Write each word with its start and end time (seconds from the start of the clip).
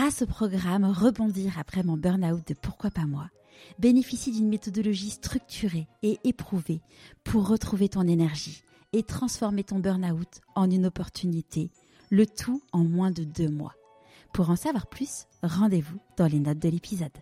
grâce 0.00 0.22
au 0.22 0.26
programme 0.26 0.86
Rebondir 0.86 1.58
après 1.60 1.82
mon 1.82 1.98
burn-out 1.98 2.40
de 2.48 2.54
Pourquoi 2.54 2.90
pas 2.90 3.04
moi, 3.04 3.26
bénéficie 3.78 4.32
d'une 4.32 4.48
méthodologie 4.48 5.10
structurée 5.10 5.88
et 6.02 6.18
éprouvée 6.24 6.80
pour 7.22 7.46
retrouver 7.46 7.90
ton 7.90 8.08
énergie 8.08 8.62
et 8.94 9.02
transformer 9.02 9.62
ton 9.62 9.78
burn-out 9.78 10.40
en 10.54 10.70
une 10.70 10.86
opportunité, 10.86 11.70
le 12.08 12.24
tout 12.24 12.62
en 12.72 12.78
moins 12.78 13.10
de 13.10 13.24
deux 13.24 13.50
mois. 13.50 13.74
Pour 14.32 14.48
en 14.48 14.56
savoir 14.56 14.86
plus, 14.86 15.26
rendez-vous 15.42 15.98
dans 16.16 16.28
les 16.28 16.40
notes 16.40 16.60
de 16.60 16.70
l'épisode. 16.70 17.12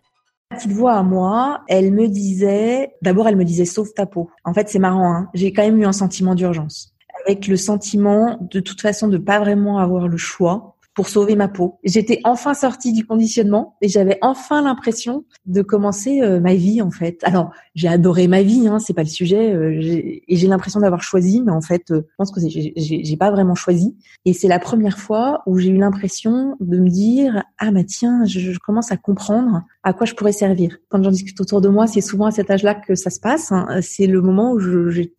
La 0.53 0.59
petite 0.59 0.71
voix 0.71 0.95
à 0.95 1.03
moi, 1.03 1.65
elle 1.67 1.93
me 1.93 2.07
disait, 2.07 2.95
d'abord 3.03 3.27
elle 3.27 3.35
me 3.35 3.45
disait 3.45 3.65
sauve 3.65 3.93
ta 3.93 4.07
peau. 4.07 4.31
En 4.45 4.55
fait 4.55 4.69
c'est 4.69 4.79
marrant, 4.79 5.13
hein 5.13 5.31
j'ai 5.35 5.53
quand 5.53 5.63
même 5.63 5.81
eu 5.81 5.85
un 5.85 5.93
sentiment 5.93 6.37
d'urgence. 6.37 6.95
Avec 7.27 7.49
le 7.49 7.57
sentiment 7.57 8.39
de 8.41 8.61
toute 8.61 8.81
façon 8.81 9.09
de 9.09 9.19
pas 9.19 9.41
vraiment 9.41 9.79
avoir 9.79 10.07
le 10.07 10.17
choix 10.17 10.77
pour 10.99 11.09
sauver 11.09 11.37
ma 11.37 11.47
peau. 11.47 11.79
J'étais 11.85 12.19
enfin 12.25 12.55
sortie 12.55 12.93
du 12.93 13.07
conditionnement 13.07 13.77
et 13.81 13.89
j'avais 13.89 14.19
enfin 14.21 14.63
l'impression 14.63 15.25
de 15.47 15.63
commencer 15.63 16.23
euh, 16.23 16.41
ma 16.41 16.55
vie 16.55 16.83
en 16.83 16.91
fait. 16.91 17.21
Alors 17.23 17.53
j'ai 17.77 17.87
adoré 17.87 18.27
ma 18.27 18.43
vie, 18.43 18.67
hein, 18.67 18.81
c'est 18.81 18.95
pas 18.95 19.05
le 19.05 19.09
sujet, 19.09 19.55
euh, 19.55 19.81
et 19.81 20.37
j'ai 20.37 20.49
l'impression 20.49 20.81
d'avoir 20.81 21.05
choisi, 21.05 21.41
mais 21.41 21.53
en 21.53 21.61
fait, 21.61 21.93
euh, 21.93 22.01
je 22.05 22.15
pense 22.19 22.33
que 22.33 22.41
j'ai 22.49 23.17
pas 23.17 23.31
vraiment 23.31 23.55
choisi. 23.55 23.97
Et 24.25 24.33
c'est 24.33 24.49
la 24.49 24.59
première 24.59 24.99
fois 24.99 25.43
où 25.47 25.57
j'ai 25.61 25.69
eu 25.69 25.79
l'impression 25.79 26.57
de 26.59 26.81
me 26.81 26.89
dire 26.89 27.45
ah 27.61 27.71
bah 27.71 27.85
tiens, 27.85 28.25
je, 28.25 28.41
je, 28.41 28.59
commence 28.59 28.91
à 28.91 28.97
comprendre 28.97 29.63
à 29.85 29.93
quoi 29.93 30.05
je 30.05 30.15
pourrais 30.15 30.33
servir. 30.33 30.79
Quand 30.89 31.01
j'en 31.01 31.13
discute 31.13 31.41
autour 31.41 31.61
de 31.61 31.69
moi, 31.69 31.87
c'est 31.87 32.01
souvent 32.01 32.27
à 32.27 32.33
cet 32.33 32.51
âge-là 32.51 32.75
que 32.75 32.97
ça 32.97 33.11
se 33.11 33.21
passe. 33.21 33.53
Hein. 33.53 33.69
C'est 33.83 34.09
le 34.09 34.21
moment 34.21 34.51
où 34.51 34.59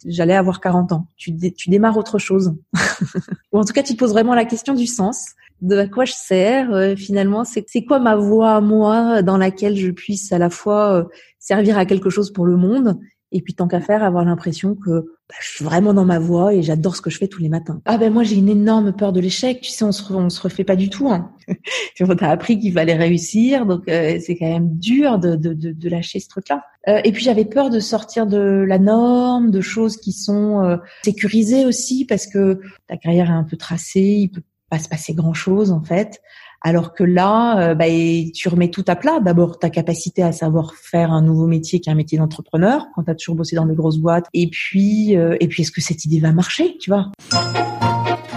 j'allais 0.06 0.36
avoir 0.36 0.60
40 0.60 0.92
ans. 0.92 1.08
Tu, 1.16 1.34
tu 1.54 1.70
démarres 1.70 1.96
autre 1.96 2.18
chose, 2.20 2.54
ou 3.54 3.60
en 3.60 3.64
tout 3.64 3.72
cas 3.72 3.82
tu 3.82 3.94
te 3.94 3.98
poses 3.98 4.12
vraiment 4.12 4.36
la 4.36 4.44
question 4.44 4.74
du 4.74 4.86
sens 4.86 5.36
de 5.62 5.78
à 5.78 5.88
quoi 5.88 6.06
je 6.06 6.14
sers 6.14 6.74
euh, 6.74 6.96
finalement 6.96 7.44
c'est 7.44 7.66
c'est 7.68 7.84
quoi 7.84 8.00
ma 8.00 8.16
voie 8.16 8.62
moi 8.62 9.22
dans 9.22 9.38
laquelle 9.38 9.76
je 9.76 9.92
puisse 9.92 10.32
à 10.32 10.38
la 10.38 10.50
fois 10.50 10.94
euh, 10.94 11.04
servir 11.40 11.78
à 11.78 11.86
quelque 11.86 12.10
chose 12.10 12.32
pour 12.32 12.46
le 12.46 12.56
monde 12.56 12.98
et 13.32 13.42
puis 13.42 13.54
tant 13.54 13.68
qu'à 13.68 13.80
faire 13.80 14.04
avoir 14.04 14.26
l'impression 14.26 14.76
que 14.76 14.90
bah, 15.30 15.36
je 15.42 15.50
suis 15.50 15.66
vraiment 15.66 15.94
dans 15.94 16.06
ma 16.06 16.18
voie 16.18 16.56
et 16.56 16.64
j'adore 16.64 16.96
ce 16.96 17.02
que 17.02 17.12
je 17.12 17.18
fais 17.20 17.28
tous 17.28 17.42
les 17.42 17.50
matins. 17.50 17.82
Ah 17.86 17.98
ben 17.98 18.12
moi 18.12 18.24
j'ai 18.24 18.36
une 18.36 18.50
énorme 18.50 18.94
peur 18.94 19.14
de 19.14 19.20
l'échec, 19.20 19.62
tu 19.62 19.70
sais 19.70 19.86
on 19.86 19.92
se 19.92 20.12
on 20.12 20.30
se 20.30 20.42
refait 20.42 20.64
pas 20.64 20.76
du 20.76 20.90
tout. 20.90 21.10
Hein. 21.10 21.32
on 22.00 22.16
t'a 22.16 22.32
appris 22.32 22.60
qu'il 22.60 22.74
fallait 22.74 22.96
réussir, 22.96 23.66
donc 23.66 23.88
euh, 23.88 24.18
c'est 24.20 24.36
quand 24.36 24.50
même 24.50 24.78
dur 24.78 25.20
de, 25.20 25.36
de, 25.36 25.54
de, 25.54 25.72
de 25.72 25.90
lâcher 25.90 26.20
ce 26.20 26.30
truc-là. 26.30 26.64
Euh, 26.88 27.02
et 27.04 27.12
puis 27.12 27.24
j'avais 27.24 27.46
peur 27.46 27.70
de 27.70 27.80
sortir 27.80 28.26
de 28.26 28.66
la 28.68 28.80
norme, 28.80 29.52
de 29.52 29.62
choses 29.62 29.98
qui 29.98 30.12
sont 30.12 30.64
euh, 30.64 30.78
sécurisées 31.04 31.66
aussi 31.66 32.06
parce 32.06 32.26
que 32.26 32.60
ta 32.88 32.98
carrière 32.98 33.30
est 33.30 33.34
un 33.34 33.44
peu 33.44 33.58
tracée, 33.58 34.02
il 34.02 34.30
peut 34.30 34.42
pas 34.70 34.80
se 34.80 34.88
passer 34.88 35.14
grand 35.14 35.34
chose 35.34 35.72
en 35.72 35.82
fait. 35.82 36.22
Alors 36.62 36.94
que 36.94 37.04
là, 37.04 37.70
euh, 37.70 37.74
bah, 37.74 37.86
tu 38.34 38.50
remets 38.50 38.70
tout 38.70 38.84
à 38.88 38.96
plat. 38.96 39.20
D'abord, 39.22 39.60
ta 39.60 39.70
capacité 39.70 40.24
à 40.24 40.32
savoir 40.32 40.74
faire 40.74 41.12
un 41.12 41.22
nouveau 41.22 41.48
métier 41.48 41.80
qui 41.80 41.90
est 41.90 41.92
un 41.92 41.96
métier 41.96 42.18
d'entrepreneur, 42.18 42.88
quand 42.94 43.04
tu 43.04 43.12
as 43.12 43.16
toujours 43.16 43.36
bossé 43.36 43.56
dans 43.56 43.66
des 43.66 43.76
grosses 43.76 43.98
boîtes. 43.98 44.28
Et 44.34 44.50
puis, 44.50 45.16
euh, 45.16 45.38
et 45.40 45.48
puis 45.48 45.64
est-ce 45.64 45.72
que 45.72 45.82
cette 45.82 46.04
idée 46.04 46.20
va 46.20 46.34
marcher, 46.34 46.78
tu 46.80 46.90
vois? 46.90 47.12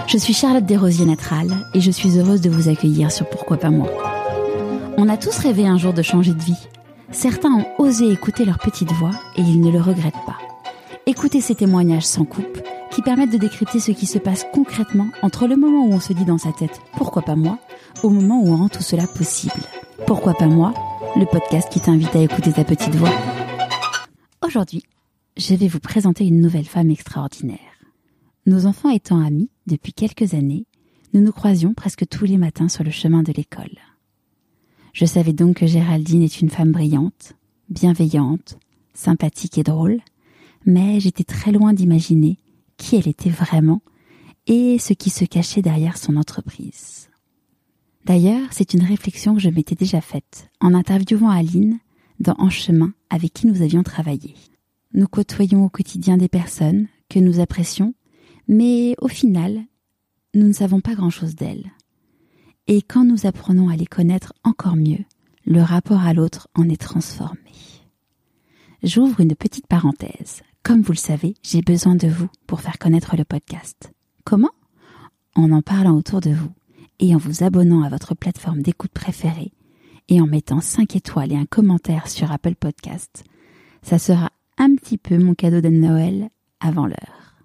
Je 0.07 0.17
suis 0.17 0.33
Charlotte 0.33 0.65
Desrosiers 0.65 1.05
Natral 1.05 1.47
et 1.73 1.81
je 1.81 1.91
suis 1.91 2.17
heureuse 2.17 2.41
de 2.41 2.49
vous 2.49 2.69
accueillir 2.69 3.11
sur 3.11 3.27
Pourquoi 3.29 3.57
pas 3.57 3.69
moi. 3.69 3.89
On 4.97 5.09
a 5.09 5.17
tous 5.17 5.37
rêvé 5.39 5.67
un 5.67 5.77
jour 5.77 5.91
de 5.93 6.01
changer 6.01 6.33
de 6.33 6.41
vie. 6.41 6.67
Certains 7.11 7.51
ont 7.51 7.65
osé 7.77 8.09
écouter 8.11 8.45
leur 8.45 8.59
petite 8.59 8.91
voix 8.93 9.11
et 9.37 9.41
ils 9.41 9.59
ne 9.59 9.71
le 9.71 9.81
regrettent 9.81 10.13
pas. 10.25 10.37
Écoutez 11.05 11.41
ces 11.41 11.55
témoignages 11.55 12.05
sans 12.05 12.25
coupe 12.25 12.59
qui 12.93 13.01
permettent 13.01 13.31
de 13.31 13.37
décrypter 13.37 13.79
ce 13.79 13.91
qui 13.91 14.05
se 14.05 14.19
passe 14.19 14.45
concrètement 14.53 15.07
entre 15.23 15.47
le 15.47 15.55
moment 15.55 15.87
où 15.87 15.93
on 15.93 15.99
se 15.99 16.13
dit 16.13 16.25
dans 16.25 16.37
sa 16.37 16.51
tête 16.51 16.79
pourquoi 16.95 17.23
pas 17.23 17.35
moi 17.35 17.57
au 18.03 18.09
moment 18.09 18.39
où 18.39 18.49
on 18.49 18.57
rend 18.57 18.69
tout 18.69 18.83
cela 18.83 19.07
possible. 19.07 19.61
Pourquoi 20.05 20.35
pas 20.35 20.47
moi 20.47 20.73
Le 21.15 21.25
podcast 21.25 21.71
qui 21.71 21.79
t'invite 21.79 22.15
à 22.15 22.21
écouter 22.21 22.53
ta 22.53 22.63
petite 22.63 22.93
voix. 22.93 23.13
Aujourd'hui, 24.45 24.83
je 25.37 25.55
vais 25.55 25.67
vous 25.67 25.79
présenter 25.79 26.27
une 26.27 26.39
nouvelle 26.39 26.65
femme 26.65 26.91
extraordinaire. 26.91 27.57
Nos 28.45 28.67
enfants 28.67 28.89
étant 28.89 29.25
amis 29.25 29.49
depuis 29.65 29.93
quelques 29.93 30.35
années, 30.35 30.67
nous 31.13 31.21
nous 31.21 31.31
croisions 31.31 31.73
presque 31.73 32.07
tous 32.07 32.25
les 32.25 32.37
matins 32.37 32.69
sur 32.69 32.83
le 32.83 32.91
chemin 32.91 33.23
de 33.23 33.33
l'école. 33.33 33.79
Je 34.93 35.05
savais 35.05 35.33
donc 35.33 35.57
que 35.57 35.67
Géraldine 35.67 36.21
est 36.21 36.41
une 36.41 36.51
femme 36.51 36.71
brillante, 36.71 37.33
bienveillante, 37.69 38.59
sympathique 38.93 39.57
et 39.57 39.63
drôle, 39.63 39.99
mais 40.67 40.99
j'étais 40.99 41.23
très 41.23 41.51
loin 41.51 41.73
d'imaginer 41.73 42.37
qui 42.77 42.95
elle 42.95 43.07
était 43.07 43.29
vraiment 43.29 43.81
et 44.47 44.77
ce 44.79 44.93
qui 44.93 45.09
se 45.09 45.25
cachait 45.25 45.61
derrière 45.61 45.97
son 45.97 46.17
entreprise. 46.17 47.09
D'ailleurs, 48.05 48.47
c'est 48.51 48.73
une 48.73 48.83
réflexion 48.83 49.33
que 49.33 49.41
je 49.41 49.49
m'étais 49.49 49.75
déjà 49.75 50.01
faite 50.01 50.49
en 50.59 50.73
interviewant 50.73 51.29
Aline 51.29 51.79
dans 52.19 52.35
En 52.37 52.49
chemin 52.49 52.93
avec 53.09 53.33
qui 53.33 53.47
nous 53.47 53.61
avions 53.61 53.83
travaillé. 53.83 54.35
Nous 54.93 55.07
côtoyons 55.07 55.65
au 55.65 55.69
quotidien 55.69 56.17
des 56.17 56.27
personnes 56.27 56.87
que 57.09 57.19
nous 57.19 57.39
apprécions, 57.39 57.93
mais 58.47 58.95
au 59.01 59.07
final, 59.07 59.63
nous 60.33 60.47
ne 60.47 60.53
savons 60.53 60.81
pas 60.81 60.95
grand-chose 60.95 61.35
d'elles. 61.35 61.71
Et 62.67 62.81
quand 62.81 63.05
nous 63.05 63.25
apprenons 63.25 63.69
à 63.69 63.75
les 63.75 63.85
connaître 63.85 64.33
encore 64.43 64.75
mieux, 64.75 65.03
le 65.45 65.61
rapport 65.61 66.01
à 66.01 66.13
l'autre 66.13 66.47
en 66.55 66.69
est 66.69 66.81
transformé. 66.81 67.51
J'ouvre 68.83 69.21
une 69.21 69.35
petite 69.35 69.67
parenthèse. 69.67 70.43
Comme 70.63 70.81
vous 70.81 70.93
le 70.93 70.97
savez, 70.97 71.35
j'ai 71.43 71.61
besoin 71.61 71.95
de 71.95 72.07
vous 72.07 72.29
pour 72.47 72.61
faire 72.61 72.79
connaître 72.79 73.17
le 73.17 73.25
podcast. 73.25 73.91
Comment? 74.23 74.51
En 75.35 75.51
en 75.51 75.61
parlant 75.61 75.97
autour 75.97 76.21
de 76.21 76.29
vous 76.29 76.51
et 76.99 77.13
en 77.13 77.17
vous 77.17 77.43
abonnant 77.43 77.83
à 77.83 77.89
votre 77.89 78.15
plateforme 78.15 78.61
d'écoute 78.61 78.93
préférée 78.93 79.51
et 80.07 80.21
en 80.21 80.25
mettant 80.25 80.61
5 80.61 80.95
étoiles 80.95 81.33
et 81.33 81.37
un 81.37 81.45
commentaire 81.45 82.07
sur 82.07 82.31
Apple 82.31 82.55
Podcast. 82.55 83.25
Ça 83.81 83.99
sera 83.99 84.31
un 84.57 84.73
petit 84.75 84.97
peu 84.97 85.17
mon 85.17 85.33
cadeau 85.33 85.59
de 85.59 85.67
Noël 85.67 86.29
avant 86.61 86.87
l'heure. 86.87 87.35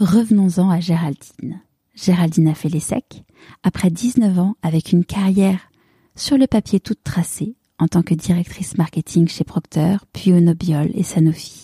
Revenons-en 0.00 0.68
à 0.68 0.80
Géraldine. 0.80 1.60
Géraldine 1.94 2.48
a 2.48 2.54
fait 2.54 2.68
les 2.68 2.80
secs 2.80 3.22
après 3.62 3.90
19 3.90 4.36
ans 4.40 4.56
avec 4.62 4.90
une 4.90 5.04
carrière 5.04 5.70
sur 6.16 6.36
le 6.36 6.48
papier 6.48 6.80
toute 6.80 7.04
tracée 7.04 7.54
en 7.78 7.86
tant 7.86 8.02
que 8.02 8.14
directrice 8.14 8.76
marketing 8.78 9.28
chez 9.28 9.44
Procter, 9.44 9.98
puis 10.12 10.32
Onobiol 10.32 10.90
et 10.94 11.04
Sanofi. 11.04 11.63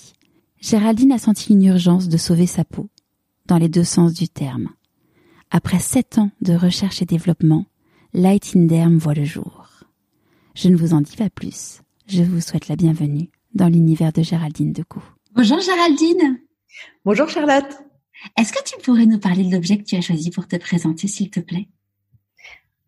Géraldine 0.61 1.13
a 1.13 1.19
senti 1.19 1.55
une 1.55 1.65
urgence 1.65 2.11
de 2.11 2.19
sauver 2.19 2.47
sa 2.47 2.65
peau, 2.65 2.91
dans 3.47 3.57
les 3.57 3.71
deux 3.71 3.85
sens 3.85 4.13
du 4.13 4.29
terme. 4.29 4.69
Après 5.51 5.79
sept 5.79 6.19
ans 6.19 6.31
de 6.43 6.53
recherche 6.53 7.01
et 7.01 7.07
développement, 7.07 7.65
Light 8.13 8.53
in 8.55 8.67
Derm 8.67 8.99
voit 8.99 9.15
le 9.15 9.25
jour. 9.25 9.69
Je 10.55 10.69
ne 10.69 10.77
vous 10.77 10.93
en 10.93 11.01
dis 11.01 11.17
pas 11.17 11.31
plus. 11.31 11.81
Je 12.07 12.23
vous 12.23 12.43
souhaite 12.43 12.69
la 12.69 12.77
bienvenue 12.77 13.31
dans 13.55 13.69
l'univers 13.69 14.13
de 14.13 14.23
Géraldine 14.23 14.73
Decou. 14.73 15.03
Bonjour 15.33 15.61
Géraldine. 15.61 16.41
Bonjour 17.07 17.29
Charlotte. 17.31 17.79
Est-ce 18.37 18.53
que 18.53 18.63
tu 18.63 18.77
pourrais 18.83 19.07
nous 19.07 19.19
parler 19.19 19.45
de 19.45 19.53
l'objet 19.53 19.79
que 19.79 19.85
tu 19.85 19.97
as 19.97 20.03
choisi 20.03 20.31
pour 20.31 20.47
te 20.47 20.57
présenter, 20.57 21.09
s'il 21.09 21.31
te 21.31 21.41
plaît? 21.41 21.71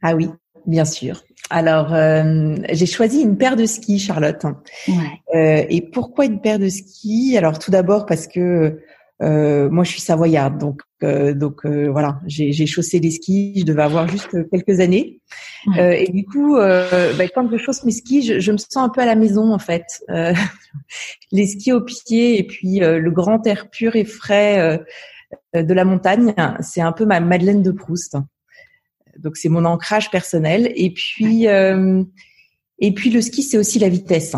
Ah 0.03 0.15
oui, 0.15 0.29
bien 0.67 0.85
sûr. 0.85 1.23
Alors, 1.51 1.93
euh, 1.93 2.57
j'ai 2.71 2.87
choisi 2.87 3.21
une 3.21 3.37
paire 3.37 3.57
de 3.57 3.67
skis, 3.67 3.99
Charlotte. 3.99 4.45
Ouais. 4.89 4.95
Euh, 5.35 5.67
et 5.69 5.83
pourquoi 5.83 6.25
une 6.25 6.41
paire 6.41 6.59
de 6.59 6.69
skis? 6.69 7.37
Alors, 7.37 7.59
tout 7.59 7.71
d'abord 7.71 8.07
parce 8.07 8.27
que 8.27 8.79
euh, 9.23 9.71
moi, 9.71 9.85
je 9.85 9.91
suis 9.91 10.01
savoyarde, 10.01 10.59
donc 10.59 10.81
euh, 11.05 11.33
donc 11.33 11.65
euh, 11.65 11.89
voilà, 11.89 12.21
j'ai 12.27 12.67
chaussé 12.67 12.99
les 12.99 13.11
skis. 13.11 13.55
Je 13.61 13.65
devais 13.65 13.83
avoir 13.83 14.09
juste 14.09 14.37
quelques 14.51 14.81
années. 14.81 15.21
Ouais. 15.67 16.05
et 16.05 16.11
du 16.11 16.25
coup, 16.25 16.57
bah, 16.57 17.29
quand 17.35 17.49
je 17.51 17.57
chausse 17.57 17.85
mes 17.85 17.93
skis, 17.93 18.23
je, 18.23 18.41
je, 18.41 18.53
me 18.53 18.57
sens 18.57 18.77
un 18.77 18.89
peu 18.89 19.01
à 19.01 19.07
la 19.07 19.15
maison 19.15 19.53
en 19.53 19.59
fait. 19.59 20.03
les 21.33 21.47
skis 21.47 21.73
au 21.73 21.83
pied 21.83 22.39
et 22.39 22.45
puis 22.45 22.81
le 22.81 23.11
grand 23.11 23.47
air 23.47 23.71
pur 23.71 23.95
et 23.95 24.05
frais 24.05 24.81
de 25.55 25.75
la 25.75 25.85
montagne, 25.85 26.35
c'est 26.61 26.81
un 26.81 26.93
peu 26.93 27.05
ma 27.05 27.21
Madeleine 27.21 27.63
de 27.63 27.71
Proust. 27.71 28.17
Donc 29.19 29.37
c'est 29.37 29.49
mon 29.49 29.65
ancrage 29.65 30.11
personnel. 30.11 30.73
Et 30.77 30.93
puis 30.93 31.49
euh, 31.49 32.03
et 32.79 32.93
puis 32.93 33.11
le 33.11 33.21
ski 33.21 33.43
c'est 33.43 33.59
aussi 33.59 33.79
la 33.79 33.89
vitesse. 33.89 34.35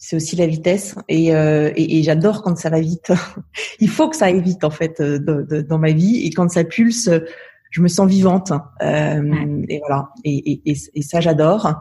C'est 0.00 0.14
aussi 0.14 0.36
la 0.36 0.46
vitesse 0.46 0.94
et, 1.08 1.34
euh, 1.34 1.72
et, 1.74 1.98
et 1.98 2.02
j'adore 2.04 2.42
quand 2.42 2.56
ça 2.56 2.70
va 2.70 2.80
vite. 2.80 3.10
Il 3.80 3.88
faut 3.88 4.08
que 4.08 4.16
ça 4.16 4.26
aille 4.26 4.40
vite 4.40 4.62
en 4.62 4.70
fait 4.70 5.00
euh, 5.00 5.18
de, 5.18 5.42
de, 5.42 5.60
dans 5.60 5.78
ma 5.78 5.90
vie 5.90 6.24
et 6.24 6.30
quand 6.30 6.48
ça 6.48 6.62
pulse, 6.62 7.10
je 7.70 7.82
me 7.82 7.88
sens 7.88 8.08
vivante. 8.08 8.52
Euh, 8.82 9.64
et 9.68 9.80
voilà. 9.80 10.10
Et, 10.24 10.62
et 10.64 11.02
ça 11.02 11.20
j'adore. 11.20 11.80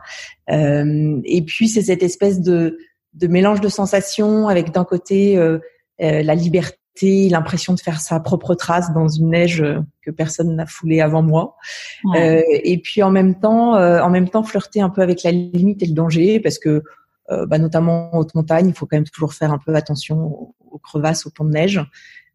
Euh, 0.49 1.21
et 1.25 1.43
puis 1.43 1.67
c'est 1.67 1.83
cette 1.83 2.03
espèce 2.03 2.41
de, 2.41 2.79
de 3.13 3.27
mélange 3.27 3.61
de 3.61 3.69
sensations 3.69 4.47
avec 4.47 4.71
d'un 4.71 4.83
côté 4.85 5.37
euh, 5.37 5.59
la 5.99 6.35
liberté 6.35 6.77
l'impression 7.03 7.73
de 7.73 7.79
faire 7.79 7.99
sa 7.99 8.19
propre 8.19 8.55
trace 8.55 8.91
dans 8.93 9.07
une 9.07 9.29
neige 9.29 9.63
que 10.01 10.11
personne 10.11 10.55
n'a 10.55 10.65
foulée 10.65 11.01
avant 11.01 11.21
moi. 11.21 11.55
Ouais. 12.03 12.39
Euh, 12.39 12.59
et 12.63 12.77
puis 12.79 13.03
en 13.03 13.11
même 13.11 13.39
temps, 13.39 13.75
euh, 13.75 14.01
en 14.01 14.09
même 14.09 14.29
temps 14.29 14.43
flirter 14.43 14.81
un 14.81 14.89
peu 14.89 15.01
avec 15.01 15.23
la 15.23 15.31
limite 15.31 15.83
et 15.83 15.85
le 15.85 15.93
danger, 15.93 16.39
parce 16.39 16.59
que 16.59 16.83
euh, 17.29 17.45
bah, 17.45 17.57
notamment 17.57 18.13
en 18.13 18.19
haute 18.19 18.35
montagne, 18.35 18.67
il 18.67 18.73
faut 18.73 18.85
quand 18.85 18.97
même 18.97 19.07
toujours 19.07 19.33
faire 19.33 19.51
un 19.51 19.57
peu 19.57 19.75
attention 19.75 20.17
aux, 20.17 20.55
aux 20.71 20.79
crevasses, 20.79 21.25
aux 21.25 21.31
ponts 21.31 21.45
de 21.45 21.51
neige. 21.51 21.81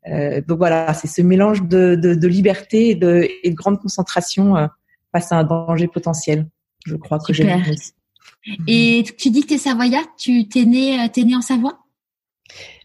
Euh, 0.09 0.41
donc 0.47 0.59
voilà, 0.59 0.93
c'est 0.95 1.09
ce 1.09 1.23
mélange 1.23 1.63
de, 1.63 1.95
de, 1.95 2.15
de 2.15 2.29
liberté 2.29 2.91
et 2.91 2.95
de, 2.95 3.29
et 3.43 3.51
de, 3.51 3.55
grande 3.55 3.81
concentration 3.81 4.69
face 5.13 5.33
à 5.33 5.37
un 5.37 5.45
danger 5.45 5.89
potentiel. 5.89 6.47
je 6.85 6.97
crois 6.97 7.19
que 7.19 7.33
j'aime. 7.33 7.63
Et 8.67 9.05
tu 9.19 9.31
dis 9.31 9.43
que 9.43 9.49
tu 9.49 9.55
es 9.55 9.59
savoyard, 9.59 10.05
tu 10.17 10.49
t'es 10.49 10.65
né, 10.65 11.09
t'es 11.13 11.23
né 11.23 11.37
en 11.37 11.43
Savoie? 11.43 11.79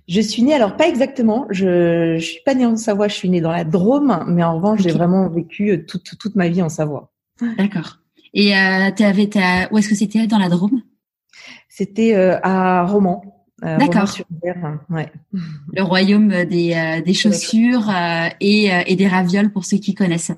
Je 0.07 0.21
suis 0.21 0.43
née, 0.43 0.53
alors 0.53 0.77
pas 0.77 0.87
exactement, 0.87 1.47
je, 1.49 2.15
je 2.17 2.23
suis 2.23 2.41
pas 2.45 2.53
née 2.53 2.65
en 2.65 2.77
Savoie, 2.77 3.07
je 3.07 3.15
suis 3.15 3.29
née 3.29 3.41
dans 3.41 3.51
la 3.51 3.63
Drôme, 3.63 4.23
mais 4.27 4.43
en 4.43 4.55
revanche, 4.55 4.81
j'ai 4.81 4.91
vraiment 4.91 5.29
vécu 5.29 5.71
euh, 5.71 5.85
toute, 5.85 6.17
toute 6.17 6.35
ma 6.35 6.47
vie 6.47 6.61
en 6.61 6.69
Savoie. 6.69 7.11
D'accord. 7.57 7.99
Et 8.33 8.55
euh, 8.55 8.89
avais 8.99 9.27
ta... 9.27 9.67
où 9.71 9.77
est-ce 9.77 9.89
que 9.89 9.95
c'était 9.95 10.27
dans 10.27 10.39
la 10.39 10.49
Drôme? 10.49 10.81
C'était 11.69 12.15
euh, 12.15 12.39
à 12.41 12.85
Romans. 12.85 13.45
Euh, 13.63 13.77
D'accord. 13.77 14.15
Ouais. 14.89 15.11
Le 15.73 15.81
royaume 15.81 16.45
des, 16.45 16.73
euh, 16.73 17.01
des 17.01 17.13
chaussures 17.13 17.91
et, 18.39 18.69
et 18.85 18.95
des 18.95 19.07
ravioles 19.07 19.51
pour 19.51 19.65
ceux 19.65 19.77
qui 19.77 19.93
connaissent. 19.93 20.31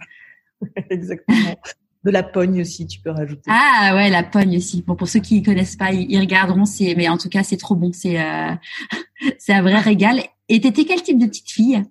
Exactement 0.90 1.56
de 2.04 2.12
la 2.12 2.24
pogne 2.24 2.62
aussi, 2.62 2.88
tu 2.88 3.02
peux 3.02 3.10
rajouter. 3.10 3.50
Ah 3.50 3.92
ouais, 3.94 4.10
la 4.10 4.24
pogne 4.24 4.58
aussi. 4.58 4.84
Bon, 4.88 4.96
pour 4.96 5.08
ceux 5.08 5.20
qui 5.20 5.44
connaissent 5.44 5.76
pas, 5.76 5.92
ils, 5.92 6.20
regarderont. 6.20 6.66
C'est, 6.66 6.96
mais 6.96 7.10
en 7.10 7.18
tout 7.18 7.30
cas, 7.30 7.44
c'est 7.44 7.58
trop 7.58 7.76
bon. 7.76 7.92
C'est, 7.94 8.20
euh, 8.20 8.54
c'est 9.38 9.54
un 9.54 9.62
vrai 9.62 9.80
régal. 9.80 10.22
Et 10.48 10.62
t'étais 10.62 10.86
quel 10.86 11.02
type 11.04 11.20
de 11.20 11.28
petite 11.28 11.50
fille? 11.50 11.84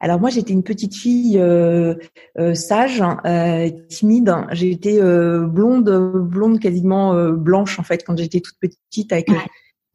Alors 0.00 0.20
moi 0.20 0.30
j'étais 0.30 0.52
une 0.52 0.62
petite 0.62 0.94
fille 0.94 1.38
euh, 1.38 1.94
euh, 2.38 2.54
sage, 2.54 3.02
euh, 3.24 3.70
timide. 3.88 4.32
J'étais 4.52 5.00
blonde, 5.00 5.90
blonde 6.28 6.60
quasiment 6.60 7.30
blanche 7.32 7.78
en 7.78 7.82
fait 7.82 8.04
quand 8.04 8.16
j'étais 8.16 8.40
toute 8.40 8.58
petite 8.60 9.12
avec 9.12 9.28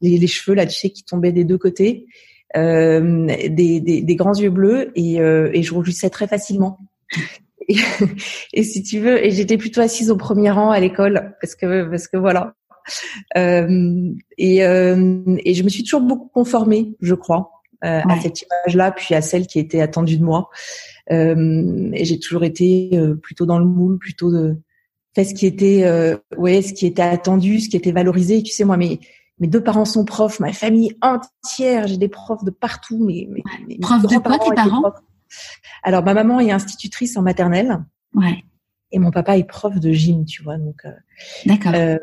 les, 0.00 0.18
les, 0.18 0.26
cheveux 0.26 0.54
là 0.54 0.66
tu 0.66 0.74
sais 0.78 0.90
qui 0.90 1.04
tombaient 1.04 1.32
des 1.32 1.44
deux 1.44 1.58
côtés, 1.58 2.06
des, 2.54 3.48
des, 3.48 4.02
des, 4.02 4.16
grands 4.16 4.34
yeux 4.34 4.50
bleus 4.50 4.92
et, 4.94 5.14
et 5.16 5.62
je 5.62 5.74
rougissais 5.74 6.10
très 6.10 6.26
facilement. 6.26 6.78
Et, 8.52 8.62
si 8.62 8.82
tu 8.82 9.00
veux, 9.00 9.24
et 9.24 9.30
j'étais 9.30 9.56
plutôt 9.56 9.80
assise 9.80 10.10
au 10.10 10.16
premier 10.16 10.50
rang 10.50 10.70
à 10.70 10.80
l'école 10.80 11.36
parce 11.40 11.54
que 11.54 11.88
parce 11.88 12.08
que 12.08 12.16
voilà. 12.16 12.54
Euh, 13.36 14.12
et, 14.36 14.64
euh, 14.64 15.22
et 15.44 15.54
je 15.54 15.62
me 15.62 15.70
suis 15.70 15.84
toujours 15.84 16.02
beaucoup 16.02 16.28
conformée, 16.28 16.94
je 17.00 17.14
crois, 17.14 17.62
euh, 17.84 18.00
à 18.08 18.20
cette 18.20 18.42
image-là, 18.42 18.92
puis 18.92 19.14
à 19.14 19.22
celle 19.22 19.46
qui 19.46 19.58
était 19.58 19.80
attendue 19.80 20.18
de 20.18 20.24
moi. 20.24 20.50
Euh, 21.10 21.90
et 21.92 22.04
j'ai 22.04 22.18
toujours 22.18 22.44
été 22.44 22.90
euh, 22.94 23.14
plutôt 23.14 23.46
dans 23.46 23.58
le 23.58 23.64
moule, 23.64 23.98
plutôt 23.98 24.30
de 24.30 24.56
fait 25.14 25.24
ce 25.24 25.34
qui 25.34 25.46
était, 25.46 25.84
euh, 25.84 26.16
ouais, 26.36 26.60
ce 26.60 26.72
qui 26.72 26.86
était 26.86 27.02
attendu, 27.02 27.60
ce 27.60 27.68
qui 27.68 27.76
était 27.76 27.92
valorisé. 27.92 28.42
Tu 28.42 28.52
sais, 28.52 28.64
moi, 28.64 28.76
mes 28.76 29.00
mes 29.40 29.48
deux 29.48 29.62
parents 29.62 29.84
sont 29.84 30.04
profs, 30.04 30.38
ma 30.38 30.52
famille 30.52 30.96
entière, 31.02 31.88
j'ai 31.88 31.96
des 31.96 32.08
profs 32.08 32.44
de 32.44 32.50
partout. 32.50 33.04
Mais, 33.04 33.28
mais, 33.66 33.78
profs 33.78 34.02
de 34.02 34.18
quoi 34.18 34.38
tes 34.38 34.54
parents? 34.54 34.92
Alors, 35.82 36.02
ma 36.02 36.14
maman 36.14 36.40
est 36.40 36.50
institutrice 36.50 37.16
en 37.16 37.22
maternelle. 37.22 37.84
Ouais. 38.14 38.44
Et 38.90 38.98
mon 38.98 39.10
papa 39.10 39.36
est 39.36 39.44
prof 39.44 39.78
de 39.78 39.92
gym, 39.92 40.24
tu 40.24 40.42
vois. 40.42 40.56
Donc, 40.56 40.84
euh, 40.84 40.92
d'accord. 41.46 41.72
Euh, 41.74 41.98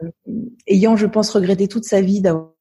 ayant, 0.68 0.96
je 0.98 1.06
pense, 1.06 1.30
regretté 1.32 1.68
toute 1.68 1.86
sa 1.86 2.02
vie 2.02 2.22
d'avoir 2.22 2.52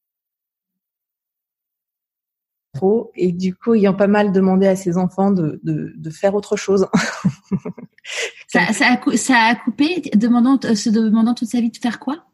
trop, 2.74 3.10
et 3.16 3.32
du 3.32 3.54
coup, 3.54 3.74
ayant 3.74 3.94
pas 3.94 4.06
mal 4.06 4.32
demandé 4.32 4.66
à 4.66 4.76
ses 4.76 4.96
enfants 4.96 5.30
de, 5.30 5.60
de, 5.64 5.92
de 5.96 6.10
faire 6.10 6.34
autre 6.34 6.56
chose. 6.56 6.86
ça, 8.48 8.72
ça, 8.72 8.86
a, 8.92 9.16
ça 9.16 9.34
a 9.36 9.54
coupé, 9.56 10.02
demandant, 10.14 10.58
se 10.74 10.90
demandant 10.90 11.34
toute 11.34 11.48
sa 11.48 11.60
vie 11.60 11.70
de 11.70 11.76
faire 11.76 11.98
quoi? 11.98 12.24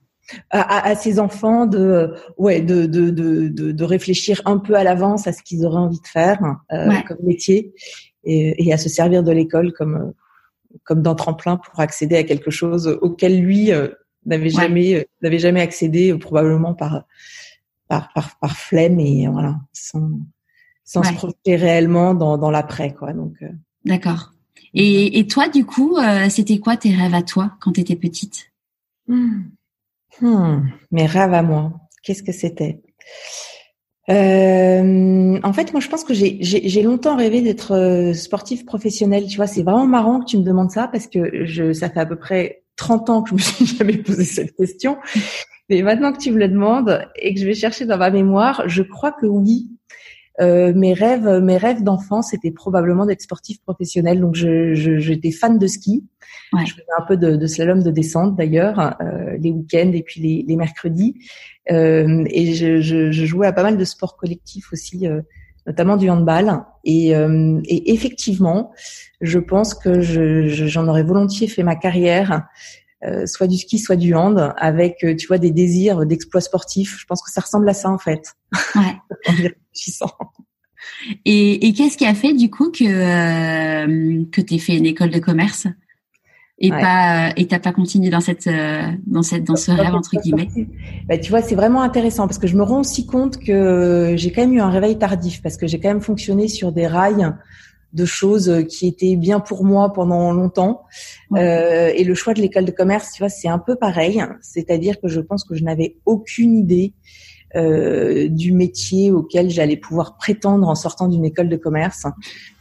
À, 0.51 0.89
à, 0.89 0.97
ses 0.97 1.21
enfants 1.21 1.67
de 1.67 2.13
ouais 2.37 2.61
de 2.61 2.87
de, 2.87 3.11
de 3.11 3.49
de 3.49 3.85
réfléchir 3.85 4.43
un 4.45 4.59
peu 4.59 4.75
à 4.75 4.83
l'avance 4.83 5.29
à 5.29 5.33
ce 5.33 5.41
qu'ils 5.41 5.65
auraient 5.65 5.79
envie 5.79 6.01
de 6.01 6.07
faire 6.09 6.41
euh, 6.73 6.91
comme 7.07 7.19
métier 7.23 7.73
et, 8.27 8.67
et, 8.67 8.73
à 8.73 8.79
se 8.79 8.89
servir 8.89 9.23
de 9.23 9.33
l'école 9.33 9.73
comme 9.73 10.13
comme 10.85 11.01
d'un 11.01 11.15
tremplin 11.15 11.57
pour 11.57 11.81
accéder 11.81 12.17
à 12.17 12.25
quelque 12.25 12.51
chose 12.51 12.99
auquel 13.01 13.41
lui 13.41 13.73
euh, 13.73 13.89
n'avait 14.27 14.51
jamais 14.51 14.95
euh, 14.95 15.05
n'avait 15.23 15.39
jamais 15.39 15.61
accédé 15.61 16.15
probablement 16.19 16.75
par 16.75 17.05
par 17.89 18.13
par, 18.13 18.39
par 18.39 18.57
flemme 18.57 19.01
et 19.01 19.27
voilà 19.29 19.57
sans 19.73 20.11
sans 20.85 21.03
se 21.03 21.15
projeter 21.15 21.57
réellement 21.57 22.15
dans 22.15 22.37
dans 22.37 22.51
l'après 22.51 22.93
quoi. 22.93 23.13
Donc 23.13 23.35
d'accord. 23.85 24.35
et, 24.75 25.19
et 25.19 25.27
toi 25.27 25.49
du 25.49 25.65
coup 25.65 25.97
c'était 26.29 26.59
quoi 26.59 26.77
tes 26.77 26.95
rêves 26.95 27.15
à 27.15 27.23
toi 27.23 27.57
quand 27.61 27.73
tu 27.73 27.81
étais 27.81 27.97
petite? 27.97 28.53
Hmm. 29.09 29.45
Hmm, 30.21 30.71
mes 30.91 31.07
rêves 31.07 31.35
à 31.35 31.43
moi, 31.43 31.75
qu'est-ce 32.03 32.23
que 32.23 32.33
c'était? 32.33 32.81
Euh, 34.09 35.41
en 35.43 35.53
fait, 35.53 35.73
moi, 35.73 35.81
je 35.81 35.89
pense 35.89 36.05
que 36.05 36.15
j'ai 36.15 36.83
longtemps 36.83 37.17
rêvé 37.17 37.41
d'être 37.43 37.73
euh, 37.73 38.13
sportif 38.13 38.65
professionnel. 38.65 39.27
Tu 39.27 39.37
vois, 39.37 39.47
c'est 39.47 39.63
vraiment 39.63 39.87
marrant 39.87 40.21
que 40.21 40.27
tu 40.27 40.39
me 40.39 40.45
demandes 40.45 40.71
ça 40.71 40.89
parce 40.89 41.07
que 41.07 41.45
je, 41.45 41.73
ça 41.73 41.91
fait 41.91 42.01
à 42.01 42.07
peu 42.07 42.17
près 42.17 42.63
30 42.77 43.11
ans 43.11 43.23
que 43.23 43.31
je 43.31 43.35
me 43.35 43.39
suis 43.39 43.67
jamais 43.79 43.97
posé 43.99 44.25
cette 44.25 44.55
question. 44.57 44.97
Mais 45.69 45.83
maintenant 45.83 46.13
que 46.13 46.19
tu 46.19 46.31
me 46.31 46.39
le 46.39 46.49
demandes 46.49 47.05
et 47.17 47.35
que 47.35 47.41
je 47.41 47.47
vais 47.47 47.55
chercher 47.55 47.87
dans 47.87 47.99
ma 47.99 48.11
mémoire, 48.11 48.63
je 48.69 48.83
crois 48.83 49.13
que 49.13 49.27
oui. 49.27 49.71
Euh, 50.41 50.73
mes 50.75 50.93
rêves, 50.93 51.29
mes 51.43 51.57
rêves 51.57 51.83
d'enfance, 51.83 52.31
c'était 52.31 52.51
probablement 52.51 53.07
d'être 53.07 53.23
sportif 53.23 53.61
professionnel. 53.63 54.21
Donc, 54.21 54.35
j'étais 54.35 54.75
je, 54.75 54.99
j'étais 54.99 55.31
fan 55.31 55.59
de 55.59 55.67
ski. 55.67 56.05
Je 56.53 56.73
faisais 56.73 56.85
un 56.99 57.05
peu 57.07 57.17
de, 57.17 57.37
de 57.37 57.47
slalom 57.47 57.83
de 57.83 57.91
descente 57.91 58.37
d'ailleurs, 58.37 58.97
euh, 59.01 59.37
les 59.39 59.51
week-ends 59.51 59.93
et 59.93 60.03
puis 60.03 60.21
les, 60.21 60.45
les 60.47 60.57
mercredis. 60.57 61.17
Euh, 61.71 62.25
et 62.29 62.55
je, 62.55 62.81
je, 62.81 63.11
je, 63.11 63.25
jouais 63.25 63.47
à 63.47 63.53
pas 63.53 63.63
mal 63.63 63.77
de 63.77 63.85
sports 63.85 64.17
collectifs 64.17 64.73
aussi, 64.73 65.07
euh, 65.07 65.21
notamment 65.67 65.97
du 65.97 66.09
handball. 66.09 66.63
Et, 66.85 67.15
euh, 67.17 67.61
et, 67.65 67.93
effectivement, 67.93 68.73
je 69.21 69.39
pense 69.39 69.75
que 69.75 70.01
j'en 70.01 70.89
aurais 70.89 71.03
volontiers 71.03 71.49
fait 71.49 71.63
ma 71.63 71.77
carrière. 71.77 72.47
Euh, 73.07 73.27
soit 73.27 73.47
du 73.47 73.57
ski, 73.57 73.79
soit 73.79 73.97
du 73.97 74.15
hand, 74.15 74.53
avec 74.57 75.07
tu 75.17 75.27
vois 75.27 75.39
des 75.39 75.51
désirs 75.51 76.07
d'exploits 76.07 76.41
sportifs. 76.41 76.97
Je 76.99 77.07
pense 77.07 77.23
que 77.23 77.31
ça 77.31 77.41
ressemble 77.41 77.69
à 77.69 77.75
ça 77.75 77.91
en 77.91 77.99
fait. 77.99 78.35
Ouais. 78.75 78.97
en 79.29 79.33
y 79.33 79.43
réfléchissant. 79.43 80.11
Et, 81.25 81.67
et 81.67 81.73
qu'est-ce 81.73 81.97
qui 81.97 82.07
a 82.07 82.15
fait 82.15 82.33
du 82.33 82.51
coup 82.51 82.71
que 82.71 82.85
euh, 82.85 84.25
que 84.31 84.41
t'aies 84.41 84.59
fait 84.59 84.77
une 84.77 84.87
école 84.87 85.11
de 85.11 85.19
commerce 85.19 85.67
et 86.59 86.71
pas 86.71 87.33
et 87.37 87.47
t'as 87.47 87.59
pas 87.59 87.73
continué 87.73 88.09
dans 88.09 88.21
cette 88.21 88.47
euh, 88.47 88.91
dans 89.07 89.23
cette 89.23 89.45
dans 89.45 89.57
ce 89.57 89.71
rêve 89.71 89.95
entre 89.95 90.19
guillemets? 90.23 90.49
bah, 91.07 91.19
tu 91.19 91.31
vois 91.31 91.43
c'est 91.43 91.55
vraiment 91.55 91.83
intéressant 91.83 92.27
parce 92.27 92.39
que 92.39 92.47
je 92.47 92.57
me 92.57 92.63
rends 92.63 92.81
aussi 92.81 93.05
compte 93.05 93.39
que 93.39 94.15
j'ai 94.17 94.33
quand 94.33 94.41
même 94.43 94.55
eu 94.55 94.61
un 94.61 94.71
réveil 94.71 94.99
tardif 94.99 95.43
parce 95.43 95.59
que 95.59 95.67
j'ai 95.67 95.79
quand 95.81 95.89
même 95.89 96.01
fonctionné 96.01 96.49
sur 96.49 96.73
des 96.73 96.87
rails 96.87 97.31
de 97.93 98.05
choses 98.05 98.65
qui 98.69 98.87
étaient 98.87 99.17
bien 99.17 99.41
pour 99.41 99.65
moi 99.65 99.93
pendant 99.93 100.33
longtemps. 100.33 100.83
Euh, 101.33 101.91
et 101.95 102.05
le 102.05 102.15
choix 102.15 102.35
de 102.35 102.41
l'école 102.41 102.65
de 102.65 102.71
commerce 102.71 103.13
tu 103.13 103.23
vois 103.23 103.29
c'est 103.29 103.49
un 103.49 103.59
peu 103.59 103.77
pareil. 103.77 104.23
C'est-à-dire 104.43 105.01
que 105.01 105.09
je 105.09 105.21
pense 105.21 105.45
que 105.45 105.55
je 105.55 105.65
n'avais 105.65 105.97
aucune 106.05 106.57
idée 106.57 106.93
euh, 107.55 108.29
du 108.29 108.53
métier 108.53 109.11
auquel 109.11 109.51
j'allais 109.51 109.77
pouvoir 109.77 110.17
prétendre 110.17 110.69
en 110.69 110.75
sortant 110.75 111.09
d'une 111.09 111.25
école 111.25 111.49
de 111.49 111.57
commerce. 111.57 112.05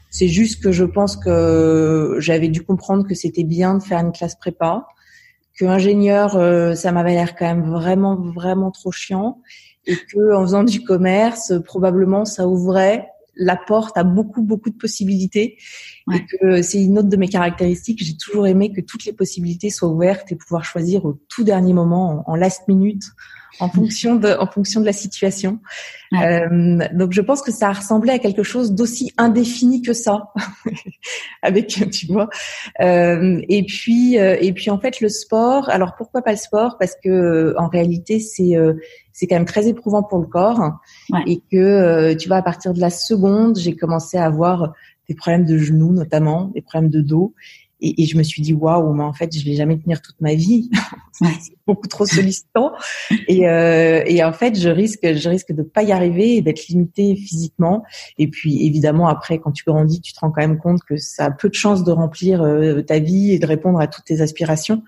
C'est 0.10 0.30
juste 0.30 0.64
que 0.64 0.72
je 0.72 0.86
pense 0.86 1.18
que 1.18 2.16
j'avais 2.20 2.48
dû 2.48 2.62
comprendre 2.62 3.06
que 3.06 3.16
c'était 3.16 3.44
bien 3.44 3.78
de 3.78 3.84
faire 3.84 4.00
une 4.00 4.14
classe 4.14 4.36
prépa, 4.36 4.88
que 5.60 5.66
ingénieur, 5.66 6.38
euh, 6.38 6.76
ça 6.76 6.94
m'avait 6.94 7.14
l'air 7.14 7.36
quand 7.36 7.46
même 7.46 7.70
vraiment, 7.70 8.16
vraiment 8.16 8.72
trop 8.72 8.94
chiant, 8.94 9.42
et 9.86 9.96
que 9.96 10.34
en 10.34 10.44
faisant 10.44 10.64
du 10.64 10.84
commerce, 10.84 11.52
probablement 11.66 12.24
ça 12.24 12.48
ouvrait 12.48 13.10
la 13.36 13.56
porte 13.56 13.98
à 13.98 14.04
beaucoup, 14.04 14.42
beaucoup 14.42 14.70
de 14.70 14.78
possibilités, 14.78 15.58
et 16.14 16.26
que 16.26 16.62
c'est 16.62 16.82
une 16.82 17.00
autre 17.00 17.10
de 17.10 17.18
mes 17.18 17.28
caractéristiques. 17.28 18.04
J'ai 18.04 18.16
toujours 18.18 18.48
aimé 18.48 18.72
que 18.72 18.82
toutes 18.82 19.06
les 19.06 19.14
possibilités 19.14 19.70
soient 19.70 19.90
ouvertes 19.90 20.32
et 20.32 20.36
pouvoir 20.36 20.64
choisir 20.64 21.06
au 21.06 21.20
tout 21.30 21.44
dernier 21.44 21.74
moment, 21.74 22.24
en 22.28 22.36
last 22.36 22.68
minute, 22.68 23.04
en 23.60 23.70
fonction 23.70 24.16
de, 24.16 24.30
en 24.40 24.48
fonction 24.48 24.82
de 24.82 24.86
la 24.86 24.94
situation. 24.94 25.60
Euh, 26.14 26.80
donc 26.94 27.14
je 27.14 27.22
pense 27.22 27.42
que 27.42 27.52
ça 27.52 27.72
ressemblait 27.72 28.14
à 28.14 28.20
quelque 28.20 28.44
chose 28.44 28.74
d'aussi 28.74 29.12
indéfini 29.18 29.82
que 29.82 29.94
ça, 29.94 30.34
avec 31.42 31.68
tu 31.92 32.08
vois. 32.08 32.30
Euh, 32.82 33.42
et 33.50 33.64
puis 33.64 34.20
euh, 34.20 34.38
et 34.40 34.54
puis 34.54 34.70
en 34.70 34.80
fait 34.80 35.02
le 35.02 35.10
sport. 35.10 35.70
Alors 35.70 35.96
pourquoi 35.96 36.22
pas 36.22 36.32
le 36.32 36.38
sport? 36.38 36.78
Parce 36.80 36.96
que 37.04 37.56
en 37.58 37.68
réalité 37.68 38.20
c'est 38.20 38.56
euh, 38.56 38.74
c'est 39.12 39.28
quand 39.28 39.36
même 39.36 39.46
très 39.46 39.68
éprouvant 39.68 40.04
pour 40.04 40.20
le 40.20 40.28
corps 40.28 40.62
et 41.26 41.42
que 41.52 41.58
euh, 41.58 42.16
tu 42.16 42.28
vois 42.28 42.38
à 42.38 42.42
partir 42.42 42.74
de 42.74 42.82
la 42.82 42.90
seconde 42.90 43.58
j'ai 43.58 43.76
commencé 43.76 44.18
à 44.18 44.26
avoir 44.26 44.74
des 45.08 45.16
problèmes 45.16 45.46
de 45.46 45.58
genoux 45.58 45.94
notamment, 45.94 46.52
des 46.54 46.62
problèmes 46.62 46.90
de 46.90 47.02
dos 47.02 47.34
et, 47.82 48.04
et, 48.04 48.06
je 48.06 48.18
me 48.18 48.24
suis 48.24 48.42
dit 48.42 48.54
waouh, 48.54 48.94
mais 48.94 49.04
en 49.04 49.14
fait, 49.14 49.38
je 49.38 49.44
vais 49.44 49.56
jamais 49.56 49.78
tenir 49.78 50.02
toute 50.02 50.20
ma 50.22 50.34
vie. 50.34 50.70
c'est 51.12 51.56
beaucoup 51.68 51.88
trop 51.88 52.06
sollicitant. 52.06 52.72
Et, 53.28 53.48
euh, 53.48 54.02
et, 54.06 54.24
en 54.24 54.32
fait, 54.32 54.58
je 54.58 54.70
risque, 54.70 55.02
je 55.04 55.30
risque 55.30 55.52
de 55.52 55.62
pas 55.62 55.84
y 55.84 55.92
arriver 55.92 56.38
et 56.38 56.42
d'être 56.42 56.68
limitée 56.68 57.16
physiquement. 57.16 57.84
Et 58.18 58.28
puis, 58.28 58.66
évidemment, 58.66 59.08
après, 59.08 59.40
quand 59.40 59.52
tu 59.52 59.64
grandis, 59.66 60.02
tu 60.02 60.14
te 60.14 60.20
rends 60.20 60.32
quand 60.32 60.42
même 60.42 60.58
compte 60.58 60.82
que 60.88 60.96
ça 60.98 61.26
a 61.26 61.32
peu 61.32 61.50
de 61.50 61.54
chances 61.54 61.84
de 61.84 61.92
remplir 61.92 62.42
euh, 62.42 62.82
ta 62.82 63.00
vie 63.00 63.32
et 63.32 63.40
de 63.40 63.46
répondre 63.46 63.80
à 63.80 63.88
toutes 63.88 64.06
tes 64.06 64.22
aspirations. 64.22 64.84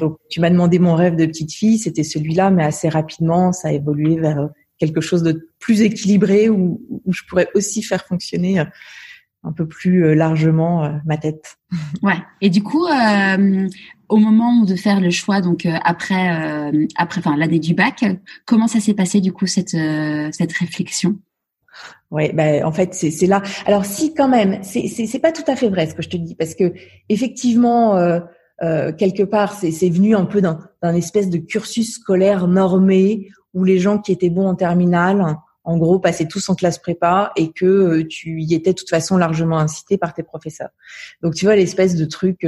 Donc, 0.00 0.18
tu 0.28 0.40
m'as 0.40 0.50
demandé 0.50 0.78
mon 0.78 0.94
rêve 0.94 1.16
de 1.16 1.24
petite 1.24 1.52
fille, 1.52 1.78
c'était 1.78 2.04
celui-là, 2.04 2.50
mais 2.50 2.62
assez 2.62 2.90
rapidement, 2.90 3.52
ça 3.54 3.68
a 3.68 3.72
évolué 3.72 4.20
vers 4.20 4.50
quelque 4.76 5.00
chose 5.00 5.22
de 5.22 5.48
plus 5.58 5.80
équilibré 5.80 6.50
où, 6.50 6.82
où 7.06 7.12
je 7.12 7.22
pourrais 7.26 7.48
aussi 7.54 7.82
faire 7.82 8.04
fonctionner 8.04 8.62
un 9.44 9.52
peu 9.52 9.66
plus 9.66 10.14
largement 10.14 11.00
ma 11.04 11.16
tête. 11.16 11.56
Ouais. 12.02 12.16
Et 12.40 12.50
du 12.50 12.62
coup, 12.62 12.86
au 14.08 14.16
moment 14.16 14.64
de 14.64 14.74
faire 14.74 15.00
le 15.00 15.10
choix, 15.10 15.40
donc 15.40 15.66
après, 15.84 16.70
après, 16.96 17.20
enfin 17.20 17.36
l'année 17.36 17.58
du 17.58 17.74
bac, 17.74 18.04
comment 18.46 18.66
ça 18.66 18.80
s'est 18.80 18.94
passé 18.94 19.20
du 19.20 19.32
coup 19.32 19.46
cette 19.46 19.76
cette 20.32 20.52
réflexion? 20.52 21.18
Oui, 22.10 22.32
ben 22.32 22.64
en 22.64 22.72
fait 22.72 22.94
c'est 22.94 23.26
là. 23.26 23.42
Alors 23.66 23.84
si 23.84 24.14
quand 24.14 24.28
même, 24.28 24.62
c'est 24.62 24.88
c'est 24.88 25.18
pas 25.18 25.32
tout 25.32 25.42
à 25.46 25.56
fait 25.56 25.68
vrai 25.68 25.86
ce 25.86 25.94
que 25.94 26.02
je 26.02 26.08
te 26.08 26.16
dis 26.16 26.34
parce 26.34 26.54
que 26.54 26.72
effectivement 27.10 27.96
euh, 27.96 28.20
euh, 28.62 28.92
quelque 28.92 29.22
part 29.22 29.52
c'est 29.52 29.70
c'est 29.70 29.90
venu 29.90 30.16
un 30.16 30.24
peu 30.24 30.40
d'un 30.40 30.58
d'un 30.82 30.94
espèce 30.94 31.28
de 31.28 31.36
cursus 31.36 31.96
scolaire 31.96 32.46
normé 32.48 33.28
où 33.52 33.64
les 33.64 33.78
gens 33.78 33.98
qui 33.98 34.12
étaient 34.12 34.30
bons 34.30 34.48
en 34.48 34.54
terminale 34.54 35.36
en 35.68 35.76
gros 35.76 35.98
passaient 35.98 36.26
tous 36.26 36.48
en 36.48 36.54
classe 36.54 36.78
prépa 36.78 37.32
et 37.36 37.52
que 37.52 37.66
euh, 37.66 38.06
tu 38.06 38.40
y 38.42 38.54
étais 38.54 38.72
de 38.72 38.76
toute 38.76 38.90
façon 38.90 39.16
largement 39.16 39.58
incité 39.58 39.98
par 39.98 40.14
tes 40.14 40.22
professeurs. 40.22 40.70
Donc 41.22 41.34
tu 41.34 41.44
vois 41.44 41.56
l'espèce 41.56 41.94
de 41.94 42.04
truc 42.04 42.44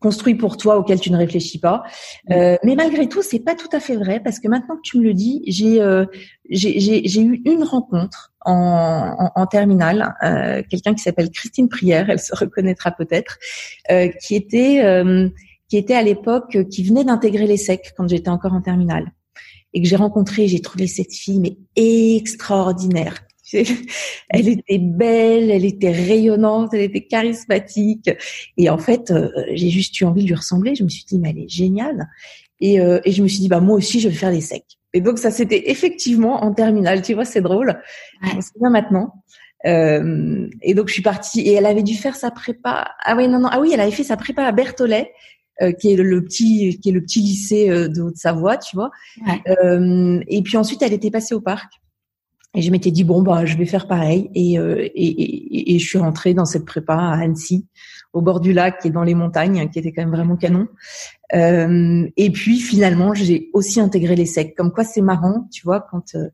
construit 0.00 0.34
pour 0.34 0.56
toi 0.56 0.76
auquel 0.76 1.00
tu 1.00 1.10
ne 1.10 1.16
réfléchis 1.16 1.58
pas. 1.58 1.82
Mm. 2.28 2.32
Euh, 2.32 2.56
mais 2.64 2.74
malgré 2.74 3.08
tout, 3.08 3.22
c'est 3.22 3.40
pas 3.40 3.54
tout 3.54 3.68
à 3.72 3.80
fait 3.80 3.96
vrai 3.96 4.20
parce 4.20 4.38
que 4.38 4.48
maintenant 4.48 4.76
que 4.76 4.82
tu 4.82 4.98
me 4.98 5.04
le 5.04 5.14
dis, 5.14 5.42
j'ai 5.46 5.80
euh, 5.80 6.04
j'ai 6.48 7.20
eu 7.20 7.42
une 7.44 7.64
rencontre 7.64 8.32
en, 8.44 9.32
en, 9.34 9.46
terminale, 9.46 10.14
euh, 10.22 10.62
quelqu'un 10.70 10.94
qui 10.94 11.02
s'appelle 11.02 11.30
Christine 11.30 11.68
Prière, 11.68 12.08
elle 12.08 12.20
se 12.20 12.34
reconnaîtra 12.34 12.92
peut-être, 12.92 13.38
euh, 13.90 14.08
qui 14.22 14.36
était 14.36 14.84
euh, 14.84 15.28
qui 15.68 15.76
était 15.76 15.96
à 15.96 16.02
l'époque 16.02 16.56
qui 16.70 16.84
venait 16.84 17.02
d'intégrer 17.02 17.46
les 17.48 17.56
SEC 17.56 17.92
quand 17.96 18.06
j'étais 18.06 18.28
encore 18.28 18.52
en 18.52 18.60
terminale 18.60 19.10
et 19.74 19.82
que 19.82 19.88
j'ai 19.88 19.96
rencontré, 19.96 20.48
j'ai 20.48 20.60
trouvé 20.60 20.86
cette 20.86 21.12
fille 21.12 21.40
mais 21.40 21.56
extraordinaire 21.76 23.26
elle 23.52 24.48
était 24.48 24.78
belle, 24.78 25.50
elle 25.50 25.64
était 25.64 25.90
rayonnante, 25.90 26.74
elle 26.74 26.82
était 26.82 27.06
charismatique. 27.06 28.10
Et 28.56 28.68
en 28.70 28.78
fait, 28.78 29.10
euh, 29.10 29.28
j'ai 29.54 29.70
juste 29.70 29.98
eu 30.00 30.04
envie 30.04 30.22
de 30.22 30.28
lui 30.28 30.34
ressembler. 30.34 30.74
Je 30.74 30.84
me 30.84 30.88
suis 30.88 31.04
dit, 31.04 31.18
mais 31.18 31.30
elle 31.30 31.38
est 31.38 31.48
géniale. 31.48 32.08
Et, 32.60 32.80
euh, 32.80 33.00
et 33.04 33.12
je 33.12 33.22
me 33.22 33.28
suis 33.28 33.40
dit, 33.40 33.48
bah 33.48 33.60
moi 33.60 33.76
aussi, 33.76 34.00
je 34.00 34.08
vais 34.08 34.14
faire 34.14 34.32
des 34.32 34.40
secs. 34.40 34.64
Et 34.92 35.00
donc 35.00 35.18
ça, 35.18 35.30
c'était 35.30 35.70
effectivement 35.70 36.42
en 36.42 36.54
terminale. 36.54 37.02
Tu 37.02 37.14
vois, 37.14 37.24
c'est 37.24 37.42
drôle. 37.42 37.68
Ouais. 38.22 38.30
Je 38.30 38.36
me 38.36 38.40
souviens 38.40 38.70
maintenant. 38.70 39.12
Euh, 39.66 40.48
et 40.62 40.74
donc 40.74 40.88
je 40.88 40.94
suis 40.94 41.02
partie. 41.02 41.40
Et 41.42 41.52
elle 41.52 41.66
avait 41.66 41.82
dû 41.82 41.94
faire 41.94 42.16
sa 42.16 42.30
prépa. 42.30 42.92
Ah 43.04 43.14
oui, 43.16 43.28
non, 43.28 43.38
non. 43.38 43.48
Ah 43.52 43.60
oui, 43.60 43.70
elle 43.72 43.80
avait 43.80 43.90
fait 43.90 44.04
sa 44.04 44.16
prépa 44.16 44.44
à 44.44 44.52
Berthollet. 44.52 45.12
Euh, 45.62 45.72
qui 45.72 45.90
est 45.90 45.96
le, 45.96 46.22
petit 46.22 46.78
qui 46.80 46.90
est 46.90 46.92
le 46.92 47.00
petit 47.00 47.20
lycée 47.20 47.68
de 47.68 48.02
Haute-Savoie, 48.02 48.58
tu 48.58 48.76
vois. 48.76 48.90
Ouais. 49.26 50.24
et 50.28 50.42
puis 50.42 50.56
ensuite, 50.58 50.82
elle 50.82 50.92
était 50.92 51.10
passée 51.10 51.34
au 51.34 51.40
parc. 51.40 51.72
Et 52.56 52.62
je 52.62 52.70
m'étais 52.70 52.90
dit 52.90 53.04
bon 53.04 53.22
bah 53.22 53.44
je 53.44 53.56
vais 53.56 53.66
faire 53.66 53.86
pareil 53.86 54.30
et, 54.34 54.58
euh, 54.58 54.80
et, 54.80 54.90
et, 54.94 55.74
et, 55.74 55.78
je 55.78 55.86
suis 55.86 55.98
rentrée 55.98 56.32
dans 56.32 56.46
cette 56.46 56.64
prépa 56.64 56.94
à 56.94 57.20
Annecy, 57.20 57.66
au 58.14 58.22
bord 58.22 58.40
du 58.40 58.54
lac 58.54 58.84
et 58.86 58.90
dans 58.90 59.02
les 59.02 59.14
montagnes, 59.14 59.68
qui 59.68 59.78
était 59.78 59.92
quand 59.92 60.02
même 60.02 60.14
vraiment 60.14 60.36
canon. 60.36 60.66
Euh, 61.34 62.08
et 62.16 62.30
puis 62.30 62.58
finalement 62.58 63.12
j'ai 63.12 63.50
aussi 63.52 63.78
intégré 63.78 64.16
les 64.16 64.24
secs. 64.24 64.54
Comme 64.56 64.72
quoi 64.72 64.84
c'est 64.84 65.02
marrant, 65.02 65.46
tu 65.52 65.64
vois, 65.64 65.86
quand 65.90 66.14
euh, 66.14 66.28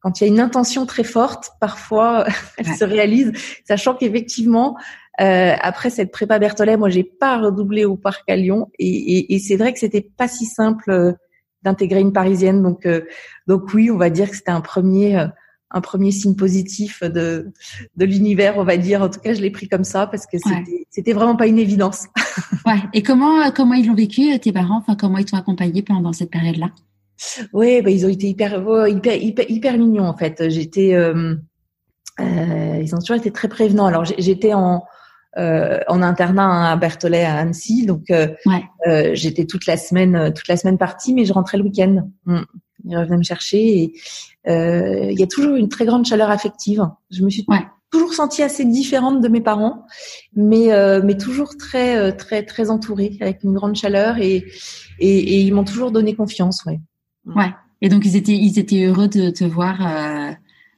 quand 0.00 0.20
il 0.20 0.24
y 0.24 0.26
a 0.26 0.32
une 0.32 0.40
intention 0.40 0.86
très 0.86 1.04
forte, 1.04 1.50
parfois 1.60 2.26
elle 2.56 2.68
se 2.68 2.84
réalise, 2.84 3.32
sachant 3.66 3.94
qu'effectivement 3.94 4.74
euh, 5.20 5.54
après 5.60 5.90
cette 5.90 6.12
prépa 6.12 6.38
Berthollet, 6.38 6.76
moi 6.76 6.88
j'ai 6.88 7.04
pas 7.04 7.38
redoublé 7.38 7.84
au 7.84 7.96
parc 7.96 8.28
à 8.30 8.36
Lyon 8.36 8.70
et, 8.78 9.34
et 9.34 9.38
c'est 9.38 9.56
vrai 9.56 9.72
que 9.72 9.78
c'était 9.78 10.08
pas 10.16 10.28
si 10.28 10.44
simple 10.46 10.90
euh, 10.90 11.12
d'intégrer 11.62 12.00
une 12.00 12.12
parisienne. 12.12 12.62
Donc 12.62 12.86
donc 13.46 13.74
oui, 13.74 13.90
on 13.90 13.96
va 13.96 14.10
dire 14.10 14.30
que 14.30 14.36
c'était 14.36 14.50
un 14.50 14.60
premier 14.60 15.26
un 15.70 15.80
premier 15.80 16.10
signe 16.12 16.34
positif 16.34 17.02
de, 17.02 17.52
de 17.96 18.04
l'univers, 18.04 18.56
on 18.56 18.64
va 18.64 18.76
dire. 18.76 19.02
En 19.02 19.08
tout 19.10 19.20
cas, 19.20 19.34
je 19.34 19.42
l'ai 19.42 19.50
pris 19.50 19.68
comme 19.68 19.84
ça 19.84 20.06
parce 20.06 20.24
que 20.26 20.38
c'était, 20.38 20.86
c'était 20.88 21.12
vraiment 21.12 21.36
pas 21.36 21.46
une 21.46 21.58
évidence. 21.58 22.06
ouais. 22.66 22.80
Et 22.94 23.02
comment, 23.02 23.50
comment 23.50 23.74
ils 23.74 23.86
l'ont 23.86 23.94
vécu, 23.94 24.38
tes 24.38 24.52
parents? 24.52 24.78
Enfin, 24.78 24.96
comment 24.96 25.18
ils 25.18 25.26
t'ont 25.26 25.36
accompagné 25.36 25.82
pendant 25.82 26.12
cette 26.12 26.30
période-là? 26.30 26.70
Oui, 27.52 27.82
bah, 27.82 27.90
ils 27.90 28.06
ont 28.06 28.08
été 28.08 28.28
hyper, 28.28 28.62
hyper, 28.88 29.16
hyper, 29.16 29.50
hyper, 29.50 29.78
mignons 29.78 30.06
en 30.06 30.16
fait. 30.16 30.48
J'étais, 30.48 30.94
euh, 30.94 31.34
euh, 32.20 32.80
ils 32.82 32.94
ont 32.94 32.98
toujours 32.98 33.16
été 33.16 33.30
très 33.30 33.48
prévenants. 33.48 33.86
Alors, 33.86 34.04
j'étais 34.04 34.54
en, 34.54 34.84
euh, 35.36 35.80
en 35.88 36.02
internat 36.02 36.72
à 36.72 36.76
Berthollet 36.76 37.24
à 37.24 37.36
Annecy, 37.36 37.84
donc 37.84 38.10
euh, 38.10 38.28
ouais. 38.46 38.64
euh, 38.86 39.10
j'étais 39.14 39.44
toute 39.44 39.66
la 39.66 39.76
semaine, 39.76 40.32
toute 40.34 40.48
la 40.48 40.56
semaine 40.56 40.78
partie, 40.78 41.12
mais 41.14 41.24
je 41.24 41.32
rentrais 41.32 41.58
le 41.58 41.64
week-end. 41.64 42.08
Mm. 42.24 42.40
Ils 42.84 42.96
revenaient 42.96 43.18
me 43.18 43.22
chercher 43.24 43.82
et 43.82 43.92
euh, 44.48 45.10
il 45.10 45.18
y 45.18 45.22
a 45.22 45.26
toujours 45.26 45.56
une 45.56 45.68
très 45.68 45.84
grande 45.84 46.06
chaleur 46.06 46.30
affective. 46.30 46.88
Je 47.10 47.22
me 47.24 47.28
suis 47.28 47.44
ouais. 47.48 47.66
toujours 47.90 48.14
sentie 48.14 48.42
assez 48.42 48.64
différente 48.64 49.20
de 49.20 49.28
mes 49.28 49.40
parents, 49.40 49.84
mais 50.34 50.72
euh, 50.72 51.02
mais 51.04 51.16
toujours 51.16 51.56
très 51.56 51.96
euh, 51.96 52.12
très 52.12 52.44
très 52.44 52.70
entourée 52.70 53.18
avec 53.20 53.42
une 53.42 53.52
grande 53.52 53.74
chaleur 53.74 54.18
et 54.18 54.46
et, 55.00 55.18
et 55.18 55.40
ils 55.40 55.52
m'ont 55.52 55.64
toujours 55.64 55.90
donné 55.90 56.14
confiance, 56.14 56.64
ouais. 56.66 56.80
Ouais. 57.26 57.52
Et 57.82 57.88
donc 57.88 58.06
ils 58.06 58.16
étaient 58.16 58.36
ils 58.36 58.58
étaient 58.58 58.84
heureux 58.86 59.08
de 59.08 59.30
te 59.30 59.44
voir 59.44 59.84
euh, 59.84 60.32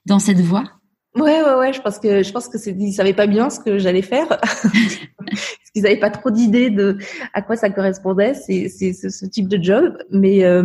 dans 0.06 0.18
cette 0.18 0.40
voie? 0.40 0.79
Ouais, 1.16 1.42
ouais, 1.42 1.54
ouais. 1.54 1.72
Je 1.72 1.80
pense 1.80 1.98
que 1.98 2.22
je 2.22 2.32
pense 2.32 2.48
que 2.48 2.56
c'est 2.56 2.70
ils 2.70 2.92
savaient 2.92 3.14
pas 3.14 3.26
bien 3.26 3.50
ce 3.50 3.58
que 3.58 3.78
j'allais 3.78 4.02
faire, 4.02 4.28
parce 4.38 5.70
qu'ils 5.74 5.84
avaient 5.84 5.98
pas 5.98 6.10
trop 6.10 6.30
d'idées 6.30 6.70
de 6.70 6.98
à 7.34 7.42
quoi 7.42 7.56
ça 7.56 7.68
correspondait. 7.70 8.34
C'est 8.34 8.68
c'est 8.68 8.92
ce 8.92 9.26
type 9.26 9.48
de 9.48 9.60
job, 9.60 9.98
mais 10.10 10.44
euh, 10.44 10.62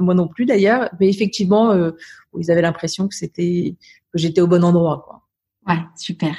moi 0.00 0.14
non 0.14 0.26
plus 0.26 0.46
d'ailleurs. 0.46 0.90
Mais 0.98 1.08
effectivement, 1.08 1.70
euh, 1.70 1.92
ils 2.36 2.50
avaient 2.50 2.62
l'impression 2.62 3.06
que 3.06 3.14
c'était 3.14 3.76
que 4.12 4.18
j'étais 4.18 4.40
au 4.40 4.48
bon 4.48 4.64
endroit, 4.64 5.04
quoi. 5.06 5.22
Ouais, 5.68 5.80
super. 5.96 6.34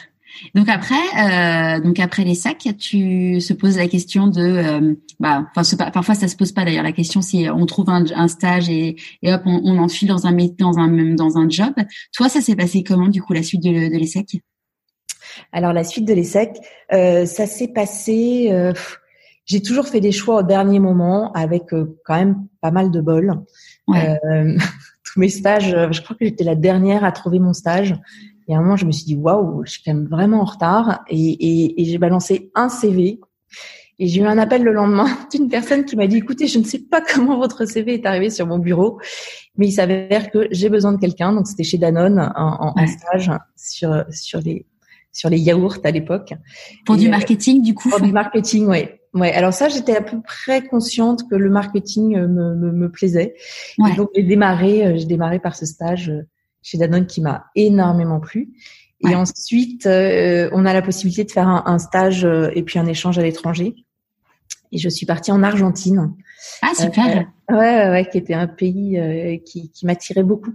Donc 0.55 0.69
après, 0.69 0.95
euh, 0.95 1.81
donc 1.81 1.99
après 1.99 2.23
les 2.23 2.35
sacs, 2.35 2.67
tu 2.77 3.41
se 3.41 3.53
poses 3.53 3.77
la 3.77 3.87
question 3.87 4.27
de, 4.27 4.41
euh, 4.41 4.95
bah, 5.19 5.47
enfin, 5.55 5.91
parfois 5.91 6.15
ça 6.15 6.27
se 6.27 6.35
pose 6.35 6.51
pas 6.51 6.65
d'ailleurs. 6.65 6.83
La 6.83 6.91
question 6.91 7.21
si 7.21 7.47
on 7.49 7.65
trouve 7.65 7.89
un, 7.89 8.05
un 8.15 8.27
stage 8.27 8.69
et, 8.69 8.95
et 9.21 9.33
hop, 9.33 9.41
on, 9.45 9.61
on 9.63 9.77
enfile 9.79 10.07
dans 10.07 10.27
un 10.27 10.33
dans 10.57 10.77
un 10.77 11.15
dans 11.15 11.37
un 11.37 11.49
job. 11.49 11.73
Toi, 12.13 12.29
ça 12.29 12.41
s'est 12.41 12.55
passé 12.55 12.83
comment 12.83 13.07
du 13.07 13.21
coup 13.21 13.33
la 13.33 13.43
suite 13.43 13.63
de, 13.63 13.69
de 13.69 13.97
l'ESSEC 13.97 14.41
Alors 15.51 15.73
la 15.73 15.83
suite 15.83 16.05
de 16.05 16.13
l'ESSEC, 16.13 16.57
euh, 16.93 17.25
ça 17.25 17.45
s'est 17.45 17.69
passé. 17.69 18.49
Euh, 18.51 18.73
j'ai 19.45 19.61
toujours 19.61 19.87
fait 19.87 19.99
des 19.99 20.11
choix 20.11 20.37
au 20.37 20.43
dernier 20.43 20.79
moment 20.79 21.31
avec 21.33 21.73
euh, 21.73 21.99
quand 22.05 22.15
même 22.15 22.47
pas 22.61 22.71
mal 22.71 22.91
de 22.91 23.01
bol. 23.01 23.33
Ouais. 23.87 24.19
Euh, 24.25 24.57
tous 25.03 25.19
mes 25.19 25.29
stages, 25.29 25.75
je 25.91 26.01
crois 26.01 26.15
que 26.15 26.23
j'étais 26.25 26.43
la 26.43 26.55
dernière 26.55 27.03
à 27.03 27.11
trouver 27.11 27.39
mon 27.39 27.53
stage. 27.53 27.95
Et 28.49 28.55
à 28.55 28.57
un 28.57 28.61
moment, 28.61 28.75
je 28.75 28.85
me 28.85 28.91
suis 28.91 29.05
dit, 29.05 29.15
waouh, 29.15 29.63
je 29.63 29.73
suis 29.73 29.83
quand 29.85 29.93
même 29.93 30.07
vraiment 30.07 30.41
en 30.41 30.45
retard. 30.45 31.03
Et, 31.07 31.17
et, 31.17 31.81
et 31.81 31.85
j'ai 31.85 31.99
balancé 31.99 32.51
un 32.55 32.67
CV. 32.67 33.19
Et 33.99 34.07
j'ai 34.07 34.21
eu 34.21 34.25
un 34.25 34.39
appel 34.39 34.63
le 34.63 34.73
lendemain 34.73 35.07
d'une 35.31 35.49
personne 35.49 35.85
qui 35.85 35.95
m'a 35.95 36.07
dit, 36.07 36.17
écoutez, 36.17 36.47
je 36.47 36.57
ne 36.57 36.63
sais 36.63 36.79
pas 36.79 36.99
comment 37.01 37.37
votre 37.37 37.65
CV 37.65 37.93
est 37.93 38.05
arrivé 38.07 38.31
sur 38.31 38.47
mon 38.47 38.57
bureau, 38.57 38.99
mais 39.55 39.67
il 39.67 39.71
s'avère 39.71 40.31
que 40.31 40.47
j'ai 40.49 40.69
besoin 40.69 40.93
de 40.93 40.97
quelqu'un. 40.97 41.31
Donc, 41.31 41.47
c'était 41.47 41.63
chez 41.63 41.77
Danone, 41.77 42.19
en, 42.35 42.71
en, 42.71 42.73
ouais. 42.75 42.87
stage 42.87 43.31
sur, 43.55 44.03
sur, 44.09 44.39
les, 44.39 44.65
sur 45.11 45.29
les 45.29 45.37
yaourts 45.37 45.77
à 45.83 45.91
l'époque. 45.91 46.33
Pour 46.87 46.95
et, 46.95 46.99
du 46.99 47.09
marketing, 47.09 47.61
du 47.61 47.75
coup 47.75 47.89
Pour 47.89 48.01
du 48.01 48.11
marketing, 48.11 48.65
oui. 48.67 48.87
Ouais, 49.13 49.31
alors 49.31 49.53
ça, 49.53 49.69
j'étais 49.69 49.95
à 49.95 50.01
peu 50.01 50.21
près 50.21 50.63
consciente 50.67 51.29
que 51.29 51.35
le 51.35 51.49
marketing 51.49 52.17
me, 52.17 52.55
me, 52.55 52.71
me 52.71 52.91
plaisait. 52.91 53.35
Ouais. 53.77 53.91
Et 53.91 53.95
donc, 53.95 54.09
j'ai 54.15 54.23
démarré, 54.23 54.97
j'ai 54.97 55.05
démarré 55.05 55.39
par 55.39 55.55
ce 55.55 55.67
stage 55.67 56.11
chez 56.61 56.77
Danone 56.77 57.05
qui 57.05 57.21
m'a 57.21 57.45
énormément 57.55 58.19
plu. 58.19 58.49
Et 59.01 59.15
ensuite, 59.15 59.85
euh, 59.85 60.49
on 60.51 60.65
a 60.65 60.73
la 60.73 60.81
possibilité 60.81 61.23
de 61.23 61.31
faire 61.31 61.47
un, 61.47 61.63
un, 61.65 61.79
stage 61.79 62.25
euh, 62.25 62.49
et 62.53 62.63
puis 62.63 62.79
un 62.79 62.85
échange 62.85 63.17
à 63.17 63.21
l'étranger. 63.21 63.75
Et 64.71 64.77
je 64.77 64.89
suis 64.89 65.05
partie 65.05 65.31
en 65.31 65.41
Argentine. 65.41 66.13
Ah 66.61 66.71
super. 66.75 67.25
Euh, 67.49 67.55
ouais, 67.55 67.89
ouais, 67.89 68.09
qui 68.11 68.17
était 68.17 68.33
un 68.33 68.47
pays 68.47 68.99
qui, 69.45 69.71
qui 69.71 69.85
m'attirait 69.85 70.23
beaucoup, 70.23 70.53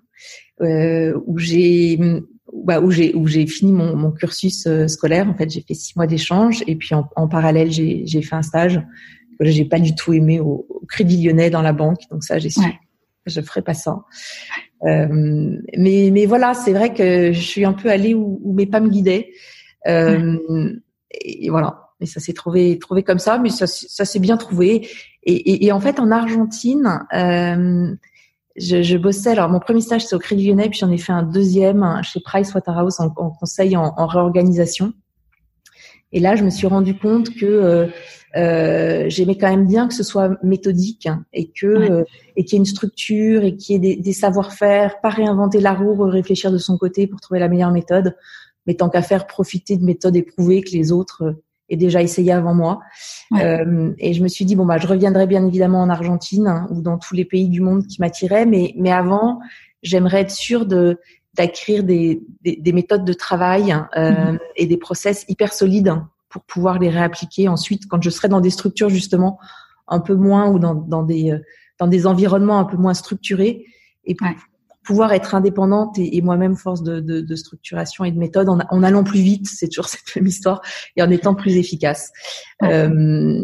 où 0.61 1.39
j'ai 1.39 1.99
bah, 2.53 2.81
où 2.81 2.91
j'ai 2.91 3.13
où 3.15 3.27
j'ai 3.27 3.47
fini 3.47 3.73
mon, 3.73 3.97
mon 3.97 4.13
cursus 4.13 4.69
scolaire. 4.87 5.29
En 5.29 5.35
fait, 5.35 5.51
j'ai 5.51 5.65
fait 5.67 5.75
six 5.75 5.97
mois 5.97 6.07
d'échange 6.07 6.63
et 6.69 6.77
puis 6.77 6.95
en, 6.95 7.09
en 7.17 7.27
parallèle, 7.27 7.73
j'ai 7.73 8.07
j'ai 8.07 8.23
fait 8.23 8.37
un 8.37 8.43
stage 8.43 8.81
que 9.41 9.47
j'ai 9.47 9.65
pas 9.65 9.81
du 9.81 9.95
tout 9.97 10.13
aimé 10.13 10.39
au, 10.39 10.67
au, 10.69 10.87
Crédit 10.87 11.25
Lyonnais 11.25 11.51
dans 11.51 11.63
la 11.63 11.73
banque. 11.73 12.03
Donc 12.11 12.23
ça, 12.23 12.39
j'ai 12.39 12.51
su 12.51 12.61
ouais. 12.61 12.79
je 13.27 13.41
ferai 13.41 13.63
pas 13.63 13.75
ça. 13.75 14.05
Euh, 14.85 15.57
mais, 15.77 16.11
mais 16.13 16.27
voilà, 16.27 16.55
c'est 16.55 16.73
vrai 16.73 16.93
que 16.93 17.33
je 17.33 17.41
suis 17.41 17.65
un 17.65 17.73
peu 17.73 17.91
allée 17.91 18.15
où, 18.15 18.41
où 18.43 18.53
mes 18.53 18.67
pas 18.67 18.81
me 18.81 18.89
guidaient. 18.89 19.31
Euh, 19.87 20.37
et, 21.11 21.47
et, 21.47 21.51
voilà. 21.51 21.91
Et 22.01 22.07
ça 22.07 22.21
s'est 22.21 22.33
trouvé, 22.33 22.79
trouvé 22.79 23.03
comme 23.03 23.19
ça, 23.19 23.39
mais 23.39 23.51
ça, 23.51 23.67
ça 23.67 24.05
s'est 24.05 24.19
bien 24.19 24.37
trouvé. 24.37 24.89
Et, 25.23 25.33
et, 25.33 25.67
et, 25.67 25.73
en 25.73 25.81
fait, 25.81 26.01
en 26.01 26.11
Argentine, 26.11 27.01
euh, 27.15 27.95
je, 28.57 28.83
je, 28.83 28.97
bossais. 28.97 29.31
Alors, 29.31 29.49
mon 29.49 29.61
premier 29.61 29.81
stage, 29.81 30.05
c'est 30.05 30.15
au 30.15 30.19
Crédit 30.19 30.49
Lyonnais, 30.49 30.69
puis 30.69 30.79
j'en 30.79 30.91
ai 30.91 30.99
fait 30.99 31.13
un 31.13 31.23
deuxième 31.23 32.01
chez 32.03 32.21
Price 32.21 32.53
Waterhouse 32.55 33.01
en, 33.01 33.13
en 33.17 33.31
conseil 33.31 33.77
en, 33.77 33.95
en, 33.97 34.07
réorganisation. 34.07 34.93
Et 36.15 36.21
là, 36.21 36.37
je 36.37 36.45
me 36.45 36.51
suis 36.51 36.69
rendu 36.69 36.97
compte 36.97 37.35
que 37.35 37.45
euh, 37.45 37.87
euh, 38.37 39.07
j'aimais 39.09 39.37
quand 39.37 39.51
même 39.51 39.67
bien 39.67 39.89
que 39.89 39.95
ce 39.95 40.05
soit 40.05 40.39
méthodique 40.45 41.09
et 41.33 41.51
que 41.51 41.67
ouais. 41.67 41.91
euh, 41.91 42.05
et 42.37 42.45
qu'il 42.45 42.55
y 42.55 42.57
ait 42.57 42.61
une 42.61 42.67
structure 42.67 43.43
et 43.43 43.57
qu'il 43.57 43.75
y 43.75 43.77
ait 43.77 43.97
des, 43.97 44.01
des 44.01 44.13
savoir-faire, 44.13 45.01
pas 45.01 45.09
réinventer 45.11 45.61
la 45.61 45.75
roue, 45.75 46.03
réfléchir 46.05 46.53
de 46.53 46.59
son 46.59 46.79
côté 46.79 47.09
pour 47.09 47.21
trouver 47.21 47.41
la 47.41 47.49
meilleure 47.49 47.73
méthode. 47.73 48.17
mais 48.67 48.75
tant 48.75 48.89
qu'à 48.89 49.03
faire, 49.03 49.27
profiter 49.27 49.77
de 49.77 49.85
méthodes 49.85 50.15
éprouvées 50.15 50.63
que 50.63 50.71
les 50.71 50.93
autres 50.93 51.35
aient 51.69 51.77
déjà 51.77 52.01
essayé 52.01 52.31
avant 52.31 52.55
moi. 52.55 52.81
et 53.33 54.15
je 54.15 54.23
me 54.23 54.29
suis 54.29 54.45
dit 54.45 54.55
bon 54.55 54.67
bah 54.67 54.79
je 54.79 54.87
reviendrai 54.87 55.27
bien 55.27 55.45
évidemment 55.45 55.83
en 55.83 55.91
Argentine 55.91 56.47
hein, 56.47 56.69
ou 56.71 56.81
dans 56.81 56.99
tous 56.99 57.15
les 57.15 57.25
pays 57.25 57.49
du 57.49 57.61
monde 57.61 57.87
qui 57.89 58.01
m'attiraient, 58.01 58.47
mais 58.47 58.73
mais 58.77 58.93
avant 58.93 59.41
j'aimerais 59.83 60.21
être 60.21 60.31
sûre 60.31 60.65
de 60.65 60.99
d'acquérir 61.35 61.85
des, 61.85 62.23
des, 62.43 62.73
méthodes 62.73 63.05
de 63.05 63.13
travail 63.13 63.73
hein, 63.73 63.89
mm-hmm. 63.97 64.39
et 64.57 64.67
des 64.67 64.77
process 64.77 65.25
hyper 65.29 65.53
solides 65.53 65.95
pour 66.29 66.43
pouvoir 66.45 66.79
les 66.79 66.91
réappliquer 66.91 67.49
ensuite 67.49 67.87
quand 67.89 68.03
je 68.03 68.11
serai 68.11 68.29
dans 68.29 68.41
des 68.41 68.51
structures 68.51 68.89
justement 68.89 69.39
un 69.89 70.01
peu 70.01 70.15
moins 70.15 70.49
ou 70.49 70.59
dans, 70.59 70.75
dans 70.75 71.03
des 71.03 71.33
euh, 71.33 71.39
dans 71.79 71.87
des 71.87 72.07
environnements 72.07 72.59
un 72.59 72.65
peu 72.65 72.77
moins 72.77 72.95
structurés 72.95 73.67
et 74.05 74.15
pour 74.15 74.29
pouvoir 74.85 75.13
être 75.13 75.35
indépendante 75.35 75.99
et, 75.99 76.21
moi-même 76.21 76.57
force 76.57 76.83
de, 76.83 77.01
de, 77.01 77.21
de, 77.21 77.37
structuration 77.37 78.05
et 78.05 78.13
de 78.13 78.19
méthode 78.19 78.49
en, 78.49 78.59
en 78.69 78.83
allant 78.83 79.03
plus 79.03 79.21
vite, 79.21 79.47
c'est 79.49 79.69
toujours 79.69 79.89
cette 79.89 80.15
même 80.15 80.27
histoire, 80.27 80.61
et 80.97 81.03
en 81.03 81.11
étant 81.11 81.35
plus 81.35 81.57
efficace. 81.57 82.13
Euh, 82.63 83.43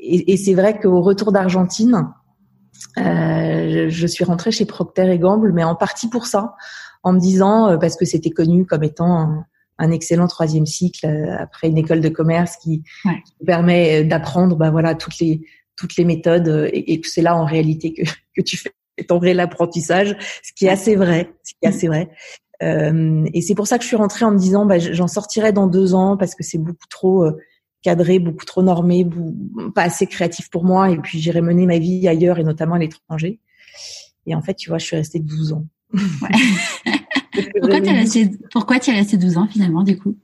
et, 0.00 0.32
et 0.32 0.36
c'est 0.36 0.54
vrai 0.54 0.78
qu'au 0.78 1.02
retour 1.02 1.32
d'Argentine, 1.32 2.08
euh, 2.98 3.86
je, 3.88 4.06
suis 4.06 4.24
rentrée 4.24 4.52
chez 4.52 4.64
Procter 4.64 5.10
et 5.10 5.18
Gamble, 5.18 5.52
mais 5.52 5.64
en 5.64 5.74
partie 5.74 6.08
pour 6.08 6.26
ça, 6.26 6.54
en 7.06 7.12
me 7.12 7.20
disant 7.20 7.68
euh, 7.68 7.76
parce 7.76 7.94
que 7.94 8.04
c'était 8.04 8.30
connu 8.30 8.66
comme 8.66 8.82
étant 8.82 9.44
un 9.78 9.90
excellent 9.92 10.26
troisième 10.26 10.66
cycle 10.66 11.06
euh, 11.06 11.36
après 11.38 11.68
une 11.68 11.78
école 11.78 12.00
de 12.00 12.08
commerce 12.08 12.56
qui, 12.56 12.82
permet 13.46 14.02
euh, 14.02 14.08
d'apprendre 14.08 14.56
bah 14.56 14.70
voilà 14.70 14.96
toutes 14.96 15.20
les 15.20 15.40
toutes 15.76 15.96
les 15.96 16.04
méthodes 16.04 16.68
et, 16.72 17.00
que 17.00 17.08
c'est 17.08 17.22
là 17.22 17.36
en 17.36 17.44
réalité 17.44 17.92
que, 17.92 18.02
que 18.36 18.42
tu 18.42 18.56
fais 18.56 18.72
ton 19.06 19.18
réel 19.18 19.40
apprentissage, 19.40 20.16
ce 20.42 20.52
qui 20.54 20.64
est 20.64 20.70
assez 20.70 20.96
vrai, 20.96 21.30
ce 21.44 21.52
qui 21.52 21.58
est 21.62 21.68
assez 21.68 21.86
vrai. 21.86 22.08
Euh, 22.62 23.26
et 23.34 23.42
c'est 23.42 23.54
pour 23.54 23.66
ça 23.66 23.76
que 23.76 23.82
je 23.82 23.88
suis 23.88 23.96
rentrée 23.96 24.24
en 24.24 24.30
me 24.30 24.38
disant 24.38 24.64
bah, 24.64 24.78
j'en 24.78 25.06
sortirai 25.06 25.52
dans 25.52 25.66
deux 25.66 25.92
ans 25.92 26.16
parce 26.16 26.34
que 26.34 26.42
c'est 26.42 26.56
beaucoup 26.56 26.86
trop 26.88 27.26
cadré, 27.82 28.18
beaucoup 28.18 28.46
trop 28.46 28.62
normé, 28.62 29.06
pas 29.74 29.82
assez 29.82 30.06
créatif 30.06 30.48
pour 30.48 30.64
moi 30.64 30.90
et 30.90 30.96
puis 30.96 31.20
j'irai 31.20 31.42
mener 31.42 31.66
ma 31.66 31.78
vie 31.78 32.08
ailleurs 32.08 32.38
et 32.38 32.42
notamment 32.42 32.76
à 32.76 32.78
l'étranger. 32.78 33.38
Et 34.24 34.34
en 34.34 34.40
fait, 34.40 34.54
tu 34.54 34.70
vois, 34.70 34.78
je 34.78 34.86
suis 34.86 34.96
restée 34.96 35.20
12 35.20 35.52
ans. 35.52 35.66
Ouais. 35.92 36.92
pourquoi 37.60 37.80
tu 37.80 37.88
as 37.88 37.92
resté, 37.92 38.30
pourquoi 38.50 38.78
tu 38.78 38.90
as 38.90 38.94
resté 38.94 39.16
12 39.16 39.36
ans 39.38 39.46
finalement 39.46 39.82
du 39.82 39.98
coup? 39.98 40.16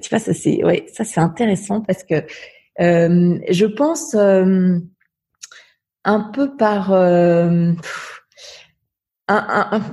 Tu 0.00 0.08
vois, 0.08 0.18
ça 0.18 0.34
c'est, 0.34 0.64
ouais, 0.64 0.86
ça 0.92 1.04
c'est 1.04 1.20
intéressant 1.20 1.80
parce 1.80 2.04
que 2.04 2.24
euh, 2.80 3.38
je 3.50 3.66
pense 3.66 4.14
euh, 4.14 4.78
un 6.04 6.20
peu 6.20 6.56
par, 6.56 6.92
euh, 6.92 7.72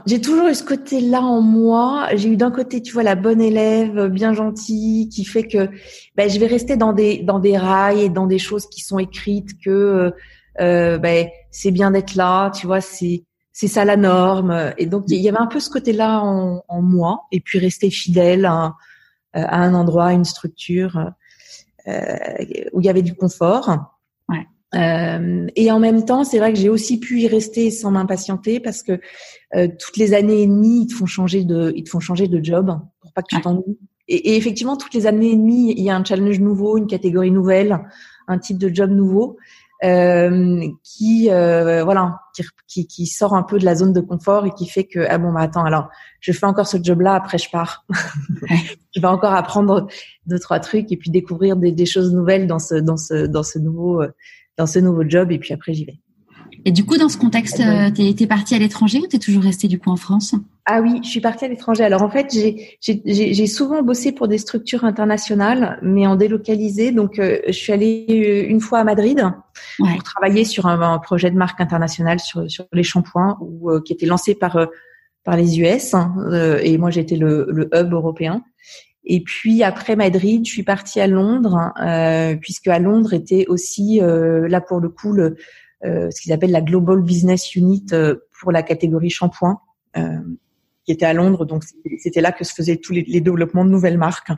j'ai 0.06 0.22
toujours 0.22 0.48
eu 0.48 0.56
ce 0.56 0.64
côté-là 0.64 1.22
en 1.22 1.42
moi. 1.42 2.10
J'ai 2.16 2.30
eu 2.30 2.38
d'un 2.38 2.52
côté, 2.52 2.82
tu 2.82 2.94
vois, 2.94 3.04
la 3.04 3.16
bonne 3.16 3.42
élève, 3.42 4.08
bien 4.08 4.34
gentille, 4.34 5.10
qui 5.10 5.26
fait 5.26 5.44
que 5.44 5.70
ben, 6.16 6.30
je 6.30 6.40
vais 6.40 6.48
rester 6.48 6.78
dans 6.78 6.94
des 6.94 7.20
dans 7.20 7.40
des 7.40 7.58
rails 7.58 8.04
et 8.04 8.10
dans 8.10 8.28
des 8.28 8.40
choses 8.40 8.68
qui 8.68 8.82
sont 8.82 9.00
écrites 9.00 9.60
que 9.64 10.14
euh, 10.60 10.98
ben, 10.98 11.28
c'est 11.52 11.72
bien 11.72 11.92
d'être 11.92 12.16
là, 12.16 12.52
tu 12.52 12.66
vois, 12.66 12.82
c'est 12.82 13.24
c'est 13.60 13.68
ça 13.68 13.86
la 13.86 13.98
norme. 13.98 14.72
Et 14.78 14.86
donc 14.86 15.06
il 15.08 15.20
y 15.20 15.28
avait 15.28 15.40
un 15.40 15.48
peu 15.48 15.60
ce 15.60 15.72
côté-là 15.72 16.22
en, 16.22 16.64
en 16.68 16.82
moi, 16.84 17.24
et 17.32 17.40
puis 17.40 17.58
rester 17.58 17.90
fidèle 17.90 18.46
à, 18.46 18.76
à 19.34 19.58
un 19.58 19.74
endroit, 19.74 20.06
à 20.06 20.14
une 20.14 20.26
structure 20.26 21.12
euh, 21.88 22.18
où 22.74 22.82
il 22.82 22.86
y 22.86 22.90
avait 22.90 23.02
du 23.02 23.16
confort. 23.16 23.98
Ouais. 24.30 24.46
Euh, 24.76 25.48
et 25.56 25.72
en 25.72 25.80
même 25.80 26.06
temps, 26.06 26.24
c'est 26.24 26.38
vrai 26.38 26.54
que 26.54 26.60
j'ai 26.60 26.70
aussi 26.70 27.00
pu 27.00 27.22
y 27.22 27.28
rester 27.28 27.72
sans 27.72 27.90
m'impatienter 27.90 28.60
parce 28.60 28.84
que 28.84 29.00
euh, 29.56 29.68
toutes 29.68 29.98
les 29.98 30.14
années 30.14 30.44
et 30.44 30.48
demie, 30.48 30.84
ils 30.84 30.88
te 30.88 30.94
font 30.94 31.08
changer 31.08 31.44
de, 31.44 31.74
ils 31.76 31.84
te 31.84 31.90
font 31.90 32.00
changer 32.00 32.28
de 32.28 32.44
job 32.44 32.80
pour 33.02 33.12
pas 33.12 33.24
que 33.24 33.36
tu 33.36 33.42
t'ennuies. 33.42 33.80
Et, 34.08 34.34
et, 34.34 34.38
effectivement, 34.38 34.78
toutes 34.78 34.94
les 34.94 35.08
années 35.08 35.32
et 35.32 35.36
demie, 35.36 35.74
il 35.76 35.84
y 35.84 35.90
a 35.90 35.96
un 35.96 36.04
challenge 36.04 36.40
nouveau, 36.40 36.78
une 36.78 36.86
catégorie 36.86 37.32
nouvelle, 37.32 37.80
un 38.28 38.38
type 38.38 38.60
de 38.60 38.72
job 38.72 38.92
nouveau 38.92 39.38
euh, 39.38 39.57
qui 39.82 41.30
euh, 41.30 41.84
voilà 41.84 42.20
qui, 42.68 42.88
qui, 42.88 43.06
sort 43.06 43.36
un 43.36 43.44
peu 43.44 43.60
de 43.60 43.66
la 43.66 43.76
zone 43.76 43.94
de 43.94 44.02
confort 44.02 44.46
et 44.46 44.52
qui 44.52 44.68
fait 44.68 44.86
que 44.86 45.06
ah 45.08 45.18
bon 45.18 45.32
bah 45.32 45.42
attends 45.42 45.64
alors 45.64 45.90
je 46.20 46.32
fais 46.32 46.46
encore 46.46 46.68
ce 46.68 46.78
job 46.82 47.02
là 47.02 47.14
après 47.14 47.38
je 47.38 47.50
pars. 47.50 47.86
Je 48.96 49.02
vais 49.02 49.08
encore 49.08 49.34
apprendre 49.34 49.88
deux 50.26 50.40
trois 50.40 50.60
trucs 50.60 50.92
et 50.92 50.98
puis 50.98 51.12
découvrir 51.12 51.56
des, 51.56 51.72
des 51.72 51.86
choses 51.86 52.12
nouvelles 52.12 52.48
dans 52.48 52.58
ce 52.58 52.74
dans 52.74 52.98
ce 52.98 53.28
dans 53.28 53.44
ce 53.44 53.60
nouveau 53.60 54.02
euh, 54.02 54.12
dans 54.58 54.66
ce 54.66 54.80
nouveau 54.80 55.04
job 55.08 55.32
et 55.32 55.38
puis 55.38 55.54
après 55.54 55.74
j'y 55.74 55.86
vais. 55.86 56.00
Et 56.66 56.72
du 56.72 56.84
coup, 56.84 56.98
dans 56.98 57.10
ce 57.10 57.18
contexte, 57.18 57.60
euh, 57.60 57.92
tu 57.92 58.02
es, 58.02 58.28
partie 58.28 58.56
à 58.56 58.60
l'étranger 58.60 59.00
ou 59.00 59.08
tu 59.08 59.18
es 59.18 59.20
toujours 59.20 59.44
restée 59.44 59.68
du 59.68 59.80
coup 59.80 59.90
en 59.90 59.96
France? 59.96 60.36
Ah 60.70 60.82
oui, 60.82 61.00
je 61.02 61.08
suis 61.08 61.22
partie 61.22 61.46
à 61.46 61.48
l'étranger. 61.48 61.84
Alors 61.84 62.02
en 62.02 62.10
fait, 62.10 62.36
j'ai 62.82 63.48
souvent 63.48 63.82
bossé 63.84 64.12
pour 64.12 64.28
des 64.28 64.38
structures 64.38 64.84
internationales, 64.84 65.80
mais 65.82 66.06
en 66.06 66.18
délocalisé. 66.18 66.92
Donc, 66.92 67.20
euh, 67.20 67.40
je 67.48 67.54
suis 67.54 67.72
allée 67.72 68.06
euh, 68.10 68.50
une 68.50 68.60
fois 68.60 68.80
à 68.80 68.84
Madrid 68.84 69.32
pour 69.78 70.04
travailler 70.04 70.44
sur 70.44 70.66
un, 70.66 71.00
projet 71.00 71.32
de 71.32 71.38
marque 71.38 71.62
internationale 71.62 72.20
sur, 72.20 72.52
sur 72.52 72.66
les 72.74 72.84
shampoings, 72.84 73.38
ou 73.40 73.80
qui 73.80 73.94
était 73.94 74.06
lancé 74.06 74.36
par 74.36 74.68
par 75.24 75.38
les 75.38 75.60
US. 75.60 75.94
Hein, 75.94 76.14
et 76.62 76.78
moi, 76.78 76.90
j'étais 76.90 77.16
le, 77.16 77.48
le 77.50 77.70
hub 77.74 77.94
européen. 77.94 78.44
Et 79.06 79.22
puis 79.22 79.64
après 79.64 79.96
Madrid, 79.96 80.46
je 80.46 80.52
suis 80.52 80.64
partie 80.64 81.00
à 81.00 81.08
Londres, 81.08 81.72
puisque 82.42 82.68
à 82.68 82.80
Londres 82.80 83.14
était 83.14 83.46
aussi 83.48 84.02
là 84.02 84.60
pour 84.60 84.82
le 84.82 84.90
coup 84.90 85.14
le 85.14 85.38
euh, 85.86 86.10
ce 86.10 86.22
qu'ils 86.22 86.34
appellent 86.34 86.52
la 86.52 86.62
Global 86.62 87.02
Business 87.02 87.56
Unit 87.56 87.86
euh, 87.92 88.16
pour 88.40 88.52
la 88.52 88.64
catégorie 88.64 89.12
shampoing, 89.12 89.60
euh, 89.96 90.18
qui 90.88 90.94
était 90.94 91.06
à 91.06 91.14
Londres. 91.14 91.46
Donc 91.46 91.66
c'était 92.00 92.22
là 92.22 92.32
que 92.32 92.46
se 92.46 92.54
faisaient 92.54 92.78
tous 92.78 92.94
les, 92.94 93.22
développements 93.22 93.66
de 93.66 93.70
nouvelles 93.70 93.98
marques. 93.98 94.32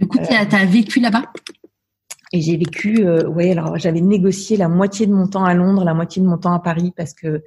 Du 0.00 0.08
coup, 0.08 0.18
tu 0.18 0.34
as, 0.34 0.64
vécu 0.64 1.00
là-bas? 1.00 1.24
Et 2.32 2.40
j'ai 2.40 2.56
vécu, 2.56 3.06
euh, 3.06 3.28
ouais, 3.28 3.50
alors 3.52 3.76
j'avais 3.76 4.00
négocié 4.00 4.56
la 4.56 4.68
moitié 4.68 5.06
de 5.06 5.12
mon 5.12 5.28
temps 5.28 5.44
à 5.44 5.52
Londres, 5.52 5.84
la 5.84 5.92
moitié 5.92 6.22
de 6.22 6.26
mon 6.26 6.38
temps 6.38 6.54
à 6.54 6.60
Paris 6.60 6.94
parce 6.96 7.12
que 7.12 7.44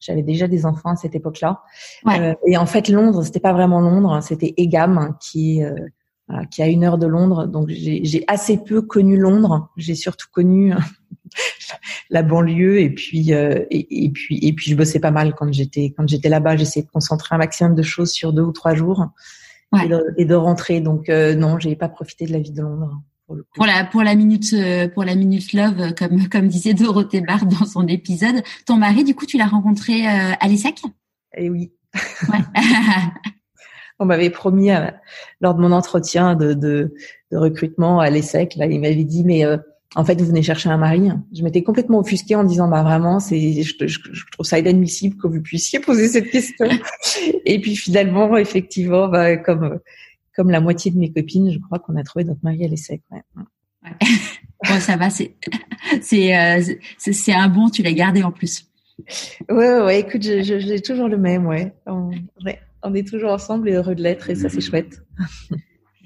j'avais 0.00 0.24
déjà 0.24 0.48
des 0.48 0.66
enfants 0.66 0.90
à 0.90 0.96
cette 0.96 1.14
époque-là. 1.14 1.62
Ouais. 2.04 2.36
et 2.48 2.56
en 2.56 2.66
fait, 2.66 2.88
Londres, 2.88 3.22
c'était 3.22 3.38
pas 3.38 3.52
vraiment 3.52 3.80
Londres, 3.80 4.20
c'était 4.22 4.52
Egam 4.56 5.16
qui 5.20 5.60
est 5.60 5.72
qui 6.50 6.62
a 6.62 6.66
une 6.68 6.84
heure 6.84 6.98
de 6.98 7.06
Londres. 7.06 7.46
Donc 7.46 7.68
j'ai 7.68 8.24
assez 8.26 8.56
peu 8.56 8.82
connu 8.82 9.16
Londres. 9.16 9.68
J'ai 9.76 9.94
surtout 9.94 10.26
connu 10.32 10.72
la 12.10 12.22
banlieue 12.22 12.80
et 12.80 12.90
puis 12.90 13.32
euh, 13.32 13.64
et, 13.70 14.10
puis 14.10 14.38
et 14.42 14.52
puis 14.52 14.70
je 14.70 14.76
bossais 14.76 15.00
pas 15.00 15.10
mal 15.10 15.34
quand 15.34 15.52
j'étais 15.52 15.94
quand 15.96 16.08
j'étais 16.08 16.28
là-bas. 16.28 16.56
J'essayais 16.56 16.84
de 16.84 16.90
concentrer 16.90 17.34
un 17.34 17.38
maximum 17.38 17.74
de 17.74 17.82
choses 17.82 18.10
sur 18.10 18.32
deux 18.32 18.42
ou 18.42 18.52
trois 18.52 18.74
jours 18.74 19.06
et, 20.16 20.24
de, 20.24 20.34
rentrer. 20.34 20.80
Donc 20.80 21.08
euh, 21.08 21.34
non, 21.34 21.58
j'ai 21.58 21.74
pas 21.76 21.88
profité 21.88 22.26
de 22.26 22.32
la 22.32 22.38
vie 22.38 22.52
de 22.52 22.62
Londres. 22.62 23.00
Pour, 23.26 23.36
le 23.36 23.46
pour, 23.54 23.64
la 23.64 23.84
pour 23.84 24.02
la 24.02 24.14
minute 24.14 24.52
euh, 24.52 24.86
pour 24.86 25.02
la 25.02 25.14
minute 25.14 25.54
love 25.54 25.94
comme 25.94 26.28
comme 26.30 26.48
disait 26.48 26.74
Dorothée 26.74 27.22
Bard 27.22 27.46
dans 27.46 27.64
son 27.64 27.86
épisode 27.88 28.42
ton 28.66 28.76
mari 28.76 29.02
du 29.02 29.14
coup 29.14 29.24
tu 29.24 29.38
l'as 29.38 29.46
rencontré 29.46 30.06
à 30.06 30.46
l'ESSEC? 30.46 30.82
Eh 31.38 31.48
oui 31.48 31.72
ouais. 32.28 32.38
on 33.98 34.04
m'avait 34.04 34.28
promis 34.28 34.68
lors 35.40 35.54
de 35.54 35.60
mon 35.62 35.72
entretien 35.72 36.34
de, 36.34 36.52
de, 36.52 36.94
de 37.32 37.36
recrutement 37.38 37.98
à 37.98 38.10
l'ESSEC 38.10 38.56
là 38.56 38.66
il 38.66 38.78
m'avait 38.78 39.04
dit 39.04 39.24
mais 39.24 39.42
en 39.96 40.04
fait, 40.04 40.20
vous 40.20 40.26
venez 40.26 40.42
chercher 40.42 40.68
un 40.68 40.76
mari. 40.76 41.08
Je 41.32 41.42
m'étais 41.42 41.62
complètement 41.62 42.00
offusquée 42.00 42.34
en 42.34 42.44
disant, 42.44 42.68
bah 42.68 42.82
vraiment, 42.82 43.20
c'est, 43.20 43.62
je, 43.62 43.86
je, 43.86 44.24
trouve 44.32 44.44
ça 44.44 44.58
inadmissible 44.58 45.16
que 45.16 45.28
vous 45.28 45.40
puissiez 45.40 45.78
poser 45.78 46.08
cette 46.08 46.30
question. 46.30 46.66
et 47.44 47.60
puis 47.60 47.76
finalement, 47.76 48.36
effectivement, 48.36 49.08
bah, 49.08 49.36
comme 49.36 49.78
comme 50.34 50.50
la 50.50 50.60
moitié 50.60 50.90
de 50.90 50.98
mes 50.98 51.12
copines, 51.12 51.52
je 51.52 51.58
crois 51.58 51.78
qu'on 51.78 51.96
a 51.96 52.02
trouvé 52.02 52.24
notre 52.24 52.40
mari 52.42 52.64
à 52.64 52.68
l'essai. 52.68 53.02
Ouais. 53.12 53.22
bon, 54.68 54.80
ça 54.80 54.96
va, 54.96 55.10
c'est 55.10 55.36
c'est 56.02 56.36
euh, 56.36 56.62
c'est 56.98 57.32
un 57.32 57.48
bon. 57.48 57.68
Tu 57.68 57.82
l'as 57.82 57.92
gardé 57.92 58.22
en 58.22 58.32
plus. 58.32 58.66
Ouais, 59.48 59.80
ouais. 59.80 60.00
Écoute, 60.00 60.22
j'ai 60.22 60.80
toujours 60.80 61.08
le 61.08 61.18
même. 61.18 61.46
Ouais. 61.46 61.72
On, 61.86 62.10
ouais. 62.44 62.58
on 62.82 62.94
est 62.94 63.06
toujours 63.06 63.32
ensemble 63.32 63.68
et 63.68 63.74
heureux 63.74 63.94
de 63.94 64.02
l'être 64.02 64.30
et 64.30 64.34
ça 64.34 64.48
c'est 64.48 64.60
chouette. 64.60 65.02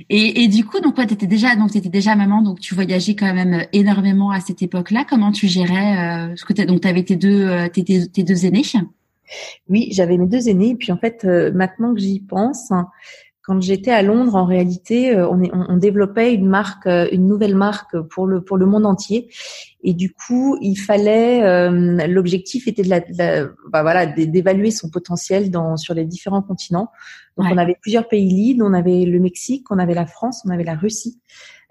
Et, 0.09 0.45
et, 0.45 0.49
du 0.49 0.65
coup, 0.65 0.81
donc, 0.81 0.95
toi, 0.95 1.05
déjà, 1.05 1.57
donc, 1.57 1.73
t'étais 1.73 1.89
déjà 1.89 2.15
maman, 2.15 2.43
donc 2.43 2.61
tu 2.61 2.75
voyageais 2.75 3.15
quand 3.15 3.33
même 3.35 3.55
euh, 3.55 3.65
énormément 3.73 4.31
à 4.31 4.41
cette 4.41 4.63
époque-là. 4.63 5.05
Comment 5.09 5.33
tu 5.33 5.49
gérais, 5.49 6.31
euh, 6.31 6.37
ce 6.37 6.45
que 6.45 6.53
t'as, 6.53 6.67
donc, 6.67 6.81
t'avais 6.83 7.03
tes 7.03 7.17
deux, 7.17 7.47
euh, 7.47 7.69
tes, 7.69 7.85
tes, 7.85 8.23
deux 8.23 8.47
aînés? 8.47 8.63
Oui, 9.69 9.89
j'avais 9.91 10.17
mes 10.17 10.27
deux 10.27 10.49
aînés. 10.49 10.71
Et 10.71 10.75
puis, 10.77 10.93
en 10.93 10.99
fait, 10.99 11.25
euh, 11.25 11.53
maintenant 11.53 11.95
que 11.95 12.01
j'y 12.01 12.21
pense, 12.21 12.71
quand 13.49 13.63
j'étais 13.63 13.93
à 13.93 14.03
Londres, 14.03 14.35
en 14.35 14.45
réalité, 14.45 15.17
euh, 15.17 15.27
on, 15.27 15.43
on, 15.51 15.79
développait 15.79 16.35
une 16.35 16.47
marque, 16.47 16.87
euh, 16.87 17.09
une 17.13 17.27
nouvelle 17.27 17.57
marque 17.57 17.99
pour 17.99 18.27
le 18.27 18.43
pour 18.43 18.59
le 18.59 18.67
monde 18.67 18.85
entier. 18.85 19.31
Et 19.83 19.95
du 19.95 20.13
coup, 20.13 20.59
il 20.61 20.77
fallait, 20.77 21.43
euh, 21.43 22.07
l'objectif 22.09 22.69
était 22.69 22.83
de, 22.83 22.91
la, 22.91 23.01
bah 23.73 23.81
voilà, 23.81 24.05
d'évaluer 24.05 24.71
son 24.71 24.91
potentiel 24.91 25.51
dans 25.51 25.79
sur 25.79 25.95
les 25.95 26.05
différents 26.05 26.43
continents. 26.43 26.91
Donc, 27.39 27.47
on 27.51 27.57
avait 27.57 27.79
plusieurs 27.81 28.07
pays 28.07 28.29
leads. 28.29 28.63
On 28.63 28.75
avait 28.75 29.07
le 29.07 29.19
Mexique, 29.19 29.71
on 29.71 29.79
avait 29.79 29.95
la 29.95 30.05
France, 30.05 30.43
on 30.45 30.51
avait 30.51 30.65
la 30.65 30.75
Russie, 30.75 31.19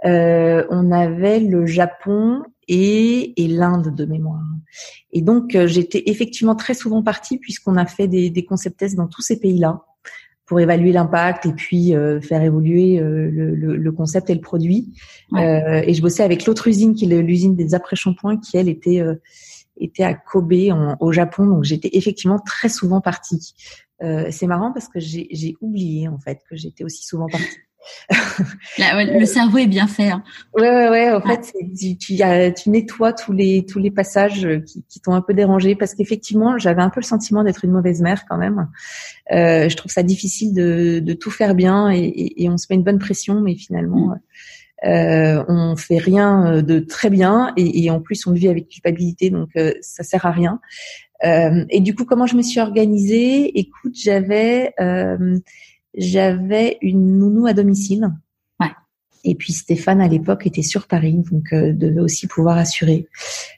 euh, 0.03 0.65
on 0.71 0.91
avait 0.91 1.39
le 1.39 1.67
Japon 1.67 2.41
et, 2.67 3.43
et 3.43 3.47
l'Inde 3.47 3.93
de 3.93 4.05
mémoire. 4.05 4.41
Et 5.11 5.21
donc, 5.21 5.55
j'étais 5.67 6.01
effectivement 6.07 6.55
très 6.55 6.73
souvent 6.73 7.03
partie 7.03 7.37
puisqu'on 7.37 7.77
a 7.77 7.85
fait 7.85 8.07
des, 8.07 8.31
des 8.31 8.45
concept 8.45 8.79
tests 8.79 8.95
dans 8.95 9.07
tous 9.07 9.21
ces 9.21 9.39
pays-là. 9.39 9.83
Pour 10.47 10.59
évaluer 10.59 10.91
l'impact 10.91 11.45
et 11.45 11.51
puis 11.51 11.93
faire 12.21 12.41
évoluer 12.41 12.99
le, 12.99 13.53
le, 13.55 13.91
concept 13.91 14.29
et 14.29 14.33
le 14.33 14.41
produit. 14.41 14.93
et 15.35 15.93
je 15.93 16.01
bossais 16.01 16.23
avec 16.23 16.45
l'autre 16.45 16.67
usine 16.67 16.95
qui 16.95 17.05
est 17.05 17.21
l'usine 17.21 17.55
des 17.55 17.75
après-shampoings 17.75 18.37
qui 18.37 18.57
elle 18.57 18.69
était 18.69 19.03
était 19.79 20.03
à 20.03 20.13
Kobe 20.13 20.53
au 20.99 21.11
Japon, 21.11 21.45
donc 21.45 21.63
j'étais 21.63 21.89
effectivement 21.93 22.39
très 22.39 22.69
souvent 22.69 23.01
partie. 23.01 23.53
Euh, 24.03 24.27
c'est 24.31 24.47
marrant 24.47 24.71
parce 24.71 24.87
que 24.87 24.99
j'ai 24.99 25.55
oublié 25.61 26.07
en 26.07 26.19
fait 26.19 26.41
que 26.49 26.55
j'étais 26.55 26.83
aussi 26.83 27.03
souvent 27.05 27.27
partie. 27.27 27.57
Le 28.79 29.25
cerveau 29.25 29.57
est 29.57 29.67
bien 29.67 29.87
fait. 29.87 30.09
Hein. 30.09 30.23
Ouais, 30.53 30.69
ouais, 30.69 30.89
ouais. 30.89 31.11
En 31.11 31.21
fait, 31.21 31.53
tu, 31.77 31.97
tu, 31.97 32.17
tu, 32.55 32.69
nettoies 32.69 33.13
tous 33.13 33.33
les 33.33 33.65
tous 33.65 33.79
les 33.79 33.91
passages 33.91 34.47
qui, 34.65 34.83
qui 34.87 34.99
t'ont 34.99 35.13
un 35.13 35.21
peu 35.21 35.33
dérangé 35.33 35.75
parce 35.75 35.93
qu'effectivement, 35.93 36.57
j'avais 36.57 36.81
un 36.81 36.89
peu 36.89 36.99
le 36.99 37.05
sentiment 37.05 37.43
d'être 37.43 37.63
une 37.65 37.71
mauvaise 37.71 38.01
mère 38.01 38.25
quand 38.29 38.37
même. 38.37 38.67
Euh, 39.31 39.69
je 39.69 39.75
trouve 39.75 39.91
ça 39.91 40.03
difficile 40.03 40.53
de, 40.53 40.99
de 40.99 41.13
tout 41.13 41.31
faire 41.31 41.55
bien 41.55 41.89
et, 41.91 41.99
et, 41.99 42.43
et, 42.43 42.49
on 42.49 42.57
se 42.57 42.67
met 42.69 42.75
une 42.75 42.83
bonne 42.83 42.99
pression, 42.99 43.41
mais 43.41 43.55
finalement, 43.55 44.07
mm. 44.07 44.19
Euh, 44.85 45.43
on 45.47 45.75
fait 45.75 45.97
rien 45.97 46.45
euh, 46.45 46.61
de 46.61 46.77
très 46.77 47.09
bien 47.09 47.51
et, 47.57 47.83
et, 47.83 47.89
en 47.89 47.99
plus 47.99 48.27
on 48.27 48.31
vit 48.31 48.47
avec 48.47 48.69
culpabilité, 48.69 49.31
donc 49.31 49.49
euh, 49.57 49.73
ça 49.81 50.03
sert 50.03 50.27
à 50.27 50.31
rien. 50.31 50.59
Euh, 51.25 51.65
et 51.69 51.79
du 51.79 51.95
coup, 51.95 52.05
comment 52.05 52.27
je 52.27 52.35
me 52.35 52.43
suis 52.43 52.59
organisée? 52.59 53.57
Écoute, 53.57 53.93
j'avais 53.95 54.73
euh, 54.79 55.39
j'avais 55.97 56.77
une 56.81 57.17
nounou 57.17 57.47
à 57.47 57.53
domicile. 57.53 58.09
Ouais. 58.59 58.71
Et 59.23 59.35
puis 59.35 59.51
Stéphane 59.51 59.99
à 59.99 60.07
l'époque 60.07 60.45
était 60.45 60.61
sur 60.61 60.87
Paris, 60.87 61.23
donc 61.31 61.53
devait 61.53 61.99
aussi 61.99 62.27
pouvoir 62.27 62.57
assurer. 62.57 63.07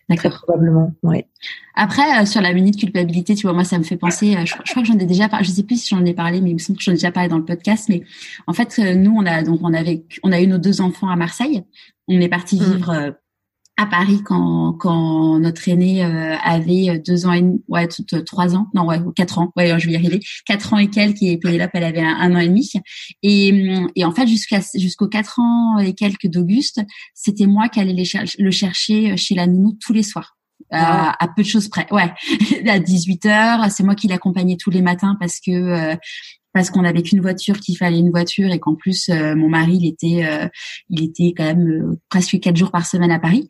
D'accord. 0.10 0.42
Probablement, 0.44 0.94
ouais. 1.04 1.28
Après, 1.76 2.26
sur 2.26 2.42
la 2.42 2.54
minute 2.54 2.78
culpabilité, 2.78 3.36
tu 3.36 3.44
vois, 3.44 3.54
moi, 3.54 3.64
ça 3.64 3.78
me 3.78 3.84
fait 3.84 3.98
penser. 3.98 4.36
Je, 4.46 4.56
je 4.66 4.72
crois 4.72 4.82
que 4.82 4.88
j'en 4.88 4.98
ai 4.98 5.06
déjà 5.06 5.30
parlé. 5.30 5.46
Je 5.46 5.52
sais 5.52 5.64
plus 5.64 5.82
si 5.82 5.90
j'en 5.90 6.04
ai 6.06 6.14
parlé, 6.14 6.42
mais 6.42 6.50
il 6.50 6.56
me 6.56 6.60
semble 6.60 6.78
que 6.78 6.84
j'en 6.84 6.94
ai 6.94 6.96
déjà 6.96 7.12
parlé 7.12 7.30
dans 7.30 7.38
le 7.38 7.46
podcast. 7.46 7.88
Mais 7.90 8.04
en 8.48 8.54
fait, 8.54 8.80
nous, 8.80 9.16
on 9.16 9.26
a 9.26 9.44
donc 9.44 9.60
on 9.62 9.74
avait 9.74 10.04
on 10.24 10.32
a 10.32 10.42
eu 10.42 10.48
nos 10.48 10.58
deux 10.58 10.82
enfants 10.82 11.10
à 11.10 11.16
Marseille. 11.16 11.64
On 12.08 12.20
est 12.20 12.30
parti 12.30 12.60
mmh. 12.60 12.64
vivre 12.64 13.16
à 13.80 13.86
Paris 13.86 14.22
quand, 14.26 14.74
quand 14.74 15.40
notre 15.40 15.70
aîné 15.70 16.04
euh, 16.04 16.36
avait 16.44 17.00
deux 17.00 17.26
ans 17.26 17.32
et 17.32 17.42
demi, 17.42 17.64
ouais, 17.70 17.88
trois 18.26 18.54
ans, 18.54 18.68
non, 18.74 18.86
ouais, 18.86 19.00
quatre 19.16 19.40
ans, 19.40 19.54
ouais, 19.56 19.80
je 19.80 19.88
vais 19.88 19.94
y 19.94 19.96
arriver, 19.96 20.20
quatre 20.46 20.74
ans 20.74 20.78
et 20.78 20.90
quelques, 20.90 21.24
et 21.24 21.38
Pénélope, 21.38 21.70
elle 21.74 21.86
avait 21.86 22.02
un, 22.02 22.36
an 22.36 22.40
et 22.40 22.50
demi. 22.50 22.70
Et, 23.24 23.88
et 23.96 24.04
en 24.04 24.12
fait, 24.12 24.28
jusqu'à 24.28 24.60
jusqu'aux 24.76 25.08
quatre 25.08 25.40
ans 25.40 25.78
et 25.78 25.94
quelques 25.94 26.28
d'Auguste, 26.28 26.82
c'était 27.14 27.46
moi 27.46 27.70
qui 27.70 27.80
allais 27.80 27.94
les 27.94 28.04
le 28.38 28.52
chercher 28.52 29.16
chez 29.16 29.34
la 29.34 29.48
nounou 29.48 29.78
tous 29.80 29.94
les 29.94 30.04
soirs. 30.04 30.36
À, 30.72 31.12
ah. 31.12 31.24
à, 31.24 31.28
peu 31.30 31.42
de 31.42 31.48
choses 31.48 31.70
près. 31.70 31.88
Ouais, 31.90 32.12
à 32.70 32.80
18 32.80 33.26
heures, 33.28 33.72
c'est 33.72 33.84
moi 33.84 33.96
qui 33.96 34.10
l'accompagnais 34.10 34.58
tous 34.58 34.72
les 34.72 34.82
matins 34.82 35.16
parce 35.22 35.40
que 35.40 35.52
euh, 35.52 35.96
parce 36.52 36.70
qu'on 36.70 36.82
n'avait 36.82 37.02
qu'une 37.02 37.22
voiture, 37.22 37.60
qu'il 37.60 37.78
fallait 37.78 38.00
une 38.00 38.10
voiture 38.10 38.52
et 38.52 38.60
qu'en 38.60 38.76
plus 38.76 39.08
euh, 39.08 39.36
mon 39.36 39.48
mari 39.48 39.78
il 39.82 39.88
était 39.88 40.50
il 40.90 41.04
était 41.04 41.34
quand 41.36 41.46
même 41.46 41.96
presque 42.10 42.40
quatre 42.42 42.58
jours 42.58 42.72
par 42.72 42.86
semaine 42.86 43.12
à 43.12 43.20
Paris. 43.20 43.50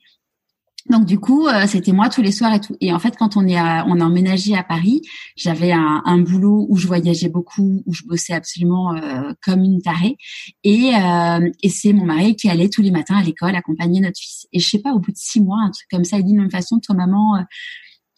Donc 0.88 1.06
du 1.06 1.20
coup, 1.20 1.48
euh, 1.48 1.68
c'était 1.68 1.92
moi 1.92 2.10
tous 2.10 2.22
les 2.22 2.32
soirs 2.32 2.54
et 2.54 2.62
tout. 2.62 2.76
Et 2.80 2.94
en 2.94 3.00
fait, 3.00 3.16
quand 3.18 3.38
on 3.38 3.46
est 3.46 3.58
à, 3.58 3.86
on 3.88 4.00
a 4.00 4.06
emménagé 4.06 4.56
à 4.56 4.64
Paris, 4.64 5.02
j'avais 5.36 5.72
un, 5.72 6.18
boulot 6.20 6.66
où 6.70 6.78
je 6.78 6.88
voyageais 6.88 7.30
beaucoup, 7.30 7.84
où 7.86 7.94
je 7.94 8.04
bossais 8.04 8.34
absolument 8.34 8.96
euh, 8.96 9.32
comme 9.44 9.64
une 9.64 9.82
tarée. 9.82 10.18
Et, 10.64 10.92
euh, 10.96 11.50
et 11.64 11.70
c'est 11.70 11.94
mon 11.94 12.06
mari 12.06 12.36
qui 12.36 12.50
allait 12.50 12.70
tous 12.70 12.82
les 12.82 12.92
matins 12.92 13.18
à 13.18 13.24
l'école 13.24 13.56
accompagner 13.56 14.00
notre 14.00 14.20
fils. 14.20 14.48
Et 14.54 14.60
je 14.60 14.68
sais 14.68 14.80
pas, 14.80 14.94
au 14.94 15.00
bout 15.00 15.12
de 15.12 15.18
six 15.18 15.42
mois, 15.42 15.60
un 15.62 15.72
truc 15.72 15.88
comme 15.92 16.06
ça, 16.06 16.18
il 16.18 16.24
dit 16.24 16.34
de 16.34 16.42
toute 16.42 16.52
façon, 16.52 16.80
toi 16.80 16.96
maman, 16.96 17.46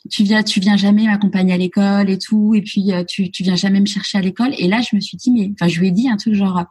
tu 0.10 0.24
viens, 0.24 0.43
tu 0.43 0.60
viens 0.60 0.78
jamais 0.78 1.06
m'accompagner 1.06 1.54
à 1.54 1.58
l'école 1.58 2.10
et 2.10 2.17
tout. 2.17 2.54
Et 2.56 2.62
puis 2.62 2.91
tu, 3.08 3.32
tu 3.32 3.43
viens 3.43 3.56
jamais 3.56 3.82
me 3.82 3.86
chercher 3.86 4.19
à 4.19 4.21
l'école. 4.21 4.54
Et 4.58 4.67
là, 4.67 4.82
je 4.82 4.95
me 4.95 5.02
suis 5.02 5.17
dit, 5.17 5.32
mais 5.32 5.52
enfin, 5.54 5.67
je 5.67 5.80
lui 5.80 5.89
ai 5.89 5.91
dit 5.91 6.10
un 6.10 6.17
truc 6.17 6.36
genre, 6.36 6.63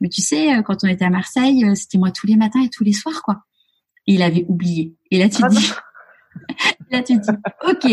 mais 0.00 0.08
tu 0.08 0.22
sais, 0.22 0.62
quand 0.64 0.84
on 0.84 0.88
était 0.88 1.04
à 1.04 1.10
Marseille, 1.10 1.64
c'était 1.74 1.98
moi 1.98 2.10
tous 2.10 2.26
les 2.26 2.36
matins 2.36 2.62
et 2.62 2.70
tous 2.70 2.84
les 2.84 2.92
soirs, 2.92 3.22
quoi 3.22 3.42
il 4.06 4.22
avait 4.22 4.44
oublié. 4.48 4.94
Et 5.10 5.18
là, 5.18 5.28
tu 5.28 5.42
ah 5.42 5.48
dis, 5.48 5.70
là, 6.90 7.02
tu 7.02 7.18
dis, 7.18 7.28
ok, 7.66 7.86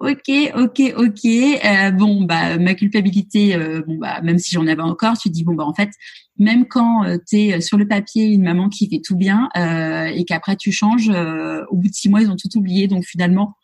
ok, 0.00 0.52
ok, 0.56 0.94
ok. 0.96 1.24
Euh, 1.24 1.90
bon, 1.90 2.24
bah, 2.24 2.58
ma 2.58 2.74
culpabilité, 2.74 3.54
euh, 3.54 3.82
bon, 3.86 3.96
bah, 3.98 4.20
même 4.22 4.38
si 4.38 4.54
j'en 4.54 4.66
avais 4.66 4.82
encore, 4.82 5.18
tu 5.18 5.30
dis, 5.30 5.44
bon, 5.44 5.54
bah, 5.54 5.64
en 5.64 5.74
fait, 5.74 5.90
même 6.38 6.66
quand 6.66 7.04
euh, 7.04 7.16
tu 7.26 7.36
es 7.36 7.60
sur 7.60 7.78
le 7.78 7.86
papier 7.86 8.26
une 8.26 8.42
maman 8.42 8.68
qui 8.68 8.88
fait 8.88 9.00
tout 9.04 9.16
bien 9.16 9.48
et 9.54 10.24
qu'après 10.24 10.56
tu 10.56 10.72
changes, 10.72 11.08
au 11.08 11.76
bout 11.76 11.88
de 11.88 11.94
six 11.94 12.08
mois, 12.08 12.22
ils 12.22 12.30
ont 12.30 12.36
tout 12.36 12.56
oublié. 12.56 12.88
Donc 12.88 13.04
finalement, 13.04 13.54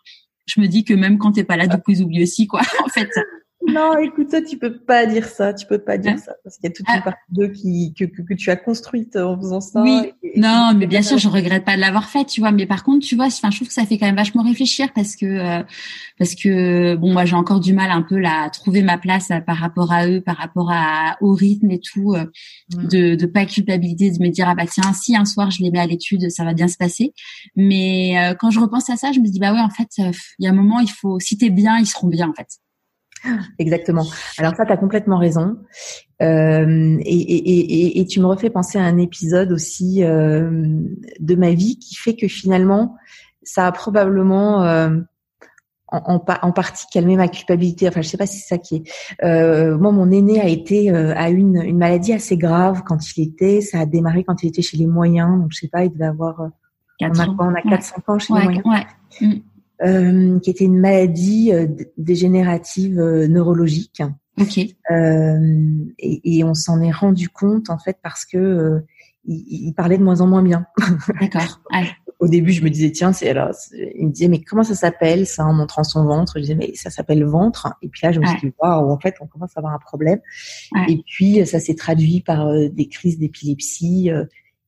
je 0.47 0.61
me 0.61 0.67
dis 0.67 0.85
que 0.85 0.95
même 0.95 1.19
quand 1.19 1.33
t'es 1.33 1.45
pas 1.45 1.57
là, 1.57 1.67
du 1.67 1.77
coup, 1.77 1.93
ils 1.93 2.03
oublient 2.03 2.23
aussi, 2.23 2.47
quoi, 2.47 2.61
en 2.85 2.89
fait. 2.89 3.11
Non, 3.67 3.97
écoute, 3.99 4.29
toi, 4.31 4.43
tu 4.43 4.59
peux 4.59 4.79
pas 4.79 5.07
dire 5.07 5.27
ça. 5.27 5.55
Tu 5.55 5.67
peux 5.67 5.79
pas 5.79 5.97
dire 5.97 6.19
ça 6.19 6.33
parce 6.43 6.57
qu'il 6.57 6.65
y 6.65 6.73
a 6.73 6.75
toute 6.75 6.89
une 6.89 6.99
ah. 6.99 7.03
partie 7.03 7.21
d'eux 7.31 7.49
qui 7.49 7.95
que, 7.99 8.05
que, 8.05 8.23
que, 8.23 8.35
tu 8.35 8.51
as 8.51 8.57
construite 8.57 9.17
en 9.17 9.37
faisant 9.37 9.61
ça. 9.61 9.83
Oui. 9.83 10.13
non, 10.37 10.73
mais 10.77 10.87
bien 10.87 11.03
sûr, 11.03 11.19
je 11.19 11.29
regrette 11.29 11.65
pas 11.65 11.77
de 11.77 11.81
l'avoir 11.81 12.09
fait, 12.09 12.25
tu 12.25 12.41
vois. 12.41 12.53
Mais 12.53 12.67
par 12.67 12.85
contre, 12.85 13.07
tu 13.07 13.17
vois, 13.17 13.27
enfin, 13.27 13.51
je 13.51 13.57
trouve 13.57 13.69
que 13.69 13.75
ça 13.75 13.87
fait 13.87 13.99
quand 13.99 14.07
même 14.07 14.17
vachement 14.17 14.43
réfléchir 14.43 14.89
parce 14.95 15.17
que 15.17 15.27
euh, 15.27 15.63
parce 16.19 16.35
que 16.35 16.95
bon, 16.97 17.13
moi, 17.13 17.25
j'ai 17.25 17.37
encore 17.37 17.61
du 17.61 17.73
mal 17.73 17.91
un 17.91 18.03
peu 18.03 18.19
là 18.19 18.45
à 18.45 18.51
trouver 18.51 18.83
ma 18.83 18.99
place 18.99 19.31
euh, 19.31 19.41
par 19.41 19.57
rapport 19.57 19.93
à 19.93 20.09
eux, 20.09 20.21
par 20.21 20.37
rapport 20.37 20.71
à 20.71 21.17
au 21.21 21.33
rythme 21.33 21.71
et 21.71 21.81
tout, 21.81 22.15
euh, 22.15 22.27
de 22.71 23.15
de 23.15 23.27
pas 23.27 23.47
culpabiliser, 23.47 24.11
de 24.11 24.23
me 24.23 24.29
dire 24.29 24.49
ah 24.49 24.55
bah 24.55 24.67
tiens, 24.71 24.93
si 24.93 25.17
un 25.17 25.25
soir 25.25 25.51
je 25.51 25.63
les 25.63 25.71
mets 25.71 25.81
à 25.81 25.87
l'étude, 25.87 26.31
ça 26.31 26.45
va 26.45 26.53
bien 26.53 26.69
se 26.69 26.77
passer. 26.77 27.15
Mais 27.57 28.35
quand 28.41 28.51
je 28.51 28.61
repense 28.61 28.91
à 28.91 28.97
ça, 28.97 29.13
je 29.13 29.21
me 29.21 29.29
dis 29.29 29.39
bah 29.39 29.53
ouais, 29.53 29.61
en 29.61 29.71
fait, 29.71 29.89
il 29.99 30.45
y 30.45 30.47
a 30.47 30.51
un 30.51 30.55
moment, 30.55 30.81
il 30.81 30.91
faut 30.91 31.19
si 31.19 31.39
t'es 31.39 31.51
bien, 31.51 31.79
ils 31.79 31.87
seront 31.87 32.09
bien 32.09 32.29
en 32.29 32.35
fait. 32.35 32.49
Exactement. 33.59 34.05
Alors 34.39 34.55
ça, 34.57 34.65
tu 34.65 34.73
as 34.73 34.77
complètement 34.77 35.19
raison. 35.19 35.57
Euh, 36.23 36.97
et, 37.01 37.21
et, 37.21 37.59
et, 37.59 38.01
et, 38.01 38.07
tu 38.07 38.21
me 38.21 38.27
refais 38.27 38.51
penser 38.51 38.79
à 38.79 38.85
un 38.85 38.99
épisode 38.99 39.53
aussi 39.53 40.05
euh, 40.05 40.49
de 41.19 41.35
ma 41.35 41.51
vie 41.53 41.79
qui 41.79 41.97
fait 41.97 42.15
que 42.15 42.29
finalement, 42.29 42.97
ça 43.43 43.67
a 43.67 43.73
probablement 43.73 44.63
euh, 44.63 44.91
en, 45.89 46.25
en, 46.43 46.53
partie 46.53 46.87
calmé 46.93 47.17
ma 47.17 47.29
culpabilité. 47.29 47.89
Enfin, 47.89 48.01
je 48.03 48.09
sais 48.09 48.17
pas 48.17 48.27
si 48.27 48.39
c'est 48.39 48.49
ça 48.49 48.59
qui 48.59 48.77
est. 48.77 49.25
Euh, 49.25 49.77
moi, 49.77 49.93
mon 49.93 50.11
aîné 50.11 50.41
a 50.41 50.49
été 50.49 50.91
a 50.91 51.31
eu 51.31 51.37
une, 51.37 51.63
une, 51.63 51.79
maladie 51.79 52.13
assez 52.13 52.37
grave 52.37 52.83
quand 52.87 53.17
il 53.17 53.25
était. 53.25 53.61
Ça 53.61 53.81
a 53.81 53.87
démarré 53.87 54.25
quand 54.25 54.43
il 54.43 54.49
était 54.49 54.63
chez 54.63 54.77
les 54.77 54.87
moyens. 54.87 55.41
Donc, 55.41 55.49
je 55.53 55.59
sais 55.61 55.69
pas, 55.69 55.85
il 55.85 55.91
devait 55.91 56.07
avoir. 56.07 56.49
on 57.01 57.19
a 57.19 57.27
quoi? 57.27 57.47
On 57.47 57.55
a 57.55 57.63
400 57.63 57.97
ans 58.07 58.19
chez 58.19 58.35
les 58.35 58.43
moyens. 58.43 58.65
Ouais. 58.65 59.37
Euh, 59.83 60.39
qui 60.39 60.51
était 60.51 60.65
une 60.65 60.79
maladie 60.79 61.53
euh, 61.53 61.67
dégénérative 61.99 63.01
euh, 63.01 63.27
neurologique. 63.27 64.03
Okay. 64.41 64.77
Et, 65.99 66.39
et, 66.39 66.45
on 66.45 66.55
s'en 66.55 66.81
est 66.81 66.93
rendu 66.93 67.29
compte 67.29 67.71
en 67.71 67.79
fait 67.79 67.99
parce 68.01 68.25
que 68.25 68.83
il, 69.25 69.67
il, 69.67 69.73
parlait 69.73 69.99
de 69.99 70.05
moins 70.05 70.21
en 70.21 70.29
moins 70.29 70.45
bien. 70.45 70.67
D'accord. 71.21 71.61
Au 72.21 72.29
début, 72.29 72.53
je 72.53 72.63
me 72.63 72.71
disais 72.71 72.93
tiens, 72.93 73.13
c'est 73.13 73.29
alors, 73.29 73.51
il 73.73 74.07
me 74.07 74.13
disait 74.13 74.29
mais 74.29 74.43
comment 74.43 74.63
ça 74.63 74.77
s'appelle 74.77 75.27
ça 75.27 75.45
en 75.45 75.53
montrant 75.53 75.83
son 75.83 76.05
ventre? 76.05 76.35
Je 76.37 76.43
disais 76.43 76.55
mais 76.55 76.73
ça 76.75 76.91
s'appelle 76.91 77.25
ventre. 77.25 77.75
Et 77.83 77.89
puis 77.89 78.01
là, 78.05 78.13
je 78.13 78.21
me 78.21 78.27
suis 78.27 78.39
dit 78.49 78.55
waouh, 78.61 78.91
en 78.91 78.99
fait, 79.01 79.17
on 79.21 79.27
commence 79.27 79.57
à 79.57 79.59
avoir 79.59 79.75
un 79.75 79.79
problème. 79.79 80.21
Et 80.89 81.03
puis 81.05 81.45
ça 81.47 81.59
s'est 81.59 81.75
traduit 81.75 82.21
par 82.21 82.49
des 82.71 82.89
crises 82.89 83.19
d'épilepsie 83.19 84.11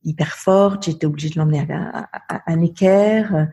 hyper 0.02 0.32
fortes. 0.34 0.86
J'étais 0.86 1.06
obligée 1.06 1.30
de 1.30 1.38
l'emmener 1.38 1.64
à, 1.70 2.08
à, 2.28 2.52
à 2.52 2.56
Necker. 2.56 3.48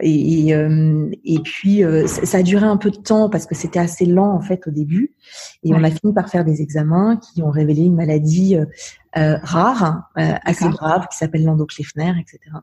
Et, 0.00 0.54
euh, 0.54 1.08
et, 1.24 1.38
puis 1.38 1.84
euh, 1.84 2.06
ça, 2.08 2.38
a 2.38 2.42
duré 2.42 2.66
un 2.66 2.76
peu 2.76 2.90
de 2.90 2.96
temps 2.96 3.30
parce 3.30 3.46
que 3.46 3.54
c'était 3.54 3.78
assez 3.78 4.06
lent 4.06 4.32
en 4.32 4.40
fait 4.40 4.66
au 4.66 4.70
début. 4.70 5.14
Et 5.62 5.72
on 5.72 5.84
a 5.84 5.90
fini 5.90 6.12
par 6.12 6.28
faire 6.28 6.44
des 6.44 6.62
examens 6.62 7.16
qui 7.16 7.42
ont 7.42 7.50
révélé 7.50 7.82
une 7.82 7.94
maladie 7.94 8.56
euh, 8.56 9.38
rare, 9.42 10.10
assez 10.16 10.68
grave, 10.68 11.06
qui 11.10 11.16
s'appelle 11.16 11.44
l'endoclefner, 11.44 12.12
etc. 12.20 12.56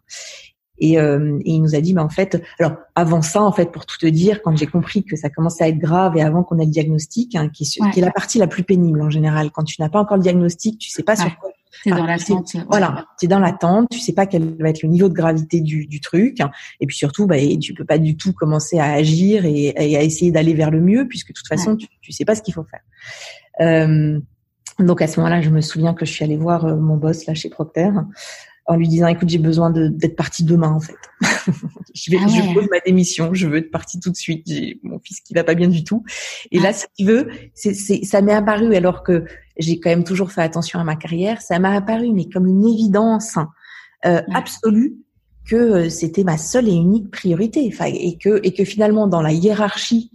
Et, 0.77 0.95
et, 0.95 1.39
il 1.45 1.61
nous 1.61 1.73
a 1.73 1.79
dit, 1.79 1.93
mais 1.93 2.01
en 2.01 2.09
fait, 2.09 2.41
alors 2.59 2.73
avant 2.95 3.21
ça, 3.21 3.41
en 3.41 3.53
fait, 3.53 3.71
pour 3.71 3.85
tout 3.85 3.97
te 3.97 4.07
dire, 4.07 4.41
quand 4.41 4.57
j'ai 4.57 4.67
compris 4.67 5.05
que 5.05 5.15
ça 5.15 5.29
commençait 5.29 5.63
à 5.63 5.69
être 5.69 5.79
grave 5.79 6.17
et 6.17 6.21
avant 6.21 6.43
qu'on 6.43 6.59
ait 6.59 6.65
le 6.65 6.71
diagnostic, 6.71 7.35
hein, 7.35 7.47
qui, 7.47 7.63
est, 7.63 7.91
qui, 7.91 7.99
est, 7.99 8.03
la 8.03 8.11
partie 8.11 8.39
la 8.39 8.47
plus 8.47 8.63
pénible 8.63 9.01
en 9.01 9.09
général, 9.09 9.51
quand 9.51 9.63
tu 9.63 9.81
n'as 9.81 9.87
pas 9.87 10.01
encore 10.01 10.17
le 10.17 10.23
diagnostic, 10.23 10.79
tu 10.79 10.89
sais 10.89 11.03
pas 11.03 11.15
sur 11.15 11.33
quoi 11.37 11.51
c'est 11.83 11.91
dans 11.91 12.05
l'attente. 12.05 12.55
Voilà, 12.69 13.05
tu 13.19 13.25
es 13.25 13.27
dans 13.27 13.39
l'attente, 13.39 13.87
tu 13.91 13.99
sais 13.99 14.13
pas 14.13 14.25
quel 14.25 14.55
va 14.59 14.69
être 14.69 14.81
le 14.83 14.89
niveau 14.89 15.09
de 15.09 15.13
gravité 15.13 15.61
du, 15.61 15.85
du 15.87 15.99
truc, 15.99 16.39
et 16.79 16.87
puis 16.87 16.95
surtout, 16.95 17.27
bah, 17.27 17.37
tu 17.61 17.73
peux 17.73 17.85
pas 17.85 17.97
du 17.97 18.17
tout 18.17 18.33
commencer 18.33 18.79
à 18.79 18.93
agir 18.93 19.45
et, 19.45 19.73
à 19.77 20.01
essayer 20.01 20.31
d'aller 20.31 20.53
vers 20.53 20.71
le 20.71 20.81
mieux, 20.81 21.07
puisque 21.07 21.29
de 21.29 21.33
toute 21.33 21.47
façon, 21.47 21.75
tu, 21.75 21.87
tu 22.01 22.11
sais 22.11 22.25
pas 22.25 22.35
ce 22.35 22.41
qu'il 22.41 22.53
faut 22.53 22.65
faire. 22.65 22.81
Euh, 23.61 24.19
donc 24.79 25.01
à 25.01 25.07
ce 25.07 25.19
moment-là, 25.19 25.41
je 25.41 25.49
me 25.49 25.61
souviens 25.61 25.93
que 25.93 26.05
je 26.05 26.11
suis 26.11 26.23
allée 26.23 26.37
voir 26.37 26.65
euh, 26.65 26.75
mon 26.75 26.97
boss 26.97 27.25
là 27.25 27.33
chez 27.33 27.49
Procter 27.49 27.91
en 28.67 28.75
lui 28.75 28.87
disant 28.87 29.07
écoute 29.07 29.29
j'ai 29.29 29.37
besoin 29.37 29.69
d'être 29.69 30.15
partie 30.15 30.43
demain 30.43 30.71
en 30.71 30.79
fait. 30.79 30.95
Je 31.93 32.11
vais 32.11 32.17
ah 32.19 32.27
je 32.27 32.53
pose 32.53 32.67
ma 32.69 32.81
démission 32.81 33.33
je 33.33 33.47
veux 33.47 33.59
être 33.59 33.71
partie 33.71 34.01
tout 34.01 34.09
de 34.09 34.17
suite 34.17 34.43
j'ai 34.45 34.81
mon 34.83 34.99
fils 34.99 35.21
qui 35.21 35.33
va 35.33 35.45
pas 35.45 35.55
bien 35.55 35.69
du 35.69 35.83
tout. 35.83 36.03
Et 36.51 36.59
là 36.59 36.73
si 36.73 36.85
tu 36.97 37.05
veux 37.05 37.29
c'est 37.53 37.73
ça 37.73 38.21
m'est 38.21 38.33
apparu 38.33 38.75
alors 38.75 39.01
que 39.01 39.23
j'ai 39.57 39.79
quand 39.79 39.89
même 39.89 40.03
toujours 40.03 40.31
fait 40.31 40.41
attention 40.41 40.79
à 40.79 40.83
ma 40.83 40.97
carrière 40.97 41.41
ça 41.41 41.57
m'a 41.59 41.73
apparu 41.73 42.11
mais 42.11 42.27
comme 42.27 42.47
une 42.47 42.65
évidence 42.65 43.37
euh, 44.05 44.21
absolue 44.33 44.95
que 45.45 45.55
euh, 45.55 45.89
c'était 45.89 46.23
ma 46.23 46.37
seule 46.37 46.67
et 46.67 46.73
unique 46.73 47.11
priorité. 47.11 47.69
Enfin 47.71 47.85
et 47.85 48.17
que 48.17 48.41
et 48.43 48.53
que 48.53 48.65
finalement 48.65 49.07
dans 49.07 49.21
la 49.21 49.31
hiérarchie 49.31 50.11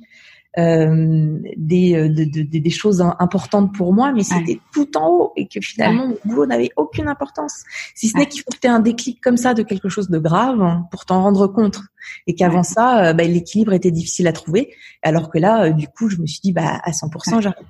euh, 0.59 1.39
des, 1.57 1.95
euh, 1.95 2.09
des 2.09 2.71
choses 2.71 3.01
importantes 3.21 3.73
pour 3.75 3.93
moi, 3.93 4.13
mais 4.13 4.25
c'était 4.25 4.61
tout 4.73 4.97
en 4.97 5.09
haut 5.09 5.33
et 5.37 5.47
que 5.47 5.61
finalement 5.61 6.09
mon 6.09 6.17
boulot 6.25 6.47
n'avait 6.47 6.71
aucune 6.77 7.07
importance. 7.07 7.63
Si 7.95 8.09
ce 8.09 8.17
n'est 8.17 8.27
qu'il 8.27 8.43
faut 8.43 8.51
faire 8.61 8.75
un 8.75 8.81
déclic 8.81 9.21
comme 9.21 9.37
ça 9.37 9.55
de 9.55 9.63
quelque 9.63 9.89
chose 9.89 10.11
de 10.11 10.19
grave 10.19 10.83
pour 10.91 11.05
t'en 11.05 11.23
rendre 11.23 11.47
compte. 11.47 11.81
Et 12.27 12.35
qu'avant 12.35 12.63
ça, 12.63 13.13
bah, 13.13 13.25
l'équilibre 13.25 13.75
était 13.75 13.91
difficile 13.91 14.27
à 14.27 14.33
trouver, 14.33 14.75
alors 15.03 15.31
que 15.31 15.39
là, 15.39 15.71
du 15.71 15.87
coup, 15.87 16.09
je 16.09 16.17
me 16.17 16.27
suis 16.27 16.41
dit 16.41 16.53
bah 16.53 16.81
à 16.83 16.91
100% 16.91 17.43
j'arrête. 17.43 17.67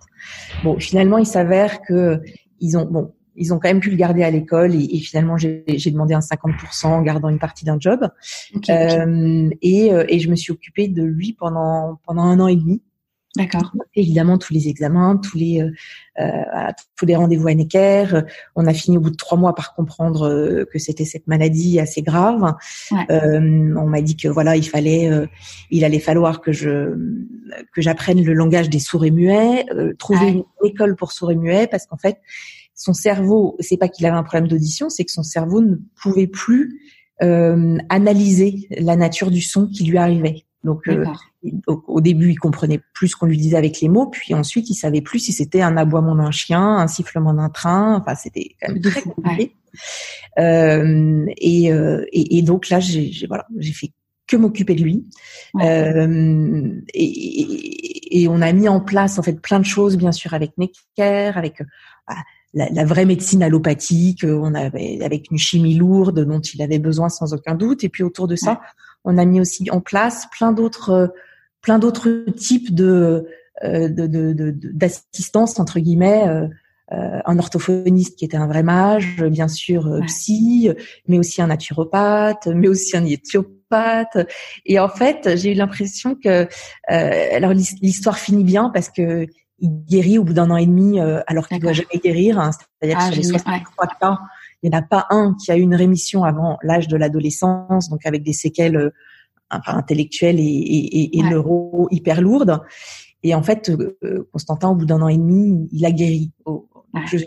Bon, 0.62 0.78
finalement, 0.78 1.18
il 1.18 1.26
s'avère 1.26 1.82
que 1.82 2.22
ils 2.60 2.78
ont 2.78 2.86
bon 2.86 3.12
ils 3.40 3.54
ont 3.54 3.58
quand 3.58 3.68
même 3.68 3.80
pu 3.80 3.90
le 3.90 3.96
garder 3.96 4.22
à 4.22 4.30
l'école 4.30 4.74
et, 4.74 4.98
finalement 4.98 5.36
j'ai 5.36 5.90
demandé 5.90 6.14
un 6.14 6.20
50% 6.20 6.86
en 6.86 7.02
gardant 7.02 7.30
une 7.30 7.38
partie 7.38 7.64
d'un 7.64 7.80
job 7.80 8.08
euh, 8.68 9.50
et, 9.62 9.92
euh, 9.92 10.04
et, 10.08 10.20
je 10.20 10.28
me 10.28 10.36
suis 10.36 10.52
occupée 10.52 10.88
de 10.88 11.02
lui 11.02 11.32
pendant 11.32 11.98
pendant 12.06 12.22
un 12.22 12.38
an 12.38 12.46
et 12.46 12.56
demi. 12.56 12.82
D'accord. 13.36 13.72
Évidemment 13.94 14.38
tous 14.38 14.52
les 14.52 14.66
examens, 14.66 15.16
tous 15.16 15.38
les 15.38 15.62
euh, 15.62 15.70
euh 16.20 16.72
tous 16.96 17.06
les 17.06 17.14
rendez-vous 17.14 17.46
à 17.46 17.54
Necker. 17.54 18.22
On 18.56 18.66
a 18.66 18.74
fini 18.74 18.98
au 18.98 19.00
bout 19.00 19.10
de 19.10 19.16
trois 19.16 19.38
mois 19.38 19.54
par 19.54 19.72
comprendre 19.74 20.28
euh, 20.28 20.64
que 20.70 20.80
c'était 20.80 21.04
cette 21.04 21.28
maladie 21.28 21.78
assez 21.78 22.02
grave. 22.02 22.56
Ouais. 22.90 23.06
on 23.08 23.86
m'a 23.86 24.02
dit 24.02 24.16
que 24.16 24.26
voilà 24.26 24.56
il 24.56 24.68
fallait 24.68 25.08
il 25.70 25.84
allait 25.84 26.00
falloir 26.00 26.40
que 26.40 26.52
je 26.52 26.96
que 27.72 27.80
j'apprenne 27.80 28.22
le 28.22 28.34
langage 28.34 28.68
des 28.68 28.80
sourds 28.80 29.04
et 29.04 29.12
muets, 29.12 29.64
trouver 29.98 30.28
une 30.28 30.44
école 30.64 30.96
pour 30.96 31.12
sourds 31.12 31.30
et 31.30 31.36
muets 31.36 31.68
parce 31.68 31.86
qu'en 31.86 31.98
fait 31.98 32.18
son 32.80 32.94
cerveau, 32.94 33.56
c'est 33.60 33.76
pas 33.76 33.88
qu'il 33.88 34.06
avait 34.06 34.16
un 34.16 34.22
problème 34.22 34.48
d'audition, 34.48 34.88
c'est 34.88 35.04
que 35.04 35.12
son 35.12 35.22
cerveau 35.22 35.60
ne 35.60 35.76
pouvait 36.00 36.26
plus 36.26 36.80
euh, 37.22 37.76
analyser 37.90 38.68
la 38.70 38.96
nature 38.96 39.30
du 39.30 39.42
son 39.42 39.66
qui 39.66 39.84
lui 39.84 39.98
arrivait. 39.98 40.46
Donc 40.64 40.88
euh, 40.88 41.04
au, 41.66 42.00
début, 42.00 42.30
il 42.30 42.38
comprenait 42.38 42.80
plus 42.94 43.08
ce 43.08 43.16
qu'on 43.16 43.26
lui 43.26 43.36
disait 43.36 43.58
avec 43.58 43.82
les 43.82 43.90
mots, 43.90 44.06
puis 44.06 44.32
ensuite, 44.32 44.70
il 44.70 44.74
savait 44.74 45.02
plus 45.02 45.18
si 45.18 45.32
c'était 45.32 45.60
un 45.60 45.76
aboiement 45.76 46.14
d'un 46.14 46.30
chien, 46.30 46.78
un 46.78 46.86
sifflement 46.86 47.34
d'un 47.34 47.50
train. 47.50 48.00
Enfin, 48.00 48.14
c'était 48.14 48.56
quand 48.62 48.72
même 48.72 48.80
très 48.80 49.02
compliqué. 49.02 49.54
Euh, 50.38 51.26
et, 51.36 51.70
euh, 51.70 52.06
et, 52.12 52.38
et, 52.38 52.42
donc 52.42 52.70
là, 52.70 52.80
j'ai 52.80 53.12
voilà, 53.28 53.46
j'ai 53.58 53.74
fait 53.74 53.92
que 54.26 54.38
m'occuper 54.38 54.74
de 54.74 54.82
lui. 54.82 55.04
Euh, 55.60 56.80
et, 56.94 58.22
et, 58.22 58.28
on 58.28 58.40
a 58.40 58.52
mis 58.54 58.68
en 58.68 58.80
place 58.80 59.18
en 59.18 59.22
fait 59.22 59.38
plein 59.38 59.58
de 59.58 59.66
choses, 59.66 59.98
bien 59.98 60.12
sûr, 60.12 60.32
avec 60.32 60.56
Necker, 60.56 61.32
avec 61.36 61.62
bah, 62.08 62.16
la, 62.52 62.68
la, 62.70 62.84
vraie 62.84 63.04
médecine 63.04 63.42
allopathique, 63.42 64.24
euh, 64.24 64.38
on 64.42 64.54
avait 64.54 65.00
avec 65.02 65.30
une 65.30 65.38
chimie 65.38 65.74
lourde 65.74 66.24
dont 66.24 66.40
il 66.40 66.62
avait 66.62 66.78
besoin 66.78 67.08
sans 67.08 67.32
aucun 67.32 67.54
doute. 67.54 67.84
Et 67.84 67.88
puis 67.88 68.02
autour 68.02 68.26
de 68.26 68.36
ça, 68.36 68.60
on 69.04 69.18
a 69.18 69.24
mis 69.24 69.40
aussi 69.40 69.70
en 69.70 69.80
place 69.80 70.26
plein 70.30 70.52
d'autres, 70.52 70.90
euh, 70.90 71.06
plein 71.62 71.78
d'autres 71.78 72.26
types 72.36 72.74
de 72.74 73.26
euh, 73.64 73.88
d'assistance 73.90 75.54
de, 75.54 75.60
entre 75.60 75.80
guillemets. 75.80 76.26
Euh, 76.28 76.48
un 76.92 77.38
orthophoniste 77.38 78.18
qui 78.18 78.24
était 78.24 78.36
un 78.36 78.48
vrai 78.48 78.64
mage, 78.64 79.22
bien 79.22 79.46
sûr 79.46 80.00
psy, 80.08 80.70
mais 81.06 81.20
aussi 81.20 81.40
un 81.40 81.46
naturopathe, 81.46 82.48
mais 82.48 82.66
aussi 82.66 82.96
un 82.96 83.04
éthiopathe. 83.04 84.26
Et 84.66 84.80
en 84.80 84.88
fait, 84.88 85.36
j'ai 85.36 85.52
eu 85.52 85.54
l'impression 85.54 86.16
que, 86.16 86.48
alors 86.88 87.52
l'histoire 87.52 88.18
finit 88.18 88.42
bien 88.42 88.70
parce 88.74 88.88
que 88.88 89.28
il 89.60 89.84
guérit 89.84 90.18
au 90.18 90.24
bout 90.24 90.32
d'un 90.32 90.50
an 90.50 90.56
et 90.56 90.66
demi 90.66 91.00
euh, 91.00 91.20
alors 91.26 91.46
qu'il 91.48 91.60
doit 91.60 91.72
jamais 91.72 92.00
guérir. 92.02 92.38
Hein. 92.38 92.50
C'est-à-dire 92.52 92.98
que 92.98 93.02
ah, 93.02 93.12
sur 93.12 93.16
les 93.16 93.28
63 93.28 93.86
cas, 94.00 94.18
il 94.62 94.70
n'y 94.70 94.76
en 94.76 94.78
a 94.78 94.82
pas 94.82 95.06
un 95.10 95.34
qui 95.34 95.50
a 95.50 95.56
eu 95.56 95.60
une 95.60 95.74
rémission 95.74 96.24
avant 96.24 96.58
l'âge 96.62 96.88
de 96.88 96.96
l'adolescence, 96.96 97.88
donc 97.88 98.04
avec 98.06 98.22
des 98.22 98.32
séquelles 98.32 98.76
euh, 98.76 98.90
enfin, 99.50 99.76
intellectuelles 99.76 100.40
et, 100.40 100.42
et, 100.42 101.18
et, 101.18 101.22
neuro 101.22 101.88
hyper 101.90 102.20
lourdes. 102.20 102.60
Et 103.22 103.34
en 103.34 103.42
fait, 103.42 103.70
euh, 103.70 104.28
Constantin, 104.32 104.70
au 104.70 104.74
bout 104.74 104.86
d'un 104.86 105.02
an 105.02 105.08
et 105.08 105.18
demi, 105.18 105.68
il 105.72 105.84
a 105.84 105.90
guéri. 105.90 106.32
je, 107.06 107.18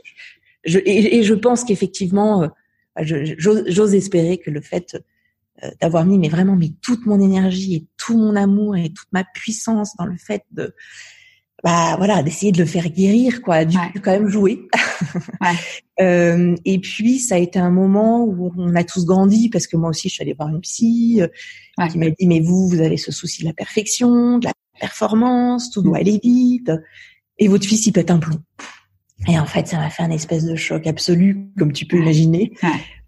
je, 0.65 0.79
et, 0.85 1.23
je 1.23 1.33
pense 1.33 1.63
qu'effectivement, 1.63 2.49
j'ose 2.97 3.93
espérer 3.93 4.37
que 4.37 4.49
le 4.49 4.61
fait 4.61 4.97
d'avoir 5.79 6.03
mis 6.03 6.17
mais 6.17 6.29
vraiment 6.29 6.55
mais 6.55 6.71
toute 6.81 7.05
mon 7.05 7.21
énergie 7.21 7.75
et 7.75 7.87
tout 7.95 8.17
mon 8.17 8.35
amour 8.35 8.75
et 8.75 8.89
toute 8.89 9.07
ma 9.13 9.23
puissance 9.23 9.95
dans 9.97 10.05
le 10.05 10.17
fait 10.17 10.43
de 10.51 10.73
bah 11.63 11.95
voilà, 11.97 12.21
d'essayer 12.23 12.51
de 12.51 12.57
le 12.57 12.65
faire 12.65 12.89
guérir, 12.89 13.41
quoi, 13.41 13.63
du 13.63 13.77
quand 14.03 14.11
même 14.11 14.27
jouer. 14.27 14.67
ouais. 15.41 15.55
euh, 16.01 16.55
et 16.65 16.79
puis 16.79 17.19
ça 17.19 17.35
a 17.35 17.37
été 17.37 17.57
un 17.57 17.71
moment 17.71 18.25
où 18.25 18.51
on 18.57 18.75
a 18.75 18.83
tous 18.83 19.05
grandi 19.05 19.49
parce 19.49 19.67
que 19.67 19.77
moi 19.77 19.89
aussi 19.89 20.09
je 20.09 20.15
suis 20.15 20.21
allée 20.21 20.33
voir 20.33 20.49
une 20.49 20.59
psy 20.59 21.21
euh, 21.21 21.87
qui 21.87 21.97
m'a 21.97 22.09
dit 22.09 22.27
mais 22.27 22.41
vous 22.41 22.67
vous 22.67 22.81
avez 22.81 22.97
ce 22.97 23.13
souci 23.13 23.43
de 23.43 23.47
la 23.47 23.53
perfection, 23.53 24.39
de 24.39 24.45
la 24.45 24.53
performance, 24.79 25.71
tout 25.71 25.81
doit 25.81 25.99
mm. 25.99 26.01
aller 26.01 26.19
vite 26.21 26.71
et 27.39 27.47
votre 27.47 27.65
fils 27.65 27.85
il 27.87 27.93
pète 27.93 28.11
un 28.11 28.19
plomb. 28.19 28.41
Et 29.29 29.39
en 29.39 29.45
fait 29.45 29.67
ça 29.67 29.77
m'a 29.77 29.89
fait 29.89 30.03
un 30.03 30.11
espèce 30.11 30.43
de 30.43 30.55
choc 30.55 30.85
absolu 30.85 31.47
comme 31.57 31.71
tu 31.71 31.85
peux 31.85 31.97
imaginer 31.97 32.51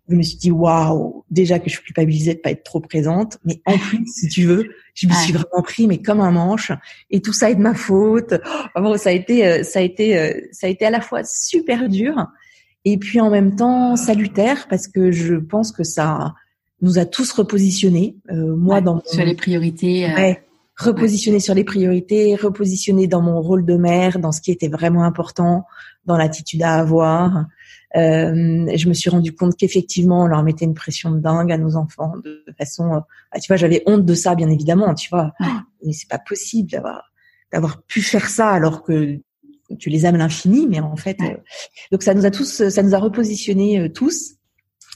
je 0.07 0.15
me 0.15 0.21
suis 0.21 0.37
dit 0.37 0.51
waouh, 0.51 1.25
déjà 1.31 1.59
que 1.59 1.69
je 1.69 1.75
suis 1.75 1.83
culpabilisée 1.83 2.35
de 2.35 2.39
pas 2.39 2.51
être 2.51 2.63
trop 2.63 2.79
présente, 2.79 3.37
mais 3.43 3.61
en 3.65 3.77
plus, 3.77 4.05
si 4.07 4.27
tu 4.27 4.45
veux, 4.45 4.69
je 4.93 5.07
me 5.07 5.13
suis 5.13 5.33
vraiment 5.33 5.61
pris 5.63 5.87
mais 5.87 6.01
comme 6.01 6.21
un 6.21 6.31
manche 6.31 6.71
et 7.09 7.21
tout 7.21 7.33
ça 7.33 7.49
est 7.49 7.55
de 7.55 7.61
ma 7.61 7.73
faute. 7.73 8.33
bon, 8.75 8.97
ça 8.97 9.09
a 9.09 9.13
été 9.13 9.45
euh, 9.47 9.63
ça 9.63 9.79
a 9.79 9.81
été 9.81 10.17
euh, 10.17 10.33
ça 10.51 10.67
a 10.67 10.69
été 10.69 10.85
à 10.85 10.89
la 10.89 11.01
fois 11.01 11.23
super 11.23 11.89
dur 11.89 12.27
et 12.85 12.97
puis 12.97 13.19
en 13.19 13.29
même 13.29 13.55
temps 13.55 13.95
salutaire 13.95 14.67
parce 14.69 14.87
que 14.87 15.11
je 15.11 15.35
pense 15.35 15.71
que 15.71 15.83
ça 15.83 16.35
nous 16.81 16.99
a 16.99 17.05
tous 17.05 17.31
repositionnés. 17.31 18.15
Euh, 18.31 18.55
moi 18.55 18.81
dans 18.81 19.01
sur 19.05 19.25
les 19.25 19.35
priorités. 19.35 20.05
Ouais, 20.05 20.43
repositionner 20.77 21.39
sur 21.39 21.53
les 21.53 21.63
priorités, 21.63 22.35
repositionner 22.35 23.07
dans 23.07 23.21
mon 23.21 23.41
rôle 23.41 23.65
de 23.65 23.75
mère, 23.75 24.19
dans 24.19 24.31
ce 24.31 24.41
qui 24.41 24.51
était 24.51 24.67
vraiment 24.67 25.03
important, 25.03 25.65
dans 26.05 26.17
l'attitude 26.17 26.61
à 26.63 26.75
avoir. 26.75 27.45
Euh, 27.95 28.75
je 28.75 28.89
me 28.89 28.93
suis 28.93 29.09
rendu 29.09 29.33
compte 29.33 29.55
qu'effectivement, 29.55 30.23
on 30.23 30.27
leur 30.27 30.43
mettait 30.43 30.65
une 30.65 30.73
pression 30.73 31.11
de 31.11 31.19
dingue 31.19 31.51
à 31.51 31.57
nos 31.57 31.77
enfants 31.77 32.13
de 32.23 32.43
façon, 32.57 32.89
bah, 32.89 33.39
tu 33.39 33.47
vois, 33.47 33.55
j'avais 33.55 33.83
honte 33.85 34.05
de 34.05 34.13
ça, 34.13 34.35
bien 34.35 34.49
évidemment, 34.49 34.93
tu 34.93 35.09
vois. 35.09 35.33
Mais 35.83 35.93
c'est 35.93 36.09
pas 36.09 36.19
possible 36.19 36.69
d'avoir 36.69 37.11
d'avoir 37.51 37.83
pu 37.83 38.01
faire 38.01 38.27
ça 38.27 38.49
alors 38.49 38.83
que 38.83 39.19
tu 39.79 39.89
les 39.89 40.05
aimes 40.05 40.15
à 40.15 40.19
l'infini, 40.19 40.67
mais 40.67 40.79
en 40.79 40.95
fait, 40.95 41.17
euh, 41.21 41.37
donc 41.91 42.03
ça 42.03 42.13
nous 42.13 42.25
a 42.25 42.31
tous, 42.31 42.67
ça 42.69 42.83
nous 42.83 42.93
a 42.95 42.99
repositionnés 42.99 43.79
euh, 43.79 43.89
tous. 43.89 44.33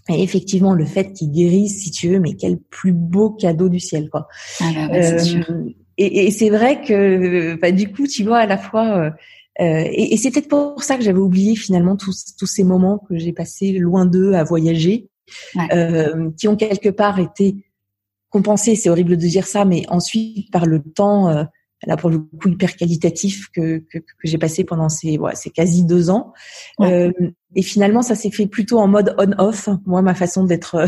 Et 0.09 0.23
effectivement, 0.23 0.73
le 0.73 0.85
fait 0.85 1.13
qu'ils 1.13 1.31
guérissent, 1.31 1.83
si 1.83 1.91
tu 1.91 2.09
veux, 2.09 2.19
mais 2.19 2.33
quel 2.33 2.57
plus 2.57 2.93
beau 2.93 3.29
cadeau 3.29 3.69
du 3.69 3.79
ciel, 3.79 4.09
quoi. 4.09 4.27
Ah 4.59 4.71
bah, 4.75 4.87
bah, 4.87 5.19
sûr. 5.19 5.45
Et, 5.97 6.25
et 6.25 6.31
c'est 6.31 6.49
vrai 6.49 6.81
que, 6.81 7.55
bah, 7.55 7.71
du 7.71 7.91
coup, 7.91 8.07
tu 8.07 8.23
vois, 8.23 8.39
à 8.39 8.45
la 8.45 8.57
fois, 8.57 9.13
euh, 9.59 9.83
et, 9.91 10.13
et 10.13 10.17
c'est 10.17 10.31
peut-être 10.31 10.47
pour 10.47 10.83
ça 10.83 10.97
que 10.97 11.03
j'avais 11.03 11.19
oublié 11.19 11.55
finalement 11.55 11.95
tous, 11.95 12.35
tous 12.37 12.47
ces 12.47 12.63
moments 12.63 12.99
que 13.09 13.17
j'ai 13.17 13.33
passés 13.33 13.71
loin 13.73 14.05
d'eux 14.05 14.33
à 14.33 14.43
voyager, 14.43 15.09
euh, 15.71 16.31
qui 16.37 16.47
ont 16.47 16.55
quelque 16.55 16.89
part 16.89 17.19
été 17.19 17.55
compensés. 18.29 18.75
C'est 18.75 18.89
horrible 18.89 19.17
de 19.17 19.27
dire 19.27 19.47
ça, 19.47 19.65
mais 19.65 19.85
ensuite 19.89 20.51
par 20.51 20.65
le 20.65 20.81
temps, 20.81 21.29
euh, 21.29 21.43
là 21.87 21.95
pour 21.95 22.09
le 22.09 22.19
coup 22.19 22.49
hyper 22.49 22.75
qualitatif 22.75 23.47
que, 23.53 23.79
que, 23.89 23.99
que 23.99 24.03
j'ai 24.23 24.37
passé 24.37 24.63
pendant 24.63 24.89
ces, 24.89 25.17
ouais, 25.17 25.35
ces 25.35 25.49
quasi 25.49 25.85
deux 25.85 26.09
ans. 26.09 26.33
Euh, 26.81 27.11
et 27.55 27.61
finalement, 27.61 28.01
ça 28.01 28.15
s'est 28.15 28.31
fait 28.31 28.47
plutôt 28.47 28.79
en 28.79 28.87
mode 28.87 29.15
on-off. 29.17 29.69
Moi, 29.85 30.01
ma 30.01 30.13
façon 30.13 30.43
d'être 30.43 30.85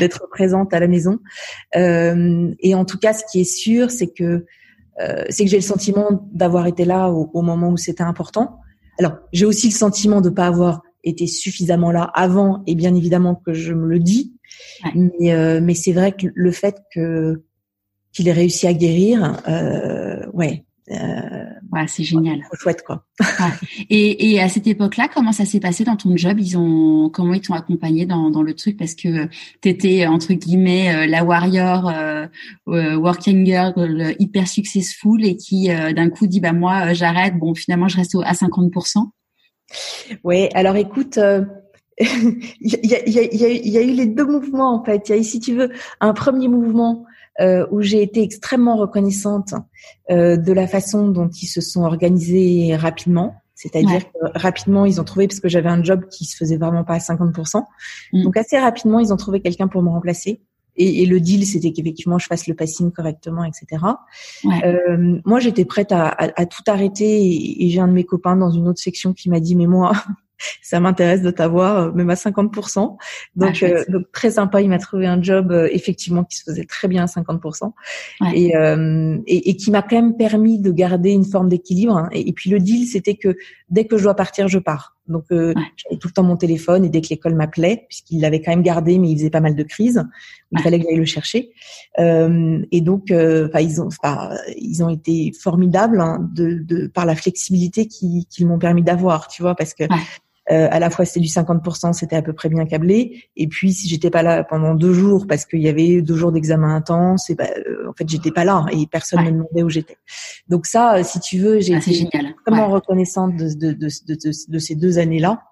d'être 0.00 0.28
présente 0.28 0.74
à 0.74 0.80
la 0.80 0.88
maison. 0.88 1.18
Euh, 1.76 2.52
et 2.60 2.74
en 2.74 2.84
tout 2.84 2.98
cas, 2.98 3.12
ce 3.12 3.22
qui 3.30 3.40
est 3.40 3.44
sûr, 3.44 3.90
c'est 3.90 4.12
que 4.12 4.44
euh, 5.00 5.24
c'est 5.30 5.44
que 5.44 5.50
j'ai 5.50 5.56
le 5.56 5.62
sentiment 5.62 6.28
d'avoir 6.32 6.66
été 6.66 6.84
là 6.84 7.10
au, 7.10 7.42
moment 7.42 7.70
où 7.70 7.76
c'était 7.76 8.02
important. 8.02 8.58
Alors, 8.98 9.14
j'ai 9.32 9.46
aussi 9.46 9.68
le 9.68 9.74
sentiment 9.74 10.20
de 10.20 10.28
ne 10.28 10.34
pas 10.34 10.46
avoir 10.46 10.82
été 11.04 11.26
suffisamment 11.26 11.90
là 11.90 12.04
avant, 12.14 12.62
et 12.66 12.74
bien 12.74 12.94
évidemment 12.94 13.34
que 13.34 13.52
je 13.52 13.72
me 13.72 13.86
le 13.86 13.98
dis. 13.98 14.34
Mais, 14.94 15.32
euh, 15.32 15.60
mais 15.62 15.74
c'est 15.74 15.92
vrai 15.92 16.12
que 16.12 16.26
le 16.34 16.50
fait 16.50 16.76
que 16.94 17.42
qu'il 18.12 18.28
ait 18.28 18.32
réussi 18.32 18.66
à 18.66 18.74
guérir, 18.74 19.40
euh, 19.48 20.26
ouais, 20.32 20.64
euh, 20.90 21.44
ouais, 21.72 21.86
c'est 21.88 22.04
génial. 22.04 22.40
Trop 22.42 22.56
chouette 22.56 22.82
quoi. 22.86 23.04
et, 23.90 24.32
et 24.32 24.40
à 24.40 24.48
cette 24.48 24.66
époque-là, 24.66 25.08
comment 25.12 25.32
ça 25.32 25.44
s'est 25.44 25.60
passé 25.60 25.84
dans 25.84 25.96
ton 25.96 26.16
job? 26.16 26.38
Ils 26.38 26.56
ont 26.56 27.10
comment 27.10 27.34
ils 27.34 27.40
t'ont 27.40 27.54
accompagné 27.54 28.06
dans, 28.06 28.30
dans 28.30 28.42
le 28.42 28.54
truc? 28.54 28.76
Parce 28.76 28.94
que 28.94 29.26
tu 29.60 29.68
étais 29.68 30.06
entre 30.06 30.32
guillemets 30.34 30.94
euh, 30.94 31.06
la 31.06 31.24
warrior 31.24 31.88
euh, 31.88 32.26
euh, 32.68 32.96
working 32.96 33.44
girl 33.44 34.14
hyper 34.18 34.46
successful 34.46 35.24
et 35.24 35.36
qui 35.36 35.68
d'un 35.68 36.10
coup 36.10 36.26
dit 36.26 36.40
bah 36.40 36.52
moi 36.52 36.92
j'arrête. 36.92 37.38
Bon 37.38 37.54
finalement 37.54 37.88
je 37.88 37.96
reste 37.96 38.16
à 38.24 38.32
50%. 38.32 39.08
Oui, 40.24 40.48
alors 40.54 40.76
écoute. 40.76 41.18
il 42.00 42.48
y, 42.62 42.94
a, 42.94 43.06
y, 43.06 43.18
a, 43.18 43.22
y, 43.22 43.78
a, 43.78 43.82
eu 43.82 43.92
les 43.92 44.06
deux 44.06 44.24
mouvements 44.24 44.74
en 44.74 44.82
fait. 44.82 45.08
Il 45.08 45.12
y 45.12 45.14
a 45.14 45.18
eu, 45.18 45.24
si 45.24 45.40
tu 45.40 45.54
veux, 45.54 45.70
un 46.00 46.14
premier 46.14 46.48
mouvement 46.48 47.04
euh, 47.40 47.66
où 47.70 47.80
j'ai 47.80 48.02
été 48.02 48.22
extrêmement 48.22 48.76
reconnaissante 48.76 49.54
euh, 50.10 50.36
de 50.36 50.52
la 50.52 50.66
façon 50.66 51.08
dont 51.08 51.28
ils 51.28 51.46
se 51.46 51.60
sont 51.60 51.82
organisés 51.82 52.76
rapidement. 52.76 53.36
C'est-à-dire 53.54 54.04
que 54.04 54.38
rapidement, 54.38 54.84
ils 54.84 55.00
ont 55.00 55.04
trouvé, 55.04 55.28
parce 55.28 55.40
que 55.40 55.48
j'avais 55.48 55.68
un 55.68 55.82
job 55.82 56.08
qui 56.10 56.24
se 56.24 56.36
faisait 56.36 56.56
vraiment 56.56 56.84
pas 56.84 56.94
à 56.94 56.98
50%. 56.98 57.64
Mm. 58.12 58.22
Donc 58.24 58.36
assez 58.36 58.58
rapidement, 58.58 58.98
ils 58.98 59.12
ont 59.12 59.16
trouvé 59.16 59.40
quelqu'un 59.40 59.68
pour 59.68 59.82
me 59.82 59.88
remplacer. 59.88 60.40
et, 60.76 61.06
le 61.06 61.20
deal, 61.20 61.46
c'était 61.46 61.72
qu'effectivement, 61.72 62.18
je 62.18 62.26
fasse 62.26 62.46
le 62.48 62.54
passing 62.54 62.90
correctement, 62.90 63.44
etc. 63.44 63.84
Euh, 64.64 65.20
moi, 65.24 65.38
j'étais 65.38 65.64
prête 65.64 65.92
à, 65.92 66.08
à, 66.08 66.46
tout 66.46 66.62
arrêter 66.66 67.22
et, 67.24 67.64
et 67.64 67.68
j'ai 67.70 67.80
un 67.80 67.88
de 67.88 67.92
mes 67.92 68.04
copains 68.04 68.36
dans 68.36 68.50
une 68.50 68.68
autre 68.68 68.80
section 68.80 69.12
qui 69.12 69.30
m'a 69.30 69.38
dit, 69.38 69.54
mais 69.54 69.66
moi, 69.66 69.92
ça 70.62 70.80
m'intéresse 70.80 71.22
de 71.22 71.30
t'avoir 71.30 71.78
euh, 71.78 71.92
même 71.92 72.10
à 72.10 72.14
50%. 72.14 72.96
Donc, 73.36 73.58
ah, 73.62 73.64
euh, 73.64 73.84
donc 73.88 74.10
très 74.12 74.32
sympa, 74.32 74.60
il 74.60 74.68
m'a 74.68 74.78
trouvé 74.78 75.06
un 75.06 75.22
job 75.22 75.52
euh, 75.52 75.68
effectivement 75.72 76.24
qui 76.24 76.36
se 76.36 76.44
faisait 76.44 76.64
très 76.64 76.88
bien 76.88 77.04
à 77.04 77.06
50% 77.06 77.72
et, 78.34 78.52
et, 79.26 79.50
et, 79.50 79.56
qui 79.56 79.70
m'a 79.70 79.82
quand 79.82 79.96
même 79.96 80.16
permis 80.16 80.58
de 80.58 80.70
garder 80.70 81.10
une 81.10 81.24
forme 81.24 81.48
d'équilibre. 81.48 81.96
Hein. 81.96 82.08
Et, 82.12 82.32
puis 82.32 82.50
le 82.50 82.58
deal, 82.58 82.86
c'était 82.86 83.16
que 83.16 83.36
dès 83.68 83.86
que 83.86 83.96
je 83.98 84.04
dois 84.04 84.14
partir, 84.14 84.48
je 84.48 84.58
pars. 84.58 84.96
Donc 85.08 85.24
j'avais 85.30 85.98
tout 86.00 86.08
le 86.08 86.12
temps 86.12 86.22
mon 86.22 86.36
téléphone 86.36 86.84
et 86.84 86.88
dès 86.88 87.00
que 87.00 87.08
l'école 87.08 87.34
m'appelait, 87.34 87.84
puisqu'il 87.88 88.20
l'avait 88.20 88.40
quand 88.40 88.52
même 88.52 88.62
gardé, 88.62 88.98
mais 88.98 89.10
il 89.10 89.16
faisait 89.16 89.30
pas 89.30 89.40
mal 89.40 89.54
de 89.54 89.62
crises, 89.62 90.02
il 90.52 90.60
fallait 90.60 90.78
que 90.78 90.84
j'aille 90.88 90.96
le 90.96 91.04
chercher. 91.04 91.52
et 91.98 92.80
donc, 92.80 93.04
enfin 93.10 93.60
ils 93.60 93.80
ont, 93.80 93.88
ils 94.56 94.82
ont 94.82 94.88
été 94.88 95.32
formidables 95.38 96.00
hein, 96.00 96.28
de, 96.34 96.60
de, 96.62 96.86
par 96.86 97.04
la 97.04 97.16
flexibilité 97.16 97.86
qu'ils 97.86 98.46
m'ont 98.46 98.58
permis 98.58 98.82
d'avoir, 98.82 99.28
tu 99.28 99.42
vois, 99.42 99.54
parce 99.54 99.74
que 99.74 99.84
euh, 100.50 100.68
à 100.70 100.80
la 100.80 100.90
fois 100.90 101.04
c'était 101.04 101.20
du 101.20 101.28
50%, 101.28 101.92
c'était 101.92 102.16
à 102.16 102.22
peu 102.22 102.32
près 102.32 102.48
bien 102.48 102.66
câblé. 102.66 103.24
Et 103.36 103.46
puis 103.46 103.72
si 103.72 103.88
j'étais 103.88 104.10
pas 104.10 104.22
là 104.22 104.42
pendant 104.42 104.74
deux 104.74 104.92
jours 104.92 105.26
parce 105.28 105.44
qu'il 105.44 105.60
y 105.60 105.68
avait 105.68 106.02
deux 106.02 106.16
jours 106.16 106.32
d'examen 106.32 106.74
intense, 106.74 107.30
et 107.30 107.34
ben 107.34 107.48
euh, 107.68 107.88
en 107.88 107.92
fait 107.92 108.08
j'étais 108.08 108.32
pas 108.32 108.44
là 108.44 108.66
et 108.72 108.86
personne 108.86 109.20
ne 109.24 109.30
me 109.30 109.36
demandait 109.38 109.62
où 109.62 109.70
j'étais. 109.70 109.98
Donc 110.48 110.66
ça, 110.66 110.96
euh, 110.96 111.02
si 111.04 111.20
tu 111.20 111.38
veux, 111.38 111.60
j'ai 111.60 111.74
ah, 111.74 111.78
été 111.78 112.08
vraiment 112.46 112.68
reconnaissante 112.68 113.36
de, 113.36 113.54
de, 113.54 113.72
de, 113.72 114.14
de, 114.48 114.58
ces 114.58 114.74
deux 114.74 114.98
années-là. 114.98 115.42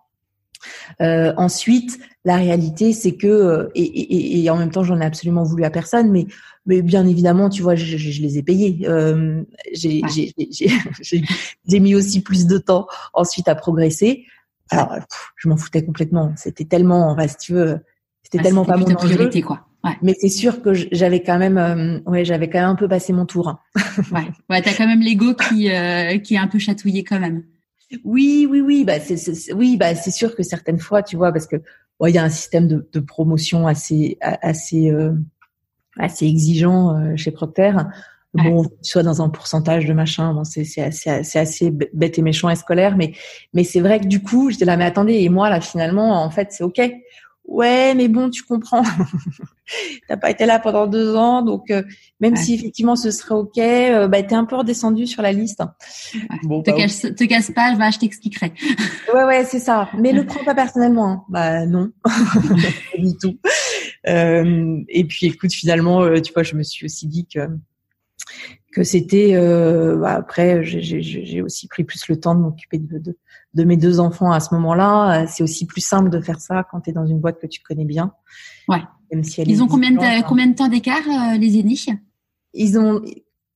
Euh, 1.01 1.33
ensuite, 1.37 1.99
la 2.25 2.37
réalité, 2.37 2.93
c'est 2.93 3.15
que 3.15 3.71
et, 3.75 3.83
et, 3.83 4.43
et, 4.43 4.51
en 4.51 4.57
même 4.57 4.71
temps, 4.71 4.83
j'en 4.83 5.01
ai 5.01 5.05
absolument 5.05 5.45
voulu 5.45 5.65
à 5.65 5.71
personne, 5.71 6.11
mais 6.11 6.27
mais 6.67 6.83
bien 6.83 7.07
évidemment, 7.07 7.49
tu 7.49 7.63
vois, 7.63 7.75
je, 7.75 7.97
je, 7.97 8.11
je 8.11 8.23
les 8.23 8.39
ai 8.39 8.43
payés. 8.43 8.81
Euh, 8.85 9.43
j'ai 9.73 10.03
mis 11.81 11.95
aussi 11.95 12.23
plus 12.23 12.47
de 12.47 12.59
temps 12.59 12.87
ensuite 13.15 13.49
à 13.49 13.55
progresser. 13.55 14.27
Alors, 14.71 14.95
je 15.37 15.49
m'en 15.49 15.57
foutais 15.57 15.85
complètement. 15.85 16.33
C'était 16.37 16.65
tellement, 16.65 17.11
enfin, 17.11 17.29
si 17.29 17.37
tu 17.37 17.53
veux, 17.53 17.81
c'était 18.23 18.43
tellement 18.43 18.65
pas 18.65 18.77
mon 18.77 18.87
priorité, 18.87 19.43
quoi. 19.43 19.67
Ouais. 19.83 19.97
Mais 20.03 20.15
c'est 20.21 20.29
sûr 20.29 20.61
que 20.63 20.75
j'avais 20.75 21.23
quand 21.23 21.39
même, 21.39 21.57
euh, 21.57 22.01
ouais, 22.07 22.25
j'avais 22.25 22.51
quand 22.51 22.61
même 22.61 22.69
un 22.69 22.75
peu 22.75 22.89
passé 22.89 23.13
mon 23.13 23.27
tour. 23.27 23.61
Ouais, 24.13 24.29
ouais, 24.49 24.63
t'as 24.63 24.73
quand 24.73 24.87
même 24.87 25.01
l'ego 25.01 25.35
qui, 25.35 25.71
euh, 25.71 26.19
qui 26.19 26.35
est 26.35 26.39
un 26.39 26.47
peu 26.47 26.59
chatouillé 26.59 27.05
quand 27.05 27.19
même. 27.19 27.45
Oui, 28.05 28.47
oui, 28.49 28.61
oui, 28.61 28.85
bah 28.85 29.01
c'est, 29.01 29.53
oui, 29.53 29.77
bah 29.77 29.95
c'est 29.95 30.11
sûr 30.11 30.37
que 30.37 30.43
certaines 30.43 30.79
fois, 30.79 31.03
tu 31.03 31.17
vois, 31.17 31.33
parce 31.33 31.47
que 31.47 31.57
il 32.09 32.15
y 32.15 32.19
a 32.19 32.25
un 32.25 32.31
système 32.31 32.67
de, 32.67 32.89
de 32.93 33.01
promotion 33.01 33.67
assez, 33.67 34.17
assez, 34.21 34.91
euh, 34.91 35.13
assez 35.99 36.27
exigeant 36.27 36.97
euh, 36.97 37.17
chez 37.17 37.31
Procter. 37.31 37.73
Bon, 38.33 38.65
soit 38.81 39.03
dans 39.03 39.23
un 39.23 39.29
pourcentage 39.29 39.87
de 39.87 39.93
machin, 39.93 40.33
bon, 40.33 40.45
c'est 40.45 40.65
c'est 40.65 40.83
assez, 40.83 41.25
c'est 41.25 41.39
assez 41.41 41.71
bête 41.71 42.17
et 42.17 42.23
méchant 42.23 42.49
et 42.49 42.55
scolaire, 42.55 42.97
mais 42.97 43.13
mais 43.55 43.65
c'est 43.65 43.81
vrai 43.81 43.99
que 43.99 44.07
du 44.07 44.23
coup, 44.23 44.51
j'étais 44.51 44.65
là, 44.65 44.77
mais 44.77 44.85
attendez, 44.85 45.15
et 45.15 45.29
moi 45.29 45.51
là 45.51 45.61
finalement, 45.61 46.23
en 46.23 46.31
fait, 46.31 46.49
c'est 46.53 46.63
ok. 46.63 46.81
Ouais, 47.45 47.95
mais 47.97 48.07
bon, 48.07 48.31
tu 48.31 48.45
comprends. 48.45 48.85
T'as 50.09 50.17
pas 50.17 50.31
été 50.31 50.47
là 50.47 50.61
pendant 50.61 50.87
deux 50.87 51.17
ans, 51.17 51.43
donc 51.43 51.71
euh, 51.73 51.83
même 52.21 52.37
si 52.37 52.55
effectivement 52.55 52.95
ce 52.95 53.11
serait 53.11 53.35
ok, 53.35 53.59
euh, 53.59 54.07
bah 54.07 54.23
t'es 54.23 54.37
un 54.37 54.45
peu 54.45 54.57
redescendu 54.57 55.09
sur 55.09 55.23
la 55.23 55.33
liste. 55.33 55.61
Bon, 56.45 56.63
te, 56.63 56.71
bah, 56.71 56.77
casse, 56.77 57.01
te 57.01 57.25
casse 57.25 57.51
pas, 57.51 57.75
je 57.91 57.99
t'expliquerai. 57.99 58.53
ouais, 59.15 59.25
ouais, 59.25 59.45
c'est 59.45 59.59
ça. 59.59 59.89
Mais 59.99 60.13
le 60.13 60.25
prends 60.27 60.45
pas 60.45 60.55
personnellement. 60.55 61.09
Hein. 61.09 61.25
Bah 61.29 61.67
non, 61.67 61.91
pas 62.05 62.99
du 62.99 63.17
tout. 63.17 63.37
Euh, 64.07 64.81
et 64.89 65.05
puis 65.05 65.27
écoute, 65.27 65.53
finalement, 65.53 66.03
euh, 66.03 66.21
tu 66.21 66.33
vois, 66.33 66.45
je 66.45 66.55
me 66.55 66.63
suis 66.63 66.87
aussi 66.87 67.09
dit 67.09 67.27
que 67.27 67.41
que 68.73 68.85
c'était 68.85 69.33
euh, 69.35 69.97
bah, 69.97 70.15
après 70.15 70.63
j'ai 70.63 71.43
aussi 71.43 71.67
pris 71.69 71.85
plus 71.85 72.09
le 72.09 72.21
temps 72.21 72.35
de 72.35 72.41
m'occuper 72.41 72.79
de, 72.79 72.99
de, 72.99 73.17
de, 73.55 73.65
mes 73.65 73.77
deux 73.77 73.99
enfants 73.99 74.31
à 74.31 74.39
ce 74.41 74.55
moment-là 74.55 75.27
c'est 75.27 75.43
aussi 75.43 75.67
plus 75.67 75.81
simple 75.81 76.09
de 76.09 76.21
faire 76.21 76.41
ça 76.41 76.65
quand 76.71 76.83
tu 76.83 76.91
es 76.91 76.93
dans 76.93 77.07
une 77.07 77.19
boîte 77.19 77.41
que 77.41 77.49
tu 77.49 77.61
connais 77.63 77.85
bien 77.85 78.13
ouais 78.69 78.83
même 79.13 79.25
si 79.25 79.43
ils 79.43 79.63
ont 79.63 79.67
combien 79.67 79.91
de, 79.91 80.23
combien 80.27 80.47
de 80.47 80.55
temps 80.55 80.69
d'écart 80.69 80.99
euh, 80.99 81.37
les 81.37 81.59
aînés? 81.59 81.75
Ils 82.55 82.79
ont 82.79 83.03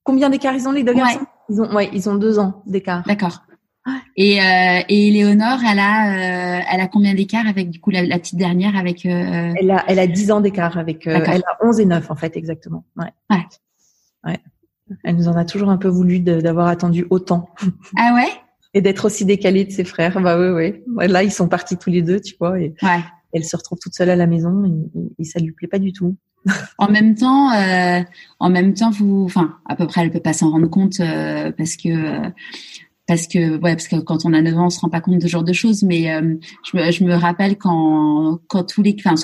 combien 0.02 0.30
d'écart 0.30 0.54
ils 0.54 0.66
ont 0.66 0.72
les 0.72 0.82
deux 0.82 0.94
garçons? 0.94 1.26
Ils 1.48 1.60
ont 1.60 1.72
ouais 1.74 1.90
ils 1.92 2.08
ont 2.08 2.16
deux 2.16 2.38
ans 2.38 2.62
d'écart 2.66 3.04
d'accord 3.06 3.44
et, 4.16 4.40
euh, 4.40 4.80
et 4.88 5.10
Léonore, 5.10 5.58
elle 5.70 5.78
a, 5.78 6.58
euh, 6.58 6.62
elle 6.72 6.80
a 6.80 6.88
combien 6.88 7.14
d'écart 7.14 7.46
avec 7.46 7.70
du 7.70 7.80
coup 7.80 7.90
la, 7.90 8.02
la 8.02 8.18
petite 8.18 8.38
dernière 8.38 8.76
avec 8.76 9.04
euh... 9.04 9.52
Elle 9.60 9.70
a, 9.70 9.84
elle 9.88 9.98
a 9.98 10.06
10 10.06 10.30
ans 10.32 10.40
d'écart 10.40 10.78
avec. 10.78 11.06
Euh, 11.06 11.20
elle 11.26 11.42
a 11.42 11.58
11 11.66 11.80
et 11.80 11.84
9 11.84 12.10
en 12.10 12.16
fait 12.16 12.36
exactement. 12.36 12.84
Ouais. 12.96 13.12
ouais. 13.30 13.44
Ouais. 14.24 14.38
Elle 15.02 15.16
nous 15.16 15.28
en 15.28 15.36
a 15.36 15.44
toujours 15.44 15.70
un 15.70 15.76
peu 15.76 15.88
voulu 15.88 16.20
d'avoir 16.20 16.68
attendu 16.68 17.06
autant. 17.10 17.50
Ah 17.96 18.12
ouais? 18.14 18.28
Et 18.76 18.80
d'être 18.80 19.04
aussi 19.04 19.24
décalée 19.24 19.64
de 19.64 19.70
ses 19.70 19.84
frères. 19.84 20.20
Bah 20.20 20.36
oui, 20.38 20.48
oui. 20.48 21.08
Là, 21.08 21.22
ils 21.22 21.30
sont 21.30 21.46
partis 21.46 21.76
tous 21.76 21.90
les 21.90 22.02
deux, 22.02 22.20
tu 22.20 22.34
vois. 22.40 22.58
Et 22.58 22.74
ouais. 22.82 23.00
Elle 23.32 23.44
se 23.44 23.56
retrouve 23.56 23.78
toute 23.78 23.94
seule 23.94 24.10
à 24.10 24.16
la 24.16 24.26
maison 24.26 24.64
et, 24.64 25.22
et 25.22 25.24
ça 25.24 25.38
lui 25.38 25.52
plaît 25.52 25.68
pas 25.68 25.78
du 25.78 25.92
tout. 25.92 26.16
en 26.78 26.90
même 26.90 27.14
temps, 27.14 27.52
euh, 27.52 28.02
en 28.38 28.50
même 28.50 28.74
temps, 28.74 28.90
vous, 28.90 29.24
enfin, 29.24 29.56
à 29.66 29.76
peu 29.76 29.86
près, 29.86 30.02
elle 30.02 30.10
peut 30.10 30.20
pas 30.20 30.32
s'en 30.32 30.50
rendre 30.50 30.68
compte 30.68 31.00
euh, 31.00 31.52
parce 31.52 31.76
que 31.76 32.30
parce 33.06 33.26
que 33.26 33.58
ouais 33.58 33.74
parce 33.74 33.88
que 33.88 33.96
quand 33.96 34.24
on 34.24 34.32
a 34.32 34.40
9 34.40 34.56
ans 34.56 34.66
on 34.66 34.70
se 34.70 34.80
rend 34.80 34.88
pas 34.88 35.02
compte 35.02 35.16
de 35.16 35.22
ce 35.22 35.26
genre 35.26 35.44
de 35.44 35.52
choses 35.52 35.82
mais 35.82 36.10
euh, 36.10 36.36
je, 36.64 36.76
me, 36.76 36.90
je 36.90 37.04
me 37.04 37.14
rappelle 37.14 37.58
quand 37.58 38.40
quand 38.48 38.64
tous 38.64 38.82
les 38.82 38.96
enfin 38.98 39.16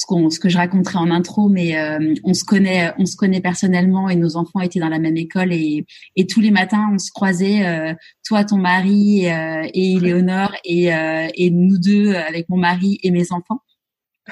ce 0.00 0.06
que 0.06 0.30
ce, 0.30 0.40
que 0.40 0.48
je 0.48 0.56
raconterai 0.56 0.98
en 0.98 1.10
intro, 1.10 1.48
mais 1.48 1.78
euh, 1.78 2.14
on 2.24 2.32
se 2.32 2.44
connaît, 2.44 2.92
on 2.98 3.04
se 3.04 3.16
connaît 3.16 3.40
personnellement 3.40 4.08
et 4.08 4.16
nos 4.16 4.36
enfants 4.36 4.60
étaient 4.60 4.80
dans 4.80 4.88
la 4.88 4.98
même 4.98 5.16
école 5.16 5.52
et, 5.52 5.84
et 6.16 6.26
tous 6.26 6.40
les 6.40 6.50
matins 6.50 6.90
on 6.92 6.98
se 6.98 7.10
croisait, 7.12 7.66
euh, 7.66 7.94
toi, 8.26 8.44
ton 8.44 8.56
mari 8.56 9.28
euh, 9.28 9.68
et 9.74 9.98
Léonore 10.00 10.54
et, 10.64 10.86
et 10.86 11.50
nous 11.50 11.78
deux 11.78 12.14
avec 12.14 12.48
mon 12.48 12.56
mari 12.56 12.98
et 13.02 13.10
mes 13.10 13.30
enfants. 13.32 13.60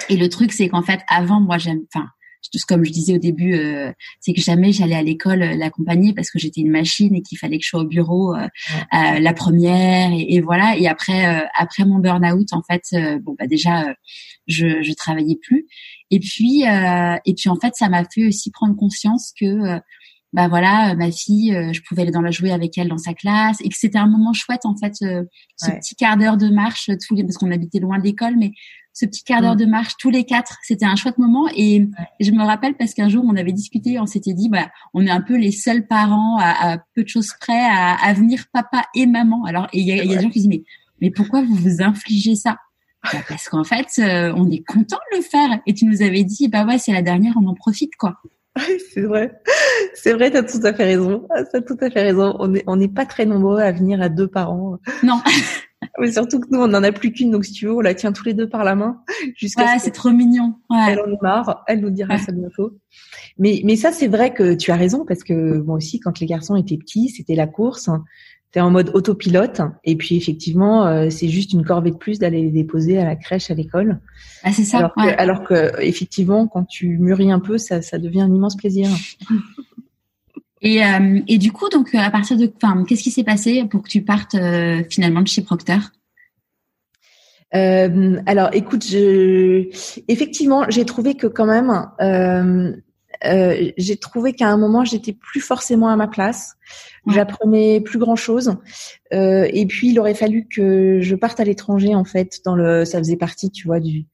Et 0.09 0.17
le 0.17 0.29
truc 0.29 0.53
c'est 0.53 0.69
qu'en 0.69 0.83
fait 0.83 1.01
avant 1.09 1.41
moi 1.41 1.59
j'aime, 1.59 1.81
enfin 1.95 2.07
comme 2.67 2.85
je 2.85 2.91
disais 2.91 3.15
au 3.15 3.19
début, 3.19 3.55
euh, 3.55 3.93
c'est 4.21 4.33
que 4.33 4.41
jamais 4.41 4.73
j'allais 4.73 4.95
à 4.95 5.03
l'école 5.03 5.43
euh, 5.43 5.57
l'accompagner 5.57 6.13
parce 6.13 6.31
que 6.31 6.39
j'étais 6.39 6.61
une 6.61 6.71
machine 6.71 7.15
et 7.15 7.23
qu'il 7.23 7.39
fallait 7.39 7.59
que 7.59 7.65
je 7.65 7.69
sois 7.69 7.81
au 7.81 7.87
bureau 7.87 8.35
euh, 8.35 8.47
la 8.91 9.33
première 9.33 10.11
et, 10.13 10.41
voilà. 10.41 10.77
Et 10.77 10.87
après, 10.87 11.49
après 11.55 11.85
mon 11.85 11.99
burn-out, 11.99 12.53
en 12.53 12.63
fait, 12.63 12.83
bon 13.23 13.35
bah 13.39 13.47
déjà, 13.47 13.95
je, 14.47 14.83
je 14.83 14.93
travaillais 14.93 15.37
plus. 15.37 15.67
Et 16.11 16.21
puis, 16.21 16.63
et 16.63 17.35
puis 17.35 17.49
en 17.49 17.57
fait, 17.57 17.75
ça 17.75 17.89
m'a 17.89 18.05
fait 18.05 18.27
aussi 18.27 18.51
prendre 18.51 18.77
conscience 18.77 19.33
que 19.39 19.81
bah 20.33 20.49
voilà, 20.49 20.95
ma 20.95 21.11
fille, 21.11 21.53
je 21.73 21.81
pouvais 21.83 22.03
aller 22.03 22.11
dans 22.11 22.23
la 22.23 22.31
jouer 22.31 22.53
avec 22.53 22.79
elle 22.79 22.89
dans 22.89 22.99
sa 22.99 23.15
classe 23.15 23.59
et 23.63 23.69
que 23.69 23.77
c'était 23.77 23.99
un 23.99 24.07
moment 24.07 24.33
chouette 24.33 24.65
en 24.65 24.77
fait, 24.77 24.95
ce 24.95 25.71
petit 25.71 25.97
quart 25.97 26.17
d'heure 26.17 26.37
de 26.37 26.49
marche 26.49 26.91
tous 27.07 27.15
les 27.15 27.25
parce 27.25 27.37
qu'on 27.37 27.51
habitait 27.51 27.81
loin 27.81 27.99
de 27.99 28.05
l'école, 28.05 28.37
mais 28.37 28.53
ce 28.93 29.07
petit 29.07 29.23
quart 29.23 29.43
d'heure 29.43 29.55
mm. 29.55 29.61
de 29.61 29.67
marche 29.67 29.93
tous 29.99 30.11
les 30.11 30.25
quatre, 30.25 30.59
c'était 30.63 30.85
un 30.85 30.97
chouette 30.97 31.19
moment. 31.19 31.49
Et 31.55 31.89
je 32.21 32.31
me 32.31 32.45
rappelle 32.45 32.75
parce 32.77 32.95
qu'un 32.95 33.09
jour 33.09 33.25
on 33.27 33.37
avait 33.37 33.53
discuté, 33.53 33.99
on 33.99 34.07
s'était 34.07 34.35
dit, 34.35 34.49
bah, 34.49 34.69
on 34.95 35.07
est 35.07 35.11
un 35.11 35.21
peu 35.21 35.37
les 35.37 35.53
seuls 35.53 35.87
parents 35.87 36.39
à, 36.41 36.79
peu 36.95 37.05
de 37.05 37.09
choses 37.09 37.33
près 37.41 37.61
à, 37.61 37.95
à, 37.95 38.13
venir 38.13 38.45
papa 38.53 38.85
et 38.95 39.07
maman. 39.07 39.45
Alors, 39.45 39.69
il 39.73 39.87
y 39.87 39.93
a, 39.93 39.97
y 39.97 40.13
a 40.13 40.17
des 40.17 40.23
gens 40.23 40.31
qui 40.31 40.41
disent, 40.41 40.49
mais, 40.49 40.63
mais 41.01 41.11
pourquoi 41.11 41.43
vous 41.43 41.55
vous 41.55 41.83
infligez 41.83 42.35
ça? 42.35 42.57
Bah, 43.05 43.21
Parce 43.29 43.49
qu'en 43.49 43.65
fait, 43.65 43.87
euh, 43.99 44.33
on 44.37 44.51
est 44.51 44.65
content 44.65 44.99
de 45.13 45.19
le 45.19 45.23
faire. 45.23 45.61
Et 45.67 45.75
tu 45.75 45.85
nous 45.85 46.03
avais 46.03 46.25
dit, 46.25 46.49
bah 46.49 46.65
ouais, 46.65 46.79
c'est 46.79 46.93
la 46.93 47.03
dernière, 47.03 47.35
on 47.41 47.47
en 47.47 47.55
profite, 47.55 47.95
quoi. 47.97 48.17
c'est 48.93 49.03
vrai. 49.03 49.41
C'est 49.95 50.13
vrai, 50.13 50.31
t'as 50.31 50.43
tout 50.43 50.61
à 50.65 50.73
fait 50.73 50.85
raison. 50.85 51.27
T'as 51.53 51.61
tout 51.61 51.77
à 51.81 51.91
fait 51.91 52.03
raison. 52.03 52.35
On 52.41 52.49
n'est 52.49 52.65
on 52.67 52.81
est 52.81 52.93
pas 52.93 53.07
très 53.07 53.25
nombreux 53.25 53.61
à 53.61 53.73
venir 53.73 54.03
à 54.03 54.09
deux 54.09 54.29
parents. 54.29 54.79
Non. 55.03 55.21
Mais 56.01 56.13
surtout 56.13 56.41
que 56.41 56.47
nous, 56.51 56.61
on 56.61 56.69
n'en 56.69 56.83
a 56.83 56.93
plus 56.93 57.13
qu'une, 57.13 57.31
donc 57.31 57.45
si 57.45 57.53
tu 57.53 57.67
veux, 57.67 57.75
on 57.75 57.81
la 57.81 57.95
tient 57.95 58.13
tous 58.13 58.25
les 58.25 58.35
deux 58.35 58.49
par 58.49 58.65
la 58.65 58.75
main. 58.75 59.01
Jusqu'à 59.37 59.65
ouais, 59.65 59.79
c'est 59.79 59.91
trop 59.91 60.11
mignon. 60.11 60.55
Ouais. 60.71 60.79
Elle 60.91 61.01
en 61.01 61.11
est 61.11 61.23
marre, 61.23 61.65
elle 61.67 61.81
nous 61.81 61.91
dira 61.91 62.19
ça 62.19 62.33
bientôt. 62.33 62.79
Mais, 63.39 63.61
mais 63.65 63.77
ça, 63.77 63.93
c'est 63.93 64.09
vrai 64.09 64.33
que 64.35 64.55
tu 64.55 64.71
as 64.71 64.77
raison, 64.77 65.05
parce 65.07 65.23
que 65.23 65.59
moi 65.59 65.77
aussi, 65.77 66.01
quand 66.01 66.19
les 66.21 66.27
garçons 66.27 66.57
étaient 66.57 66.77
petits, 66.77 67.09
c'était 67.09 67.35
la 67.35 67.47
course. 67.47 67.89
T'es 68.51 68.61
en 68.61 68.71
mode 68.71 68.91
autopilote, 68.95 69.61
et 69.85 69.95
puis 69.95 70.17
effectivement, 70.17 70.87
euh, 70.87 71.11
c'est 71.11 71.29
juste 71.29 71.53
une 71.53 71.67
corvée 71.67 71.91
de 71.91 71.97
plus 71.97 72.19
d'aller 72.19 72.41
les 72.41 72.51
déposer 72.51 72.99
à 72.99 73.05
la 73.05 73.15
crèche, 73.15 73.51
à 73.51 73.55
l'école. 73.55 74.01
Ah, 74.43 74.53
c'est 74.53 74.65
ça. 74.65 74.79
Alors 74.79 74.95
que, 74.95 75.21
alors 75.21 75.45
que, 75.45 75.83
effectivement, 75.83 76.47
quand 76.47 76.65
tu 76.65 76.97
mûris 76.97 77.31
un 77.31 77.41
peu, 77.41 77.59
ça, 77.59 77.83
ça 77.83 77.99
devient 77.99 78.23
un 78.23 78.35
immense 78.35 78.57
plaisir. 78.57 78.89
Et, 80.61 80.85
euh, 80.85 81.21
et 81.29 81.39
du 81.39 81.53
coup, 81.53 81.69
donc 81.69 81.95
à 81.95 82.11
partir 82.11 82.37
de, 82.37 82.51
enfin, 82.57 82.85
qu'est-ce 82.85 83.03
qui 83.03 83.11
s'est 83.11 83.25
passé 83.25 83.65
pour 83.71 83.83
que 83.83 83.89
tu 83.89 84.03
partes 84.03 84.35
euh, 84.35 84.83
finalement 84.91 85.23
de 85.23 85.29
chez 85.29 85.43
Procter? 85.43 85.79
Euh, 87.55 88.21
Alors, 88.27 88.51
écoute, 88.53 88.85
je, 88.85 89.69
effectivement, 90.09 90.67
j'ai 90.69 90.85
trouvé 90.85 91.15
que 91.15 91.27
quand 91.27 91.47
même, 91.47 91.87
euh, 92.01 92.73
euh, 93.25 93.71
j'ai 93.77 93.97
trouvé 93.97 94.33
qu'à 94.33 94.49
un 94.49 94.57
moment, 94.57 94.85
j'étais 94.85 95.13
plus 95.13 95.41
forcément 95.41 95.89
à 95.89 95.97
ma 95.97 96.09
place. 96.09 96.57
J'apprenais 97.07 97.81
plus 97.81 97.99
grand 97.99 98.17
chose. 98.17 98.57
et 99.13 99.67
puis, 99.67 99.91
il 99.91 99.99
aurait 99.99 100.15
fallu 100.15 100.47
que 100.47 101.01
je 101.01 101.15
parte 101.15 101.41
à 101.41 101.45
l'étranger, 101.45 101.95
en 101.95 102.05
fait. 102.05 102.41
Dans 102.45 102.55
le, 102.55 102.85
ça 102.85 102.99
faisait 102.99 103.17
partie, 103.17 103.51
tu 103.51 103.67
vois, 103.67 103.81
du 103.81 104.05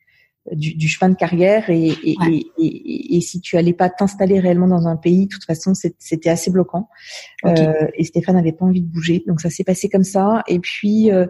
du, 0.53 0.75
du, 0.75 0.89
chemin 0.89 1.11
de 1.11 1.17
carrière 1.17 1.71
et, 1.71 1.89
et, 1.89 2.17
et, 2.59 3.17
et, 3.17 3.21
si 3.21 3.41
tu 3.41 3.57
allais 3.57 3.73
pas 3.73 3.89
t'installer 3.89 4.41
réellement 4.41 4.69
dans 4.69 4.87
un 4.87 4.97
pays, 4.97 5.27
de 5.27 5.31
toute 5.31 5.45
façon, 5.45 5.73
c'était 5.75 6.29
assez 6.29 6.51
bloquant. 6.51 6.89
Euh, 7.47 7.87
et 7.95 8.05
Stéphane 8.05 8.37
n'avait 8.37 8.53
pas 8.53 8.67
envie 8.67 8.83
de 8.83 8.87
bouger, 8.87 9.25
donc 9.27 9.41
ça 9.41 9.49
s'est 9.49 9.65
passé 9.65 9.89
comme 9.89 10.05
ça. 10.05 10.43
Et 10.49 10.59
puis, 10.59 11.11
euh, 11.11 11.27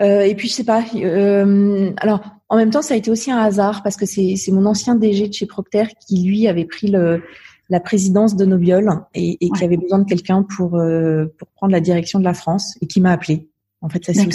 euh, 0.00 0.22
et 0.22 0.34
puis 0.34 0.48
je 0.48 0.54
sais 0.54 0.64
pas. 0.64 0.84
Euh, 0.94 1.92
alors, 1.98 2.20
en 2.48 2.56
même 2.56 2.70
temps, 2.70 2.82
ça 2.82 2.94
a 2.94 2.96
été 2.96 3.10
aussi 3.10 3.30
un 3.30 3.38
hasard 3.38 3.82
parce 3.82 3.96
que 3.96 4.06
c'est 4.06 4.36
mon 4.52 4.66
ancien 4.66 4.96
DG 4.96 5.28
de 5.28 5.32
chez 5.32 5.46
Procter 5.46 5.84
qui 6.06 6.22
lui 6.22 6.48
avait 6.48 6.64
pris 6.64 6.88
le 6.88 7.22
la 7.70 7.80
présidence 7.80 8.36
de 8.36 8.44
Nobiol 8.44 8.90
et, 9.14 9.38
et 9.40 9.48
qui 9.48 9.64
avait 9.64 9.78
besoin 9.78 10.00
de 10.00 10.04
quelqu'un 10.04 10.42
pour 10.42 10.76
euh, 10.76 11.26
pour 11.38 11.48
prendre 11.48 11.72
la 11.72 11.80
direction 11.80 12.18
de 12.18 12.24
la 12.24 12.34
France 12.34 12.76
et 12.82 12.86
qui 12.86 13.00
m'a 13.00 13.12
appelé. 13.12 13.48
En 13.84 13.90
fait, 13.90 14.02
ça 14.02 14.14
s'est 14.14 14.26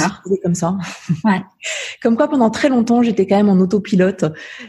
comme 0.43 0.53
ça. 0.53 0.77
Ouais. 1.25 1.41
comme 2.03 2.15
quoi, 2.15 2.27
pendant 2.27 2.51
très 2.51 2.69
longtemps, 2.69 3.01
j'étais 3.01 3.25
quand 3.25 3.35
même 3.35 3.49
en 3.49 3.57
autopilote, 3.59 4.25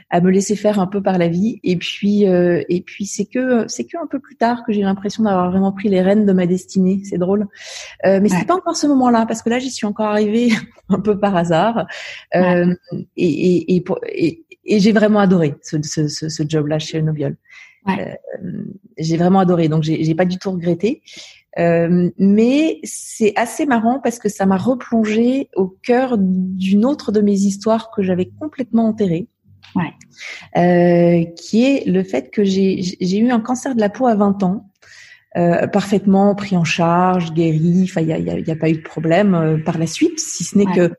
à 0.08 0.22
me 0.22 0.30
laisser 0.30 0.56
faire 0.56 0.80
un 0.80 0.86
peu 0.86 1.02
par 1.02 1.18
la 1.18 1.28
vie. 1.28 1.60
Et 1.62 1.76
puis, 1.76 2.26
euh, 2.26 2.62
et 2.70 2.80
puis, 2.80 3.04
c'est 3.04 3.26
que, 3.26 3.68
c'est 3.68 3.84
que 3.84 3.98
un 4.02 4.06
peu 4.06 4.18
plus 4.18 4.36
tard 4.36 4.64
que 4.66 4.72
j'ai 4.72 4.80
l'impression 4.80 5.22
d'avoir 5.24 5.50
vraiment 5.50 5.72
pris 5.72 5.90
les 5.90 6.00
rênes 6.00 6.24
de 6.24 6.32
ma 6.32 6.46
destinée. 6.46 7.02
C'est 7.04 7.18
drôle, 7.18 7.46
euh, 8.06 8.20
mais 8.22 8.30
c'est 8.30 8.46
pas 8.46 8.54
encore 8.54 8.74
ce 8.74 8.86
moment-là 8.86 9.26
parce 9.26 9.42
que 9.42 9.50
là, 9.50 9.58
j'y 9.58 9.70
suis 9.70 9.86
encore 9.86 10.06
arrivée 10.06 10.50
un 10.88 10.98
peu 10.98 11.18
par 11.18 11.36
hasard. 11.36 11.86
Euh, 12.34 12.74
et, 13.18 13.26
et, 13.26 13.76
et, 13.76 13.84
et, 14.08 14.46
et 14.64 14.80
j'ai 14.80 14.92
vraiment 14.92 15.18
adoré 15.18 15.56
ce, 15.62 15.76
ce, 15.82 16.08
ce, 16.08 16.30
ce 16.30 16.42
job-là 16.48 16.78
chez 16.78 17.02
Noviol. 17.02 17.36
Ouais. 17.86 18.18
Euh, 18.42 18.64
j'ai 18.98 19.16
vraiment 19.16 19.40
adoré, 19.40 19.68
donc 19.68 19.82
j'ai 19.82 20.14
pas 20.14 20.24
du 20.24 20.38
tout 20.38 20.50
regretté. 20.50 21.02
Euh, 21.58 22.10
mais 22.18 22.78
c'est 22.84 23.32
assez 23.36 23.66
marrant 23.66 23.98
parce 23.98 24.18
que 24.18 24.28
ça 24.28 24.46
m'a 24.46 24.56
replongé 24.56 25.48
au 25.56 25.66
cœur 25.66 26.16
d'une 26.18 26.84
autre 26.84 27.10
de 27.10 27.20
mes 27.20 27.32
histoires 27.34 27.90
que 27.90 28.02
j'avais 28.02 28.30
complètement 28.38 28.86
enterrée. 28.86 29.26
Ouais. 29.76 29.92
Euh, 30.56 31.24
qui 31.36 31.64
est 31.64 31.86
le 31.86 32.02
fait 32.02 32.30
que 32.30 32.42
j'ai 32.42 33.18
eu 33.18 33.30
un 33.30 33.40
cancer 33.40 33.74
de 33.74 33.80
la 33.80 33.88
peau 33.88 34.06
à 34.06 34.14
20 34.16 34.42
ans, 34.42 34.70
euh, 35.36 35.68
parfaitement 35.68 36.34
pris 36.34 36.56
en 36.56 36.64
charge, 36.64 37.32
guéri. 37.32 37.82
Enfin, 37.84 38.00
il 38.00 38.08
n'y 38.08 38.12
a, 38.12 38.18
y 38.18 38.30
a, 38.30 38.38
y 38.38 38.50
a, 38.50 38.56
pas 38.56 38.68
eu 38.68 38.74
de 38.74 38.82
problème 38.82 39.34
euh, 39.34 39.58
par 39.58 39.78
la 39.78 39.86
suite, 39.86 40.18
si 40.18 40.42
ce 40.42 40.58
n'est 40.58 40.66
que 40.66 40.92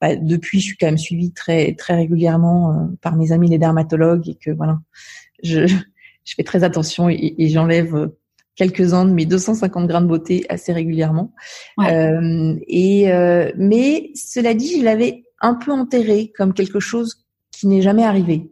bah, 0.00 0.14
depuis, 0.14 0.60
je 0.60 0.66
suis 0.66 0.76
quand 0.76 0.86
même 0.86 0.98
suivie 0.98 1.32
très 1.32 1.74
très 1.74 1.94
régulièrement 1.94 2.72
euh, 2.72 2.84
par 3.00 3.16
mes 3.16 3.32
amis 3.32 3.48
les 3.48 3.58
dermatologues 3.58 4.28
et 4.28 4.34
que 4.34 4.50
voilà, 4.50 4.78
je 5.42 5.66
je 6.28 6.34
fais 6.34 6.44
très 6.44 6.62
attention 6.62 7.08
et, 7.08 7.34
et 7.38 7.48
j'enlève 7.48 8.10
quelques-uns 8.58 9.06
de 9.06 9.12
mes 9.12 9.24
250 9.24 9.86
grains 9.86 10.02
de 10.02 10.06
beauté 10.06 10.44
assez 10.48 10.72
régulièrement. 10.72 11.32
Euh, 11.80 12.56
et 12.66 13.10
euh, 13.10 13.52
mais 13.56 14.10
cela 14.14 14.52
dit, 14.52 14.80
je 14.80 14.84
l'avais 14.84 15.24
un 15.40 15.54
peu 15.54 15.72
enterré 15.72 16.32
comme 16.36 16.52
quelque 16.52 16.80
chose 16.80 17.24
qui 17.52 17.68
n'est 17.68 17.82
jamais 17.82 18.04
arrivé. 18.04 18.50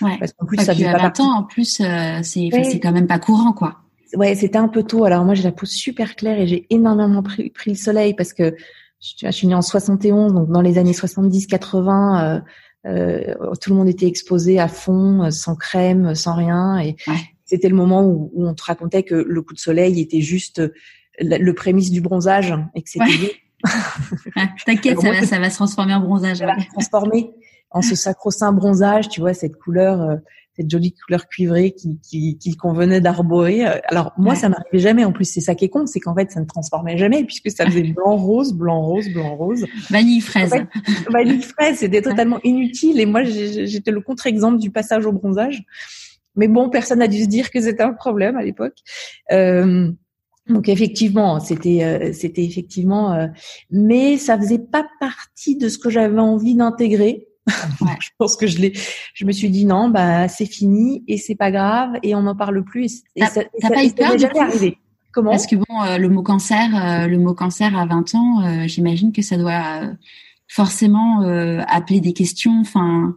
Ouais. 0.00 0.16
Parce 0.18 0.32
qu'en 0.32 0.46
plus, 0.46 0.58
ça 0.58 0.74
fait 0.74 0.90
pas 0.90 1.10
temps. 1.10 1.38
En 1.38 1.42
plus, 1.42 1.80
euh, 1.80 2.20
c'est 2.22 2.48
c'est 2.52 2.80
quand 2.80 2.92
même 2.92 3.08
pas 3.08 3.18
courant, 3.18 3.52
quoi. 3.52 3.78
Ouais, 4.14 4.34
c'était 4.34 4.58
un 4.58 4.68
peu 4.68 4.84
tôt. 4.84 5.04
Alors 5.04 5.24
moi, 5.24 5.34
j'ai 5.34 5.42
la 5.42 5.52
peau 5.52 5.66
super 5.66 6.16
claire 6.16 6.38
et 6.38 6.46
j'ai 6.46 6.66
énormément 6.70 7.22
pris, 7.22 7.50
pris, 7.50 7.72
le 7.72 7.76
soleil 7.76 8.14
parce 8.14 8.32
que 8.32 8.54
je, 9.00 9.26
je, 9.26 9.30
suis 9.30 9.46
née 9.46 9.54
en 9.54 9.62
71, 9.62 10.32
donc 10.32 10.50
dans 10.50 10.62
les 10.62 10.78
années 10.78 10.92
70-80. 10.92 12.42
Euh, 12.88 13.34
tout 13.60 13.70
le 13.70 13.76
monde 13.76 13.88
était 13.88 14.06
exposé 14.06 14.58
à 14.58 14.68
fond, 14.68 15.30
sans 15.30 15.54
crème, 15.56 16.14
sans 16.14 16.34
rien, 16.34 16.78
et, 16.78 16.96
ouais. 17.06 17.14
c'était 17.44 17.68
le 17.68 17.76
moment 17.76 18.04
où, 18.04 18.30
on 18.36 18.54
te 18.54 18.64
racontait 18.64 19.02
que 19.02 19.14
le 19.14 19.42
coup 19.42 19.54
de 19.54 19.58
soleil 19.58 20.00
était 20.00 20.20
juste 20.20 20.62
le, 21.20 21.52
prémisse 21.52 21.90
du 21.90 22.00
bronzage 22.00 22.54
et 22.74 22.82
que 22.82 22.88
c'était 22.88 23.04
T'inquiète, 24.66 25.00
ça, 25.00 25.10
va, 25.10 25.22
ça 25.22 25.38
va 25.38 25.50
se 25.50 25.56
transformer 25.56 25.94
en 25.94 26.00
bronzage. 26.00 26.38
Ça 26.38 26.46
va 26.46 26.60
se 26.60 26.68
transformer 26.68 27.30
en 27.70 27.82
ce 27.82 27.94
sacro-saint 27.94 28.52
bronzage, 28.52 29.08
tu 29.08 29.20
vois, 29.20 29.34
cette 29.34 29.56
couleur, 29.56 30.00
euh, 30.00 30.16
cette 30.58 30.70
jolie 30.70 30.92
couleur 30.92 31.28
cuivrée 31.28 31.72
qui, 31.72 31.98
qui, 32.02 32.38
qui 32.38 32.56
convenait 32.56 33.00
d'arborer. 33.00 33.64
Alors 33.64 34.12
moi, 34.18 34.34
ça 34.34 34.48
m'arrivait 34.48 34.78
jamais. 34.78 35.04
En 35.04 35.12
plus, 35.12 35.24
c'est 35.24 35.40
ça 35.40 35.54
qui 35.54 35.64
est 35.66 35.68
con, 35.68 35.86
c'est 35.86 36.00
qu'en 36.00 36.14
fait, 36.14 36.30
ça 36.30 36.40
ne 36.40 36.46
transformait 36.46 36.98
jamais 36.98 37.24
puisque 37.24 37.50
ça 37.50 37.64
faisait 37.66 37.82
blanc 37.82 38.16
rose, 38.16 38.52
blanc 38.52 38.82
rose, 38.82 39.08
blanc 39.12 39.36
rose. 39.36 39.64
Vanille 39.90 40.20
fraise. 40.20 40.52
vanille 41.10 41.42
fraise, 41.42 41.78
c'était 41.78 42.02
totalement 42.02 42.40
inutile. 42.44 43.00
Et 43.00 43.06
moi, 43.06 43.22
j'étais 43.24 43.90
le 43.90 44.00
contre-exemple 44.00 44.58
du 44.58 44.70
passage 44.70 45.06
au 45.06 45.12
bronzage. 45.12 45.62
Mais 46.36 46.48
bon, 46.48 46.70
personne 46.70 47.00
n'a 47.00 47.08
dû 47.08 47.22
se 47.24 47.28
dire 47.28 47.50
que 47.50 47.60
c'était 47.60 47.82
un 47.82 47.92
problème 47.92 48.36
à 48.36 48.42
l'époque. 48.42 48.76
Euh, 49.32 49.90
donc 50.48 50.68
effectivement, 50.68 51.40
c'était 51.40 51.84
euh, 51.84 52.12
c'était 52.12 52.44
effectivement, 52.44 53.12
euh, 53.12 53.26
mais 53.70 54.16
ça 54.16 54.38
faisait 54.38 54.58
pas 54.58 54.86
partie 54.98 55.56
de 55.56 55.68
ce 55.68 55.78
que 55.78 55.90
j'avais 55.90 56.20
envie 56.20 56.54
d'intégrer. 56.54 57.27
Ouais. 57.80 57.96
je 58.00 58.08
pense 58.18 58.36
que 58.36 58.46
je 58.46 58.58
l'ai. 58.58 58.72
Je 59.14 59.24
me 59.24 59.32
suis 59.32 59.50
dit 59.50 59.64
non, 59.64 59.88
bah 59.88 60.28
c'est 60.28 60.46
fini 60.46 61.04
et 61.08 61.16
c'est 61.16 61.34
pas 61.34 61.50
grave 61.50 61.92
et 62.02 62.14
on 62.14 62.22
n'en 62.22 62.36
parle 62.36 62.64
plus. 62.64 63.02
Et, 63.16 63.24
ça, 63.24 63.42
t'as 63.60 63.70
pas 63.70 63.84
eu 63.84 63.92
peur 63.92 64.18
jamais 64.18 64.38
arrivé. 64.38 64.78
Comment? 65.12 65.30
Parce 65.30 65.46
que 65.46 65.56
bon, 65.56 65.96
le 65.98 66.08
mot 66.08 66.22
cancer, 66.22 67.08
le 67.08 67.18
mot 67.18 67.34
cancer 67.34 67.76
à 67.76 67.86
20 67.86 68.14
ans, 68.14 68.66
j'imagine 68.66 69.12
que 69.12 69.22
ça 69.22 69.36
doit 69.36 69.82
forcément 70.46 71.22
appeler 71.66 72.00
des 72.00 72.12
questions. 72.12 72.60
Enfin. 72.60 73.16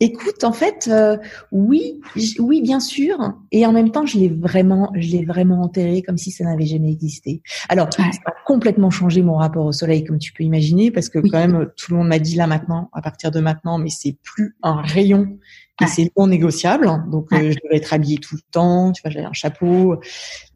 Écoute, 0.00 0.44
en 0.44 0.52
fait, 0.52 0.88
euh, 0.90 1.16
oui, 1.52 2.00
oui, 2.38 2.62
bien 2.62 2.80
sûr, 2.80 3.34
et 3.52 3.66
en 3.66 3.72
même 3.72 3.90
temps, 3.90 4.06
je 4.06 4.18
l'ai 4.18 4.28
vraiment, 4.28 4.90
je 4.94 5.10
l'ai 5.10 5.24
vraiment 5.24 5.62
enterré 5.62 6.02
comme 6.02 6.18
si 6.18 6.30
ça 6.30 6.44
n'avait 6.44 6.66
jamais 6.66 6.90
existé. 6.90 7.42
Alors, 7.68 7.88
ça 7.92 8.02
a 8.02 8.32
complètement 8.46 8.90
changé 8.90 9.22
mon 9.22 9.36
rapport 9.36 9.66
au 9.66 9.72
soleil, 9.72 10.04
comme 10.04 10.18
tu 10.18 10.32
peux 10.32 10.44
imaginer, 10.44 10.90
parce 10.90 11.08
que 11.08 11.18
quand 11.18 11.38
même, 11.38 11.68
tout 11.76 11.92
le 11.92 11.98
monde 11.98 12.08
m'a 12.08 12.18
dit 12.18 12.36
là 12.36 12.46
maintenant, 12.46 12.90
à 12.92 13.02
partir 13.02 13.30
de 13.30 13.40
maintenant, 13.40 13.78
mais 13.78 13.90
c'est 13.90 14.16
plus 14.22 14.56
un 14.62 14.80
rayon 14.80 15.38
et 15.80 15.86
c'est 15.86 16.12
non 16.16 16.26
négociable. 16.26 16.90
Donc, 17.10 17.32
euh, 17.32 17.52
je 17.52 17.58
devais 17.64 17.76
être 17.76 17.92
habillée 17.92 18.18
tout 18.18 18.34
le 18.34 18.42
temps. 18.50 18.92
Tu 18.92 19.02
vois, 19.02 19.10
j'avais 19.10 19.26
un 19.26 19.32
chapeau. 19.32 20.00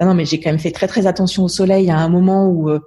Non, 0.00 0.14
mais 0.14 0.24
j'ai 0.24 0.40
quand 0.40 0.50
même 0.50 0.58
fait 0.58 0.72
très 0.72 0.88
très 0.88 1.06
attention 1.06 1.44
au 1.44 1.48
soleil 1.48 1.90
à 1.90 1.98
un 1.98 2.08
moment 2.08 2.48
où 2.48 2.68
euh, 2.68 2.80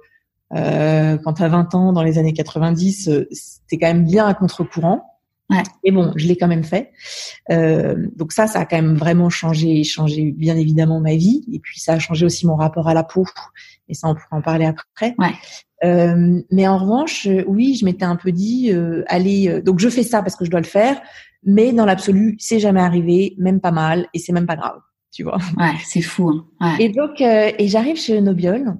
euh 0.54 1.16
quand 1.24 1.40
à 1.40 1.48
20 1.48 1.74
ans, 1.74 1.92
dans 1.92 2.02
les 2.02 2.18
années 2.18 2.34
90, 2.34 3.10
c'était 3.30 3.78
quand 3.78 3.92
même 3.92 4.04
bien 4.04 4.26
à 4.26 4.34
contre-courant. 4.34 5.15
Ouais. 5.48 5.62
Mais 5.84 5.92
bon, 5.92 6.12
je 6.16 6.26
l'ai 6.26 6.36
quand 6.36 6.48
même 6.48 6.64
fait. 6.64 6.92
Euh, 7.50 7.94
donc 8.16 8.32
ça, 8.32 8.46
ça 8.46 8.60
a 8.60 8.64
quand 8.66 8.76
même 8.76 8.96
vraiment 8.96 9.30
changé, 9.30 9.84
changé 9.84 10.32
bien 10.32 10.56
évidemment 10.56 11.00
ma 11.00 11.14
vie. 11.14 11.44
Et 11.52 11.60
puis 11.60 11.78
ça 11.78 11.94
a 11.94 11.98
changé 11.98 12.26
aussi 12.26 12.46
mon 12.46 12.56
rapport 12.56 12.88
à 12.88 12.94
la 12.94 13.04
peau. 13.04 13.24
Et 13.88 13.94
ça, 13.94 14.08
on 14.08 14.14
pourra 14.14 14.36
en 14.38 14.42
parler 14.42 14.66
après. 14.66 15.14
Ouais. 15.18 15.32
Euh, 15.84 16.40
mais 16.50 16.66
en 16.66 16.78
revanche, 16.78 17.28
oui, 17.46 17.76
je 17.78 17.84
m'étais 17.84 18.04
un 18.04 18.16
peu 18.16 18.32
dit, 18.32 18.72
euh, 18.72 19.04
allez, 19.06 19.48
euh, 19.48 19.62
donc 19.62 19.78
je 19.78 19.88
fais 19.88 20.02
ça 20.02 20.22
parce 20.22 20.36
que 20.36 20.44
je 20.44 20.50
dois 20.50 20.60
le 20.60 20.66
faire. 20.66 21.00
Mais 21.44 21.72
dans 21.72 21.84
l'absolu, 21.84 22.36
c'est 22.38 22.58
jamais 22.58 22.80
arrivé, 22.80 23.34
même 23.38 23.60
pas 23.60 23.70
mal, 23.70 24.08
et 24.12 24.18
c'est 24.18 24.32
même 24.32 24.46
pas 24.46 24.56
grave, 24.56 24.80
tu 25.12 25.22
vois. 25.22 25.38
Ouais, 25.56 25.74
c'est 25.84 26.02
fou. 26.02 26.30
Hein. 26.30 26.76
Ouais. 26.78 26.86
Et 26.86 26.88
donc, 26.88 27.20
euh, 27.20 27.52
et 27.56 27.68
j'arrive 27.68 27.96
chez 27.96 28.20
Nobiol 28.20 28.76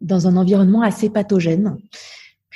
dans 0.00 0.26
un 0.26 0.36
environnement 0.36 0.82
assez 0.82 1.08
pathogène 1.08 1.76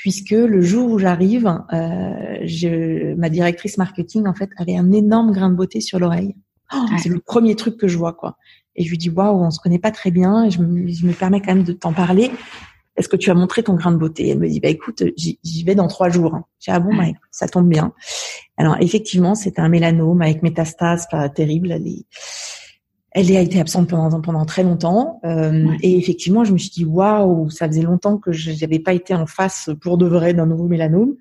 puisque 0.07 0.30
le 0.30 0.62
jour 0.62 0.92
où 0.92 1.00
j'arrive, 1.00 1.52
euh, 1.72 2.38
je, 2.44 3.14
ma 3.14 3.28
directrice 3.28 3.76
marketing 3.76 4.28
en 4.28 4.34
fait 4.34 4.48
avait 4.57 4.76
un 4.76 4.92
énorme 4.92 5.32
grain 5.32 5.50
de 5.50 5.57
beauté 5.57 5.80
sur 5.80 5.98
l'oreille. 5.98 6.36
Oh, 6.72 6.86
c'est 7.02 7.09
le 7.09 7.18
premier 7.18 7.57
truc 7.57 7.76
que 7.76 7.88
je 7.88 7.98
vois 7.98 8.12
quoi. 8.12 8.36
Et 8.76 8.84
je 8.84 8.90
lui 8.90 8.98
dis 8.98 9.11
waouh, 9.11 9.42
on 9.42 9.50
se 9.50 9.59
connaît 9.59 9.80
pas 9.80 9.90
très 9.90 10.12
bien. 10.12 10.44
Et 10.44 10.52
je 10.52 10.62
me, 10.62 10.86
je 10.86 11.04
me 11.04 11.12
permets 11.12 11.40
quand 11.40 11.52
même 11.57 11.64
de 11.64 11.72
t'en 11.72 11.92
parler. 11.92 12.30
Est-ce 12.96 13.09
que 13.09 13.16
tu 13.16 13.32
as 13.32 13.34
montré 13.34 13.64
ton 13.64 13.74
grain 13.74 13.90
de 13.90 13.96
beauté? 13.96 14.28
Elle 14.28 14.38
me 14.38 14.48
dit 14.48 14.61
bah 14.61 14.68
écoute, 14.68 15.02
j'y 15.16 15.64
vais 15.64 15.74
dans 15.74 15.88
trois 15.88 16.09
jours. 16.09 16.38
J'ai 16.61 16.70
ah 16.70 16.78
bon, 16.78 16.96
bah, 16.96 17.07
ça 17.32 17.48
tombe 17.48 17.68
bien. 17.68 17.92
Alors 18.59 18.76
effectivement, 18.78 19.34
c'était 19.34 19.61
un 19.61 19.68
mélanome 19.68 20.22
avec 20.22 20.40
métastase 20.44 21.09
pas 21.11 21.28
terrible. 21.28 21.80
Elle 23.17 23.35
a 23.35 23.41
été 23.41 23.59
absente 23.59 23.89
pendant 23.89 24.21
pendant 24.21 24.45
très 24.45 24.62
longtemps 24.62 25.21
euh, 25.25 25.73
et 25.83 25.97
effectivement 25.97 26.45
je 26.45 26.53
me 26.53 26.59
suis 26.59 26.69
dit 26.69 26.85
waouh 26.85 27.49
ça 27.49 27.67
faisait 27.67 27.81
longtemps 27.81 28.19
que 28.19 28.31
je 28.31 28.51
n'avais 28.51 28.79
pas 28.79 28.93
été 28.93 29.14
en 29.14 29.25
face 29.27 29.71
pour 29.81 29.97
de 29.97 30.07
vrai 30.07 30.35
d'un 30.35 30.45
nouveau 30.45 30.69
mélanome. 30.69 31.14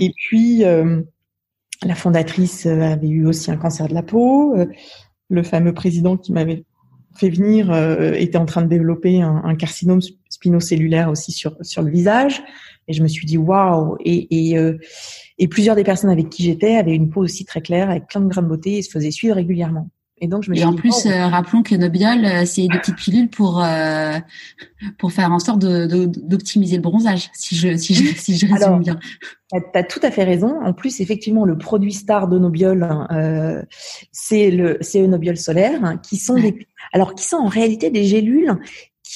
Et 0.00 0.12
puis 0.16 0.64
euh, 0.64 1.02
la 1.84 1.94
fondatrice 1.94 2.64
avait 2.64 3.08
eu 3.08 3.26
aussi 3.26 3.50
un 3.50 3.58
cancer 3.58 3.86
de 3.86 3.92
la 3.92 4.02
peau 4.02 4.56
euh, 4.56 4.64
le 5.28 5.42
fameux 5.42 5.74
président 5.74 6.16
qui 6.16 6.32
m'avait 6.32 6.64
fait 7.14 7.28
venir 7.28 7.74
était 8.14 8.36
en 8.36 8.44
train 8.44 8.62
de 8.62 8.68
développer 8.68 9.22
un, 9.22 9.42
un, 9.44 9.54
carcinome 9.56 10.00
spinocellulaire 10.28 11.10
aussi 11.10 11.32
sur 11.32 11.56
sur 11.62 11.82
le 11.82 11.90
visage. 11.90 12.42
Et 12.88 12.92
je 12.92 13.02
me 13.02 13.08
suis 13.08 13.26
dit 13.26 13.38
waouh 13.38 13.96
et 14.00 14.52
et, 14.52 14.56
et 15.38 15.48
plusieurs 15.48 15.76
des 15.76 15.84
personnes 15.84 16.10
avec 16.10 16.30
qui 16.30 16.44
j'étais 16.44 16.76
avaient 16.76 16.94
une 16.94 17.10
peau 17.10 17.22
aussi 17.22 17.44
très 17.44 17.60
claire 17.60 17.90
avec 17.90 18.06
plein 18.06 18.20
de 18.20 18.28
grains 18.28 18.42
de 18.42 18.48
beauté 18.48 18.78
et 18.78 18.82
se 18.82 18.90
faisaient 18.90 19.10
suivre 19.10 19.34
régulièrement 19.34 19.90
et 20.18 20.28
donc 20.28 20.44
je 20.44 20.50
me 20.50 20.64
en 20.64 20.74
plus, 20.74 21.04
oh. 21.04 21.08
euh, 21.08 21.26
rappelons 21.26 21.62
que 21.62 21.74
Nobiol, 21.74 22.24
euh, 22.24 22.44
c'est 22.46 22.62
des 22.62 22.78
petites 22.78 22.96
pilules 22.96 23.28
pour 23.28 23.62
euh, 23.62 24.18
pour 24.98 25.12
faire 25.12 25.30
en 25.30 25.38
sorte 25.38 25.60
d'optimiser 25.60 26.72
de, 26.72 26.76
le 26.78 26.82
bronzage, 26.82 27.30
si 27.34 27.54
je 27.54 27.76
si 27.76 27.94
je 27.94 28.14
si 28.16 28.36
je 28.36 28.46
résume 28.46 28.80
bien. 28.80 28.98
Tu 29.52 29.60
as 29.74 29.84
tout 29.84 30.00
à 30.02 30.10
fait 30.10 30.24
raison. 30.24 30.60
En 30.62 30.72
plus, 30.72 31.00
effectivement, 31.00 31.44
le 31.44 31.58
produit 31.58 31.92
star 31.92 32.28
de 32.28 32.38
Nobiol, 32.38 32.82
hein, 32.82 33.64
c'est 34.10 34.50
le 34.50 34.78
c'est 34.80 35.06
Nobiol 35.06 35.36
solaire, 35.36 35.84
hein, 35.84 35.98
qui 35.98 36.16
sont 36.16 36.34
des 36.34 36.66
alors 36.92 37.14
qui 37.14 37.24
sont 37.24 37.36
en 37.36 37.48
réalité 37.48 37.90
des 37.90 38.04
gélules 38.04 38.56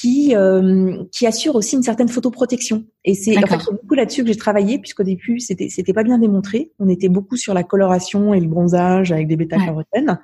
qui 0.01 0.35
euh, 0.35 1.03
qui 1.11 1.27
assure 1.27 1.55
aussi 1.55 1.75
une 1.75 1.83
certaine 1.83 2.07
photoprotection. 2.07 2.85
Et 3.03 3.13
c'est 3.13 3.37
en 3.37 3.47
fait 3.47 3.71
beaucoup 3.71 3.93
là-dessus 3.93 4.23
que 4.23 4.29
j'ai 4.29 4.35
travaillé 4.35 4.79
puisqu'au 4.79 5.03
début 5.03 5.39
c'était 5.39 5.69
c'était 5.69 5.93
pas 5.93 6.03
bien 6.03 6.17
démontré. 6.17 6.71
On 6.79 6.87
était 6.89 7.09
beaucoup 7.09 7.37
sur 7.37 7.53
la 7.53 7.63
coloration 7.63 8.33
et 8.33 8.39
le 8.39 8.47
bronzage 8.47 9.11
avec 9.11 9.27
des 9.27 9.35
bêta-carotènes. 9.35 10.19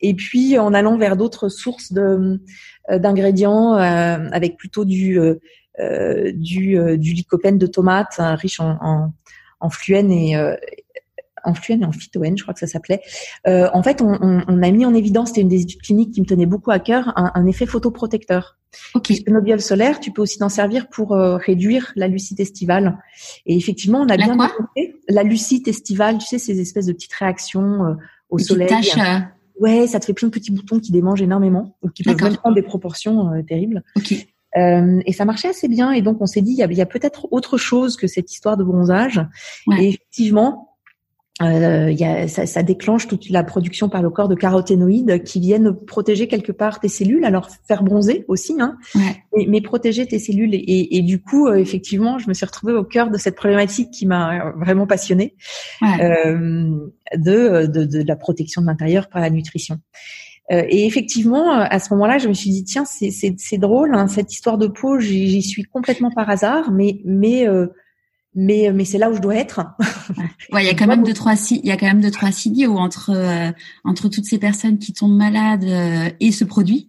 Et 0.00 0.14
puis 0.14 0.58
en 0.58 0.72
allant 0.74 0.96
vers 0.96 1.16
d'autres 1.16 1.48
sources 1.48 1.92
de 1.92 2.40
euh, 2.90 2.98
d'ingrédients 2.98 3.76
euh, 3.76 4.28
avec 4.32 4.56
plutôt 4.56 4.84
du 4.84 5.18
du 6.34 6.98
du 6.98 7.12
lycopène 7.14 7.56
de 7.56 7.66
tomate 7.66 8.16
riche 8.18 8.60
en, 8.60 8.76
en, 8.82 9.12
en 9.60 9.70
fluène 9.70 10.12
et 10.12 10.36
en 11.44 11.54
fluène 11.54 11.82
et 11.82 11.84
en 11.86 11.92
phytoène, 11.92 12.36
je 12.36 12.42
crois 12.42 12.54
que 12.54 12.60
ça 12.60 12.66
s'appelait. 12.66 13.00
Euh, 13.46 13.68
en 13.72 13.82
fait, 13.82 14.02
on, 14.02 14.18
on, 14.20 14.44
on, 14.46 14.62
a 14.62 14.70
mis 14.70 14.84
en 14.84 14.94
évidence, 14.94 15.28
c'était 15.28 15.40
une 15.42 15.48
des 15.48 15.62
études 15.62 15.82
cliniques 15.82 16.12
qui 16.12 16.20
me 16.20 16.26
tenait 16.26 16.46
beaucoup 16.46 16.70
à 16.70 16.78
cœur, 16.78 17.12
un, 17.16 17.32
un 17.34 17.46
effet 17.46 17.66
photoprotecteur. 17.66 18.56
Okay. 18.94 19.14
Puisque 19.14 19.28
nos 19.28 19.58
solaire, 19.58 19.98
tu 19.98 20.12
peux 20.12 20.22
aussi 20.22 20.38
t'en 20.38 20.48
servir 20.48 20.88
pour 20.88 21.12
euh, 21.12 21.36
réduire 21.36 21.92
la 21.96 22.08
lucite 22.08 22.38
estivale. 22.38 22.98
Et 23.46 23.56
effectivement, 23.56 24.00
on 24.00 24.08
a 24.08 24.16
bien 24.16 24.36
la 25.08 25.22
lucite 25.22 25.66
estivale, 25.66 26.18
tu 26.18 26.26
sais, 26.26 26.38
ces 26.38 26.60
espèces 26.60 26.86
de 26.86 26.92
petites 26.92 27.14
réactions 27.14 27.84
euh, 27.84 27.94
au 28.28 28.38
soleil. 28.38 28.68
Taches, 28.68 28.96
euh. 28.96 29.18
Ouais, 29.60 29.86
ça 29.86 30.00
te 30.00 30.06
fait 30.06 30.14
plein 30.14 30.26
de 30.26 30.32
petits 30.32 30.50
boutons 30.50 30.80
qui 30.80 30.90
démangent 30.90 31.22
énormément 31.22 31.76
ou 31.82 31.88
qui 31.88 32.02
peuvent 32.02 32.20
même 32.20 32.36
prendre 32.36 32.56
des 32.56 32.62
proportions 32.62 33.30
terribles. 33.46 33.84
Okay. 33.96 34.26
Euh, 34.56 35.00
et 35.06 35.12
ça 35.12 35.24
marchait 35.24 35.48
assez 35.48 35.68
bien. 35.68 35.92
Et 35.92 36.02
donc, 36.02 36.18
on 36.20 36.26
s'est 36.26 36.40
dit, 36.40 36.52
il 36.52 36.56
y 36.56 36.80
a, 36.80 36.82
a 36.82 36.86
peut-être 36.86 37.28
autre 37.30 37.56
chose 37.56 37.96
que 37.96 38.06
cette 38.06 38.32
histoire 38.32 38.56
de 38.56 38.64
bronzage. 38.64 39.20
Ouais. 39.66 39.84
Et 39.84 39.88
effectivement, 39.90 40.69
euh, 41.42 41.90
y 41.90 42.04
a, 42.04 42.28
ça, 42.28 42.46
ça, 42.46 42.62
déclenche 42.62 43.08
toute 43.08 43.30
la 43.30 43.42
production 43.42 43.88
par 43.88 44.02
le 44.02 44.10
corps 44.10 44.28
de 44.28 44.34
caroténoïdes 44.34 45.22
qui 45.24 45.40
viennent 45.40 45.74
protéger 45.74 46.28
quelque 46.28 46.52
part 46.52 46.80
tes 46.80 46.88
cellules, 46.88 47.24
alors 47.24 47.48
faire 47.66 47.82
bronzer 47.82 48.24
aussi, 48.28 48.56
hein, 48.60 48.76
ouais. 48.94 49.46
mais, 49.46 49.60
protéger 49.60 50.06
tes 50.06 50.18
cellules. 50.18 50.54
Et, 50.54 50.96
et 50.96 51.02
du 51.02 51.20
coup, 51.20 51.48
euh, 51.48 51.56
effectivement, 51.56 52.18
je 52.18 52.28
me 52.28 52.34
suis 52.34 52.44
retrouvée 52.44 52.74
au 52.74 52.84
cœur 52.84 53.10
de 53.10 53.16
cette 53.16 53.36
problématique 53.36 53.90
qui 53.90 54.06
m'a 54.06 54.52
vraiment 54.56 54.86
passionnée 54.86 55.34
ouais. 55.80 56.04
euh, 56.04 56.90
de, 57.16 57.66
de, 57.66 57.84
de, 57.84 58.02
la 58.06 58.16
protection 58.16 58.60
de 58.60 58.66
l'intérieur 58.66 59.08
par 59.08 59.22
la 59.22 59.30
nutrition. 59.30 59.78
Euh, 60.50 60.64
et 60.68 60.86
effectivement, 60.86 61.52
à 61.52 61.78
ce 61.78 61.92
moment-là, 61.94 62.18
je 62.18 62.28
me 62.28 62.34
suis 62.34 62.50
dit 62.50 62.64
tiens, 62.64 62.84
c'est 62.84 63.58
drôle, 63.58 63.94
hein, 63.94 64.08
cette 64.08 64.32
histoire 64.32 64.58
de 64.58 64.66
peau, 64.66 64.98
j'y 64.98 65.42
suis 65.42 65.62
complètement 65.64 66.10
par 66.10 66.28
hasard, 66.28 66.72
mais 66.72 67.00
mais 67.04 67.46
euh, 67.46 67.68
mais 68.34 68.70
mais 68.72 68.84
c'est 68.84 68.98
là 68.98 69.10
où 69.10 69.14
je 69.14 69.20
dois 69.20 69.36
être. 69.36 69.60
ouais, 70.52 70.62
il 70.62 70.66
y 70.66 70.70
a 70.70 70.74
quand 70.78 70.86
même 70.86 71.02
deux 71.02 71.14
trois 71.14 71.34
il 71.50 71.66
y 71.66 71.70
a 71.70 71.76
quand 71.76 71.86
même 71.86 72.00
deux 72.00 72.10
trois 72.10 72.30
signaux 72.30 72.76
entre 72.76 73.10
euh, 73.10 73.50
entre 73.84 74.08
toutes 74.08 74.24
ces 74.24 74.38
personnes 74.38 74.78
qui 74.78 74.92
tombent 74.92 75.16
malades 75.16 75.64
euh, 75.64 76.10
et 76.20 76.32
ce 76.32 76.44
produit. 76.44 76.88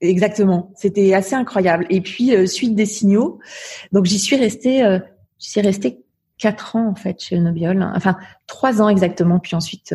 Exactement, 0.00 0.72
c'était 0.76 1.12
assez 1.12 1.34
incroyable. 1.34 1.86
Et 1.90 2.00
puis 2.00 2.34
euh, 2.34 2.46
suite 2.46 2.74
des 2.74 2.86
signaux, 2.86 3.38
donc 3.92 4.06
j'y 4.06 4.18
suis 4.18 4.36
restée, 4.36 4.82
euh, 4.82 4.98
j'y 5.38 5.50
suis 5.50 5.60
restée 5.60 6.00
quatre 6.38 6.74
ans 6.74 6.88
en 6.88 6.94
fait 6.94 7.20
chez 7.22 7.38
Nobiol, 7.38 7.82
enfin 7.94 8.16
trois 8.46 8.80
ans 8.80 8.88
exactement. 8.88 9.38
Puis 9.38 9.54
ensuite 9.54 9.94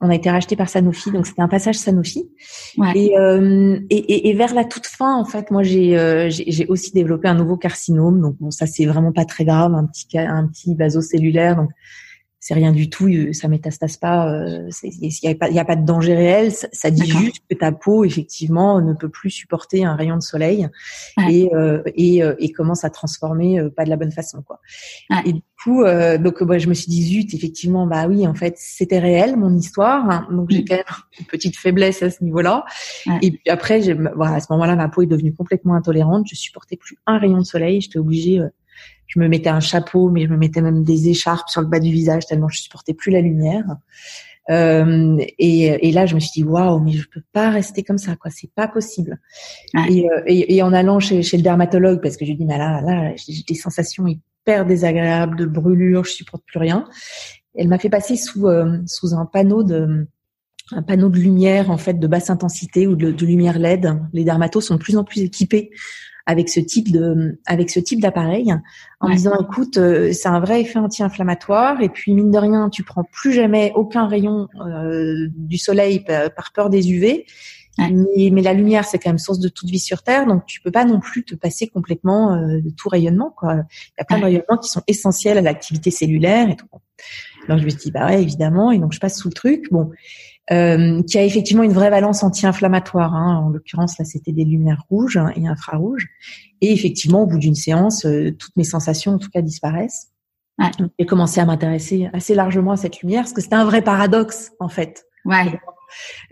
on 0.00 0.10
a 0.10 0.14
été 0.14 0.30
racheté 0.30 0.54
par 0.54 0.68
Sanofi, 0.68 1.10
donc 1.10 1.26
c'était 1.26 1.42
un 1.42 1.48
passage 1.48 1.76
Sanofi. 1.76 2.30
Ouais. 2.76 2.92
Et, 2.94 3.18
euh, 3.18 3.78
et, 3.90 3.96
et, 3.96 4.28
et, 4.28 4.34
vers 4.34 4.54
la 4.54 4.64
toute 4.64 4.86
fin, 4.86 5.16
en 5.16 5.24
fait, 5.24 5.50
moi 5.50 5.62
j'ai 5.62 5.98
euh, 5.98 6.28
j'ai 6.30 6.66
aussi 6.66 6.92
développé 6.92 7.28
un 7.28 7.34
nouveau 7.34 7.56
carcinome. 7.56 8.20
Donc 8.20 8.36
bon, 8.38 8.50
ça 8.50 8.66
c'est 8.66 8.86
vraiment 8.86 9.12
pas 9.12 9.24
très 9.24 9.44
grave, 9.44 9.74
un 9.74 9.86
petit 9.86 10.06
un 10.18 10.46
petit 10.46 10.74
vasocellulaire. 10.74 11.56
Donc 11.56 11.70
c'est 12.40 12.54
rien 12.54 12.72
du 12.72 12.88
tout, 12.88 13.08
ça 13.32 13.48
métastase 13.48 13.96
pas, 13.96 14.32
euh, 14.32 14.68
il 14.82 15.10
n'y 15.22 15.28
a, 15.28 15.34
pas, 15.34 15.50
y 15.50 15.58
a 15.58 15.64
pas 15.64 15.76
de 15.76 15.84
danger 15.84 16.14
réel. 16.14 16.52
Ça, 16.52 16.68
ça 16.72 16.90
dit 16.90 17.04
juste 17.10 17.42
que 17.50 17.54
ta 17.56 17.72
peau, 17.72 18.04
effectivement, 18.04 18.80
ne 18.80 18.92
peut 18.92 19.08
plus 19.08 19.30
supporter 19.30 19.84
un 19.84 19.96
rayon 19.96 20.16
de 20.16 20.22
soleil 20.22 20.68
ouais. 21.16 21.34
et, 21.34 21.54
euh, 21.54 21.82
et, 21.96 22.22
euh, 22.22 22.34
et, 22.38 22.52
commence 22.52 22.84
à 22.84 22.90
transformer 22.90 23.58
euh, 23.58 23.70
pas 23.70 23.84
de 23.84 23.90
la 23.90 23.96
bonne 23.96 24.12
façon, 24.12 24.42
quoi. 24.42 24.60
Ouais. 25.10 25.16
Et 25.26 25.32
du 25.32 25.42
coup, 25.62 25.82
euh, 25.82 26.18
donc 26.18 26.42
bah, 26.44 26.58
je 26.58 26.68
me 26.68 26.74
suis 26.74 26.88
dit 26.88 27.02
zut, 27.02 27.34
effectivement, 27.34 27.86
bah 27.86 28.06
oui, 28.06 28.26
en 28.26 28.34
fait, 28.34 28.54
c'était 28.56 28.98
réel 28.98 29.36
mon 29.36 29.54
histoire. 29.54 30.08
Hein, 30.08 30.28
donc 30.30 30.50
j'ai 30.50 30.64
quand 30.64 30.76
même 30.76 30.84
une 31.18 31.26
petite 31.26 31.56
faiblesse 31.56 32.02
à 32.02 32.10
ce 32.10 32.22
niveau-là. 32.22 32.64
Et 33.22 33.32
puis 33.32 33.50
après, 33.50 33.80
voilà, 34.14 34.34
à 34.34 34.40
ce 34.40 34.46
moment-là, 34.50 34.76
ma 34.76 34.88
peau 34.88 35.02
est 35.02 35.06
devenue 35.06 35.34
complètement 35.34 35.74
intolérante. 35.74 36.26
Je 36.30 36.36
supportais 36.36 36.76
plus 36.76 36.96
un 37.06 37.18
rayon 37.18 37.38
de 37.38 37.44
soleil. 37.44 37.80
J'étais 37.80 37.98
obligée 37.98 38.38
euh, 38.38 38.48
je 39.08 39.18
me 39.18 39.26
mettais 39.26 39.48
un 39.48 39.60
chapeau, 39.60 40.10
mais 40.10 40.26
je 40.26 40.28
me 40.28 40.36
mettais 40.36 40.60
même 40.60 40.84
des 40.84 41.08
écharpes 41.08 41.48
sur 41.48 41.60
le 41.60 41.66
bas 41.66 41.80
du 41.80 41.90
visage 41.90 42.26
tellement 42.26 42.48
je 42.48 42.60
supportais 42.60 42.94
plus 42.94 43.10
la 43.10 43.20
lumière. 43.20 43.64
Euh, 44.50 45.16
et, 45.38 45.88
et, 45.88 45.92
là, 45.92 46.06
je 46.06 46.14
me 46.14 46.20
suis 46.20 46.42
dit 46.42 46.44
waouh, 46.44 46.80
mais 46.80 46.92
je 46.92 47.06
peux 47.08 47.22
pas 47.32 47.50
rester 47.50 47.82
comme 47.82 47.98
ça, 47.98 48.16
quoi. 48.16 48.30
C'est 48.30 48.50
pas 48.54 48.66
possible. 48.66 49.18
Ouais. 49.74 49.92
Et, 49.92 50.10
euh, 50.10 50.22
et, 50.26 50.56
et, 50.56 50.62
en 50.62 50.72
allant 50.72 51.00
chez, 51.00 51.22
chez, 51.22 51.36
le 51.36 51.42
dermatologue, 51.42 52.00
parce 52.00 52.16
que 52.16 52.24
je 52.24 52.30
lui 52.30 52.38
dis 52.38 52.46
mais 52.46 52.56
là, 52.56 52.80
là, 52.80 53.12
j'ai 53.16 53.42
des 53.46 53.54
sensations 53.54 54.06
hyper 54.06 54.64
désagréables 54.64 55.36
de 55.36 55.44
brûlure, 55.44 56.04
je 56.04 56.12
supporte 56.12 56.44
plus 56.46 56.58
rien. 56.58 56.88
Elle 57.54 57.68
m'a 57.68 57.78
fait 57.78 57.90
passer 57.90 58.16
sous 58.16 58.46
euh, 58.48 58.78
sous 58.86 59.14
un 59.14 59.26
panneau 59.26 59.64
de 59.64 60.06
un 60.72 60.82
panneau 60.82 61.08
de 61.08 61.18
lumière 61.18 61.70
en 61.70 61.78
fait 61.78 61.94
de 61.94 62.06
basse 62.06 62.30
intensité 62.30 62.86
ou 62.86 62.94
de, 62.94 63.10
de 63.10 63.26
lumière 63.26 63.58
LED. 63.58 64.00
Les 64.12 64.24
dermatos 64.24 64.66
sont 64.66 64.74
de 64.74 64.80
plus 64.80 64.96
en 64.96 65.04
plus 65.04 65.20
équipés 65.20 65.70
avec 66.28 66.50
ce 66.50 66.60
type 66.60 66.92
de 66.92 67.40
avec 67.46 67.70
ce 67.70 67.80
type 67.80 68.00
d'appareil 68.00 68.54
en 69.00 69.08
ouais. 69.08 69.14
disant 69.14 69.40
écoute 69.40 69.78
euh, 69.78 70.12
c'est 70.12 70.28
un 70.28 70.40
vrai 70.40 70.60
effet 70.60 70.78
anti-inflammatoire. 70.78 71.80
Et 71.80 71.88
puis 71.88 72.12
mine 72.12 72.30
de 72.30 72.36
rien 72.36 72.68
tu 72.68 72.84
prends 72.84 73.02
plus 73.02 73.32
jamais 73.32 73.72
aucun 73.74 74.06
rayon 74.06 74.46
euh, 74.60 75.28
du 75.34 75.56
soleil 75.56 76.04
par 76.04 76.52
peur 76.52 76.68
des 76.68 76.92
UV 76.92 77.24
ouais. 77.78 77.90
mais, 77.90 78.30
mais, 78.30 78.42
la 78.42 78.52
lumière 78.52 78.84
c'est 78.84 78.98
quand 78.98 79.08
même 79.08 79.18
source 79.18 79.38
de 79.38 79.48
toute 79.48 79.70
vie 79.70 79.78
sur 79.78 80.02
terre. 80.02 80.26
Donc 80.26 80.44
tu 80.44 80.60
peux 80.60 80.70
pas 80.70 80.84
non 80.84 81.00
plus 81.00 81.24
te 81.24 81.34
passer 81.34 81.66
complètement 81.66 82.34
euh, 82.34 82.60
de 82.60 82.70
tout 82.76 82.90
rayonnement 82.90 83.32
quoi. 83.34 83.54
Il 83.54 83.98
y 83.98 84.02
a 84.02 84.04
plein 84.04 84.16
ouais. 84.16 84.20
de 84.20 84.26
rayonnements 84.26 84.58
qui 84.62 84.68
sont 84.68 84.82
essentiels 84.86 85.38
à 85.38 85.42
l'activité 85.42 85.90
cellulaire. 85.90 86.50
Et 86.50 86.56
tout 86.56 86.66
donc 87.48 87.60
je 87.60 87.64
me 87.64 87.70
suis 87.70 87.78
dit 87.78 87.90
bah 87.90 88.06
ouais 88.06 88.20
évidemment. 88.20 88.70
Et 88.70 88.78
donc 88.78 88.92
je 88.92 89.00
passe 89.00 89.18
sous 89.18 89.28
le 89.28 89.34
truc. 89.34 89.64
Bon 89.70 89.90
euh, 90.50 91.02
qui 91.02 91.18
a 91.18 91.24
effectivement 91.24 91.62
une 91.62 91.72
vraie 91.72 91.90
valence 91.90 92.22
anti-inflammatoire. 92.22 93.14
Hein. 93.14 93.42
En 93.44 93.50
l'occurrence, 93.50 93.98
là, 93.98 94.04
c'était 94.04 94.32
des 94.32 94.44
lumières 94.44 94.82
rouges 94.88 95.20
et 95.36 95.46
infrarouges. 95.46 96.08
Et 96.60 96.72
effectivement, 96.72 97.22
au 97.22 97.26
bout 97.26 97.38
d'une 97.38 97.54
séance, 97.54 98.06
euh, 98.06 98.32
toutes 98.32 98.56
mes 98.56 98.64
sensations, 98.64 99.12
en 99.12 99.18
tout 99.18 99.28
cas, 99.28 99.42
disparaissent. 99.42 100.08
Ouais. 100.58 100.70
Donc, 100.78 100.90
j'ai 100.98 101.06
commencé 101.06 101.40
à 101.40 101.44
m'intéresser 101.44 102.08
assez 102.12 102.34
largement 102.34 102.72
à 102.72 102.76
cette 102.76 103.00
lumière, 103.00 103.22
parce 103.22 103.34
que 103.34 103.42
c'était 103.42 103.56
un 103.56 103.64
vrai 103.64 103.82
paradoxe, 103.82 104.52
en 104.58 104.68
fait. 104.68 105.04
Ouais. 105.24 105.60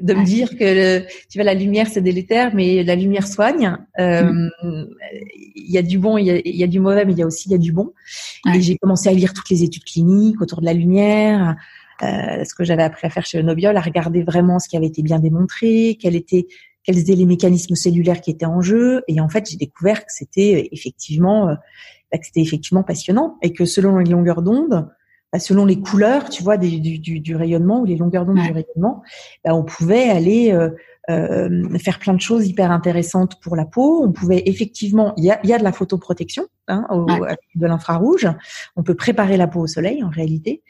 De 0.00 0.14
me 0.14 0.24
dire 0.24 0.50
que 0.50 0.64
le, 0.64 1.06
tu 1.30 1.38
vois 1.38 1.44
la 1.44 1.54
lumière 1.54 1.86
c'est 1.86 2.02
délétère, 2.02 2.54
mais 2.54 2.82
la 2.82 2.94
lumière 2.94 3.26
soigne. 3.26 3.78
Il 3.98 4.02
euh, 4.02 4.48
mm. 4.62 4.86
y 5.54 5.78
a 5.78 5.82
du 5.82 5.98
bon, 5.98 6.18
il 6.18 6.26
y, 6.26 6.58
y 6.58 6.62
a, 6.62 6.66
du 6.66 6.78
mauvais, 6.78 7.06
mais 7.06 7.12
il 7.12 7.18
y 7.18 7.22
a 7.22 7.26
aussi 7.26 7.48
il 7.48 7.52
y 7.52 7.54
a 7.54 7.58
du 7.58 7.72
bon. 7.72 7.94
Ouais. 8.44 8.58
Et 8.58 8.60
j'ai 8.60 8.76
commencé 8.76 9.08
à 9.08 9.12
lire 9.12 9.32
toutes 9.32 9.48
les 9.48 9.62
études 9.62 9.84
cliniques 9.84 10.42
autour 10.42 10.60
de 10.60 10.66
la 10.66 10.74
lumière, 10.74 11.56
euh, 12.02 12.44
ce 12.44 12.54
que 12.54 12.64
j'avais 12.64 12.82
appris 12.82 13.06
à 13.06 13.10
faire 13.10 13.24
chez 13.24 13.42
Nobiol, 13.42 13.76
à 13.76 13.80
regarder 13.80 14.22
vraiment 14.22 14.58
ce 14.58 14.68
qui 14.68 14.76
avait 14.76 14.86
été 14.86 15.02
bien 15.02 15.18
démontré, 15.18 15.96
quels 16.00 16.16
étaient 16.16 16.46
quels 16.84 16.98
étaient 16.98 17.16
les 17.16 17.26
mécanismes 17.26 17.74
cellulaires 17.74 18.20
qui 18.20 18.30
étaient 18.30 18.46
en 18.46 18.60
jeu. 18.60 19.02
Et 19.08 19.20
en 19.20 19.28
fait, 19.28 19.50
j'ai 19.50 19.56
découvert 19.56 20.06
que 20.06 20.12
c'était 20.12 20.68
effectivement 20.70 21.48
euh, 21.48 21.54
que 22.12 22.24
c'était 22.24 22.40
effectivement 22.40 22.82
passionnant 22.82 23.36
et 23.42 23.52
que 23.52 23.64
selon 23.64 23.98
les 23.98 24.10
longueurs 24.10 24.42
d'onde, 24.42 24.88
bah, 25.32 25.38
selon 25.38 25.64
les 25.64 25.80
couleurs, 25.80 26.28
tu 26.28 26.42
vois, 26.42 26.56
des, 26.56 26.78
du, 26.78 26.98
du, 26.98 27.20
du, 27.20 27.36
rayonnement 27.36 27.80
ou 27.80 27.84
les 27.84 27.96
longueurs 27.96 28.24
d'onde 28.24 28.38
ouais. 28.38 28.46
du 28.46 28.52
rayonnement, 28.52 29.02
bah, 29.44 29.54
on 29.54 29.64
pouvait 29.64 30.08
aller 30.08 30.52
euh, 30.52 30.70
euh, 31.10 31.78
faire 31.78 31.98
plein 31.98 32.14
de 32.14 32.20
choses 32.20 32.48
hyper 32.48 32.70
intéressantes 32.70 33.40
pour 33.40 33.56
la 33.56 33.64
peau. 33.64 34.02
On 34.04 34.12
pouvait 34.12 34.42
effectivement, 34.46 35.14
il 35.16 35.24
y 35.24 35.30
a, 35.30 35.38
y 35.44 35.52
a 35.52 35.58
de 35.58 35.64
la 35.64 35.72
photoprotection, 35.72 36.46
hein, 36.68 36.84
au, 36.90 37.04
ouais. 37.04 37.36
de 37.54 37.66
l'infrarouge. 37.66 38.28
On 38.74 38.82
peut 38.82 38.94
préparer 38.94 39.36
la 39.36 39.46
peau 39.46 39.60
au 39.60 39.66
soleil 39.66 40.02
en 40.02 40.10
réalité. 40.10 40.62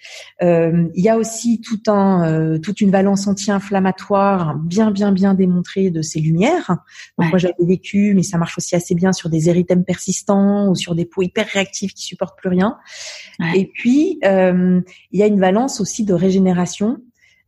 Euh, 0.42 0.88
il 0.94 1.04
y 1.04 1.08
a 1.08 1.16
aussi 1.16 1.60
tout 1.60 1.90
un, 1.90 2.28
euh, 2.28 2.58
toute 2.58 2.80
une 2.80 2.90
valence 2.90 3.26
anti-inflammatoire 3.26 4.56
bien, 4.56 4.90
bien, 4.90 5.12
bien 5.12 5.34
démontrée 5.34 5.90
de 5.90 6.02
ces 6.02 6.20
lumières. 6.20 6.68
Donc 6.68 6.78
ouais. 7.18 7.28
moi 7.30 7.38
j'avais 7.38 7.54
vécu, 7.60 8.12
mais 8.14 8.22
ça 8.22 8.38
marche 8.38 8.58
aussi 8.58 8.76
assez 8.76 8.94
bien 8.94 9.12
sur 9.12 9.30
des 9.30 9.48
érythèmes 9.48 9.84
persistants 9.84 10.68
ou 10.68 10.74
sur 10.74 10.94
des 10.94 11.06
peaux 11.06 11.22
hyper 11.22 11.46
réactives 11.46 11.92
qui 11.92 12.04
supportent 12.04 12.38
plus 12.38 12.50
rien. 12.50 12.76
Et 13.54 13.66
puis 13.66 14.18
euh, 14.24 14.80
il 15.12 15.20
y 15.20 15.22
a 15.22 15.26
une 15.26 15.40
valence 15.40 15.80
aussi 15.80 16.04
de 16.04 16.14
régénération 16.14 16.98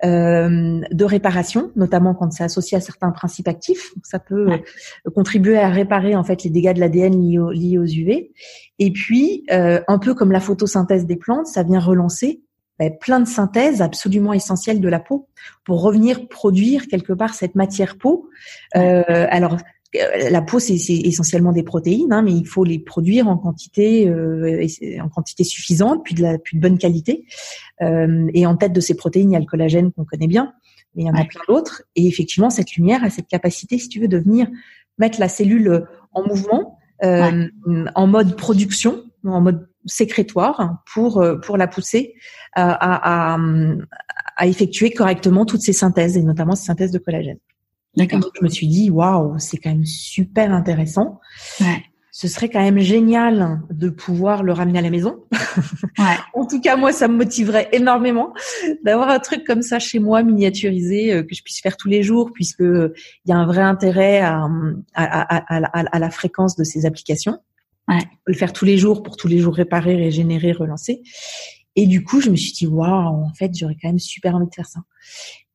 euh, 0.05 0.80
de 0.92 1.05
réparation, 1.05 1.72
notamment 1.74 2.14
quand 2.14 2.32
c'est 2.32 2.44
associé 2.44 2.76
à 2.76 2.80
certains 2.80 3.11
principes 3.11 3.49
actifs. 3.49 3.92
Ça 4.05 4.20
peut 4.20 4.46
ouais. 4.46 4.64
euh, 5.07 5.11
contribuer 5.11 5.59
à 5.59 5.68
réparer 5.68 6.14
en 6.14 6.22
fait 6.22 6.44
les 6.44 6.51
dégâts 6.51 6.72
de 6.72 6.80
l'ADN 6.80 7.20
liés, 7.20 7.38
au, 7.38 7.51
liés, 7.51 7.78
aux 7.78 7.84
UV. 7.84 8.30
Et 8.78 8.92
puis, 8.92 9.44
euh, 9.51 9.80
un 9.88 9.99
peu 9.99 10.14
comme 10.14 10.30
la 10.30 10.38
photosynthèse 10.40 11.05
des 11.05 11.16
plantes, 11.16 11.46
ça 11.46 11.64
vient 11.64 11.80
relancer 11.80 12.42
ben, 12.78 12.96
plein 12.96 13.18
de 13.18 13.26
synthèses 13.26 13.82
absolument 13.82 14.32
essentielles 14.32 14.80
de 14.80 14.88
la 14.88 15.01
peau 15.01 15.28
pour 15.64 15.82
revenir 15.82 16.28
produire 16.28 16.86
quelque 16.86 17.12
part 17.12 17.34
cette 17.34 17.57
matière 17.57 17.99
peau. 17.99 18.28
Ouais. 18.76 19.05
alors 19.09 19.57
la 19.95 20.43
peau, 20.43 20.59
c'est 20.59 20.74
essentiellement 20.74 21.53
des 21.53 21.62
protéines, 21.62 22.12
hein, 22.12 22.22
mais 22.22 22.32
il 22.32 22.47
faut 22.47 22.64
les 22.64 22.78
produire 22.78 23.28
en 23.28 23.39
quantité, 23.39 24.09
euh, 24.09 24.66
en 25.03 25.09
quantité 25.09 25.45
suffisante, 25.45 26.05
puis 26.05 26.14
de, 26.14 26.22
la, 26.22 26.39
puis 26.39 26.59
de 26.59 26.62
bonne 26.62 26.78
qualité. 26.78 27.24
Euh, 27.80 28.28
et 28.34 28.47
en 28.47 28.57
tête 28.57 28.72
de 28.72 28.80
ces 28.80 28.95
protéines, 28.95 29.30
il 29.30 29.32
y 29.32 29.36
a 29.36 29.41
le 29.41 29.47
collagène 29.47 29.91
qu'on 29.93 30.05
connaît 30.05 30.26
bien. 30.26 30.53
mais 30.95 31.05
il 31.05 31.07
y 31.07 31.11
en 31.11 31.14
a 31.14 31.24
plein 31.24 31.41
d'autres. 31.49 31.84
Et 31.97 32.07
effectivement, 32.07 32.51
cette 32.51 32.74
lumière 32.74 33.03
a 33.03 33.11
cette 33.11 33.28
capacité, 33.28 33.78
si 33.78 33.89
tu 33.89 34.01
veux, 34.01 34.09
de 34.09 34.18
venir 34.18 34.49
mettre 34.99 35.20
la 35.20 35.28
cellule 35.28 35.86
en 36.12 36.26
mouvement, 36.26 36.78
euh, 37.03 37.47
en 37.95 38.07
mode 38.07 38.36
production, 38.36 39.05
en 39.24 39.41
mode 39.41 39.68
sécrétoire, 39.86 40.82
pour 40.93 41.24
pour 41.43 41.57
la 41.57 41.66
pousser 41.66 42.14
à, 42.55 43.34
à, 43.34 43.39
à 44.36 44.47
effectuer 44.47 44.91
correctement 44.91 45.47
toutes 45.47 45.62
ces 45.62 45.72
synthèses 45.72 46.16
et 46.18 46.22
notamment 46.22 46.57
ces 46.57 46.66
synthèses 46.66 46.91
de 46.91 46.99
collagène. 46.99 47.39
D'accord. 47.97 48.20
Donc 48.20 48.32
je 48.39 48.45
me 48.45 48.49
suis 48.49 48.68
dit 48.68 48.91
waouh, 48.91 49.39
c'est 49.39 49.59
quand 49.59 49.70
même 49.70 49.86
super 49.86 50.53
intéressant. 50.53 51.20
Ouais 51.61 51.82
ce 52.18 52.26
serait 52.26 52.49
quand 52.49 52.61
même 52.61 52.80
génial 52.80 53.62
de 53.70 53.91
pouvoir 53.91 54.43
le 54.43 54.53
ramener 54.53 54.80
à 54.80 54.82
la 54.82 54.91
maison. 54.91 55.24
Ouais. 55.99 56.16
en 56.34 56.47
tout 56.47 56.61
cas, 56.61 56.76
moi, 56.76 56.93
ça 56.93 57.09
me 57.09 57.16
motiverait 57.16 57.68
énormément 57.72 58.32
d'avoir 58.84 59.09
un 59.09 59.18
truc 59.18 59.45
comme 59.45 59.62
ça 59.62 59.80
chez 59.80 59.99
moi, 59.99 60.22
miniaturisé, 60.22 61.12
euh, 61.12 61.22
que 61.24 61.34
je 61.34 61.43
puisse 61.43 61.61
faire 61.61 61.76
tous 61.76 61.89
les 61.89 62.05
jours, 62.05 62.30
puisque 62.32 62.61
il 62.61 62.93
y 63.26 63.32
a 63.32 63.36
un 63.36 63.47
vrai 63.47 63.62
intérêt 63.62 64.20
à, 64.20 64.49
à, 64.95 65.57
à, 65.57 65.80
à, 65.80 65.99
la 65.99 66.11
fréquence 66.11 66.55
de 66.55 66.62
ces 66.62 66.86
applications. 66.86 67.39
Ouais. 67.89 68.05
Le 68.26 68.34
faire 68.34 68.53
tous 68.53 68.64
les 68.64 68.78
jours 68.78 69.03
pour 69.03 69.16
tous 69.16 69.26
les 69.26 69.39
jours 69.39 69.55
réparer, 69.55 69.97
régénérer, 69.97 70.53
relancer. 70.53 71.03
Et 71.74 71.86
du 71.86 72.05
coup, 72.05 72.20
je 72.20 72.30
me 72.30 72.36
suis 72.36 72.53
dit, 72.53 72.66
waouh, 72.68 73.24
en 73.24 73.32
fait, 73.34 73.51
j'aurais 73.57 73.76
quand 73.80 73.89
même 73.89 73.99
super 73.99 74.36
envie 74.36 74.49
de 74.49 74.55
faire 74.55 74.66
ça. 74.66 74.80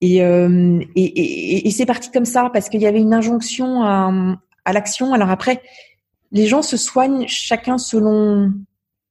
Et, 0.06 0.22
euh, 0.22 0.82
et, 0.98 1.04
et, 1.06 1.68
et 1.68 1.72
c'est 1.72 1.86
parti 1.86 2.12
comme 2.12 2.26
ça 2.26 2.50
parce 2.52 2.68
qu'il 2.68 2.82
y 2.82 2.88
avait 2.88 3.00
une 3.00 3.14
injonction 3.14 3.84
à, 3.84 4.12
à 4.66 4.74
l'action. 4.74 5.14
Alors 5.14 5.30
après, 5.30 5.62
les 6.34 6.46
gens 6.46 6.62
se 6.62 6.76
soignent 6.76 7.26
chacun 7.28 7.78
selon 7.78 8.52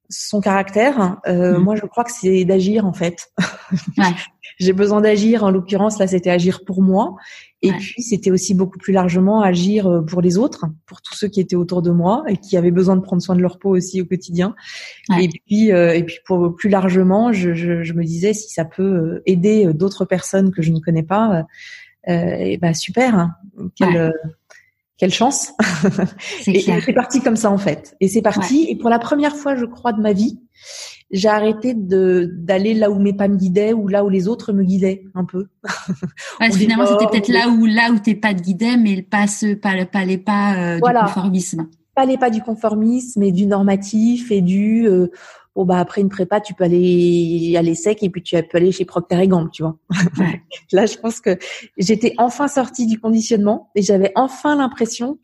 son 0.09 0.41
caractère. 0.41 1.17
Euh, 1.27 1.57
mm. 1.57 1.63
Moi, 1.63 1.75
je 1.75 1.85
crois 1.85 2.03
que 2.03 2.11
c'est 2.11 2.45
d'agir 2.45 2.85
en 2.85 2.93
fait. 2.93 3.31
J'ai 4.59 4.73
besoin 4.73 5.01
d'agir. 5.01 5.43
En 5.43 5.51
l'occurrence, 5.51 5.97
là, 5.99 6.07
c'était 6.07 6.29
agir 6.29 6.63
pour 6.65 6.81
moi. 6.81 7.15
Et 7.61 7.71
puis, 7.71 8.03
c'était 8.03 8.29
aussi 8.29 8.53
beaucoup 8.53 8.77
plus 8.77 8.91
largement 8.91 9.41
agir 9.41 9.87
euh, 9.87 10.01
pour 10.01 10.21
les 10.21 10.37
autres, 10.37 10.65
pour 10.85 11.01
tous 11.01 11.15
ceux 11.15 11.29
qui 11.29 11.39
étaient 11.39 11.55
autour 11.55 11.81
de 11.81 11.91
moi 11.91 12.23
et 12.27 12.35
qui 12.35 12.57
avaient 12.57 12.71
besoin 12.71 12.97
de 12.97 13.01
prendre 13.01 13.21
soin 13.21 13.35
de 13.35 13.41
leur 13.41 13.57
peau 13.57 13.69
aussi 13.69 14.01
au 14.01 14.05
quotidien. 14.05 14.53
Et 15.17 15.29
puis, 15.29 15.71
euh, 15.71 15.95
et 15.95 16.03
puis 16.03 16.17
pour 16.25 16.55
plus 16.55 16.69
largement, 16.69 17.31
je, 17.31 17.53
je, 17.53 17.83
je, 17.83 17.93
me 17.93 18.03
disais 18.03 18.33
si 18.33 18.49
ça 18.49 18.65
peut 18.65 19.21
aider 19.25 19.73
d'autres 19.73 20.03
personnes 20.03 20.51
que 20.51 20.61
je 20.61 20.71
ne 20.71 20.79
connais 20.79 21.03
pas, 21.03 21.45
et 22.05 22.57
ben 22.57 22.73
super. 22.73 23.15
Hein. 23.15 23.35
Quelle, 24.97 25.11
chance 25.11 25.51
Et 26.47 26.59
c'est 26.59 26.93
parti 26.93 27.21
comme 27.21 27.35
ça 27.35 27.51
en 27.51 27.57
fait. 27.57 27.95
Et 27.99 28.07
c'est 28.07 28.21
parti. 28.21 28.67
Et 28.69 28.77
pour 28.77 28.89
la 28.89 28.99
première 28.99 29.35
fois, 29.35 29.55
je 29.55 29.65
crois, 29.65 29.91
de 29.91 30.01
ma 30.01 30.13
vie, 30.13 30.39
j'ai 31.11 31.29
arrêté 31.29 31.73
de 31.73 32.31
d'aller 32.35 32.73
là 32.73 32.89
où 32.89 32.99
mes 32.99 33.13
pas 33.13 33.27
me 33.27 33.35
guidaient 33.35 33.73
ou 33.73 33.87
là 33.87 34.03
où 34.03 34.09
les 34.09 34.27
autres 34.27 34.51
me 34.51 34.63
guidaient 34.63 35.03
un 35.13 35.25
peu. 35.25 35.47
finalement, 36.51 36.85
c'était 36.85 37.07
peut-être 37.07 37.29
là 37.29 37.49
où 37.49 37.65
là 37.65 37.91
où 37.91 37.99
tes 37.99 38.15
pas 38.15 38.33
te 38.33 38.41
guidaient, 38.41 38.77
mais 38.77 39.01
pas 39.01 39.27
ce 39.27 39.53
pas, 39.53 39.85
pas 39.85 40.05
les 40.05 40.17
pas 40.17 40.55
euh, 40.57 40.75
du 40.75 40.99
conformisme. 40.99 41.67
Pas 41.95 42.05
les 42.05 42.17
pas 42.17 42.31
du 42.31 42.41
conformisme, 42.41 43.19
mais 43.19 43.31
du 43.31 43.45
normatif 43.45 44.31
et 44.31 44.41
du 44.41 44.87
euh, 44.87 45.11
bon 45.55 45.65
bah 45.65 45.79
après 45.79 46.01
une 46.01 46.09
prépa 46.09 46.41
tu 46.41 46.53
peux 46.53 46.63
aller 46.63 47.55
aller 47.57 47.75
sec 47.75 48.01
et 48.01 48.09
puis 48.09 48.23
tu 48.23 48.35
peux 48.35 48.57
aller 48.57 48.71
chez 48.71 48.85
Procter 48.85 49.27
Gamble 49.27 49.49
tu 49.51 49.63
vois. 49.63 49.77
Là 50.71 50.85
je 50.85 50.97
pense 50.97 51.19
que 51.19 51.37
j'étais 51.77 52.13
enfin 52.17 52.47
sortie 52.47 52.87
du 52.87 52.99
conditionnement 52.99 53.69
et 53.75 53.81
j'avais 53.81 54.11
enfin 54.15 54.55
l'impression 54.55 55.19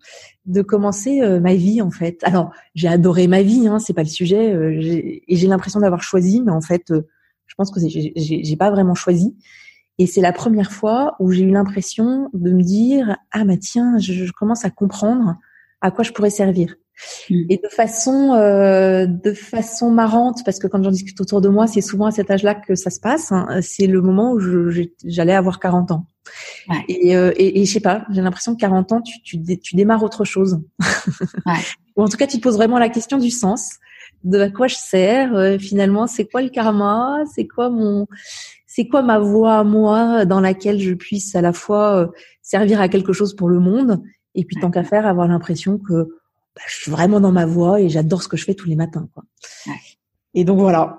de 0.46 0.62
commencer 0.62 1.22
euh, 1.22 1.40
ma 1.40 1.56
vie 1.56 1.82
en 1.82 1.92
fait. 1.92 2.20
Alors 2.24 2.52
j'ai 2.76 2.88
adoré 2.88 3.28
ma 3.28 3.42
vie 3.42 3.68
hein 3.68 3.80
c'est 3.80 3.94
pas 3.94 4.04
le 4.04 4.10
sujet 4.10 4.54
euh, 4.54 4.80
et 4.82 5.36
j'ai 5.36 5.48
l'impression 5.48 5.80
d'avoir 5.80 6.04
choisi 6.04 6.42
mais 6.42 6.52
en 6.52 6.62
fait 6.62 6.92
euh, 6.92 7.08
je 7.48 7.56
pense 7.56 7.72
que 7.72 7.80
j'ai 7.82 8.56
pas 8.58 8.70
vraiment 8.70 8.96
choisi. 8.96 9.36
Et 9.98 10.06
c'est 10.06 10.22
la 10.22 10.32
première 10.32 10.72
fois 10.72 11.16
où 11.20 11.32
j'ai 11.32 11.44
eu 11.44 11.52
l'impression 11.52 12.30
de 12.34 12.52
me 12.52 12.62
dire 12.62 13.18
ah 13.32 13.44
bah 13.44 13.58
tiens 13.58 13.98
je 13.98 14.32
commence 14.32 14.64
à 14.64 14.70
comprendre 14.70 15.36
à 15.82 15.92
quoi 15.92 16.04
je 16.04 16.12
pourrais 16.12 16.30
servir 16.30 16.76
Et 17.30 17.60
de 17.64 17.70
façon, 17.70 18.34
euh, 18.34 19.06
de 19.06 19.34
façon 19.34 19.92
marrante, 19.92 20.44
parce 20.44 20.60
que 20.60 20.68
quand 20.68 20.84
j'en 20.84 20.92
discute 20.92 21.20
autour 21.22 21.42
de 21.42 21.50
moi, 21.50 21.68
c'est 21.68 21.82
souvent 21.82 22.08
à 22.08 22.12
cet 22.12 22.30
âge-là 22.32 22.56
que 22.56 22.76
ça 22.76 22.90
se 22.90 23.00
passe. 23.00 23.32
Hein, 23.32 23.60
c'est 23.62 23.88
le 23.88 24.02
moment 24.02 24.34
où 24.34 24.40
j'allais 25.06 25.34
avoir 25.34 25.60
40 25.60 25.92
ans. 25.92 26.06
Et, 26.88 27.16
euh, 27.16 27.32
et, 27.38 27.62
et, 27.62 27.66
je 27.66 27.72
sais 27.72 27.80
pas, 27.80 28.06
j'ai 28.12 28.22
l'impression 28.22 28.54
que 28.54 28.60
40 28.60 28.92
ans, 28.92 29.02
tu, 29.02 29.22
tu, 29.22 29.42
tu 29.60 29.76
démarres 29.76 30.04
autre 30.04 30.26
chose. 30.26 30.62
ouais. 31.46 31.54
Ou 31.96 32.04
en 32.04 32.08
tout 32.08 32.18
cas, 32.18 32.28
tu 32.28 32.38
te 32.38 32.44
poses 32.44 32.56
vraiment 32.56 32.80
la 32.80 32.90
question 32.90 33.18
du 33.18 33.32
sens, 33.32 33.78
de 34.24 34.40
à 34.40 34.50
quoi 34.50 34.68
je 34.68 34.76
sers. 34.76 35.36
Euh, 35.36 35.58
finalement, 35.58 36.08
c'est 36.08 36.26
quoi 36.26 36.42
le 36.42 36.50
karma 36.50 37.24
C'est 37.34 37.48
quoi 37.48 37.70
mon, 37.70 38.08
c'est 38.68 38.88
quoi 38.88 39.02
ma 39.02 39.20
voie 39.20 39.58
à 39.58 39.64
moi 39.64 40.26
dans 40.26 40.40
laquelle 40.40 40.80
je 40.80 40.94
puisse 40.94 41.36
à 41.36 41.42
la 41.42 41.52
fois 41.52 41.98
euh, 41.98 42.08
servir 42.42 42.80
à 42.80 42.88
quelque 42.88 43.14
chose 43.14 43.36
pour 43.36 43.50
le 43.50 43.60
monde 43.60 44.02
et 44.36 44.46
puis 44.46 44.56
tant 44.62 44.72
qu'à 44.72 44.84
faire 44.84 45.06
avoir 45.08 45.28
l'impression 45.28 45.78
que 45.78 46.19
bah, 46.56 46.62
je 46.68 46.76
suis 46.76 46.92
vraiment 46.92 47.20
dans 47.20 47.32
ma 47.32 47.46
voie 47.46 47.82
et 47.82 47.90
j'adore 47.90 48.24
ce 48.24 48.28
que 48.28 48.38
je 48.38 48.46
fais 48.46 48.56
tous 48.56 48.68
les 48.68 48.76
matins. 48.76 49.08
Quoi. 49.14 49.24
Et 50.34 50.44
donc 50.44 50.60
voilà. 50.60 50.98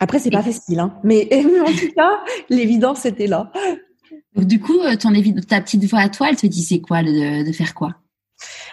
Après, 0.00 0.18
c'est 0.18 0.30
pas 0.30 0.42
facile, 0.42 0.80
hein. 0.80 0.98
mais, 1.04 1.28
en 1.32 1.72
tout 1.72 1.92
cas, 1.96 2.20
l'évidence 2.48 3.06
était 3.06 3.26
là. 3.26 3.52
Donc, 4.34 4.46
du 4.46 4.60
coup, 4.60 4.78
euh, 4.80 4.96
ton 4.96 5.12
ta 5.48 5.60
petite 5.60 5.84
voix 5.84 6.00
à 6.00 6.08
toi, 6.08 6.28
elle 6.28 6.36
te 6.36 6.46
disait 6.46 6.80
quoi 6.80 7.02
de, 7.02 7.46
de 7.46 7.52
faire 7.52 7.74
quoi? 7.74 7.94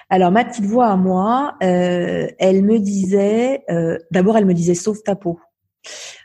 Alors, 0.09 0.31
ma 0.31 0.43
petite 0.43 0.65
voix 0.65 0.87
à 0.87 0.95
moi, 0.95 1.55
euh, 1.63 2.27
elle 2.39 2.63
me 2.63 2.79
disait, 2.79 3.63
euh, 3.69 3.97
d'abord, 4.09 4.37
elle 4.37 4.45
me 4.45 4.53
disait 4.53 4.73
sauve 4.73 5.03
ta 5.03 5.15
peau. 5.15 5.39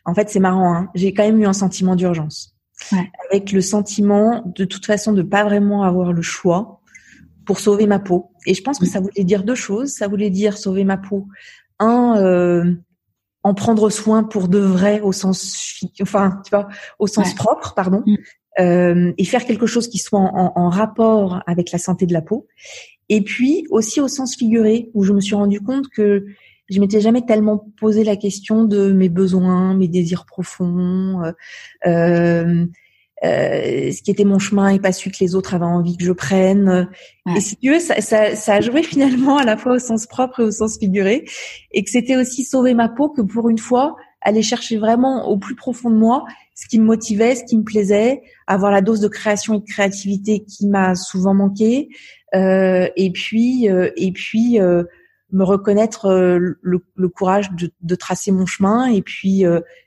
En 0.04 0.14
fait, 0.14 0.30
c'est 0.30 0.40
marrant. 0.40 0.74
Hein. 0.74 0.88
J'ai 0.94 1.12
quand 1.12 1.24
même 1.24 1.40
eu 1.40 1.46
un 1.46 1.52
sentiment 1.52 1.94
d'urgence, 1.94 2.56
ouais. 2.92 3.10
avec 3.30 3.52
le 3.52 3.60
sentiment 3.60 4.42
de 4.46 4.64
toute 4.64 4.86
façon 4.86 5.12
de 5.12 5.22
pas 5.22 5.44
vraiment 5.44 5.82
avoir 5.82 6.12
le 6.12 6.22
choix 6.22 6.80
pour 7.46 7.60
sauver 7.60 7.86
ma 7.86 7.98
peau. 7.98 8.32
Et 8.44 8.54
je 8.54 8.62
pense 8.62 8.78
que 8.78 8.86
ça 8.86 9.00
voulait 9.00 9.24
dire 9.24 9.44
deux 9.44 9.54
choses. 9.54 9.92
Ça 9.92 10.08
voulait 10.08 10.30
dire 10.30 10.58
sauver 10.58 10.84
ma 10.84 10.96
peau. 10.96 11.26
Un, 11.78 12.16
euh, 12.18 12.74
en 13.42 13.54
prendre 13.54 13.88
soin 13.90 14.24
pour 14.24 14.48
de 14.48 14.58
vrai 14.58 15.00
au 15.00 15.12
sens, 15.12 15.80
enfin, 16.02 16.40
tu 16.44 16.50
vois, 16.50 16.68
au 16.98 17.06
sens 17.06 17.32
propre, 17.34 17.74
pardon, 17.74 18.02
mm. 18.04 18.16
euh, 18.60 19.12
et 19.16 19.24
faire 19.24 19.44
quelque 19.44 19.66
chose 19.66 19.88
qui 19.88 19.98
soit 19.98 20.18
en, 20.18 20.52
en, 20.56 20.68
rapport 20.68 21.42
avec 21.46 21.70
la 21.70 21.78
santé 21.78 22.06
de 22.06 22.12
la 22.12 22.22
peau. 22.22 22.48
Et 23.08 23.22
puis 23.22 23.64
aussi 23.70 24.00
au 24.00 24.08
sens 24.08 24.34
figuré, 24.34 24.90
où 24.94 25.04
je 25.04 25.12
me 25.12 25.20
suis 25.20 25.36
rendu 25.36 25.60
compte 25.60 25.88
que 25.88 26.26
je 26.68 26.80
m'étais 26.80 27.00
jamais 27.00 27.24
tellement 27.24 27.70
posé 27.78 28.02
la 28.02 28.16
question 28.16 28.64
de 28.64 28.90
mes 28.90 29.08
besoins, 29.08 29.74
mes 29.74 29.86
désirs 29.86 30.26
profonds. 30.26 31.32
Euh, 31.86 32.66
euh 33.24 33.90
ce 33.92 34.02
qui 34.02 34.10
était 34.10 34.24
mon 34.24 34.38
chemin 34.38 34.68
et 34.68 34.78
pas 34.78 34.92
celui 34.92 35.10
que 35.10 35.18
les 35.20 35.34
autres 35.34 35.54
avaient 35.54 35.64
envie 35.64 35.96
que 35.96 36.04
je 36.04 36.12
prenne. 36.12 36.88
Et 37.34 37.40
si 37.40 37.56
tu 37.56 37.72
veux, 37.72 37.80
ça, 37.80 38.00
ça, 38.00 38.36
ça, 38.36 38.54
a 38.54 38.60
joué 38.60 38.82
finalement 38.82 39.38
à 39.38 39.44
la 39.44 39.56
fois 39.56 39.74
au 39.74 39.78
sens 39.78 40.06
propre 40.06 40.40
et 40.40 40.44
au 40.44 40.50
sens 40.50 40.78
figuré, 40.78 41.24
et 41.72 41.82
que 41.82 41.90
c'était 41.90 42.16
aussi 42.16 42.44
sauver 42.44 42.74
ma 42.74 42.88
peau 42.88 43.08
que 43.08 43.22
pour 43.22 43.48
une 43.48 43.58
fois 43.58 43.96
aller 44.20 44.42
chercher 44.42 44.76
vraiment 44.76 45.28
au 45.28 45.38
plus 45.38 45.54
profond 45.54 45.90
de 45.90 45.96
moi 45.96 46.24
ce 46.56 46.66
qui 46.68 46.80
me 46.80 46.84
motivait, 46.84 47.34
ce 47.34 47.44
qui 47.44 47.56
me 47.56 47.62
plaisait, 47.62 48.22
avoir 48.46 48.72
la 48.72 48.80
dose 48.80 49.00
de 49.00 49.08
création 49.08 49.54
et 49.54 49.60
de 49.60 49.64
créativité 49.64 50.42
qui 50.42 50.66
m'a 50.66 50.94
souvent 50.94 51.34
manqué, 51.34 51.90
euh, 52.34 52.88
et 52.96 53.12
puis 53.12 53.68
euh, 53.68 53.90
et 53.96 54.10
puis 54.10 54.58
euh, 54.58 54.84
me 55.32 55.44
reconnaître 55.44 56.06
euh, 56.06 56.38
le, 56.38 56.80
le, 56.94 57.08
courage 57.08 57.50
de, 57.52 57.70
de, 57.82 57.94
tracer 57.94 58.32
mon 58.32 58.46
chemin 58.46 58.86
et 58.86 59.02
puis 59.02 59.44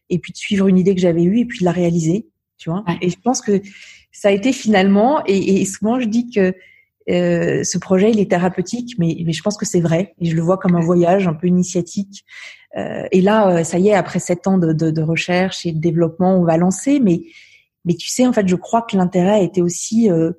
et 0.10 0.20
puis 0.20 0.32
de 0.32 0.38
suivre 0.38 0.68
une 0.68 0.78
idée 0.78 0.96
que 0.96 1.02
j'avais 1.02 1.24
eue 1.24 1.40
et 1.40 1.46
puis 1.46 1.60
de 1.60 1.66
la 1.66 1.72
réaliser 1.72 2.29
tu 2.60 2.70
vois. 2.70 2.84
Et 3.02 3.10
je 3.10 3.18
pense 3.20 3.42
que 3.42 3.60
ça 4.12 4.28
a 4.30 4.32
été 4.32 4.54
finalement, 4.54 5.24
et, 5.26 5.62
et 5.62 5.66
souvent 5.66 6.00
je 6.00 6.06
dis 6.06 6.30
que 6.30 6.54
euh, 7.10 7.64
ce 7.64 7.78
projet 7.80 8.12
il 8.12 8.20
est 8.20 8.30
thérapeutique, 8.30 8.96
mais, 9.00 9.18
mais 9.26 9.34
je 9.34 9.42
pense 9.42 9.58
que 9.58 9.66
c'est 9.66 9.82
vrai, 9.82 10.14
et 10.20 10.26
je 10.26 10.36
le 10.36 10.44
vois 10.44 10.58
comme 10.58 10.76
un 10.76 10.82
voyage 10.82 11.28
un 11.28 11.34
peu 11.34 11.48
initiatique. 11.48 12.24
Euh, 12.78 13.08
et 13.12 13.22
là, 13.22 13.50
euh, 13.50 13.64
ça 13.64 13.80
y 13.80 13.88
est, 13.88 13.96
après 13.96 14.20
sept 14.20 14.46
ans 14.46 14.60
de, 14.60 14.74
de, 14.74 14.92
de, 14.92 15.02
recherche 15.02 15.66
et 15.66 15.72
de 15.72 15.80
développement, 15.80 16.38
on 16.38 16.44
va 16.44 16.58
lancer, 16.58 17.00
mais 17.00 17.24
mais 17.86 17.96
tu 17.96 18.10
sais, 18.10 18.28
en 18.28 18.34
fait, 18.34 18.48
je 18.48 18.56
crois 18.56 18.82
que 18.82 18.98
l'intérêt 18.98 19.32
a 19.32 19.42
été 19.42 19.62
aussi 19.62 20.12
euh, 20.12 20.34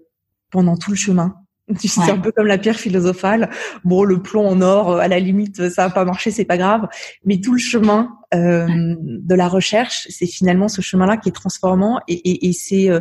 pendant 0.51 0.77
tout 0.77 0.91
le 0.91 0.97
chemin. 0.97 1.35
C'est 1.79 2.11
un 2.11 2.19
peu 2.19 2.33
comme 2.33 2.47
la 2.47 2.59
pierre 2.59 2.79
philosophale. 2.79 3.51
Bon, 3.85 4.05
le 4.05 4.23
plomb 4.23 4.47
en 4.47 4.61
or, 4.61 4.99
à 4.99 5.09
la 5.09 5.19
limite, 5.19 5.69
ça 5.71 5.89
va 5.89 5.91
pas 5.95 6.05
marcher, 6.05 6.31
c'est 6.31 6.45
pas 6.45 6.57
grave. 6.57 6.89
Mais 7.25 7.41
tout 7.41 7.53
le 7.53 7.59
chemin 7.59 8.11
euh, 8.35 8.67
de 8.99 9.35
la 9.35 9.49
recherche, 9.49 10.07
c'est 10.11 10.27
finalement 10.27 10.69
ce 10.69 10.81
chemin-là 10.81 11.17
qui 11.17 11.29
est 11.29 11.33
transformant 11.33 12.01
et, 12.09 12.15
et, 12.15 12.49
et 12.49 12.53
c'est 12.53 12.91
euh, 12.91 13.01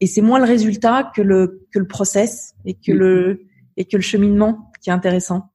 et 0.00 0.06
c'est 0.06 0.20
moins 0.20 0.38
le 0.38 0.44
résultat 0.44 1.10
que 1.14 1.22
le 1.22 1.66
que 1.72 1.78
le 1.78 1.86
process 1.86 2.54
et 2.64 2.74
que 2.74 2.92
mm. 2.92 2.96
le 2.96 3.46
et 3.76 3.84
que 3.84 3.96
le 3.96 4.02
cheminement 4.02 4.70
qui 4.82 4.90
est 4.90 4.92
intéressant. 4.92 5.50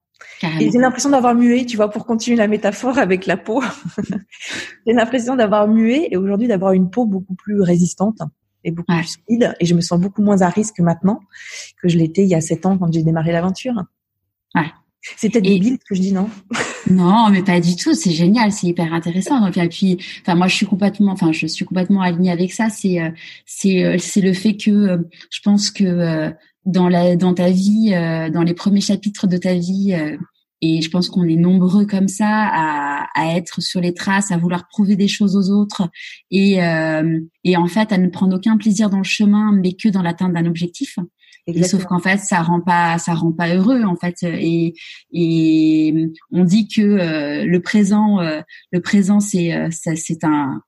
Et 0.60 0.72
j'ai 0.72 0.78
l'impression 0.78 1.10
d'avoir 1.10 1.36
mué, 1.36 1.66
tu 1.66 1.78
vois, 1.78 1.90
pour 1.90 2.06
continuer 2.06 2.38
la 2.38 2.48
métaphore 2.48 2.98
avec 2.98 3.26
la 3.26 3.38
peau. 3.38 3.64
j'ai 4.86 4.94
l'impression 4.94 5.36
d'avoir 5.36 5.68
mué 5.68 6.08
et 6.12 6.18
aujourd'hui 6.18 6.48
d'avoir 6.48 6.74
une 6.74 6.90
peau 6.90 7.06
beaucoup 7.06 7.36
plus 7.36 7.62
résistante 7.62 8.20
et 8.64 8.72
beaucoup 8.72 8.94
plus 8.94 9.18
solide. 9.28 9.56
Et 9.60 9.66
je 9.66 9.74
me 9.76 9.82
sens 9.82 10.00
beaucoup 10.00 10.22
moins 10.22 10.42
à 10.42 10.50
risque 10.50 10.80
maintenant 10.80 11.20
que 11.82 11.90
je 11.90 11.98
l'étais 11.98 12.24
il 12.24 12.30
y 12.30 12.36
a 12.36 12.42
sept 12.42 12.66
ans 12.66 12.78
quand 12.78 12.92
j'ai 12.92 13.04
démarré 13.04 13.32
l'aventure. 13.32 13.74
Ouais. 14.56 14.72
C'est 15.18 15.30
peut-être 15.30 15.46
débile 15.46 15.78
ce 15.82 15.86
que 15.86 15.96
je 15.96 16.02
dis, 16.02 16.14
non? 16.14 16.30
Non, 16.90 17.30
mais 17.30 17.42
pas 17.42 17.60
du 17.60 17.76
tout. 17.76 17.94
C'est 17.94 18.12
génial, 18.12 18.52
c'est 18.52 18.68
hyper 18.68 18.94
intéressant. 18.94 19.46
Et 19.48 19.70
puis, 19.70 19.98
enfin, 20.22 20.36
moi, 20.36 20.48
je 20.48 20.56
suis 20.56 20.66
complètement, 20.66 21.12
enfin, 21.12 21.32
je 21.32 21.48
suis 21.48 21.66
complètement 21.66 22.02
alignée 22.02 22.32
avec 22.32 22.54
ça. 22.54 22.70
C'est, 22.70 23.02
euh, 23.02 23.10
c'est, 23.46 23.84
euh, 23.84 23.98
c'est 23.98 24.22
le 24.22 24.34
fait 24.34 24.56
que 24.58 24.70
euh, 24.70 24.98
je 25.32 25.40
pense 25.42 25.72
que 25.72 26.32
dans 26.66 26.88
la, 26.88 27.16
dans 27.16 27.34
ta 27.34 27.50
vie, 27.50 27.90
dans 27.90 28.44
les 28.44 28.54
premiers 28.54 28.82
chapitres 28.82 29.26
de 29.26 29.38
ta 29.38 29.56
vie, 29.56 29.96
et 30.62 30.82
je 30.82 30.90
pense 30.90 31.10
qu'on 31.10 31.28
est 31.28 31.36
nombreux 31.36 31.86
comme 31.86 32.08
ça 32.08 32.28
à, 32.30 33.08
à, 33.16 33.36
être 33.36 33.62
sur 33.62 33.82
les 33.82 33.94
traces, 33.94 34.32
à 34.32 34.38
vouloir 34.38 34.68
prouver 34.68 34.96
des 34.96 35.08
choses 35.08 35.36
aux 35.36 35.52
autres 35.52 35.90
et, 36.30 36.60
et 37.44 37.58
en 37.58 37.68
fait 37.68 37.92
à 37.92 37.98
ne 37.98 38.08
prendre 38.10 38.36
aucun 38.36 38.58
plaisir 38.58 38.90
dans 38.90 38.98
le 38.98 39.04
chemin, 39.04 39.52
mais 39.52 39.74
que 39.74 39.90
dans 39.90 40.02
l'atteinte 40.02 40.34
d'un 40.34 40.46
objectif 40.46 40.98
sauf 41.64 41.86
qu'en 41.86 42.00
fait, 42.00 42.18
ça 42.18 42.42
rend 42.42 42.62
pas, 42.62 42.98
ça 42.98 43.14
rend 43.14 43.32
pas 43.32 43.54
heureux 43.56 43.84
en 43.84 43.96
fait. 43.96 44.24
Et, 44.24 44.74
et 45.12 46.10
on 46.32 46.44
dit 46.44 46.68
que 46.68 46.82
euh, 46.82 47.46
le 47.46 47.62
présent, 47.62 48.20
euh, 48.20 48.42
le 48.72 48.82
présent, 48.82 49.20
c'est, 49.20 49.54
euh, 49.54 49.70
c'est 49.72 50.24
un, 50.24 50.62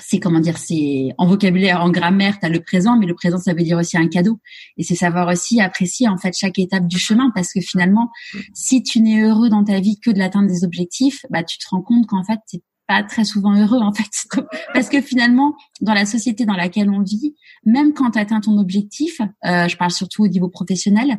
c'est 0.00 0.18
comment 0.18 0.40
dire, 0.40 0.58
c'est 0.58 1.10
en 1.18 1.26
vocabulaire, 1.26 1.82
en 1.82 1.90
grammaire, 1.90 2.38
tu 2.38 2.46
as 2.46 2.48
le 2.48 2.60
présent, 2.60 2.96
mais 2.98 3.06
le 3.06 3.14
présent, 3.14 3.38
ça 3.38 3.52
veut 3.52 3.62
dire 3.62 3.78
aussi 3.78 3.96
un 3.96 4.08
cadeau. 4.08 4.40
Et 4.76 4.82
c'est 4.82 4.94
savoir 4.94 5.28
aussi 5.28 5.60
apprécier 5.60 6.08
en 6.08 6.16
fait 6.16 6.34
chaque 6.36 6.58
étape 6.58 6.86
du 6.86 6.98
chemin, 6.98 7.30
parce 7.34 7.52
que 7.52 7.60
finalement, 7.60 8.10
si 8.54 8.82
tu 8.82 9.00
n'es 9.00 9.22
heureux 9.22 9.48
dans 9.48 9.64
ta 9.64 9.80
vie 9.80 9.98
que 10.00 10.10
de 10.10 10.18
l'atteinte 10.18 10.46
des 10.46 10.64
objectifs, 10.64 11.24
bah 11.30 11.42
tu 11.42 11.58
te 11.58 11.66
rends 11.70 11.82
compte 11.82 12.06
qu'en 12.06 12.24
fait, 12.24 12.40
pas 12.88 13.02
très 13.02 13.24
souvent 13.24 13.54
heureux 13.54 13.80
en 13.80 13.92
fait 13.92 14.10
parce 14.72 14.88
que 14.88 15.00
finalement 15.00 15.54
dans 15.82 15.92
la 15.94 16.06
société 16.06 16.46
dans 16.46 16.56
laquelle 16.56 16.88
on 16.88 17.02
vit 17.02 17.36
même 17.64 17.92
quand 17.92 18.12
tu 18.12 18.18
atteins 18.18 18.40
ton 18.40 18.56
objectif 18.56 19.20
euh, 19.44 19.68
je 19.68 19.76
parle 19.76 19.90
surtout 19.90 20.24
au 20.24 20.28
niveau 20.28 20.48
professionnel 20.48 21.18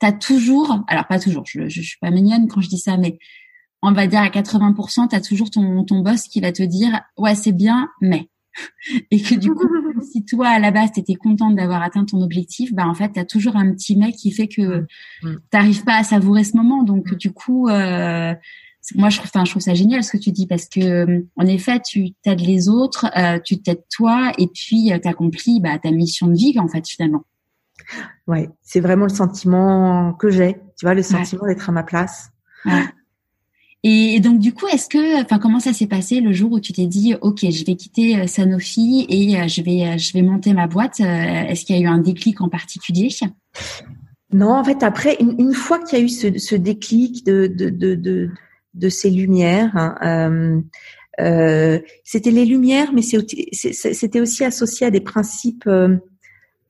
tu 0.00 0.06
as 0.06 0.12
toujours 0.12 0.78
alors 0.86 1.08
pas 1.08 1.18
toujours 1.18 1.44
je, 1.46 1.68
je, 1.68 1.82
suis 1.82 1.98
pas 2.00 2.12
mignonne 2.12 2.46
quand 2.46 2.60
je 2.60 2.68
dis 2.68 2.78
ça 2.78 2.96
mais 2.96 3.18
on 3.82 3.92
va 3.92 4.06
dire 4.06 4.20
à 4.20 4.28
80% 4.28 5.08
tu 5.08 5.16
as 5.16 5.20
toujours 5.20 5.50
ton 5.50 5.84
ton 5.84 6.00
boss 6.00 6.22
qui 6.22 6.40
va 6.40 6.52
te 6.52 6.62
dire 6.62 7.00
ouais 7.16 7.34
c'est 7.34 7.52
bien 7.52 7.88
mais 8.00 8.28
et 9.10 9.20
que 9.20 9.34
du 9.34 9.50
coup 9.52 9.68
si 10.12 10.24
toi 10.24 10.48
à 10.48 10.58
la 10.58 10.70
base 10.70 10.92
tu 10.92 11.00
étais 11.00 11.14
contente 11.14 11.54
d'avoir 11.56 11.82
atteint 11.82 12.04
ton 12.04 12.20
objectif 12.22 12.72
bah 12.74 12.86
en 12.86 12.94
fait 12.94 13.12
tu 13.12 13.20
as 13.20 13.24
toujours 13.24 13.56
un 13.56 13.72
petit 13.72 13.96
mec 13.96 14.14
qui 14.16 14.32
fait 14.32 14.48
que 14.48 14.86
tu 15.22 15.38
n'arrives 15.52 15.84
pas 15.84 15.98
à 15.98 16.04
savourer 16.04 16.44
ce 16.44 16.56
moment 16.56 16.82
donc 16.82 17.14
du 17.14 17.32
coup 17.32 17.68
euh, 17.68 18.34
moi 18.94 19.10
je 19.10 19.18
trouve, 19.18 19.30
enfin, 19.32 19.44
je 19.44 19.50
trouve 19.50 19.62
ça 19.62 19.74
génial 19.74 20.02
ce 20.02 20.12
que 20.12 20.16
tu 20.16 20.32
dis 20.32 20.46
parce 20.46 20.66
que 20.66 21.26
en 21.36 21.46
effet 21.46 21.80
tu 21.80 22.12
t'aides 22.22 22.40
les 22.40 22.68
autres, 22.68 23.06
euh, 23.16 23.38
tu 23.44 23.60
t'aides 23.60 23.84
toi 23.94 24.32
et 24.38 24.48
puis 24.48 24.92
euh, 24.92 24.98
tu 24.98 25.08
accomplis 25.08 25.60
bah, 25.60 25.78
ta 25.78 25.90
mission 25.90 26.28
de 26.28 26.34
vie 26.34 26.58
en 26.58 26.68
fait 26.68 26.86
finalement. 26.88 27.24
Ouais, 28.26 28.48
c'est 28.62 28.80
vraiment 28.80 29.06
le 29.06 29.14
sentiment 29.14 30.14
que 30.14 30.30
j'ai, 30.30 30.54
tu 30.78 30.86
vois, 30.86 30.94
le 30.94 31.02
sentiment 31.02 31.46
d'être 31.46 31.68
à 31.68 31.72
ma 31.72 31.82
place. 31.82 32.30
Ouais. 32.64 32.84
Et 33.82 34.20
donc 34.20 34.38
du 34.38 34.52
coup, 34.52 34.66
est-ce 34.66 34.88
que, 34.88 35.22
enfin, 35.22 35.38
comment 35.38 35.60
ça 35.60 35.72
s'est 35.72 35.86
passé 35.86 36.20
le 36.20 36.32
jour 36.32 36.52
où 36.52 36.60
tu 36.60 36.72
t'es 36.72 36.86
dit, 36.86 37.14
ok, 37.20 37.38
je 37.50 37.64
vais 37.64 37.76
quitter 37.76 38.20
euh, 38.20 38.26
Sanofi 38.26 39.06
et 39.08 39.48
je 39.48 39.62
vais, 39.62 39.98
je 39.98 40.12
vais 40.12 40.22
monter 40.22 40.52
ma 40.52 40.66
boîte. 40.66 41.00
Est-ce 41.00 41.64
qu'il 41.64 41.76
y 41.76 41.78
a 41.78 41.82
eu 41.82 41.86
un 41.86 41.98
déclic 41.98 42.40
en 42.40 42.48
particulier? 42.48 43.08
Non, 44.32 44.52
en 44.52 44.64
fait, 44.64 44.82
après, 44.82 45.16
une, 45.20 45.54
fois 45.54 45.78
qu'il 45.80 45.98
y 45.98 46.02
a 46.02 46.04
eu 46.04 46.08
ce, 46.08 46.54
déclic 46.54 47.24
de, 47.26 47.46
de, 47.48 47.70
de, 47.70 48.30
de 48.74 48.88
ces 48.88 49.10
lumières. 49.10 49.76
Hein, 49.76 49.96
euh, 50.04 50.60
euh, 51.20 51.80
c'était 52.04 52.30
les 52.30 52.44
lumières, 52.44 52.92
mais 52.92 53.02
c'était 53.02 54.20
aussi 54.20 54.44
associé 54.44 54.86
à 54.86 54.90
des 54.90 55.00
principes, 55.00 55.66
euh, 55.66 55.98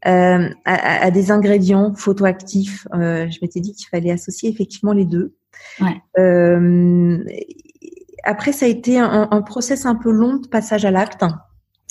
à, 0.03 0.49
à, 0.65 1.11
des 1.11 1.31
ingrédients 1.31 1.95
photoactifs. 1.95 2.87
je 2.93 3.39
m'étais 3.43 3.61
dit 3.61 3.75
qu'il 3.75 3.89
fallait 3.89 4.11
associer 4.11 4.49
effectivement 4.51 4.93
les 4.93 5.05
deux. 5.05 5.35
Après, 8.23 8.53
ça 8.53 8.67
a 8.67 8.69
été 8.69 8.99
un, 8.99 9.29
un, 9.31 9.43
process 9.43 9.87
un 9.87 9.95
peu 9.95 10.11
long 10.11 10.37
de 10.37 10.47
passage 10.47 10.85
à 10.85 10.91
l'acte 10.91 11.25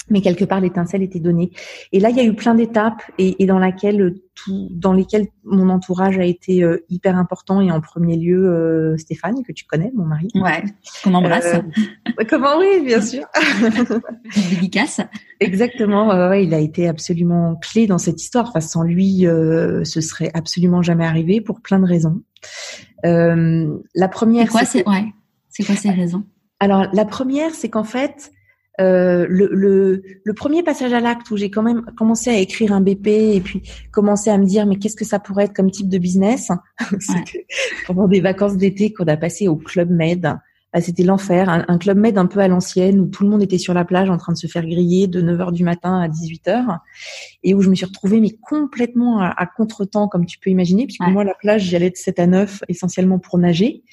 mais 0.10 0.22
quelque 0.22 0.46
part 0.46 0.60
l'étincelle 0.60 1.04
était 1.04 1.20
donnée. 1.20 1.52
Et 1.92 2.00
là, 2.00 2.10
il 2.10 2.18
y 2.18 2.20
a 2.20 2.24
eu 2.24 2.34
plein 2.34 2.56
d'étapes 2.56 3.02
et, 3.18 3.42
et, 3.42 3.46
dans 3.46 3.60
laquelle 3.60 4.16
tout, 4.36 4.68
dans 4.72 4.94
lesquelles 4.94 5.28
mon 5.44 5.70
entourage 5.70 6.18
a 6.18 6.26
été 6.26 6.64
euh, 6.64 6.86
hyper 6.90 7.18
important 7.18 7.62
et 7.62 7.72
en 7.72 7.82
premier 7.82 8.18
lieu 8.18 8.48
euh, 8.48 8.98
Stéphane 8.98 9.44
que 9.44 9.52
tu 9.52 9.66
connais, 9.66 9.92
mon 9.96 10.06
mari. 10.06 10.28
Ouais, 10.36 10.64
qu'on 11.04 11.14
embrasse. 11.14 11.54
Euh, 11.54 12.24
comment 12.30 12.58
oui, 12.58 12.84
bien 12.86 13.02
sûr. 13.02 13.26
Dédicace. 14.50 15.02
Exactement. 15.40 16.10
ouais, 16.30 16.44
il 16.44 16.54
a 16.54 16.60
été 16.60 16.88
absolument 16.88 17.56
clé 17.56 17.88
dans 17.88 17.98
cette 17.98 18.22
histoire. 18.22 18.50
Enfin, 18.50 18.62
sans 18.62 18.84
lui, 18.84 19.26
ce 19.26 20.02
serait 20.02 20.32
absolument 20.34 20.82
jamais 20.82 21.06
arrivé 21.06 21.42
pour 21.42 21.62
plein 21.62 21.80
de 21.80 21.86
raisons. 21.86 22.22
La 23.04 24.08
première. 24.08 24.46
C'est 24.46 24.52
quoi, 24.52 24.66
c'est 24.66 24.88
ouais. 24.88 25.06
C'est 25.50 25.64
quoi 25.64 25.76
ces 25.76 25.90
raisons? 25.90 26.24
Alors, 26.60 26.88
la 26.94 27.06
première, 27.06 27.56
c'est 27.56 27.70
qu'en 27.70 27.84
fait 27.84 28.32
euh, 28.80 29.26
le, 29.28 29.50
le, 29.52 30.02
le, 30.24 30.34
premier 30.34 30.64
passage 30.64 30.94
à 30.94 31.02
l'acte 31.02 31.30
où 31.32 31.38
j'ai 31.38 31.52
quand 31.52 31.64
même 31.64 31.84
commencé 31.98 32.30
à 32.30 32.38
écrire 32.38 32.72
un 32.72 32.80
BP 32.80 33.08
et 33.08 33.42
puis 33.42 33.62
commencé 33.92 34.30
à 34.30 34.38
me 34.38 34.46
dire 34.46 34.66
mais 34.66 34.78
qu'est-ce 34.78 34.96
que 34.96 35.04
ça 35.04 35.20
pourrait 35.20 35.46
être 35.46 35.54
comme 35.54 35.70
type 35.70 35.90
de 35.90 35.98
business? 35.98 36.50
Pendant 37.88 38.08
des 38.08 38.22
vacances 38.22 38.56
d'été 38.56 38.94
qu'on 38.94 39.08
a 39.08 39.18
passé 39.18 39.50
au 39.50 39.58
Club 39.58 39.90
Med 39.90 40.34
bah, 40.74 40.82
c'était 40.82 41.04
l'enfer. 41.04 41.50
Un, 41.50 41.78
Club 41.80 41.98
Med 41.98 42.18
un 42.18 42.28
peu 42.28 42.40
à 42.40 42.48
l'ancienne 42.48 43.00
où 43.00 43.08
tout 43.08 43.24
le 43.24 43.30
monde 43.30 43.42
était 43.42 43.58
sur 43.58 43.74
la 43.74 43.86
plage 43.86 44.10
en 44.10 44.18
train 44.18 44.34
de 44.34 44.38
se 44.38 44.48
faire 44.48 44.66
griller 44.66 45.08
de 45.08 45.22
9h 45.22 45.52
du 45.52 45.64
matin 45.64 46.00
à 46.00 46.08
18h 46.08 46.78
et 47.44 47.54
où 47.54 47.62
je 47.62 47.70
me 47.70 47.76
suis 47.76 47.86
retrouvée 47.86 48.20
mais 48.20 48.32
complètement 48.42 49.20
à, 49.20 49.30
à 49.30 49.46
contretemps 49.48 50.08
comme 50.08 50.26
tu 50.26 50.38
peux 50.38 50.50
imaginer 50.50 50.86
puisque 50.86 51.08
moi 51.08 51.24
la 51.24 51.34
plage 51.34 51.64
j'y 51.64 51.76
allais 51.76 51.90
de 51.90 51.96
7 51.96 52.20
à 52.20 52.28
9 52.28 52.64
essentiellement 52.68 53.18
pour 53.18 53.40
nager. 53.40 53.84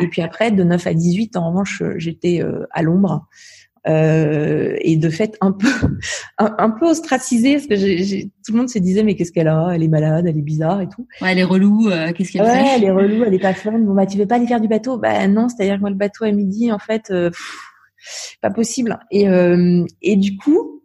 Et 0.00 0.06
puis 0.06 0.22
après 0.22 0.52
de 0.52 0.62
9 0.62 0.86
à 0.86 0.94
18 0.94 1.36
en 1.36 1.50
revanche 1.50 1.82
j'étais 1.96 2.42
euh, 2.42 2.66
à 2.70 2.82
l'ombre 2.82 3.26
euh, 3.88 4.76
et 4.80 4.96
de 4.96 5.08
fait 5.08 5.38
un 5.40 5.52
peu 5.52 5.68
un, 6.38 6.70
peu 6.70 6.86
ostracisée 6.86 7.54
parce 7.54 7.66
que 7.66 7.76
j'ai, 7.76 8.30
tout 8.44 8.52
le 8.52 8.58
monde 8.58 8.68
se 8.68 8.78
disait 8.78 9.02
mais 9.02 9.14
qu'est-ce 9.14 9.32
qu'elle 9.32 9.48
a? 9.48 9.70
Elle 9.74 9.82
est 9.82 9.88
malade 9.88 10.26
elle 10.26 10.36
est 10.36 10.42
bizarre 10.42 10.82
et 10.82 10.88
tout. 10.88 11.06
Ouais 11.22 11.32
elle 11.32 11.38
est 11.38 11.44
relou 11.44 11.88
euh, 11.88 12.12
qu'est-ce 12.12 12.32
qu'elle 12.32 12.42
ouais, 12.42 12.64
fait? 12.64 12.76
elle 12.76 12.84
est 12.84 12.90
relou 12.90 13.24
elle 13.24 13.32
est 13.32 13.38
pas 13.38 13.54
fun. 13.54 13.78
Bon 13.78 13.94
bah 13.94 14.04
tu 14.04 14.18
veux 14.18 14.26
pas 14.26 14.34
aller 14.36 14.46
faire 14.46 14.60
du 14.60 14.68
bateau? 14.68 14.98
Bah 14.98 15.26
non 15.28 15.48
c'est 15.48 15.62
à 15.62 15.66
dire 15.66 15.76
que 15.76 15.80
moi 15.80 15.90
le 15.90 15.96
bateau 15.96 16.24
à 16.24 16.30
midi 16.30 16.70
en 16.70 16.78
fait 16.78 17.10
euh, 17.10 17.30
pas 18.42 18.50
possible. 18.50 18.98
Et 19.10 19.26
et 20.02 20.16
du 20.16 20.36
coup 20.36 20.82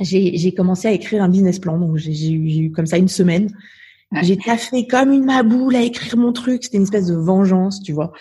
j'ai 0.00 0.36
j'ai 0.36 0.52
commencé 0.52 0.88
à 0.88 0.92
écrire 0.92 1.22
un 1.22 1.28
business 1.28 1.58
plan. 1.58 1.78
Donc 1.78 1.96
j'ai, 1.96 2.32
eu 2.32 2.72
comme 2.72 2.86
ça 2.86 2.98
une 2.98 3.08
semaine. 3.08 3.50
J'ai 4.22 4.36
taffé 4.36 4.86
comme 4.86 5.12
une 5.12 5.24
maboule 5.24 5.74
à 5.74 5.82
écrire 5.82 6.16
mon 6.16 6.32
truc. 6.32 6.64
C'était 6.64 6.76
une 6.76 6.84
espèce 6.84 7.06
de 7.06 7.16
vengeance, 7.16 7.82
tu 7.82 7.92
vois. 7.92 8.12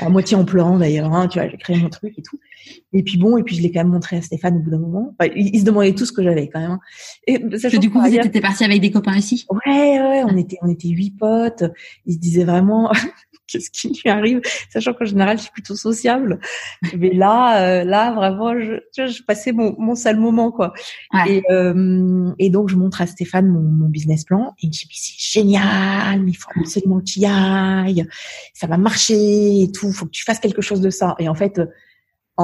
À 0.00 0.08
moitié 0.08 0.36
en 0.36 0.44
pleurant 0.44 0.78
d'ailleurs, 0.78 1.12
hein, 1.12 1.26
tu 1.26 1.38
vois, 1.38 1.48
j'ai 1.48 1.56
créé 1.56 1.76
mon 1.78 1.88
truc 1.88 2.18
et 2.18 2.22
tout. 2.22 2.38
Et 2.92 3.02
puis 3.02 3.16
bon, 3.16 3.36
et 3.36 3.42
puis 3.42 3.56
je 3.56 3.62
l'ai 3.62 3.70
quand 3.70 3.80
même 3.80 3.92
montré 3.92 4.16
à 4.16 4.22
Stéphane 4.22 4.56
au 4.56 4.60
bout 4.60 4.70
d'un 4.70 4.78
moment. 4.78 5.14
Enfin, 5.18 5.30
ils, 5.34 5.60
se 5.60 5.64
demandaient 5.64 5.94
tout 5.94 6.06
ce 6.06 6.12
que 6.12 6.22
j'avais 6.22 6.48
quand 6.48 6.60
même. 6.60 6.70
Hein. 6.72 6.80
Et 7.26 7.38
que 7.38 7.78
du 7.78 7.90
coup, 7.90 8.00
vous 8.00 8.14
étiez 8.14 8.40
parti 8.40 8.64
avec 8.64 8.80
des 8.80 8.90
copains 8.90 9.16
aussi 9.16 9.46
Ouais, 9.50 10.00
ouais, 10.00 10.24
on 10.24 10.36
était, 10.36 10.58
on 10.62 10.68
était 10.68 10.88
huit 10.88 11.12
potes. 11.18 11.64
Ils 12.06 12.14
se 12.14 12.18
disaient 12.18 12.44
vraiment, 12.44 12.90
qu'est-ce 13.52 13.70
qui 13.70 13.88
lui 13.88 14.10
arrive, 14.10 14.40
sachant 14.70 14.94
qu'en 14.94 15.04
général 15.04 15.36
je 15.36 15.42
suis 15.44 15.52
plutôt 15.52 15.76
sociable. 15.76 16.40
Mais 16.96 17.12
là, 17.12 17.62
euh, 17.62 17.84
là 17.84 18.12
vraiment, 18.12 18.58
je, 18.58 18.74
tu 18.92 19.02
vois, 19.02 19.06
je 19.06 19.22
passais 19.22 19.52
mon, 19.52 19.74
mon 19.78 19.94
sale 19.94 20.18
moment 20.18 20.50
quoi. 20.50 20.72
Et, 21.28 21.42
euh, 21.50 22.32
et 22.38 22.50
donc 22.50 22.68
je 22.68 22.76
montre 22.76 23.00
à 23.00 23.06
Stéphane 23.06 23.48
mon, 23.48 23.60
mon 23.60 23.88
business 23.88 24.24
plan 24.24 24.54
et 24.58 24.66
il 24.66 24.68
me 24.68 24.72
dit 24.72 24.88
c'est 24.92 25.40
génial, 25.40 26.22
mais 26.22 26.30
il 26.30 26.34
faut 26.34 26.50
absolument 26.58 27.00
que 27.00 27.04
tu 27.04 27.20
y 27.20 27.26
ailles, 27.26 28.06
ça 28.54 28.66
va 28.66 28.78
marcher 28.78 29.62
et 29.62 29.72
tout, 29.72 29.92
faut 29.92 30.06
que 30.06 30.10
tu 30.10 30.24
fasses 30.24 30.40
quelque 30.40 30.62
chose 30.62 30.80
de 30.80 30.90
ça. 30.90 31.14
Et 31.18 31.28
en 31.28 31.34
fait 31.34 31.60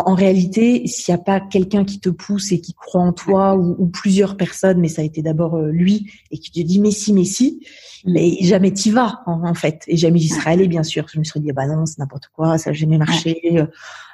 en, 0.07 0.15
réalité, 0.15 0.87
s'il 0.87 1.15
n'y 1.15 1.21
a 1.21 1.23
pas 1.23 1.41
quelqu'un 1.41 1.85
qui 1.85 2.01
te 2.01 2.09
pousse 2.09 2.53
et 2.53 2.61
qui 2.61 2.75
croit 2.75 3.01
en 3.01 3.13
toi, 3.13 3.57
ou, 3.57 3.77
ou 3.79 3.87
plusieurs 3.87 4.37
personnes, 4.37 4.81
mais 4.81 4.89
ça 4.89 5.03
a 5.03 5.05
été 5.05 5.23
d'abord 5.23 5.57
euh, 5.57 5.71
lui, 5.71 6.11
et 6.31 6.39
qui 6.39 6.51
te 6.51 6.61
dit 6.61 6.81
mais 6.81 6.91
si, 6.91 7.13
mais 7.13 7.25
si, 7.25 7.61
mm. 8.05 8.13
mais 8.13 8.37
jamais 8.41 8.73
t'y 8.73 8.91
vas 8.91 9.21
en, 9.27 9.55
fait, 9.55 9.83
et 9.87 9.97
jamais 9.97 10.19
j'y 10.19 10.29
serais 10.29 10.53
allée 10.53 10.69
bien 10.69 10.83
sûr. 10.83 11.07
Je 11.13 11.19
me 11.19 11.25
serais 11.25 11.41
dit 11.41 11.51
ah 11.51 11.55
bah 11.55 11.67
non 11.67 11.87
c'est 11.87 11.99
n'importe 11.99 12.29
quoi, 12.35 12.59
ça 12.59 12.71
n'a 12.71 12.75
jamais 12.75 12.99
marché, 12.99 13.41
euh, 13.53 13.67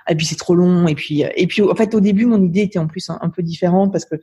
et 0.09 0.15
puis 0.15 0.27
c'est 0.27 0.37
trop 0.37 0.55
long, 0.55 0.87
et 0.87 0.95
puis 0.95 1.25
euh, 1.25 1.29
et 1.37 1.47
puis 1.47 1.63
en 1.63 1.75
fait 1.75 1.95
au 1.95 2.01
début 2.01 2.27
mon 2.27 2.43
idée 2.43 2.61
était 2.61 2.79
en 2.79 2.87
plus 2.87 3.09
un, 3.11 3.29
peu 3.31 3.43
différente 3.43 3.93
parce 3.93 4.05
que 4.05 4.17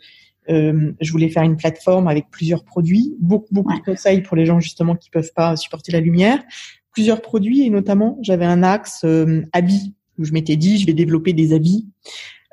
euh, 0.49 0.91
je 0.99 1.11
voulais 1.11 1.29
faire 1.29 1.43
une 1.43 1.57
plateforme 1.57 2.07
avec 2.07 2.29
plusieurs 2.31 2.63
produits, 2.63 3.15
beaucoup 3.19 3.53
beaucoup 3.53 3.73
de 3.77 3.83
conseils 3.83 4.21
pour 4.21 4.35
les 4.35 4.45
gens 4.45 4.59
justement 4.59 4.95
qui 4.95 5.09
peuvent 5.09 5.31
pas 5.35 5.55
supporter 5.55 5.91
la 5.91 5.99
lumière, 5.99 6.43
plusieurs 6.91 7.21
produits 7.21 7.65
et 7.65 7.69
notamment 7.69 8.17
j'avais 8.21 8.45
un 8.45 8.63
axe 8.63 9.01
euh, 9.05 9.43
habits 9.53 9.93
où 10.21 10.25
je 10.25 10.33
m'étais 10.33 10.55
dit, 10.55 10.77
je 10.77 10.85
vais 10.85 10.93
développer 10.93 11.33
des 11.33 11.53
habits 11.53 11.87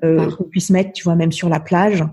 euh, 0.05 0.31
qu'on 0.31 0.45
puisse 0.45 0.71
mettre, 0.71 0.93
tu 0.93 1.05
vois, 1.05 1.17
même 1.17 1.33
sur 1.33 1.49
la 1.49 1.61
plage, 1.61 2.05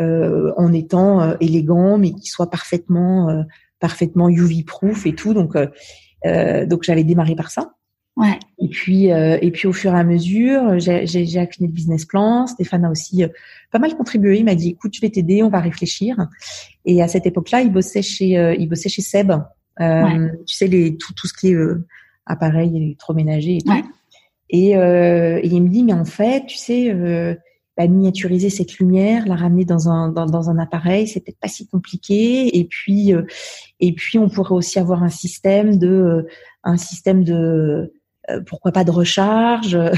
euh, 0.00 0.52
en 0.56 0.72
étant 0.72 1.20
euh, 1.20 1.34
élégant, 1.40 1.98
mais 1.98 2.12
qui 2.12 2.28
soit 2.28 2.50
parfaitement, 2.50 3.28
euh, 3.28 3.42
parfaitement 3.78 4.28
UV 4.28 4.64
proof 4.64 5.06
et 5.06 5.14
tout. 5.14 5.34
Donc, 5.34 5.54
euh, 5.56 6.66
donc 6.66 6.82
j'avais 6.82 7.04
démarré 7.04 7.34
par 7.34 7.50
ça. 7.50 7.74
Ouais. 8.16 8.38
Et 8.58 8.68
puis, 8.68 9.06
et 9.06 9.50
puis 9.52 9.66
au 9.66 9.72
fur 9.72 9.94
et 9.94 9.98
à 9.98 10.04
mesure, 10.04 10.78
j'ai 10.78 11.38
affiné 11.38 11.66
le 11.66 11.72
business 11.72 12.04
plan. 12.04 12.46
Stéphane 12.46 12.84
a 12.84 12.90
aussi 12.90 13.24
pas 13.70 13.78
mal 13.78 13.96
contribué. 13.96 14.38
Il 14.38 14.44
m'a 14.44 14.54
dit, 14.54 14.68
écoute, 14.68 14.94
je 14.94 15.00
vais 15.00 15.08
t'aider, 15.08 15.42
on 15.42 15.48
va 15.48 15.60
réfléchir. 15.60 16.16
Et 16.84 17.02
à 17.02 17.08
cette 17.08 17.24
époque-là, 17.24 17.62
il 17.62 17.72
bossait 17.72 18.02
chez, 18.02 18.54
il 18.58 18.68
bossait 18.68 18.90
chez 18.90 19.00
Seb. 19.00 19.32
Tu 19.78 20.54
sais, 20.54 20.66
les, 20.66 20.98
tout, 20.98 21.14
tout 21.14 21.26
ce 21.26 21.32
qui 21.32 21.52
est 21.52 21.56
appareil 22.26 22.76
électroménager 22.76 23.56
et 23.56 23.62
tout. 23.62 23.72
Et, 24.52 24.76
euh, 24.76 25.40
et, 25.42 25.48
il 25.48 25.62
me 25.62 25.68
dit, 25.68 25.82
mais 25.82 25.94
en 25.94 26.04
fait, 26.04 26.46
tu 26.46 26.56
sais, 26.56 26.90
euh, 26.90 27.34
bah, 27.76 27.86
miniaturiser 27.86 28.50
cette 28.50 28.78
lumière, 28.78 29.26
la 29.26 29.34
ramener 29.34 29.64
dans 29.64 29.88
un 29.88 30.10
dans, 30.10 30.26
dans 30.26 30.50
un 30.50 30.58
appareil, 30.58 31.08
c'est 31.08 31.20
peut-être 31.20 31.38
pas 31.40 31.48
si 31.48 31.66
compliqué. 31.66 32.58
Et 32.58 32.64
puis 32.64 33.14
euh, 33.14 33.22
et 33.80 33.94
puis 33.94 34.18
on 34.18 34.28
pourrait 34.28 34.54
aussi 34.54 34.78
avoir 34.78 35.02
un 35.02 35.08
système 35.08 35.78
de 35.78 35.88
euh, 35.88 36.28
un 36.64 36.76
système 36.76 37.24
de 37.24 37.94
euh, 38.30 38.40
pourquoi 38.46 38.72
pas 38.72 38.84
de 38.84 38.90
recharge. 38.90 39.78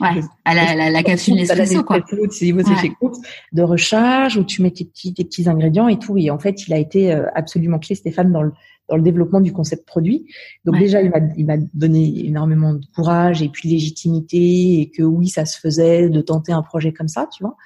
Ouais, 0.00 0.22
à 0.46 0.54
la, 0.54 0.74
la, 0.74 0.88
la 0.88 1.02
capsule 1.02 1.34
Nespresso, 1.34 1.84
quoi. 1.84 2.00
de 2.00 3.62
recharge 3.62 4.38
où 4.38 4.42
tu 4.42 4.62
mets 4.62 4.70
tes 4.70 4.86
petits, 4.86 5.12
tes 5.12 5.26
petits 5.26 5.46
ingrédients 5.46 5.88
et 5.88 5.98
tout. 5.98 6.16
Et 6.16 6.30
en 6.30 6.38
fait, 6.38 6.66
il 6.66 6.72
a 6.72 6.78
été 6.78 7.12
absolument 7.12 7.78
clé, 7.78 7.94
Stéphane, 7.94 8.32
dans 8.32 8.40
le, 8.40 8.52
dans 8.88 8.96
le 8.96 9.02
développement 9.02 9.40
du 9.40 9.52
concept 9.52 9.86
produit. 9.86 10.26
Donc 10.64 10.78
déjà, 10.78 11.00
il 11.00 11.10
m'a, 11.10 11.20
il 11.36 11.46
m'a 11.46 11.56
donné 11.72 12.26
énormément 12.26 12.74
de 12.74 12.84
courage 12.94 13.42
et 13.42 13.48
puis 13.48 13.68
de 13.68 13.74
légitimité 13.74 14.80
et 14.80 14.90
que 14.90 15.02
oui, 15.02 15.28
ça 15.28 15.46
se 15.46 15.58
faisait 15.58 16.10
de 16.10 16.20
tenter 16.20 16.52
un 16.52 16.62
projet 16.62 16.92
comme 16.92 17.08
ça, 17.08 17.28
tu 17.34 17.42
vois. 17.42 17.56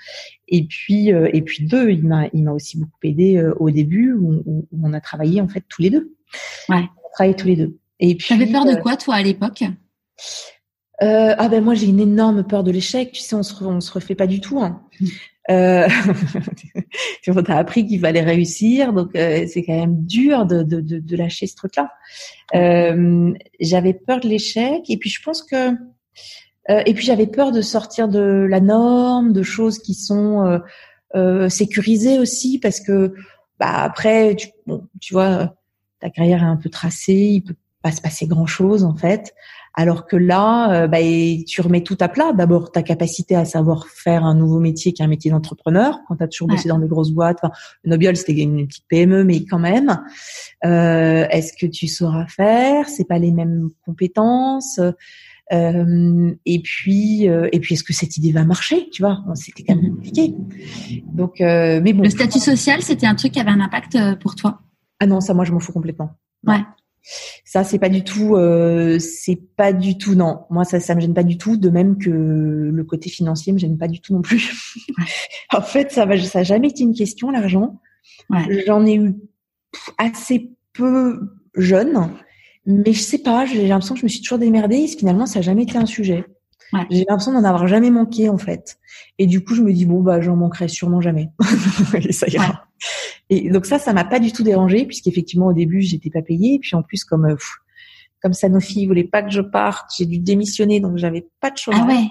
Et 0.47 0.64
puis, 0.64 1.12
euh, 1.12 1.29
et 1.33 1.43
puis 1.43 1.66
deux, 1.66 1.91
il 1.91 2.05
m'a, 2.05 2.29
il 2.33 2.45
m'a 2.45 2.53
aussi 2.53 2.79
beaucoup 2.79 2.99
aidé 3.03 3.37
euh, 3.37 3.55
au 3.59 3.71
début 3.71 4.12
où, 4.12 4.43
où, 4.47 4.69
on 4.83 4.93
a 4.93 5.01
travaillé 5.01 5.41
en 5.41 5.49
fait 5.49 5.64
tous 5.69 5.83
les 5.83 5.91
deux. 5.91 6.14
Ouais. 6.69 6.77
On 6.77 6.81
a 6.81 7.11
travaillé 7.12 7.35
tous 7.35 7.49
les 7.49 7.57
deux. 7.57 7.79
Et 7.99 8.14
puis. 8.14 8.29
T'avais 8.29 8.51
peur 8.51 8.64
de 8.64 8.73
euh, 8.73 8.77
quoi 8.77 8.97
toi 8.97 9.16
à 9.16 9.23
l'époque? 9.23 9.64
Ah 11.01 11.49
ben 11.49 11.62
moi 11.62 11.75
j'ai 11.75 11.87
une 11.87 12.01
énorme 12.01 12.43
peur 12.43 12.64
de 12.64 12.73
l'échec. 12.73 13.12
Tu 13.12 13.21
sais, 13.21 13.37
on 13.37 13.45
se, 13.45 13.62
on 13.62 13.81
se 13.81 13.93
refait 13.93 14.16
pas 14.16 14.27
du 14.27 14.41
tout. 14.41 14.61
Hein. 14.61 14.83
Euh, 15.51 15.88
tu 17.22 17.30
as 17.30 17.57
appris 17.57 17.86
qu'il 17.86 18.01
fallait 18.01 18.22
réussir, 18.22 18.92
donc 18.92 19.16
euh, 19.16 19.46
c'est 19.46 19.64
quand 19.64 19.78
même 19.78 20.05
dur 20.05 20.46
de, 20.46 20.62
de, 20.62 20.80
de, 20.80 20.99
de 20.99 21.16
lâcher 21.16 21.46
ce 21.46 21.57
truc-là. 21.57 21.90
Euh, 22.55 23.32
j'avais 23.61 23.94
peur 23.94 24.20
de 24.20 24.28
l'échec, 24.28 24.82
et 24.88 24.96
puis 24.99 25.11
je 25.11 25.22
pense 25.22 25.42
que, 25.42 25.70
euh, 26.70 26.82
et 26.84 26.92
puis 26.94 27.05
j'avais 27.05 27.26
peur 27.26 27.53
de 27.53 27.62
sortir 27.62 28.09
de 28.09 28.46
la 28.49 28.61
norme, 28.61 29.32
de 29.32 29.42
choses 29.42 29.78
qui 29.78 29.94
sont 29.94 30.61
euh, 31.14 31.49
sécurisées 31.49 32.18
aussi, 32.18 32.59
parce 32.59 32.80
que 32.80 33.14
bah 33.59 33.82
après, 33.82 34.36
tu, 34.36 34.49
bon, 34.66 34.86
tu 35.01 35.14
vois, 35.14 35.55
ta 36.01 36.11
carrière 36.11 36.42
est 36.42 36.46
un 36.46 36.57
peu 36.57 36.68
tracée, 36.68 37.14
il 37.14 37.42
peut 37.42 37.57
pas 37.82 37.92
se 37.92 38.01
passer 38.01 38.26
grand-chose 38.26 38.84
en 38.84 38.96
fait. 38.96 39.34
Alors 39.79 40.09
que 40.09 40.16
là, 40.16 40.72
euh, 40.72 40.89
bah, 40.89 40.99
tu 41.47 41.61
remets 41.61 41.85
tout 41.85 41.97
à 42.01 42.09
plat. 42.09 42.33
D'abord, 42.33 42.72
ta 42.72 42.83
capacité 42.83 43.37
à 43.37 43.45
savoir 43.45 43.87
faire 43.87 44.24
un 44.24 44.35
nouveau 44.35 44.59
métier 44.59 44.93
qui 44.93 45.03
est 45.03 45.05
un 45.05 45.09
métier 45.09 45.31
d'entrepreneur. 45.31 46.01
Quand 46.09 46.16
tu 46.16 46.24
as 46.24 46.26
toujours 46.26 46.49
bossé 46.49 46.68
dans 46.68 46.81
des 46.81 46.89
grosses 46.89 47.12
boîtes, 47.12 47.39
enfin, 47.41 47.55
Nobiol, 47.85 48.16
c'était 48.16 48.33
une 48.33 48.66
petite 48.66 48.87
PME, 48.89 49.22
mais 49.22 49.45
quand 49.45 49.61
même. 49.61 50.01
Euh, 50.64 51.29
est-ce 51.31 51.53
que 51.53 51.70
tu 51.70 51.87
sauras 51.87 52.26
faire? 52.26 52.89
C'est 52.89 53.07
pas 53.07 53.20
les 53.20 53.31
mêmes 53.31 53.70
compétences. 53.87 54.81
Euh, 55.53 56.35
et 56.45 56.61
puis, 56.61 57.26
et 57.26 57.61
puis, 57.61 57.74
est-ce 57.74 57.85
que 57.85 57.93
cette 57.93 58.16
idée 58.16 58.33
va 58.33 58.43
marcher? 58.43 58.91
Tu 58.91 59.03
vois, 59.03 59.22
c'était 59.35 59.62
quand 59.62 59.76
même 59.76 59.85
mm-hmm. 59.85 59.95
compliqué. 59.95 60.35
Donc, 61.05 61.35
mais 61.39 61.93
bon. 61.93 62.03
Le 62.03 62.11
statut 62.11 62.41
social, 62.41 62.83
c'était 62.83 63.07
un 63.07 63.14
truc 63.14 63.31
qui 63.31 63.39
avait 63.39 63.53
un 63.53 63.61
impact 63.61 63.97
pour 64.20 64.35
toi? 64.35 64.61
Ah 64.99 65.07
non, 65.07 65.20
ça, 65.20 65.35
moi, 65.35 65.45
je 65.45 65.53
m'en 65.53 65.61
fous 65.61 65.72
complètement. 65.72 66.11
Ouais. 66.45 66.64
Ça, 67.45 67.65
c'est 67.65 67.79
pas 67.79 67.89
du 67.89 68.05
tout, 68.05 68.37
euh, 68.37 68.99
c'est 68.99 69.41
pas 69.57 69.73
du 69.73 69.97
tout, 69.97 70.15
non. 70.15 70.41
Moi, 70.51 70.65
ça, 70.65 70.81
ça 70.81 70.95
me 70.95 71.01
gêne 71.01 71.15
pas 71.15 71.23
du 71.23 71.39
tout. 71.39 71.57
De 71.57 71.71
même 71.71 71.99
que 71.99 72.11
le 72.11 72.85
côté 72.85 73.09
financier 73.09 73.53
me 73.53 73.59
gêne 73.59 73.79
pas 73.79 73.89
du 73.89 74.01
tout 74.01 74.13
non 74.13 74.23
plus. 74.23 74.85
en 75.53 75.63
fait, 75.63 75.91
ça 75.91 76.05
va, 76.05 76.19
ça 76.19 76.41
a 76.41 76.43
jamais 76.43 76.69
été 76.69 76.83
une 76.83 76.95
question 76.95 77.31
l'argent. 77.31 77.81
J'en 78.67 78.85
ai 78.85 78.97
eu 78.97 79.15
assez 79.97 80.51
peu 80.75 81.21
jeune, 81.55 82.11
mais 82.67 82.93
je 82.93 83.01
sais 83.01 83.19
pas. 83.19 83.47
J'ai 83.47 83.67
l'impression 83.67 83.95
que 83.95 84.01
je 84.01 84.07
me 84.07 84.11
suis 84.11 84.21
toujours 84.21 84.39
démerdée. 84.39 84.77
Et 84.77 84.89
finalement, 84.89 85.27
ça 85.27 85.39
a 85.39 85.43
jamais 85.43 85.63
été 85.63 85.79
un 85.79 85.87
sujet. 85.87 86.25
J'ai 86.91 87.07
l'impression 87.09 87.33
d'en 87.33 87.45
avoir 87.45 87.67
jamais 87.67 87.91
manqué 87.91 88.29
en 88.29 88.37
fait. 88.39 88.79
Et 89.19 89.27
du 89.27 89.43
coup, 89.43 89.55
je 89.55 89.63
me 89.63 89.73
dis 89.73 89.87
bon 89.87 90.03
bah 90.03 90.21
j'en 90.21 90.37
manquerai 90.37 90.69
sûrement 90.69 91.01
jamais. 91.01 91.31
et 91.95 92.13
ça 92.13 92.29
ira. 92.29 92.69
Et 93.31 93.51
donc 93.51 93.66
ça, 93.66 93.79
ça 93.79 93.93
m'a 93.93 94.05
pas 94.05 94.20
du 94.20 94.33
tout 94.33 94.43
dérangé 94.43 94.87
puisqu'effectivement 94.87 95.49
au 95.49 95.53
début 95.53 95.81
j'étais 95.81 96.11
pas 96.11 96.22
payée. 96.22 96.55
Et 96.55 96.59
puis 96.59 96.74
en 96.76 96.83
plus 96.83 97.05
comme 97.05 97.26
euh, 97.26 97.37
comme 98.22 98.33
Sanofi 98.33 98.87
voulait 98.87 99.05
pas 99.05 99.22
que 99.22 99.31
je 99.31 99.41
parte, 99.41 99.91
j'ai 99.97 100.07
dû 100.07 100.18
démissionner 100.18 100.81
donc 100.81 100.97
j'avais 100.97 101.26
pas 101.41 101.51
de 101.51 101.59
chômage. 101.59 101.81
Ah 101.83 101.87
ouais. 101.87 102.09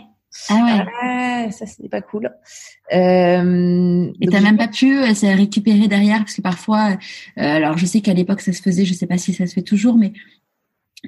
Ah 0.50 1.46
ouais. 1.46 1.52
ça 1.52 1.66
c'était 1.66 1.90
pas 1.90 2.02
cool. 2.02 2.32
Euh, 2.94 4.12
et 4.22 4.28
t'as 4.28 4.42
même 4.42 4.58
pas 4.58 4.68
pu 4.68 4.98
euh, 4.98 5.14
récupérer 5.36 5.88
derrière 5.88 6.20
parce 6.20 6.36
que 6.36 6.42
parfois, 6.42 6.92
euh, 6.92 6.96
alors 7.36 7.78
je 7.78 7.86
sais 7.86 8.02
qu'à 8.02 8.14
l'époque 8.14 8.42
ça 8.42 8.54
se 8.54 8.62
faisait, 8.62 8.86
je 8.86 8.94
sais 8.94 9.08
pas 9.08 9.18
si 9.18 9.34
ça 9.34 9.48
se 9.48 9.54
fait 9.54 9.64
toujours, 9.64 9.98
mais 9.98 10.14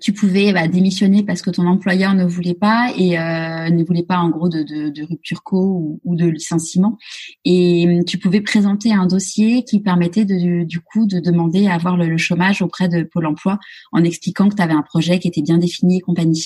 tu 0.02 0.14
pouvais 0.14 0.54
bah, 0.54 0.68
démissionner 0.68 1.24
parce 1.24 1.42
que 1.42 1.50
ton 1.50 1.66
employeur 1.66 2.14
ne 2.14 2.26
voulait 2.26 2.54
pas 2.54 2.92
et 2.96 3.18
euh, 3.18 3.70
ne 3.70 3.84
voulait 3.84 4.04
pas 4.04 4.20
en 4.20 4.30
gros 4.30 4.48
de, 4.48 4.62
de, 4.62 4.90
de 4.90 5.04
rupture 5.04 5.44
co 5.44 6.00
ou, 6.04 6.16
de 6.16 6.28
licenciement 6.28 6.98
et 7.44 7.86
hum, 7.88 8.06
tu 8.06 8.18
pouvais 8.18 8.42
présenter 8.42 8.94
un 8.94 9.08
dossier 9.08 9.64
qui 9.64 9.80
permettait 9.80 10.26
de, 10.26 10.64
du 10.64 10.80
coup 10.80 11.08
de 11.08 11.20
demander 11.20 11.68
à 11.68 11.74
avoir 11.74 11.98
le, 11.98 12.18
chômage 12.18 12.62
auprès 12.62 12.88
de 12.88 13.04
Pôle 13.04 13.26
Emploi 13.26 13.60
en 13.92 14.04
expliquant 14.04 14.50
que 14.50 14.56
tu 14.56 14.62
avais 14.62 14.74
un 14.74 14.82
projet 14.82 15.20
qui 15.20 15.28
était 15.28 15.42
bien 15.42 15.58
défini 15.58 15.98
et 15.98 16.02
compagnie. 16.02 16.46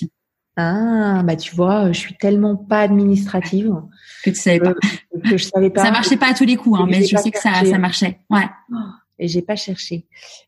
Ah 0.56 1.24
bah 1.24 1.36
tu 1.36 1.56
vois, 1.56 1.92
je 1.92 1.98
suis 1.98 2.16
tellement 2.16 2.56
pas 2.56 2.82
administrative 2.82 3.74
que 4.24 4.30
tu 4.30 4.36
savais 4.36 4.60
pas. 4.60 4.74
Que 5.24 5.38
je 5.38 5.46
savais 5.46 5.72
pas. 5.72 5.84
Ça 5.84 5.92
marchait 5.92 6.18
pas 6.18 6.28
à 6.28 6.34
tous 6.34 6.46
les 6.46 6.56
coups, 6.56 6.80
hein, 6.80 6.86
mais 6.88 7.04
je 7.04 7.18
sais 7.18 7.32
que 7.32 7.40
ça, 7.40 7.66
ça 7.66 7.78
marchait. 7.80 8.20
Ouais. 8.30 8.46
Et 9.20 9.28
j'ai 9.28 9.44
pas 9.44 9.56
cherché. 9.56 10.06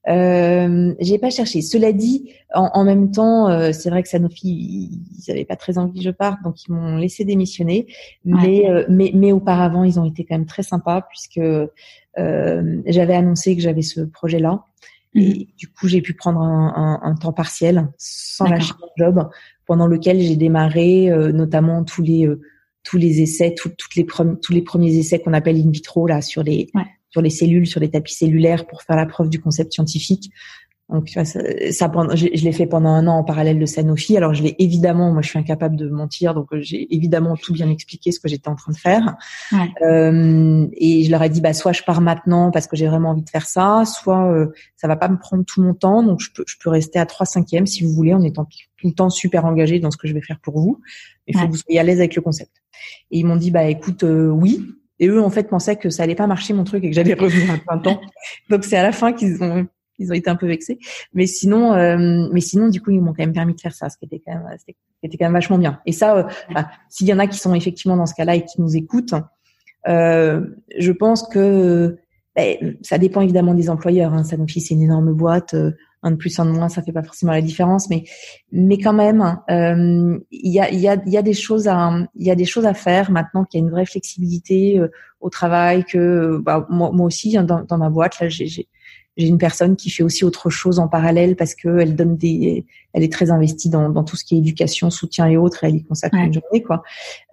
Euh, 0.08 0.94
j'ai 1.00 1.20
pas 1.20 1.30
cherché. 1.30 1.62
Cela 1.62 1.94
dit, 1.94 2.32
en, 2.54 2.70
en 2.74 2.84
même 2.84 3.12
temps, 3.12 3.48
euh, 3.48 3.72
c'est 3.72 3.90
vrai 3.90 4.02
que 4.02 4.10
Sanofi, 4.10 4.90
ils 5.20 5.32
avaient 5.32 5.46
pas 5.46 5.56
très 5.56 5.78
envie 5.78 6.00
que 6.00 6.04
je 6.04 6.10
parte, 6.10 6.42
donc 6.44 6.56
ils 6.68 6.72
m'ont 6.72 6.98
laissé 6.98 7.26
démissionner. 7.26 7.86
Mais, 8.24 8.68
euh, 8.68 8.84
mais, 8.90 9.12
mais 9.14 9.32
auparavant, 9.32 9.84
ils 9.84 10.00
ont 10.00 10.06
été 10.06 10.26
quand 10.26 10.36
même 10.36 10.48
très 10.48 10.64
sympas 10.64 11.02
puisque 11.04 11.38
euh, 11.38 12.82
j'avais 12.88 13.16
annoncé 13.16 13.56
que 13.56 13.62
j'avais 13.62 13.84
ce 13.84 14.02
projet-là. 14.02 14.66
Et 15.14 15.30
mhm. 15.30 15.46
du 15.58 15.68
coup, 15.68 15.88
j'ai 15.88 16.02
pu 16.02 16.16
prendre 16.16 16.42
un, 16.42 16.74
un, 16.76 17.08
un 17.08 17.16
temps 17.16 17.34
partiel 17.34 17.88
sans 17.98 18.46
lâcher 18.46 18.74
mon 18.82 18.90
job, 18.98 19.30
pendant 19.68 19.88
lequel 19.88 20.20
j'ai 20.20 20.36
démarré 20.36 21.10
notamment 21.34 21.84
tous 21.84 22.02
les 22.02 22.28
tous 22.84 22.98
les 22.98 23.22
essais, 23.22 23.56
toutes 23.58 23.96
les 23.96 24.06
tous 24.06 24.54
les 24.54 24.62
premiers 24.62 24.96
essais 24.98 25.20
qu'on 25.20 25.34
appelle 25.34 25.58
in 25.58 25.72
vitro 25.72 26.06
là 26.08 26.22
sur 26.22 26.44
les 26.44 26.70
sur 27.16 27.22
les 27.22 27.30
cellules, 27.30 27.66
sur 27.66 27.80
les 27.80 27.90
tapis 27.90 28.14
cellulaires 28.14 28.68
pour 28.68 28.82
faire 28.82 28.98
la 28.98 29.06
preuve 29.06 29.30
du 29.30 29.40
concept 29.40 29.72
scientifique. 29.72 30.32
Donc 30.90 31.08
ça, 31.08 31.24
ça 31.24 31.42
je, 32.14 32.44
l'ai 32.44 32.52
fait 32.52 32.68
pendant 32.68 32.90
un 32.90 33.08
an 33.08 33.20
en 33.20 33.24
parallèle 33.24 33.58
de 33.58 33.66
Sanofi. 33.66 34.18
Alors 34.18 34.34
je 34.34 34.44
l'ai 34.44 34.54
évidemment, 34.60 35.14
moi 35.14 35.22
je 35.22 35.30
suis 35.30 35.40
incapable 35.40 35.78
de 35.78 35.88
mentir, 35.90 36.34
donc 36.34 36.52
euh, 36.52 36.60
j'ai 36.62 36.94
évidemment 36.94 37.38
tout 37.38 37.54
bien 37.54 37.70
expliqué 37.72 38.12
ce 38.12 38.20
que 38.20 38.28
j'étais 38.28 38.50
en 38.50 38.56
train 38.56 38.74
de 38.74 38.78
faire. 38.78 39.16
Ouais. 39.54 39.72
Euh, 39.82 40.68
et 40.74 41.06
je 41.06 41.10
leur 41.10 41.24
ai 41.24 41.30
dit 41.30 41.40
bah 41.40 41.54
soit 41.54 41.72
je 41.72 41.84
pars 41.84 42.02
maintenant 42.02 42.52
parce 42.52 42.68
que 42.68 42.76
j'ai 42.76 42.86
vraiment 42.86 43.12
envie 43.12 43.24
de 43.24 43.30
faire 43.30 43.48
ça, 43.48 43.84
soit 43.86 44.30
euh, 44.30 44.48
ça 44.76 44.90
va 44.90 44.98
pas 44.98 45.08
me 45.08 45.18
prendre 45.18 45.46
tout 45.46 45.64
mon 45.64 45.74
temps, 45.74 46.04
donc 46.04 46.20
je 46.20 46.32
peux 46.36 46.44
je 46.46 46.56
peux 46.62 46.70
rester 46.70 47.00
à 47.00 47.06
3 47.06 47.26
cinquièmes 47.26 47.66
si 47.66 47.84
vous 47.84 47.94
voulez 47.94 48.14
en 48.14 48.22
étant 48.22 48.46
tout 48.46 48.88
le 48.88 48.94
temps 48.94 49.10
super 49.10 49.46
engagé 49.46 49.80
dans 49.80 49.90
ce 49.90 49.98
que 49.98 50.08
je 50.08 50.14
vais 50.14 50.22
faire 50.22 50.40
pour 50.40 50.60
vous. 50.60 50.82
Il 51.28 51.36
faut 51.36 51.48
que 51.48 51.52
vous 51.52 51.58
soyez 51.58 51.80
à 51.80 51.84
l'aise 51.84 52.00
avec 52.00 52.16
le 52.16 52.22
concept. 52.22 52.52
Et 53.12 53.20
ils 53.20 53.26
m'ont 53.26 53.38
dit 53.38 53.52
bah 53.52 53.64
écoute 53.64 54.04
euh, 54.04 54.28
oui, 54.28 54.76
et 55.00 55.08
eux, 55.08 55.22
en 55.22 55.30
fait, 55.30 55.50
pensaient 55.50 55.76
que 55.76 55.90
ça 55.90 56.04
allait 56.04 56.16
pas 56.16 56.28
marcher 56.28 56.54
mon 56.54 56.64
truc 56.64 56.84
et 56.84 56.90
que 56.90 56.96
j'allais 56.96 57.14
revenir 57.20 57.52
à 57.52 57.58
plein 57.58 57.78
temps. 57.80 58.02
Donc 58.50 58.64
c'est 58.64 58.78
à 58.78 58.84
la 58.84 58.92
fin 58.92 59.14
qu'ils 59.14 59.44
ont 59.44 59.68
ils 60.00 60.12
ont 60.12 60.14
été 60.14 60.30
un 60.30 60.36
peu 60.36 60.48
vexés. 60.48 60.80
Mais 61.14 61.26
sinon, 61.26 61.74
euh, 61.74 62.28
mais 62.32 62.42
sinon, 62.42 62.68
du 62.68 62.82
coup, 62.82 62.92
ils 62.92 63.02
m'ont 63.02 63.14
quand 63.14 63.24
même 63.24 63.34
permis 63.34 63.56
de 63.56 63.62
faire 63.62 63.74
ça, 63.74 63.90
ce 63.90 63.98
qui 63.98 64.06
était 64.06 64.22
quand 64.26 64.34
même, 64.34 64.46
qui 64.68 64.76
était 65.04 65.18
quand 65.18 65.26
même 65.26 65.34
vachement 65.34 65.58
bien. 65.58 65.80
Et 65.86 65.92
ça, 65.92 66.18
euh, 66.18 66.24
bah, 66.54 66.70
s'il 66.90 67.08
y 67.08 67.14
en 67.14 67.20
a 67.20 67.28
qui 67.28 67.38
sont 67.38 67.54
effectivement 67.56 67.98
dans 67.98 68.06
ce 68.06 68.14
cas-là 68.16 68.36
et 68.36 68.44
qui 68.44 68.62
nous 68.62 68.76
écoutent, 68.76 69.16
euh, 69.88 70.42
je 70.78 70.92
pense 70.92 71.28
que 71.28 71.98
ben, 72.36 72.78
ça 72.82 72.98
dépend 72.98 73.22
évidemment 73.22 73.54
des 73.54 73.70
employeurs. 73.70 74.14
Hein. 74.14 74.24
Sanofi, 74.24 74.60
c'est 74.60 74.74
une 74.74 74.84
énorme 74.84 75.14
boîte. 75.14 75.56
Euh, 76.04 76.08
un 76.08 76.12
de 76.12 76.16
plus, 76.18 76.38
un 76.40 76.46
de 76.46 76.52
moins, 76.52 76.70
ça 76.70 76.82
fait 76.82 76.92
pas 76.92 77.04
forcément 77.04 77.32
la 77.32 77.42
différence, 77.42 77.90
mais 77.90 78.04
mais 78.52 78.78
quand 78.78 78.94
même, 78.94 79.40
euh, 79.50 80.20
il 80.32 80.52
y 80.52 80.60
a 80.60 80.70
il 80.70 80.80
y 80.80 80.88
a 80.88 81.02
il 81.06 81.12
y 81.12 81.18
a 81.18 81.22
des 81.22 81.34
choses 81.34 81.68
à 81.68 81.92
il 82.16 82.26
y 82.26 82.32
a 82.32 82.36
des 82.36 82.46
choses 82.46 82.66
à 82.66 82.74
faire 82.74 83.12
maintenant 83.12 83.44
qu'il 83.44 83.60
y 83.60 83.64
a 83.64 83.66
une 83.66 83.72
vraie 83.72 83.86
flexibilité 83.86 84.80
euh, 84.80 84.92
au 85.20 85.30
travail 85.30 85.84
que 85.86 86.40
bah, 86.44 86.68
moi, 86.70 86.92
moi 86.92 87.08
aussi 87.08 87.38
hein, 87.38 87.44
dans, 87.44 87.64
dans 87.64 87.78
ma 87.78 87.90
boîte 87.90 88.20
là 88.20 88.30
j'ai 88.30 88.68
j'ai 89.18 89.28
une 89.28 89.38
personne 89.38 89.76
qui 89.76 89.90
fait 89.90 90.04
aussi 90.04 90.26
autre 90.26 90.50
chose 90.50 90.80
en 90.80 90.88
parallèle 90.88 91.36
parce 91.36 91.56
que 91.56 91.80
elle 91.80 91.96
donne 91.96 92.18
des, 92.18 92.66
elle 92.94 93.04
est 93.04 93.12
très 93.12 93.32
investie 93.32 93.70
dans, 93.70 93.90
dans 93.90 94.04
tout 94.04 94.16
ce 94.16 94.26
qui 94.26 94.36
est 94.36 94.40
éducation, 94.40 94.90
soutien 94.90 95.28
et 95.28 95.38
autres. 95.38 95.64
Et 95.64 95.68
elle 95.68 95.76
y 95.76 95.84
consacre 95.84 96.16
une 96.16 96.34
journée, 96.34 96.62
quoi. 96.62 96.84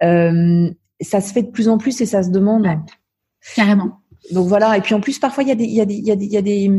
Euh, 0.01 0.69
ça 1.01 1.19
se 1.19 1.33
fait 1.33 1.43
de 1.43 1.51
plus 1.51 1.67
en 1.67 1.77
plus 1.77 1.99
et 1.99 2.05
ça 2.05 2.23
se 2.23 2.29
demande. 2.29 2.65
Carrément. 3.55 3.99
Donc 4.31 4.47
voilà. 4.47 4.77
Et 4.77 4.81
puis 4.81 4.95
en 4.95 5.01
plus, 5.01 5.19
parfois 5.19 5.43
il 5.43 5.49
y 5.49 5.51
a 5.51 5.55
des, 5.55 5.65
il 5.65 5.73
y 5.73 5.81
a 5.81 5.85
des, 5.85 5.95
il 5.95 6.05
y 6.05 6.11
a 6.11 6.15
des, 6.15 6.25
il 6.25 6.31
y 6.31 6.37
a 6.37 6.41
des 6.41 6.71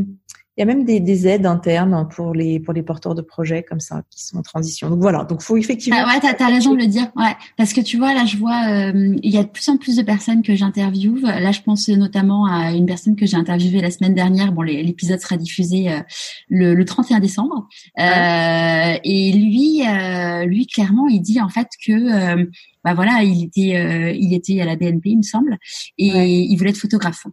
Il 0.57 0.61
y 0.61 0.63
a 0.63 0.67
même 0.67 0.85
des, 0.85 1.01
des, 1.01 1.27
aides 1.27 1.47
internes 1.47 2.09
pour 2.15 2.33
les 2.33 2.61
pour 2.61 2.73
les 2.73 2.85
porteurs 2.85 3.17
de 3.17 3.23
projets 3.23 3.65
comme 3.65 3.81
ça 3.81 4.03
qui 4.09 4.25
sont 4.25 4.39
en 4.39 4.43
transition. 4.43 4.89
Donc 4.89 5.01
voilà, 5.01 5.25
donc 5.25 5.43
faut 5.43 5.57
effectivement. 5.57 5.99
Ah 6.01 6.15
ouais, 6.15 6.21
t'as 6.21 6.45
as 6.45 6.49
raison 6.49 6.75
de 6.75 6.79
le 6.79 6.87
dire. 6.87 7.11
Ouais, 7.17 7.35
parce 7.57 7.73
que 7.73 7.81
tu 7.81 7.97
vois 7.97 8.15
là, 8.15 8.25
je 8.25 8.37
vois 8.37 8.69
euh, 8.69 9.17
il 9.21 9.35
y 9.35 9.37
a 9.37 9.43
de 9.43 9.49
plus 9.49 9.69
en 9.69 9.79
plus 9.79 9.97
de 9.97 10.03
personnes 10.03 10.43
que 10.43 10.55
j'interviewe. 10.55 11.23
Là, 11.23 11.51
je 11.51 11.61
pense 11.61 11.89
notamment 11.89 12.47
à 12.47 12.71
une 12.71 12.87
personne 12.87 13.17
que 13.17 13.27
j'ai 13.27 13.37
interviewée 13.37 13.81
la 13.81 13.91
semaine 13.91 14.15
dernière. 14.15 14.53
Bon, 14.53 14.63
l'épisode 14.63 15.19
sera 15.19 15.37
diffusé 15.37 15.91
euh, 15.91 16.01
le, 16.49 16.75
le, 16.75 16.85
31 16.85 17.19
décembre. 17.19 17.69
Euh, 17.99 18.99
et 19.03 19.33
lui, 19.33 19.83
euh, 19.85 20.45
lui 20.45 20.69
clairement, 20.69 21.09
il 21.09 21.21
dit 21.21 21.41
en 21.41 21.49
fait 21.49 21.67
que 21.85 22.47
bah 22.85 22.95
voilà, 22.95 23.25
il 23.25 23.45
était 23.45 24.17
il 24.17 24.35
était 24.35 24.61
à 24.61 24.67
la 24.67 24.77
BNP, 24.77 25.11
il 25.11 25.17
me 25.19 25.23
semble, 25.23 25.59
et 25.99 26.07
il 26.07 26.57
voulait 26.57 26.71
être 26.71 26.77
photographe. 26.77 27.27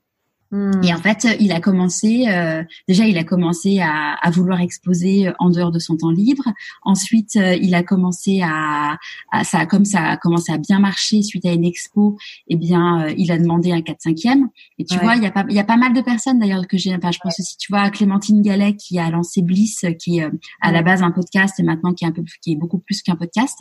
Hmm. 0.54 0.84
Et 0.84 0.93
en 0.93 0.97
fait, 0.97 1.26
il 1.39 1.54
a 1.54 1.62
commencé, 1.62 2.26
euh, 2.28 2.62
déjà, 2.86 3.06
il 3.06 3.18
a 3.18 3.24
commencé 3.24 3.80
à, 3.80 4.16
à, 4.22 4.30
vouloir 4.32 4.60
exposer 4.60 5.32
en 5.39 5.49
dehors 5.49 5.72
de 5.72 5.80
son 5.80 5.95
temps 5.95 6.12
libre. 6.12 6.43
Ensuite, 6.84 7.38
euh, 7.38 7.56
il 7.56 7.74
a 7.74 7.84
commencé 7.84 8.41
à, 8.43 8.97
à, 9.32 9.45
ça, 9.45 9.66
comme 9.66 9.86
ça 9.86 10.02
a 10.10 10.18
commencé 10.18 10.52
à 10.52 10.58
bien 10.58 10.80
marcher 10.80 11.22
suite 11.22 11.45
à 11.45 11.54
une 11.54 11.64
expo, 11.64 12.18
eh 12.49 12.58
bien, 12.58 13.04
euh, 13.04 13.14
il 13.18 13.32
a 13.32 13.38
demandé 13.38 13.72
un 13.72 13.82
4 13.82 14.02
5 14.02 14.12
e 14.12 14.49
Et 14.78 14.84
tu 14.84 14.97
vois, 14.97 15.16
il 15.16 15.24
y 15.24 15.26
a 15.26 15.32
pas, 15.32 15.45
il 15.47 15.56
y 15.56 15.60
a 15.60 15.64
pas 15.64 15.78
mal 15.78 15.93
de 15.93 16.02
personnes 16.02 16.39
d'ailleurs 16.39 16.68
que 16.68 16.78
j'ai, 16.78 16.93
enfin, 16.93 17.12
je 17.12 17.20
pense 17.24 17.39
aussi, 17.39 17.56
tu 17.56 17.72
vois, 17.72 17.89
Clémentine 17.89 18.41
Gallet 18.41 18.76
qui 18.76 18.99
a 18.99 19.10
lancé 19.10 19.41
Bliss, 19.41 19.86
qui 19.99 20.20
est 20.20 20.30
à 20.60 20.74
la 20.74 20.82
base 20.82 21.02
un 21.02 21.12
podcast 21.12 21.62
et 21.62 21.64
maintenant 21.64 21.93
qui 21.93 22.04
est 22.04 22.08
un 22.10 22.12
peu, 22.12 22.24
qui 22.41 22.52
est 22.52 22.58
beaucoup 22.58 22.80
plus 22.80 23.02
qu'un 23.04 23.16
podcast. 23.16 23.60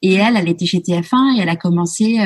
Et 0.00 0.14
elle, 0.14 0.38
elle 0.38 0.48
était 0.48 0.64
chez 0.64 0.78
TF1 0.78 1.36
et 1.36 1.42
elle 1.42 1.50
a 1.50 1.56
commencé, 1.56 2.16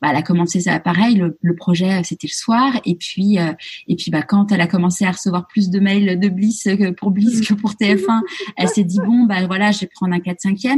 bah, 0.00 0.10
elle 0.10 0.16
a 0.16 0.22
commencé 0.22 0.60
ça, 0.60 0.78
pareil, 0.78 1.16
le, 1.16 1.36
le 1.42 1.56
projet, 1.56 2.04
c'était 2.04 2.28
le 2.28 2.36
soir. 2.36 2.80
Et 2.84 2.94
puis, 2.94 3.36
et 3.86 3.96
puis 3.96 4.10
bah 4.10 4.22
quand 4.22 4.52
elle 4.52 4.60
a 4.60 4.66
commencé 4.66 5.04
à 5.04 5.12
recevoir 5.12 5.46
plus 5.46 5.70
de 5.70 5.80
mails 5.80 6.18
de 6.18 6.28
Bliss 6.28 6.64
que 6.64 6.90
pour 6.90 7.10
Bliss 7.10 7.46
que 7.46 7.54
pour 7.54 7.72
TF1, 7.72 8.20
elle 8.56 8.68
s'est 8.68 8.84
dit 8.84 8.98
bon 9.04 9.24
bah 9.24 9.46
voilà, 9.46 9.72
je 9.72 9.80
vais 9.80 9.90
prendre 9.94 10.14
un 10.14 10.20
4 10.20 10.40
5 10.40 10.58
e 10.64 10.68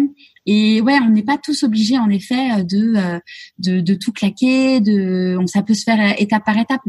Et 0.47 0.81
ouais, 0.81 0.99
on 1.03 1.11
n'est 1.11 1.23
pas 1.23 1.39
tous 1.39 1.63
obligés 1.63 1.99
en 1.99 2.11
effet 2.11 2.65
de, 2.65 2.97
euh, 2.97 3.19
de 3.59 3.81
de 3.81 3.95
tout 3.95 4.13
claquer, 4.13 4.81
de 4.81 5.37
on 5.41 5.47
ça 5.47 5.63
peut 5.63 5.75
se 5.75 5.85
faire 5.85 6.21
étape 6.21 6.45
par 6.45 6.59
étape. 6.59 6.83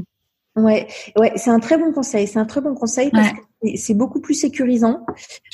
Ouais, 0.57 0.87
ouais, 1.17 1.31
c'est 1.37 1.49
un 1.49 1.59
très 1.59 1.77
bon 1.77 1.93
conseil. 1.93 2.27
C'est 2.27 2.39
un 2.39 2.45
très 2.45 2.59
bon 2.59 2.75
conseil 2.75 3.09
parce 3.09 3.31
que 3.31 3.37
c'est 3.75 3.93
beaucoup 3.93 4.19
plus 4.19 4.33
sécurisant. 4.33 5.05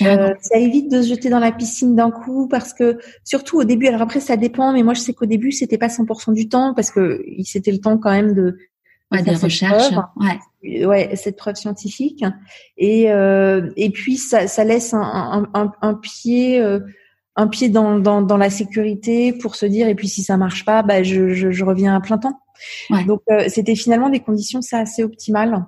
Euh, 0.01 0.33
ça 0.41 0.57
évite 0.57 0.89
de 0.89 1.03
se 1.03 1.09
jeter 1.09 1.29
dans 1.29 1.39
la 1.39 1.51
piscine 1.51 1.95
d'un 1.95 2.09
coup 2.09 2.47
parce 2.47 2.73
que 2.73 2.97
surtout 3.23 3.59
au 3.59 3.63
début. 3.63 3.87
Alors 3.87 4.01
après, 4.01 4.19
ça 4.19 4.37
dépend, 4.37 4.73
mais 4.73 4.81
moi 4.81 4.95
je 4.95 5.01
sais 5.01 5.13
qu'au 5.13 5.27
début 5.27 5.51
c'était 5.51 5.77
pas 5.77 5.87
100% 5.87 6.33
du 6.33 6.49
temps 6.49 6.73
parce 6.73 6.89
que 6.89 7.23
c'était 7.43 7.71
le 7.71 7.77
temps 7.77 7.99
quand 7.99 8.11
même 8.11 8.33
de 8.33 8.57
ouais, 9.11 9.21
des 9.23 9.35
recherches, 9.35 9.93
ouais. 10.63 10.85
ouais, 10.85 11.15
cette 11.15 11.37
preuve 11.37 11.55
scientifique. 11.55 12.23
Et 12.77 13.11
euh, 13.11 13.71
et 13.75 13.89
puis 13.89 14.17
ça, 14.17 14.47
ça 14.47 14.63
laisse 14.63 14.93
un, 14.93 15.47
un, 15.53 15.71
un, 15.81 15.93
pied 15.93 16.59
euh, 16.61 16.79
un 17.35 17.47
pied 17.47 17.69
dans, 17.69 17.99
dans, 17.99 18.21
dans 18.21 18.37
la 18.37 18.49
sécurité 18.49 19.33
pour 19.33 19.55
se 19.55 19.65
dire 19.65 19.87
et 19.87 19.95
puis 19.95 20.07
si 20.07 20.23
ça 20.23 20.37
marche 20.37 20.65
pas, 20.65 20.83
bah 20.83 21.03
je, 21.03 21.33
je, 21.33 21.51
je 21.51 21.65
reviens 21.65 21.95
à 21.95 22.01
plein 22.01 22.17
temps. 22.17 22.39
Ouais. 22.89 23.03
Donc 23.05 23.21
euh, 23.29 23.45
c'était 23.49 23.75
finalement 23.75 24.09
des 24.09 24.19
conditions 24.19 24.61
ça 24.61 24.79
assez 24.79 25.03
optimales 25.03 25.65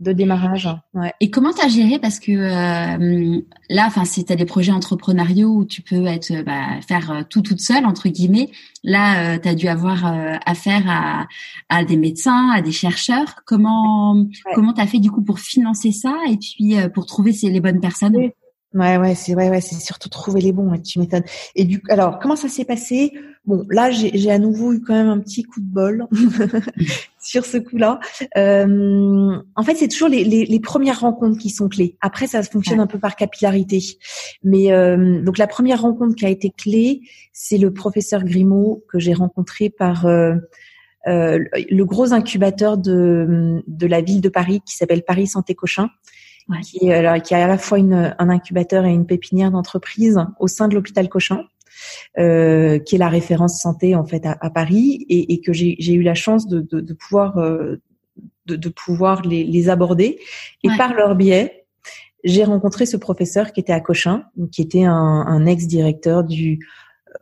de 0.00 0.12
démarrage. 0.12 0.68
Ouais. 0.94 1.12
Et 1.20 1.30
comment 1.30 1.52
tu 1.52 1.64
as 1.64 1.68
géré? 1.68 1.98
Parce 1.98 2.18
que 2.18 2.32
euh, 2.32 3.40
là, 3.68 3.84
enfin, 3.86 4.04
si 4.04 4.24
tu 4.24 4.32
as 4.32 4.36
des 4.36 4.46
projets 4.46 4.72
entrepreneuriaux 4.72 5.50
où 5.50 5.64
tu 5.64 5.82
peux 5.82 6.06
être 6.06 6.42
bah, 6.42 6.80
faire 6.86 7.10
euh, 7.10 7.22
tout 7.28 7.42
toute 7.42 7.60
seule 7.60 7.84
entre 7.84 8.08
guillemets, 8.08 8.50
là, 8.82 9.34
euh, 9.34 9.38
tu 9.38 9.48
as 9.48 9.54
dû 9.54 9.68
avoir 9.68 10.04
affaire 10.46 10.84
à, 10.88 11.26
à 11.68 11.84
des 11.84 11.96
médecins, 11.96 12.50
à 12.50 12.62
des 12.62 12.72
chercheurs. 12.72 13.40
Comment 13.46 14.26
comment 14.54 14.72
tu 14.72 14.80
as 14.80 14.86
fait 14.86 14.98
du 14.98 15.10
coup 15.10 15.22
pour 15.22 15.38
financer 15.38 15.92
ça 15.92 16.16
et 16.28 16.38
puis 16.38 16.76
pour 16.94 17.06
trouver 17.06 17.32
les 17.42 17.60
bonnes 17.60 17.80
personnes? 17.80 18.16
Ouais, 18.72 18.98
ouais, 18.98 19.16
c'est 19.16 19.34
ouais, 19.34 19.50
ouais, 19.50 19.60
c'est 19.60 19.80
surtout 19.80 20.08
trouver 20.08 20.40
les 20.40 20.52
bons. 20.52 20.78
tu 20.78 21.00
m'étonnes. 21.00 21.24
Et 21.56 21.64
du, 21.64 21.82
alors, 21.88 22.20
comment 22.20 22.36
ça 22.36 22.48
s'est 22.48 22.64
passé? 22.64 23.12
Bon, 23.44 23.66
là, 23.68 23.90
j'ai 23.90 24.30
à 24.30 24.38
nouveau 24.38 24.72
eu 24.72 24.80
quand 24.80 24.94
même 24.94 25.08
un 25.08 25.18
petit 25.18 25.42
coup 25.42 25.60
de 25.60 25.66
bol 25.66 26.06
sur 27.20 27.44
ce 27.44 27.56
coup-là. 27.56 27.98
Euh, 28.36 29.36
en 29.56 29.62
fait, 29.64 29.74
c'est 29.74 29.88
toujours 29.88 30.08
les, 30.08 30.22
les, 30.22 30.44
les, 30.44 30.60
premières 30.60 31.00
rencontres 31.00 31.38
qui 31.38 31.50
sont 31.50 31.68
clés. 31.68 31.96
Après, 32.00 32.28
ça 32.28 32.44
fonctionne 32.44 32.78
un 32.78 32.86
peu 32.86 33.00
par 33.00 33.16
capillarité. 33.16 33.82
Mais 34.44 34.72
euh, 34.72 35.20
donc, 35.20 35.38
la 35.38 35.48
première 35.48 35.82
rencontre 35.82 36.14
qui 36.14 36.26
a 36.26 36.28
été 36.28 36.50
clé, 36.50 37.00
c'est 37.32 37.58
le 37.58 37.72
professeur 37.72 38.22
Grimaud 38.22 38.84
que 38.88 39.00
j'ai 39.00 39.14
rencontré 39.14 39.68
par 39.68 40.06
euh, 40.06 40.34
euh, 41.08 41.42
le 41.70 41.82
gros 41.84 42.12
incubateur 42.12 42.78
de, 42.78 43.64
de 43.66 43.86
la 43.86 44.00
ville 44.00 44.20
de 44.20 44.28
Paris 44.28 44.60
qui 44.64 44.76
s'appelle 44.76 45.02
Paris 45.02 45.26
Santé 45.26 45.56
Cochin 45.56 45.88
qui, 46.62 46.86
est, 46.86 46.92
alors, 46.92 47.20
qui 47.22 47.34
a 47.34 47.44
à 47.44 47.48
la 47.48 47.58
fois 47.58 47.78
une, 47.78 48.14
un 48.18 48.28
incubateur 48.28 48.84
et 48.84 48.92
une 48.92 49.06
pépinière 49.06 49.50
d'entreprise 49.50 50.18
au 50.38 50.48
sein 50.48 50.68
de 50.68 50.74
l'hôpital 50.74 51.08
Cochin, 51.08 51.44
euh, 52.18 52.78
qui 52.78 52.96
est 52.96 52.98
la 52.98 53.08
référence 53.08 53.60
santé 53.60 53.94
en 53.94 54.04
fait 54.04 54.26
à, 54.26 54.36
à 54.40 54.50
Paris, 54.50 55.06
et, 55.08 55.32
et 55.32 55.40
que 55.40 55.52
j'ai 55.52 55.92
eu 55.92 56.02
la 56.02 56.14
chance 56.14 56.46
de, 56.46 56.60
de, 56.60 56.80
de 56.80 56.92
pouvoir 56.92 57.38
euh, 57.38 57.80
de, 58.46 58.56
de, 58.56 58.68
pouvoir 58.68 59.22
les, 59.22 59.44
les 59.44 59.68
aborder. 59.68 60.18
Et 60.64 60.68
par 60.76 60.94
leur 60.94 61.14
biais, 61.14 61.64
j'ai 62.24 62.44
rencontré 62.44 62.86
ce 62.86 62.96
professeur 62.96 63.52
qui 63.52 63.60
était 63.60 63.72
à 63.72 63.80
Cochin, 63.80 64.24
qui 64.52 64.62
était 64.62 64.84
un, 64.84 64.92
un 64.94 65.46
ex-directeur 65.46 66.24
du. 66.24 66.58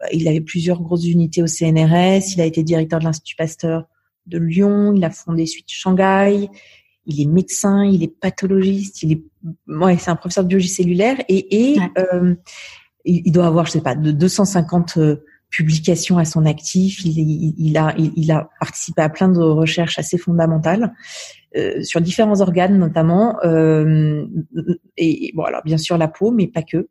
Euh, 0.02 0.06
il 0.12 0.26
avait 0.28 0.40
plusieurs 0.40 0.80
grosses 0.82 1.06
unités 1.06 1.42
au 1.42 1.46
CNRS. 1.46 2.34
Il 2.34 2.40
a 2.40 2.44
été 2.44 2.62
directeur 2.62 2.98
de 2.98 3.04
l'Institut 3.04 3.36
Pasteur 3.36 3.86
de 4.26 4.38
Lyon. 4.38 4.92
Il 4.94 5.04
a 5.04 5.10
fondé 5.10 5.46
suite 5.46 5.68
Shanghai 5.68 6.48
il 7.08 7.22
est 7.22 7.26
médecin, 7.26 7.84
il 7.84 8.02
est 8.02 8.14
pathologiste, 8.20 9.02
il 9.02 9.12
est, 9.12 9.22
ouais, 9.66 9.96
c'est 9.98 10.10
un 10.10 10.16
professeur 10.16 10.44
de 10.44 10.48
biologie 10.48 10.68
cellulaire 10.68 11.16
et, 11.28 11.72
et 11.72 11.78
euh, 11.98 12.34
il, 13.04 13.32
doit 13.32 13.46
avoir, 13.46 13.64
je 13.64 13.72
sais 13.72 13.80
pas, 13.80 13.94
de 13.94 14.12
250 14.12 14.98
euh, 14.98 15.24
publications 15.48 16.18
à 16.18 16.26
son 16.26 16.44
actif. 16.44 17.02
Il, 17.04 17.54
il, 17.58 17.78
a, 17.78 17.94
il, 17.96 18.30
a 18.30 18.50
participé 18.60 19.00
à 19.00 19.08
plein 19.08 19.30
de 19.30 19.40
recherches 19.40 19.98
assez 19.98 20.18
fondamentales 20.18 20.92
euh, 21.56 21.82
sur 21.82 22.02
différents 22.02 22.42
organes 22.42 22.78
notamment, 22.78 23.38
euh, 23.42 24.26
et 24.98 25.32
bon 25.34 25.44
alors 25.44 25.62
bien 25.64 25.78
sûr 25.78 25.96
la 25.96 26.08
peau, 26.08 26.30
mais 26.30 26.46
pas 26.46 26.62
que. 26.62 26.88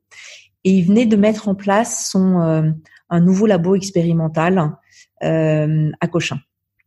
Et 0.64 0.72
il 0.72 0.86
venait 0.86 1.06
de 1.06 1.16
mettre 1.16 1.48
en 1.48 1.54
place 1.54 2.10
son 2.10 2.74
un 3.10 3.22
nouveau 3.22 3.46
labo 3.46 3.76
expérimental 3.76 4.74
à 5.22 6.08
Cochin. 6.12 6.40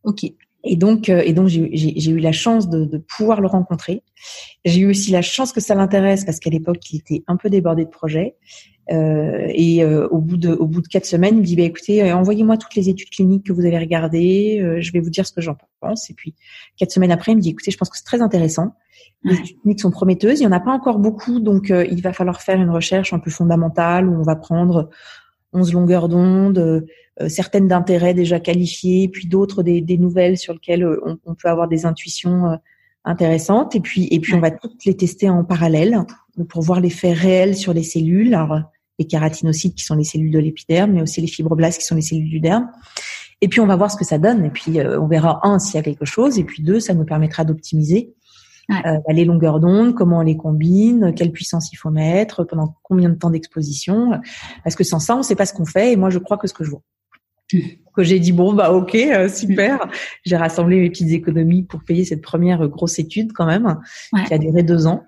Ok. 0.03 0.24
Et 0.62 0.76
donc, 0.76 1.08
euh, 1.08 1.22
et 1.24 1.32
donc 1.32 1.48
j'ai 1.48 2.11
eu 2.11 2.18
la 2.18 2.32
chance 2.32 2.68
de, 2.68 2.84
de, 2.84 2.98
pouvoir 2.98 3.40
le 3.40 3.46
rencontrer. 3.46 4.02
J'ai 4.64 4.80
eu 4.80 4.90
aussi 4.90 5.11
la 5.11 5.22
chance 5.22 5.52
que 5.52 5.61
ça 5.61 5.74
l'intéresse 5.74 6.24
parce 6.24 6.38
qu'à 6.38 6.50
l'époque, 6.50 6.78
il 6.92 6.98
était 6.98 7.22
un 7.26 7.36
peu 7.36 7.48
débordé 7.48 7.84
de 7.84 7.90
projets. 7.90 8.36
Euh, 8.92 9.46
et 9.50 9.84
euh, 9.84 10.08
au 10.08 10.18
bout 10.18 10.36
de 10.36 10.50
au 10.50 10.66
bout 10.66 10.80
de 10.80 10.88
quatre 10.88 11.04
semaines, 11.04 11.36
il 11.36 11.40
me 11.40 11.46
dit 11.46 11.54
bah, 11.54 11.62
écoutez, 11.62 12.02
euh, 12.02 12.16
envoyez-moi 12.16 12.56
toutes 12.56 12.74
les 12.74 12.88
études 12.88 13.11
cliniques 13.11 13.46
que 13.46 13.52
vous 13.52 13.64
avez 13.64 13.78
regardées. 13.78 14.78
je 14.80 14.92
vais 14.92 15.00
vous 15.00 15.11
dire 15.11 15.26
ce 15.26 15.32
que 15.32 15.40
j'en 15.40 15.56
pense. 15.80 16.11
Et 16.11 16.14
puis 16.14 16.34
quatre 16.76 16.90
semaines 16.90 17.12
après, 17.12 17.32
il 17.32 17.36
me 17.36 17.40
dit 17.40 17.50
écoutez, 17.50 17.70
je 17.70 17.76
pense 17.76 17.88
que 17.88 17.96
c'est 17.96 18.04
très 18.04 18.20
intéressant. 18.20 18.74
Les 19.22 19.34
études 19.34 19.61
cliniques 19.61 19.80
sont 19.80 19.90
prometteuses. 19.90 20.40
Il 20.40 20.44
y 20.44 20.46
en 20.46 20.52
a 20.52 20.61
pas 20.61 20.72
encore 20.72 20.98
beaucoup, 20.98 21.40
donc 21.40 21.68
il 21.70 22.02
va 22.02 22.12
falloir 22.12 22.40
faire 22.40 22.61
une 22.61 22.70
recherche 22.70 23.12
un 23.12 23.18
peu 23.18 23.30
fondamentale 23.30 24.08
où 24.08 24.18
on 24.18 24.22
va 24.22 24.34
prendre 24.34 24.88
11 25.53 25.72
longueurs 25.72 26.09
d'onde, 26.09 26.59
euh, 26.59 27.28
certaines 27.28 27.68
d'intérêt 27.68 28.14
déjà 28.14 28.40
qualifiées, 28.40 29.09
puis 29.09 29.26
d'autres 29.26 29.62
des, 29.62 29.80
des, 29.80 29.98
nouvelles 29.98 30.38
sur 30.38 30.53
lesquelles 30.53 30.84
euh, 30.84 31.01
on, 31.05 31.18
on, 31.24 31.34
peut 31.34 31.48
avoir 31.48 31.68
des 31.68 31.86
intuitions 31.86 32.46
euh, 32.46 32.57
intéressantes. 33.05 33.74
Et 33.74 33.80
puis, 33.80 34.09
et 34.11 34.20
puis 34.20 34.34
on 34.34 34.40
va 34.40 34.51
toutes 34.51 34.84
les 34.84 34.96
tester 34.96 35.28
en 35.28 35.44
parallèle 35.44 36.05
pour 36.48 36.62
voir 36.62 36.80
l'effet 36.80 37.12
réel 37.12 37.57
sur 37.57 37.72
les 37.72 37.82
cellules. 37.82 38.34
Alors, 38.34 38.61
les 38.98 39.07
kératinocytes 39.07 39.74
qui 39.74 39.84
sont 39.84 39.96
les 39.96 40.05
cellules 40.05 40.30
de 40.30 40.38
l'épiderme, 40.38 40.92
mais 40.92 41.03
aussi 41.03 41.20
les 41.20 41.26
fibroblastes 41.26 41.80
qui 41.80 41.86
sont 41.86 41.94
les 41.96 42.03
cellules 42.03 42.28
du 42.28 42.40
derme. 42.40 42.70
Et 43.40 43.48
puis 43.48 43.61
on 43.61 43.66
va 43.66 43.74
voir 43.74 43.90
ce 43.90 43.96
que 43.96 44.05
ça 44.05 44.18
donne. 44.18 44.44
Et 44.44 44.51
puis 44.51 44.78
on 44.82 45.07
verra 45.07 45.40
un 45.42 45.59
s'il 45.59 45.76
y 45.76 45.78
a 45.78 45.82
quelque 45.82 46.05
chose. 46.05 46.38
Et 46.38 46.44
puis 46.44 46.62
deux, 46.62 46.80
ça 46.80 46.92
nous 46.92 47.07
permettra 47.07 47.44
d'optimiser 47.44 48.14
euh, 48.71 48.99
bah, 49.07 49.12
les 49.12 49.25
longueurs 49.25 49.61
d'onde, 49.61 49.95
comment 49.95 50.18
on 50.18 50.23
les 50.23 50.37
combine, 50.37 51.12
quelle 51.14 51.33
puissance 51.33 51.73
il 51.73 51.77
faut 51.77 51.91
mettre, 51.91 52.45
pendant 52.45 52.77
combien 52.83 53.09
de 53.09 53.14
temps 53.14 53.31
d'exposition. 53.31 54.21
Parce 54.64 54.77
que 54.77 54.85
sans 54.85 55.01
ça, 55.01 55.14
on 55.14 55.18
ne 55.18 55.23
sait 55.23 55.37
pas 55.37 55.47
ce 55.47 55.53
qu'on 55.53 55.66
fait. 55.66 55.93
Et 55.93 55.97
moi, 55.97 56.11
je 56.11 56.18
crois 56.18 56.39
que 56.39 56.47
ce 56.47 56.55
que 56.55 56.64
je 56.64 56.71
vois. 56.71 56.83
Que 57.97 58.05
j'ai 58.05 58.21
dit 58.21 58.31
bon 58.31 58.53
bah 58.53 58.73
ok 58.73 58.95
euh, 58.95 59.29
super 59.29 59.91
j'ai 60.25 60.37
rassemblé 60.37 60.79
mes 60.79 60.89
petites 60.91 61.11
économies 61.11 61.64
pour 61.64 61.83
payer 61.83 62.05
cette 62.05 62.23
première 62.23 62.68
grosse 62.68 63.01
étude 63.01 63.33
quand 63.33 63.47
même 63.47 63.81
qui 64.29 64.33
a 64.33 64.39
duré 64.39 64.62
deux 64.62 64.87
ans 64.87 65.03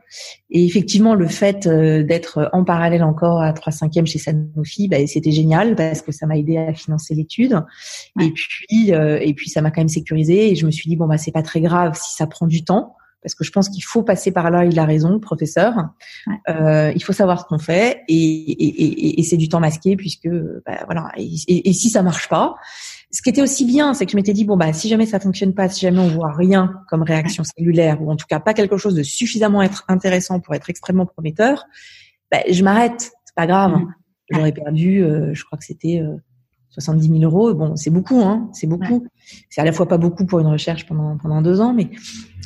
et 0.50 0.66
effectivement 0.66 1.14
le 1.14 1.28
fait 1.28 1.68
euh, 1.68 2.02
d'être 2.02 2.50
en 2.52 2.64
parallèle 2.64 3.04
encore 3.04 3.40
à 3.40 3.52
3 3.52 3.72
cinquièmes 3.72 4.08
chez 4.08 4.18
Sanofi 4.18 4.88
bah, 4.88 4.96
c'était 5.06 5.30
génial 5.30 5.76
parce 5.76 6.02
que 6.02 6.10
ça 6.10 6.26
m'a 6.26 6.36
aidé 6.36 6.56
à 6.56 6.74
financer 6.74 7.14
l'étude 7.14 7.62
et 8.20 8.32
puis 8.32 8.90
et 8.90 9.34
puis 9.34 9.48
ça 9.48 9.62
m'a 9.62 9.70
quand 9.70 9.80
même 9.80 9.88
sécurisé 9.88 10.50
et 10.50 10.56
je 10.56 10.66
me 10.66 10.72
suis 10.72 10.88
dit 10.88 10.96
bon 10.96 11.06
bah 11.06 11.18
c'est 11.18 11.32
pas 11.32 11.42
très 11.42 11.60
grave 11.60 11.94
si 11.94 12.16
ça 12.16 12.26
prend 12.26 12.48
du 12.48 12.64
temps 12.64 12.96
parce 13.22 13.34
que 13.34 13.44
je 13.44 13.52
pense 13.52 13.68
qu'il 13.68 13.84
faut 13.84 14.02
passer 14.02 14.32
par 14.32 14.50
là. 14.50 14.64
Il 14.64 14.78
a 14.78 14.84
raison, 14.84 15.10
le 15.10 15.20
professeur. 15.20 15.74
Euh, 16.48 16.92
il 16.94 17.02
faut 17.02 17.12
savoir 17.12 17.40
ce 17.40 17.44
qu'on 17.44 17.58
fait 17.58 18.02
et, 18.08 18.14
et, 18.14 18.66
et, 18.66 19.20
et 19.20 19.22
c'est 19.22 19.36
du 19.36 19.48
temps 19.48 19.60
masqué 19.60 19.96
puisque 19.96 20.28
bah, 20.66 20.80
voilà. 20.86 21.10
Et, 21.16 21.72
si 21.72 21.88
ça 21.88 22.02
marche 22.02 22.28
pas, 22.28 22.56
ce 23.10 23.22
qui 23.22 23.30
était 23.30 23.42
aussi 23.42 23.64
bien, 23.64 23.94
c'est 23.94 24.06
que 24.06 24.12
je 24.12 24.16
m'étais 24.16 24.32
dit 24.32 24.44
bon 24.44 24.56
bah 24.56 24.72
si 24.72 24.88
jamais 24.88 25.06
ça 25.06 25.20
fonctionne 25.20 25.54
pas, 25.54 25.68
si 25.68 25.80
jamais 25.80 26.00
on 26.00 26.08
voit 26.08 26.32
rien 26.32 26.80
comme 26.88 27.02
réaction 27.02 27.44
cellulaire 27.44 28.02
ou 28.02 28.10
en 28.10 28.16
tout 28.16 28.26
cas 28.28 28.40
pas 28.40 28.54
quelque 28.54 28.76
chose 28.76 28.94
de 28.94 29.02
suffisamment 29.02 29.62
être 29.62 29.84
intéressant 29.88 30.40
pour 30.40 30.54
être 30.54 30.68
extrêmement 30.68 31.06
prometteur, 31.06 31.64
bah, 32.30 32.38
je 32.50 32.62
m'arrête. 32.64 33.12
C'est 33.24 33.34
pas 33.36 33.46
grave. 33.46 33.72
Mmh. 33.72 33.94
J'aurais 34.30 34.52
perdu, 34.52 35.02
euh, 35.02 35.34
je 35.34 35.44
crois 35.44 35.58
que 35.58 35.64
c'était 35.64 36.00
euh, 36.00 36.16
70 36.72 37.08
000 37.20 37.22
euros. 37.22 37.54
Bon, 37.54 37.76
c'est 37.76 37.90
beaucoup, 37.90 38.20
hein. 38.20 38.48
C'est 38.52 38.66
beaucoup. 38.66 39.06
C'est 39.50 39.60
à 39.60 39.64
la 39.64 39.72
fois 39.72 39.86
pas 39.86 39.98
beaucoup 39.98 40.24
pour 40.26 40.40
une 40.40 40.46
recherche 40.46 40.86
pendant 40.86 41.16
pendant 41.18 41.42
deux 41.42 41.60
ans, 41.60 41.74
mais 41.74 41.90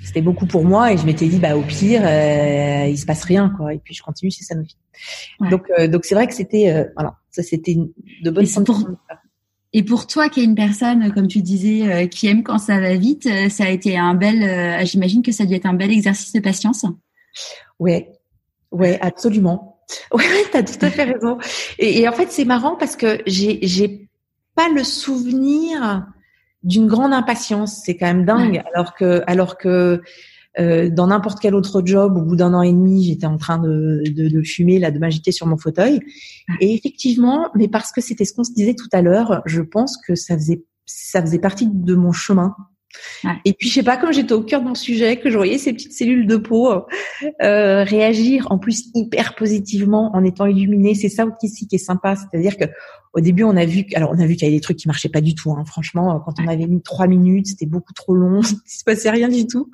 c'était 0.05 0.23
beaucoup 0.23 0.47
pour 0.47 0.65
moi 0.65 0.93
et 0.93 0.99
je 0.99 1.05
m'étais 1.05 1.27
dit 1.27 1.39
bah 1.39 1.57
au 1.57 1.63
pire 1.63 2.03
euh, 2.05 2.87
il 2.89 2.97
se 2.97 3.07
passe 3.07 3.25
rien 3.25 3.53
quoi 3.57 3.75
et 3.75 3.79
puis 3.79 3.95
je 3.95 4.03
continue 4.03 4.31
chez 4.31 4.45
Sanofi. 4.45 4.77
Donc 5.51 5.71
euh, 5.79 5.89
donc 5.89 6.05
c'est 6.05 6.15
vrai 6.15 6.27
que 6.27 6.35
c'était 6.35 6.71
euh, 6.71 6.85
voilà 6.95 7.17
ça 7.31 7.43
c'était 7.43 7.77
de 8.23 8.31
bonnes 8.31 8.47
pour, 8.65 8.89
et 9.73 9.83
pour 9.83 10.07
toi 10.07 10.29
qui 10.29 10.41
es 10.41 10.45
une 10.45 10.55
personne 10.55 11.13
comme 11.13 11.29
tu 11.29 11.43
disais 11.43 11.93
euh, 11.93 12.07
qui 12.07 12.29
aime 12.29 12.43
quand 12.43 12.59
ça 12.59 12.81
va 12.81 12.95
vite, 12.95 13.29
ça 13.51 13.65
a 13.65 13.69
été 13.69 13.99
un 13.99 14.15
bel 14.15 14.87
j'imagine 14.87 15.23
que 15.23 15.33
ça 15.33 15.43
a 15.43 15.47
dû 15.47 15.55
être 15.55 15.67
un 15.67 15.75
bel 15.75 15.91
exercice 15.91 16.33
de 16.33 16.41
patience. 16.41 16.85
Ouais. 17.79 18.13
Ouais, 18.71 18.99
absolument. 19.01 19.73
Ouais, 20.13 20.25
tu 20.51 20.57
as 20.57 20.65
tout 20.65 20.85
à 20.85 20.91
fait 20.91 21.05
raison. 21.05 21.39
Et, 21.79 22.01
et 22.01 22.09
en 22.09 22.13
fait, 22.13 22.33
c'est 22.33 22.45
marrant 22.45 22.75
parce 22.75 22.97
que 22.97 23.23
j'ai 23.25 23.61
j'ai 23.63 24.09
pas 24.57 24.69
le 24.69 24.83
souvenir 24.83 26.07
d'une 26.63 26.89
grande 26.89 27.13
impatience. 27.13 27.83
C'est 27.85 27.97
quand 27.97 28.07
même 28.07 28.25
dingue. 28.25 28.63
Alors 28.75 28.95
que, 28.95 29.23
alors 29.27 29.57
que 29.57 30.03
euh, 30.59 30.91
dans 30.91 31.09
n'importe 31.09 31.39
quel 31.41 31.55
autre 31.55 31.83
job, 31.85 32.17
au 32.17 32.23
bout 32.23 32.37
d'un 32.37 32.55
an 32.55 32.63
et 32.63 32.73
demi, 32.73 33.05
j'étais 33.05 33.27
en 33.27 33.37
train 33.37 33.59
de, 33.59 34.03
de, 34.07 34.29
de, 34.29 34.43
fumer, 34.43 34.79
là, 34.79 34.91
de 34.91 34.99
m'agiter 34.99 35.31
sur 35.31 35.47
mon 35.47 35.59
fauteuil. 35.59 36.01
Et 36.61 36.75
effectivement, 36.75 37.51
mais 37.55 37.69
parce 37.69 37.93
que 37.93 38.01
c'était 38.01 38.25
ce 38.25 38.33
qu'on 38.33 38.45
se 38.45 38.53
disait 38.53 38.75
tout 38.75 38.89
à 38.93 39.03
l'heure, 39.03 39.43
je 39.45 39.61
pense 39.61 39.97
que 39.99 40.15
ça 40.15 40.35
faisait 40.35 40.65
ça 40.87 41.21
faisait 41.21 41.41
partie 41.41 41.69
de 41.69 41.95
mon 41.95 42.13
chemin. 42.13 42.55
Et 43.45 43.53
puis 43.53 43.69
je 43.69 43.75
sais 43.75 43.83
pas, 43.83 43.97
comme 43.97 44.13
j'étais 44.13 44.33
au 44.33 44.43
cœur 44.43 44.63
de 44.63 44.69
mon 44.69 44.75
sujet, 44.75 45.17
que 45.17 45.31
je 45.31 45.37
voyais 45.37 45.59
ces 45.59 45.73
petites 45.73 45.93
cellules 45.93 46.27
de 46.27 46.37
peau 46.37 46.71
euh, 46.71 47.85
réagir 47.85 48.47
en 48.51 48.59
plus 48.59 48.87
hyper 48.95 49.35
positivement 49.35 50.11
en 50.15 50.25
étant 50.25 50.47
illuminées, 50.47 50.95
c'est 50.95 51.09
ça 51.09 51.25
aussi 51.27 51.67
qui 51.67 51.77
est 51.77 51.79
sympa, 51.79 52.15
c'est-à-dire 52.17 52.57
que 52.57 52.65
au 53.15 53.21
début 53.21 53.45
on 53.45 53.57
a 53.57 53.65
vu, 53.65 53.87
alors 53.95 54.13
on 54.15 54.21
a 54.21 54.27
vu 54.27 54.35
qu'il 54.35 54.47
y 54.47 54.51
avait 54.51 54.57
des 54.57 54.61
trucs 54.61 54.77
qui 54.77 54.89
marchaient 54.89 55.09
pas 55.09 55.23
du 55.23 55.35
tout. 55.35 55.53
Hein. 55.53 55.65
Franchement, 55.67 56.21
quand 56.25 56.35
on 56.41 56.49
avait 56.49 56.67
mis 56.67 56.83
trois 56.83 57.07
minutes, 57.07 57.47
c'était 57.49 57.67
beaucoup 57.67 57.95
trop 57.95 58.15
long, 58.15 58.41
il 58.43 58.71
se 58.71 58.85
passait 58.85 59.11
rien 59.11 59.29
du 59.29 59.47
tout 59.47 59.71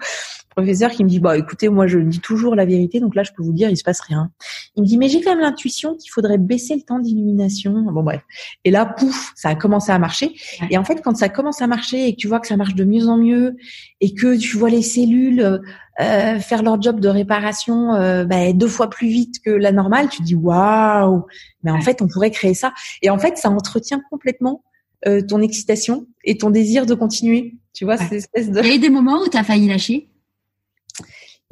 professeur 0.55 0.91
qui 0.91 1.05
me 1.05 1.09
dit 1.09 1.21
bah 1.21 1.37
écoutez 1.37 1.69
moi 1.69 1.87
je 1.87 1.99
dis 1.99 2.21
toujours 2.21 2.55
la 2.55 2.65
vérité 2.65 3.01
donc 3.01 3.15
là 3.15 3.23
je 3.23 3.33
peux 3.37 3.43
vous 3.43 3.53
dire 3.53 3.71
il 3.71 3.77
se 3.77 3.85
passe 3.85 4.01
rien. 4.01 4.31
Il 4.77 4.83
me 4.83 4.87
dit 4.87 4.99
mais 4.99 5.09
j'ai 5.09 5.21
quand 5.21 5.31
même 5.31 5.41
l'intuition 5.41 5.97
qu'il 5.97 6.11
faudrait 6.11 6.39
baisser 6.39 6.75
le 6.75 6.83
temps 6.83 6.99
d'illumination. 6.99 7.73
Bon 7.93 8.03
bref. 8.03 8.23
Et 8.65 8.71
là 8.71 8.87
pouf, 8.87 9.33
ça 9.37 9.51
a 9.51 9.55
commencé 9.55 9.93
à 9.93 9.99
marcher 9.99 10.35
et 10.71 10.79
en 10.79 10.85
fait 10.85 11.03
quand 11.03 11.17
ça 11.17 11.29
commence 11.29 11.63
à 11.63 11.67
marcher 11.67 12.07
et 12.07 12.15
que 12.15 12.19
tu 12.19 12.29
vois 12.29 12.41
que 12.41 12.47
ça 12.47 12.57
marche 12.57 12.75
de 12.75 12.85
mieux 12.85 13.09
en 13.09 13.17
mieux 13.17 13.57
et 14.01 14.15
que 14.15 14.37
tu 14.37 14.57
vois 14.57 14.71
les 14.71 14.83
cellules 14.83 15.61
euh, 16.01 16.39
faire 16.39 16.63
leur 16.63 16.81
job 16.81 17.01
de 17.01 17.09
réparation 17.09 17.95
euh, 17.95 18.25
bah, 18.25 18.53
deux 18.55 18.67
fois 18.67 18.89
plus 18.89 19.09
vite 19.09 19.37
que 19.45 19.51
la 19.51 19.73
normale, 19.73 20.09
tu 20.09 20.19
te 20.19 20.23
dis 20.23 20.35
waouh, 20.35 21.25
mais 21.63 21.71
en 21.71 21.83
fait 21.83 22.01
on 22.01 22.09
pourrait 22.09 22.31
créer 22.31 22.55
ça 22.55 22.73
et 23.03 23.11
en 23.11 23.19
fait 23.19 23.37
ça 23.37 23.51
entretient 23.51 24.01
complètement 24.11 24.65
euh, 25.07 25.21
ton 25.21 25.43
excitation 25.43 26.07
et 26.25 26.39
ton 26.39 26.49
désir 26.51 26.87
de 26.87 26.95
continuer. 26.95 27.57
Tu 27.75 27.85
vois, 27.85 27.97
cette 27.97 28.13
espèce 28.13 28.51
de... 28.51 28.61
Il 28.61 28.67
y 28.67 28.71
a 28.71 28.75
eu 28.77 28.79
des 28.79 28.91
moments 28.91 29.21
où 29.23 29.29
tu 29.29 29.37
as 29.37 29.45
failli 29.45 29.69
lâcher 29.69 30.09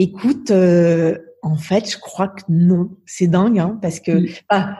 Écoute, 0.00 0.50
euh, 0.50 1.18
en 1.42 1.56
fait, 1.56 1.90
je 1.92 1.98
crois 1.98 2.28
que 2.28 2.40
non. 2.48 2.96
C'est 3.04 3.26
dingue, 3.26 3.58
hein, 3.58 3.78
parce 3.82 4.00
que 4.00 4.24
ah, 4.48 4.78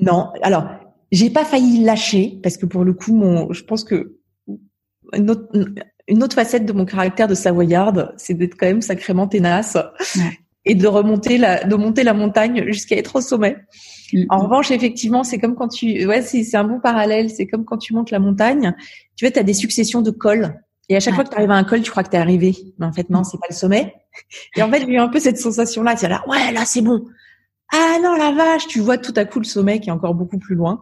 non. 0.00 0.28
Alors, 0.42 0.68
j'ai 1.10 1.28
pas 1.28 1.44
failli 1.44 1.82
lâcher 1.82 2.38
parce 2.40 2.56
que 2.56 2.66
pour 2.66 2.84
le 2.84 2.92
coup, 2.92 3.12
mon, 3.12 3.52
je 3.52 3.64
pense 3.64 3.82
que 3.82 4.16
une 5.12 5.28
autre, 6.22 6.34
facette 6.36 6.64
de 6.66 6.72
mon 6.72 6.84
caractère 6.84 7.26
de 7.26 7.34
savoyarde, 7.34 8.14
c'est 8.16 8.34
d'être 8.34 8.54
quand 8.56 8.66
même 8.66 8.80
sacrément 8.80 9.26
tenace 9.26 9.76
et 10.64 10.76
de 10.76 10.86
remonter 10.86 11.36
la, 11.36 11.64
de 11.64 11.74
monter 11.74 12.04
la 12.04 12.14
montagne 12.14 12.64
jusqu'à 12.68 12.96
être 12.96 13.16
au 13.16 13.20
sommet. 13.20 13.56
Mm. 14.12 14.26
En 14.28 14.38
revanche, 14.38 14.70
effectivement, 14.70 15.24
c'est 15.24 15.38
comme 15.38 15.56
quand 15.56 15.66
tu, 15.66 16.06
ouais, 16.06 16.22
c'est 16.22 16.56
un 16.56 16.62
bon 16.62 16.78
parallèle. 16.78 17.28
C'est 17.28 17.48
comme 17.48 17.64
quand 17.64 17.78
tu 17.78 17.92
montes 17.92 18.12
la 18.12 18.20
montagne. 18.20 18.72
Tu 19.16 19.26
vois, 19.26 19.36
as 19.36 19.42
des 19.42 19.54
successions 19.54 20.00
de 20.00 20.12
cols. 20.12 20.54
Et 20.90 20.96
à 20.96 21.00
chaque 21.00 21.14
fois 21.14 21.22
que 21.22 21.30
tu 21.30 21.36
arrives 21.36 21.52
à 21.52 21.54
un 21.54 21.62
col, 21.62 21.82
tu 21.82 21.90
crois 21.90 22.02
que 22.02 22.10
tu 22.10 22.16
es 22.16 22.18
arrivé. 22.18 22.56
Mais 22.78 22.86
en 22.86 22.92
fait, 22.92 23.08
non, 23.10 23.22
c'est 23.22 23.38
pas 23.38 23.46
le 23.48 23.54
sommet. 23.54 23.94
Et 24.56 24.62
en 24.62 24.70
fait, 24.70 24.80
j'ai 24.80 24.92
eu 24.92 24.98
un 24.98 25.08
peu 25.08 25.20
cette 25.20 25.38
sensation-là. 25.38 25.94
Tu 25.94 26.06
là, 26.08 26.24
ouais, 26.26 26.52
là, 26.52 26.64
c'est 26.66 26.82
bon. 26.82 27.04
Ah 27.72 27.98
non, 28.02 28.16
la 28.16 28.32
vache, 28.32 28.66
tu 28.66 28.80
vois 28.80 28.98
tout 28.98 29.12
à 29.14 29.24
coup 29.24 29.38
le 29.38 29.44
sommet 29.44 29.78
qui 29.78 29.90
est 29.90 29.92
encore 29.92 30.16
beaucoup 30.16 30.38
plus 30.38 30.56
loin. 30.56 30.80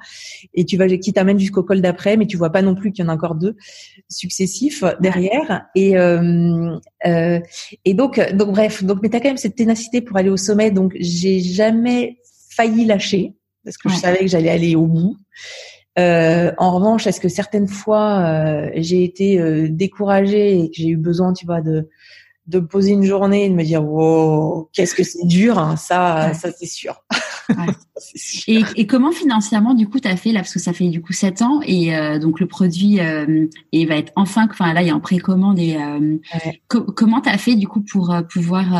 Et 0.54 0.64
tu 0.64 0.78
vas, 0.78 0.88
qui 0.88 1.12
t'amène 1.12 1.38
jusqu'au 1.38 1.62
col 1.62 1.82
d'après, 1.82 2.16
mais 2.16 2.26
tu 2.26 2.38
vois 2.38 2.48
pas 2.48 2.62
non 2.62 2.74
plus 2.74 2.90
qu'il 2.90 3.04
y 3.04 3.06
en 3.06 3.10
a 3.10 3.14
encore 3.14 3.34
deux 3.34 3.54
successifs 4.08 4.82
derrière. 4.98 5.66
Et, 5.74 5.98
euh, 5.98 6.74
euh, 7.04 7.40
et 7.84 7.92
donc, 7.92 8.18
donc 8.32 8.52
bref, 8.52 8.82
donc, 8.82 9.00
mais 9.02 9.10
t'as 9.10 9.20
quand 9.20 9.28
même 9.28 9.36
cette 9.36 9.56
ténacité 9.56 10.00
pour 10.00 10.16
aller 10.16 10.30
au 10.30 10.38
sommet. 10.38 10.70
Donc, 10.70 10.96
j'ai 10.98 11.40
jamais 11.40 12.16
failli 12.48 12.86
lâcher 12.86 13.34
parce 13.62 13.76
que 13.76 13.90
je 13.90 13.96
savais 13.96 14.20
que 14.20 14.28
j'allais 14.28 14.48
aller 14.48 14.74
au 14.74 14.86
bout. 14.86 15.18
Euh, 15.98 16.52
en 16.58 16.74
revanche, 16.74 17.06
est-ce 17.06 17.20
que 17.20 17.28
certaines 17.28 17.66
fois 17.66 18.20
euh, 18.20 18.70
j'ai 18.74 19.02
été 19.02 19.40
euh, 19.40 19.68
découragée 19.68 20.60
et 20.60 20.68
que 20.68 20.76
j'ai 20.76 20.88
eu 20.88 20.96
besoin, 20.96 21.32
tu 21.32 21.46
vois, 21.46 21.60
de 21.60 21.88
de 22.46 22.60
poser 22.60 22.92
une 22.92 23.04
journée 23.04 23.44
et 23.44 23.50
de 23.50 23.54
me 23.54 23.62
dire 23.62 23.84
wow, 23.84 24.70
qu'est-ce 24.72 24.94
que 24.94 25.02
c'est 25.02 25.26
dur, 25.26 25.58
hein, 25.58 25.76
ça, 25.76 26.32
ça 26.34 26.50
c'est 26.50 26.66
sûr. 26.66 27.04
Et, 28.46 28.62
et, 28.76 28.86
comment 28.86 29.10
financièrement 29.10 29.74
du 29.74 29.88
coup 29.88 30.00
tu 30.00 30.08
as 30.08 30.16
fait 30.16 30.32
là 30.32 30.40
parce 30.40 30.52
que 30.52 30.58
ça 30.58 30.74
fait 30.74 30.88
du 30.88 31.00
coup 31.00 31.14
sept 31.14 31.40
ans 31.40 31.60
et 31.66 31.90
donc 32.18 32.40
le 32.40 32.46
produit 32.46 32.98
et 32.98 33.86
va 33.86 33.96
être 33.96 34.12
enfin 34.16 34.46
enfin 34.50 34.74
là 34.74 34.82
il 34.82 34.88
y 34.88 34.90
a 34.90 34.94
en 34.94 35.00
précommande 35.00 35.58
et 35.58 35.78
comment 36.68 37.22
tu 37.22 37.30
as 37.30 37.38
fait 37.38 37.54
du 37.54 37.66
coup 37.66 37.80
pour 37.80 38.14
pouvoir 38.30 38.70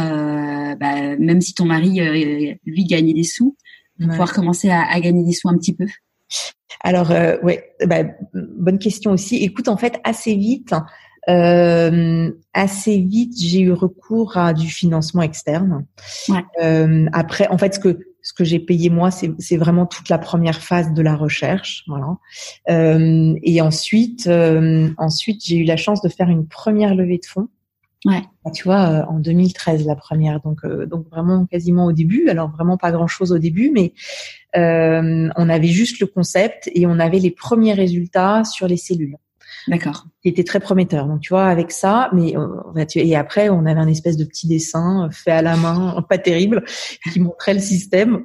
bah, 0.79 1.17
même 1.19 1.41
si 1.41 1.55
ton 1.55 1.65
mari 1.65 1.99
lui 2.67 2.85
gagnait 2.85 3.15
des 3.15 3.25
sous 3.25 3.57
pouvoir 3.99 4.35
commencer 4.35 4.69
à, 4.69 4.83
à, 4.83 5.01
gagner 5.01 5.25
des 5.25 5.33
sous 5.33 5.49
un 5.49 5.57
petit 5.57 5.75
peu? 5.75 5.87
Alors, 6.81 7.11
euh, 7.11 7.37
ouais, 7.43 7.75
bah, 7.87 8.05
bonne 8.35 8.79
question 8.79 9.13
aussi. 9.13 9.37
Écoute, 9.37 9.69
en 9.69 9.77
fait, 9.77 10.01
assez 10.05 10.35
vite, 10.37 10.75
euh, 11.29 12.31
assez 12.55 13.01
vite, 13.01 13.35
j'ai 13.39 13.61
eu 13.61 13.73
recours 13.73 14.37
à 14.37 14.55
du 14.55 14.69
financement 14.69 15.23
externe. 15.23 15.85
Euh, 16.63 17.07
après, 17.13 17.49
en 17.49 17.59
fait, 17.59 17.75
ce 17.75 17.81
que 17.81 17.99
ce 18.21 18.35
que 18.35 18.45
j'ai 18.45 18.59
payé 18.59 18.91
moi, 18.91 19.11
c'est 19.11 19.57
vraiment 19.57 19.87
toute 19.87 20.11
la 20.11 20.19
première 20.19 20.61
phase 20.61 20.93
de 20.93 21.01
la 21.01 21.17
recherche, 21.17 21.85
voilà. 21.87 22.19
Euh, 22.69 23.35
et 23.43 23.63
ensuite, 23.63 24.27
euh, 24.27 24.91
ensuite, 24.99 25.43
j'ai 25.45 25.57
eu 25.57 25.65
la 25.65 25.79
chance 25.79 26.03
de 26.03 26.11
faire 26.11 26.29
une 26.29 26.47
première 26.47 26.95
levée 26.95 27.19
de 27.19 27.27
fonds. 27.27 27.49
Ouais. 28.05 28.23
Bah, 28.45 28.51
tu 28.53 28.65
vois, 28.65 28.91
euh, 28.91 29.05
en 29.07 29.19
2013 29.19 29.87
la 29.87 29.97
première, 29.97 30.41
donc 30.41 30.65
donc 30.67 31.09
vraiment 31.11 31.47
quasiment 31.47 31.87
au 31.87 31.93
début. 31.93 32.29
Alors 32.29 32.51
vraiment 32.51 32.77
pas 32.77 32.93
grand 32.93 33.09
chose 33.09 33.33
au 33.33 33.39
début, 33.39 33.71
mais 33.73 33.93
euh, 34.57 35.29
on 35.37 35.49
avait 35.49 35.69
juste 35.69 36.01
le 36.01 36.07
concept 36.07 36.71
et 36.75 36.87
on 36.87 36.99
avait 36.99 37.19
les 37.19 37.31
premiers 37.31 37.75
résultats 37.75 38.45
sur 38.45 38.69
les 38.69 38.77
cellules. 38.77 39.17
D'accord. 39.69 40.07
Qui 40.23 40.29
était 40.29 40.45
très 40.45 40.61
prometteur. 40.61 41.07
Donc 41.07 41.21
tu 41.21 41.31
vois 41.31 41.47
avec 41.47 41.73
ça, 41.73 42.11
mais 42.13 42.35
et 42.95 43.17
après 43.17 43.49
on 43.49 43.67
avait 43.67 43.81
un 43.81 43.89
espèce 43.89 44.17
de 44.17 44.25
petit 44.25 44.47
dessin 44.47 45.09
fait 45.11 45.31
à 45.31 45.43
la 45.43 45.57
main, 45.57 46.03
pas 46.09 46.19
terrible, 46.19 46.65
qui 47.13 47.21
montrait 47.21 47.55
le 47.55 47.61
système. 47.61 48.25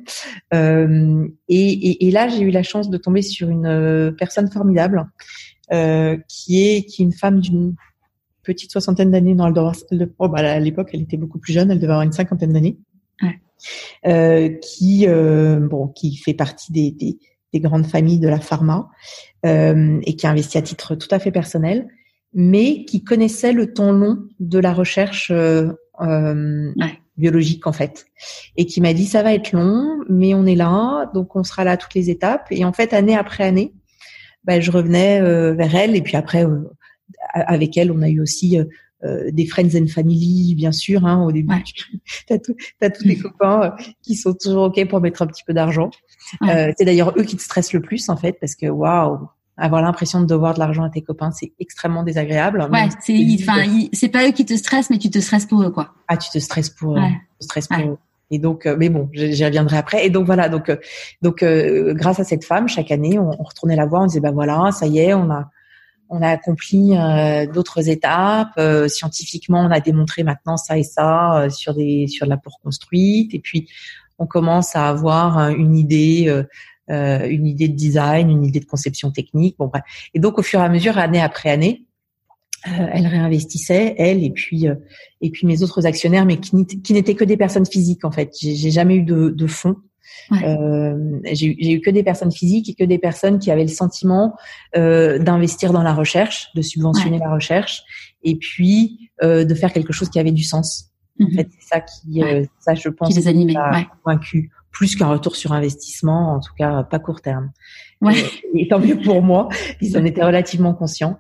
Euh, 0.54 1.28
et, 1.50 2.12
là 2.12 2.28
j'ai 2.28 2.42
eu 2.42 2.52
la 2.52 2.64
chance 2.64 2.90
de 2.90 2.98
tomber 2.98 3.22
sur 3.22 3.50
une 3.50 3.66
euh, 3.66 4.12
personne 4.12 4.50
formidable 4.52 5.10
euh, 5.72 6.18
qui 6.28 6.64
est 6.64 6.84
qui 6.84 7.02
est 7.02 7.06
une 7.06 7.14
femme 7.14 7.40
d'une 7.40 7.76
petite 8.44 8.72
soixantaine 8.72 9.12
d'années 9.12 9.36
dans 9.36 9.50
le, 9.50 10.14
oh, 10.20 10.28
bah, 10.30 10.40
à 10.40 10.60
l'époque 10.60 10.90
elle 10.94 11.02
était 11.02 11.18
beaucoup 11.18 11.40
plus 11.40 11.54
jeune, 11.54 11.72
elle 11.72 11.80
devait 11.80 11.92
avoir 11.92 12.04
une 12.04 12.12
cinquantaine 12.12 12.54
d'années. 12.54 12.78
Ouais. 13.22 13.40
Euh, 14.06 14.50
qui 14.50 15.06
euh, 15.08 15.60
bon 15.60 15.88
qui 15.88 16.18
fait 16.18 16.34
partie 16.34 16.74
des, 16.74 16.92
des, 16.92 17.18
des, 17.54 17.60
grandes 17.62 17.86
familles 17.86 18.20
de 18.20 18.28
la 18.28 18.42
pharma 18.42 18.90
euh, 19.46 20.02
et 20.04 20.18
qui 20.18 20.28
a 20.28 20.32
investi 20.32 20.58
à 20.58 20.62
titre 20.62 20.96
tout 20.96 21.08
à 21.12 21.20
fait 21.20 21.32
personnel, 21.32 21.88
mais 22.34 22.84
qui 22.84 23.04
connaissait 23.04 23.54
le 23.54 23.74
temps 23.74 23.94
long 23.94 24.18
de 24.40 24.60
la 24.60 24.74
recherche 24.74 25.32
biologique 27.16 27.68
en 27.68 27.72
fait, 27.72 28.08
et 28.58 28.66
qui 28.66 28.82
m'a 28.82 28.94
dit 28.94 29.06
ça 29.06 29.24
va 29.24 29.34
être 29.34 29.54
long, 29.54 30.00
mais 30.10 30.34
on 30.34 30.46
est 30.46 30.56
là, 30.56 31.10
donc 31.14 31.36
on 31.36 31.44
sera 31.44 31.64
là 31.64 31.72
à 31.72 31.78
toutes 31.78 31.94
les 31.94 32.10
étapes. 32.10 32.48
Et 32.52 32.66
en 32.66 32.74
fait, 32.74 32.92
année 32.92 33.16
après 33.16 33.46
année, 33.46 33.74
ben, 34.44 34.62
je 34.62 34.72
revenais 34.72 35.22
vers 35.54 35.76
elle, 35.76 35.96
et 35.96 36.02
puis 36.02 36.18
après 36.18 36.46
avec 37.34 37.78
elle, 37.78 37.92
on 37.92 38.02
a 38.02 38.10
eu 38.10 38.22
aussi 38.22 38.58
euh, 39.06 39.32
des 39.32 39.46
friends 39.46 39.76
and 39.76 39.88
family, 39.88 40.56
bien 40.56 40.72
sûr. 40.72 41.06
Hein, 41.06 41.24
au 41.24 41.32
début, 41.34 41.62
tu 41.64 42.00
as, 42.30 42.36
as 42.82 42.90
tous 42.90 43.04
tes 43.04 43.18
mm. 43.18 43.22
copains 43.22 43.62
euh, 43.64 43.84
qui 44.02 44.16
sont 44.16 44.34
toujours 44.34 44.64
ok 44.64 44.88
pour 44.88 45.02
mettre 45.02 45.22
un 45.22 45.28
petit 45.28 45.44
peu 45.46 45.54
d'argent. 45.54 45.92
Euh, 46.44 46.72
c'est 46.78 46.86
d'ailleurs 46.86 47.14
eux 47.18 47.24
qui 47.24 47.36
te 47.36 47.42
stressent 47.42 47.74
le 47.74 47.82
plus 47.82 48.08
en 48.08 48.16
fait, 48.16 48.38
parce 48.40 48.56
que 48.56 48.68
waouh, 48.68 49.28
avoir 49.58 49.82
l'impression 49.82 50.22
de 50.22 50.26
devoir 50.26 50.54
de 50.54 50.60
l'argent 50.60 50.84
à 50.84 50.90
tes 50.90 51.02
copains, 51.02 51.32
c'est 51.32 51.52
extrêmement 51.60 52.04
désagréable. 52.04 52.66
Ouais, 52.72 52.88
c'est 53.02 53.20
enfin, 53.42 53.66
c'est 53.92 54.08
pas 54.08 54.26
eux 54.28 54.32
qui 54.32 54.46
te 54.46 54.56
stressent, 54.56 54.90
mais 54.90 55.00
tu 55.00 55.10
te 55.10 55.20
stresses 55.20 55.48
pour 55.48 55.62
eux, 55.64 55.72
quoi. 55.72 55.94
Ah, 56.08 56.16
tu 56.16 56.30
te 56.30 56.40
stresses 56.40 56.70
pour, 56.70 56.98
eux. 56.98 57.02
Tu 57.02 57.40
te 57.40 57.44
stresses 57.44 57.68
pour 57.68 57.80
eux. 57.80 57.98
Et 58.32 58.40
donc, 58.40 58.66
mais 58.66 58.88
bon, 58.88 59.10
j'y 59.12 59.44
reviendrai 59.44 59.78
après. 59.78 60.06
Et 60.06 60.10
donc 60.10 60.26
voilà, 60.26 60.48
donc 60.48 60.72
donc 61.22 61.44
grâce 61.44 62.22
à 62.22 62.24
cette 62.24 62.46
femme, 62.46 62.70
chaque 62.70 62.90
année, 62.92 63.20
on, 63.20 63.32
on, 63.38 63.44
retournait 63.44 63.76
la 63.76 63.86
voir, 63.86 64.04
on 64.04 64.06
disait 64.06 64.22
bah 64.22 64.32
voilà, 64.32 64.72
ça 64.72 64.88
y 64.88 65.00
est, 65.00 65.14
on 65.14 65.30
a 65.30 65.50
on 66.10 66.22
a 66.22 66.30
accompli 66.30 66.92
d'autres 67.54 67.90
étapes. 67.90 68.60
scientifiquement, 68.88 69.62
on 69.62 69.72
a 69.72 69.80
démontré 69.80 70.24
maintenant 70.24 70.58
ça 70.58 70.78
et 70.78 70.84
ça 70.84 71.48
sur 71.50 71.74
des 71.74 72.08
sur 72.08 72.26
de 72.26 72.30
la 72.30 72.38
pour 72.38 72.60
construite. 72.60 73.34
Et 73.34 73.40
puis, 73.40 73.68
on 74.20 74.28
commence 74.28 74.76
à 74.76 74.88
avoir 74.90 75.50
une 75.50 75.76
idée 75.76 76.44
euh, 76.90 77.26
une 77.30 77.48
idée 77.48 77.70
de 77.70 77.76
design, 77.76 78.30
une 78.30 78.44
idée 78.44 78.60
de 78.60 78.66
conception 78.66 79.10
technique. 79.10 79.56
Bon, 79.58 79.68
bref. 79.68 79.84
Et 80.14 80.20
donc, 80.20 80.38
au 80.38 80.42
fur 80.42 80.60
et 80.60 80.64
à 80.64 80.70
mesure, 80.70 80.98
année 80.98 81.22
après 81.22 81.50
année, 81.50 81.86
euh, 82.68 82.88
elle 82.92 83.08
réinvestissait, 83.08 83.96
elle 83.98 84.22
et 84.22 84.32
puis 84.32 84.68
euh, 84.68 84.76
et 85.22 85.30
puis 85.30 85.48
mes 85.48 85.64
autres 85.64 85.86
actionnaires, 85.86 86.26
mais 86.26 86.38
qui 86.38 86.56
n'étaient 86.94 87.16
que 87.16 87.24
des 87.24 87.38
personnes 87.38 87.66
physiques 87.66 88.04
en 88.04 88.12
fait. 88.12 88.36
J'ai 88.38 88.72
jamais 88.72 88.98
eu 88.98 89.04
de, 89.04 89.30
de 89.30 89.48
fonds. 89.48 89.78
Euh, 90.32 91.20
j'ai 91.32 91.72
eu 91.72 91.82
que 91.82 91.90
des 91.90 92.04
personnes 92.04 92.32
physiques 92.32 92.70
et 92.70 92.74
que 92.74 92.84
des 92.84 92.98
personnes 92.98 93.40
qui 93.40 93.52
avaient 93.52 93.64
le 93.64 93.70
sentiment 93.70 94.36
euh, 94.76 95.20
d'investir 95.20 95.74
dans 95.74 95.84
la 95.84 95.94
recherche, 95.94 96.50
de 96.56 96.62
subventionner 96.62 97.20
la 97.20 97.32
recherche, 97.32 97.84
et 98.24 98.36
puis 98.36 99.12
euh, 99.22 99.46
de 99.46 99.54
faire 99.56 99.74
quelque 99.74 99.94
chose 99.94 100.10
qui 100.10 100.20
avait 100.20 100.32
du 100.32 100.44
sens. 100.44 100.92
En 101.20 101.26
mhm. 101.26 101.34
fait, 101.34 101.50
c'est 101.60 101.68
ça 101.68 101.82
qui, 101.82 102.22
ça 102.60 102.74
je 102.74 102.90
pense, 102.90 103.10
qui 103.10 103.20
les 103.20 103.28
animait, 103.28 103.56
convaincu 104.04 104.52
plus 104.74 104.96
qu'un 104.96 105.08
retour 105.08 105.36
sur 105.36 105.54
investissement, 105.54 106.34
en 106.34 106.40
tout 106.40 106.54
cas 106.58 106.84
pas 106.84 107.00
court 107.00 107.22
terme. 107.22 107.52
Ouais. 108.02 108.16
Et, 108.56 108.68
tant 108.68 108.80
mieux 108.80 108.98
pour 108.98 109.22
moi, 109.22 109.48
ils 109.82 109.98
en 109.98 110.04
étaient 110.04 110.24
relativement 110.24 110.74
conscients. 110.74 111.18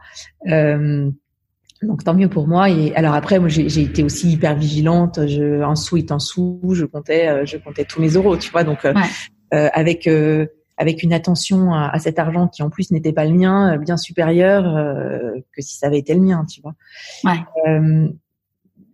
Euh, 0.49 1.09
donc 1.83 2.03
tant 2.03 2.13
mieux 2.13 2.29
pour 2.29 2.47
moi. 2.47 2.69
Et 2.69 2.93
alors 2.95 3.13
après, 3.13 3.39
moi 3.39 3.49
j'ai 3.49 3.81
été 3.81 4.03
aussi 4.03 4.31
hyper 4.31 4.55
vigilante. 4.55 5.27
Je, 5.27 5.61
un 5.61 5.75
sou 5.75 5.97
est 5.97 6.11
un 6.11 6.19
sou. 6.19 6.59
Je 6.73 6.85
comptais, 6.85 7.27
euh, 7.27 7.45
je 7.45 7.57
comptais 7.57 7.85
tous 7.85 8.01
mes 8.01 8.09
euros, 8.09 8.37
tu 8.37 8.51
vois. 8.51 8.63
Donc 8.63 8.85
euh, 8.85 8.93
euh 9.53 9.69
avec 9.73 10.07
euh, 10.07 10.47
avec 10.77 11.03
une 11.03 11.13
attention 11.13 11.73
à, 11.73 11.89
à, 11.89 11.99
cet 11.99 12.19
argent 12.19 12.47
qui 12.47 12.63
en 12.63 12.69
plus 12.69 12.91
n'était 12.91 13.13
pas 13.13 13.25
le 13.25 13.33
mien, 13.33 13.77
bien 13.77 13.97
supérieure 13.97 14.63
que 15.51 15.61
si 15.61 15.77
ça 15.77 15.87
avait 15.87 15.99
été 15.99 16.15
le 16.15 16.21
mien, 16.21 16.45
tu 16.49 16.61
vois. 16.61 16.73
Ouais. 17.23 17.39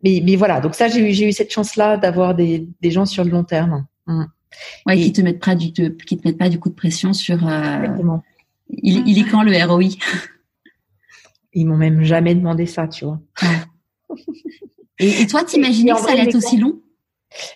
mais, 0.03 0.21
mais 0.25 0.35
voilà. 0.35 0.59
Donc 0.59 0.75
ça, 0.75 0.89
j'ai 0.89 1.09
eu 1.09 1.13
j'ai 1.13 1.27
eu 1.27 1.31
cette 1.31 1.51
chance 1.51 1.77
là 1.77 1.97
d'avoir 1.97 2.35
des 2.35 2.67
des 2.81 2.91
gens 2.91 3.05
sur 3.05 3.23
le 3.23 3.31
long 3.31 3.43
terme. 3.43 3.85
Mmh. 4.07 4.25
Ouais, 4.85 4.97
qui 4.97 5.13
te 5.13 5.21
mettent 5.21 5.43
pas 5.43 5.55
du 5.55 5.71
qui 5.71 6.17
te 6.17 6.27
mettent 6.27 6.37
pas 6.37 6.49
du 6.49 6.59
coup 6.59 6.69
de 6.69 6.75
pression 6.75 7.13
sur. 7.13 7.47
Euh, 7.47 7.87
il, 8.69 9.07
il, 9.07 9.19
est 9.19 9.29
quand 9.29 9.43
le 9.43 9.51
ROI 9.65 9.97
Ils 11.53 11.65
m'ont 11.65 11.77
même 11.77 12.03
jamais 12.03 12.35
demandé 12.35 12.65
ça, 12.65 12.87
tu 12.87 13.05
vois. 13.05 13.19
et, 14.99 15.21
et, 15.21 15.27
toi, 15.27 15.43
t'imaginais 15.43 15.93
que 15.93 15.99
ça 15.99 16.11
allait 16.11 16.23
être 16.23 16.35
aussi 16.35 16.57
long? 16.57 16.79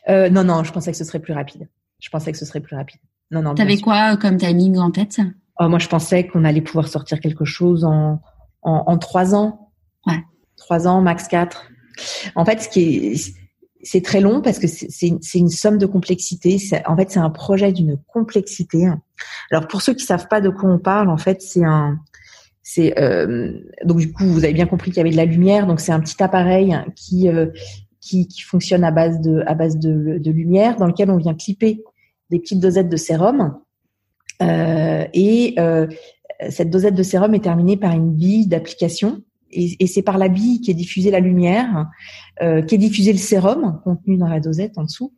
Euh, 0.10 0.30
Non, 0.30 0.44
non, 0.44 0.64
je 0.64 0.72
pensais 0.72 0.91
que 0.91 0.98
ce 0.98 1.03
serait 1.03 1.20
plus 1.20 1.34
rapide. 1.34 1.68
Je 1.99 2.10
pensais 2.10 2.32
que 2.32 2.38
ce 2.38 2.45
serait 2.45 2.61
plus 2.61 2.76
rapide. 2.76 2.99
Non, 3.32 3.41
non. 3.41 3.56
T'avais 3.56 3.78
quoi 3.78 4.18
comme 4.18 4.38
timing 4.38 4.78
en 4.78 4.91
tête? 4.91 5.22
Oh, 5.60 5.68
Moi, 5.68 5.80
je 5.80 5.88
pensais 5.88 6.28
qu'on 6.28 6.44
allait 6.44 6.61
pouvoir 6.61 6.88
sortir 6.88 7.20
quelque 7.20 7.45
chose 7.45 7.84
en 7.84 8.22
en, 8.64 8.84
en 8.88 8.98
trois 8.98 9.36
ans. 9.36 9.72
Ouais. 10.06 10.24
Trois 10.57 10.88
ans, 10.88 11.02
max 11.02 11.28
quatre. 11.28 11.70
En 12.36 12.45
fait, 12.45 12.61
ce 12.61 12.70
qui 12.70 12.82
est 12.82 13.34
c'est 13.86 14.02
très 14.02 14.22
long 14.22 14.41
parce 14.41 14.60
que 14.60 14.68
c'est 14.68 15.38
une 15.38 15.49
somme 15.49 15.78
de 15.78 15.86
complexité. 15.86 16.57
En 16.86 16.95
fait, 16.95 17.11
c'est 17.11 17.20
un 17.20 17.30
projet 17.30 17.74
d'une 17.74 17.98
complexité. 18.07 18.88
Alors 19.52 19.68
pour 19.68 19.82
ceux 19.82 19.94
qui 19.94 20.06
savent 20.06 20.30
pas 20.30 20.40
de 20.40 20.49
quoi 20.49 20.70
on 20.70 20.80
parle, 20.80 21.10
en 21.10 21.18
fait, 21.18 21.41
c'est 21.41 21.65
un, 21.65 21.99
c'est 22.64 22.98
euh, 22.98 23.60
donc 23.84 23.99
du 23.99 24.11
coup 24.11 24.26
vous 24.26 24.44
avez 24.44 24.53
bien 24.53 24.65
compris 24.65 24.91
qu'il 24.91 24.98
y 24.98 25.02
avait 25.02 25.11
de 25.11 25.18
la 25.18 25.26
lumière. 25.26 25.68
Donc 25.68 25.80
c'est 25.80 25.91
un 25.91 25.99
petit 25.99 26.22
appareil 26.23 26.76
qui, 26.95 27.27
euh, 27.27 27.48
qui, 27.99 28.27
qui 28.27 28.41
fonctionne 28.41 28.84
à 28.84 28.91
base 28.91 29.19
de 29.22 29.44
à 29.45 29.53
base 29.53 29.77
de, 29.77 30.18
de, 30.18 30.31
lumière 30.31 30.77
dans 30.77 30.88
lequel 30.88 31.11
on 31.11 31.18
vient 31.18 31.34
clipper 31.34 31.84
des 32.30 32.40
petites 32.40 32.60
dosettes 32.60 32.90
de 32.90 32.98
sérum 32.98 33.60
euh, 34.41 35.06
et 35.14 35.56
cette 36.49 36.69
dosette 36.69 36.95
de 36.95 37.03
sérum 37.03 37.34
est 37.35 37.44
terminée 37.44 37.77
par 37.77 37.94
une 37.94 38.14
bille 38.14 38.48
d'application 38.48 39.22
et, 39.56 39.88
c'est 39.88 40.02
par 40.02 40.18
la 40.18 40.30
bille 40.30 40.61
qui 40.61 40.72
est 40.72 40.76
diffusée 40.76 41.11
la 41.11 41.19
lumière, 41.19 41.88
euh, 42.41 42.61
qui 42.61 42.76
est 42.76 42.80
diffusé 42.80 43.11
le 43.11 43.19
sérum 43.19 43.80
contenu 43.84 44.18
dans 44.18 44.27
la 44.27 44.40
dosette 44.40 44.77
en 44.77 44.84
dessous. 44.84 45.14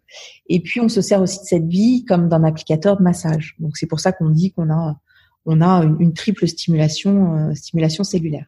Et 0.48 0.60
puis 0.60 0.82
on 0.82 0.90
se 0.90 1.02
sert 1.02 1.22
aussi 1.22 1.40
de 1.40 1.46
cette 1.46 1.68
bille 1.68 2.06
comme 2.06 2.30
d'un 2.30 2.44
applicateur 2.44 2.98
de 2.98 3.04
massage. 3.04 3.56
Donc 3.60 3.78
c'est 3.78 3.88
pour 3.88 4.00
ça 4.00 4.12
qu'on 4.12 4.30
dit 4.30 4.52
qu'on 4.52 4.70
a 4.70 4.98
on 5.46 5.62
a 5.62 5.84
une, 6.00 6.14
triple 6.14 6.48
stimulation 6.48 7.36
euh, 7.36 7.54
stimulation 7.54 8.04
cellulaire. 8.04 8.46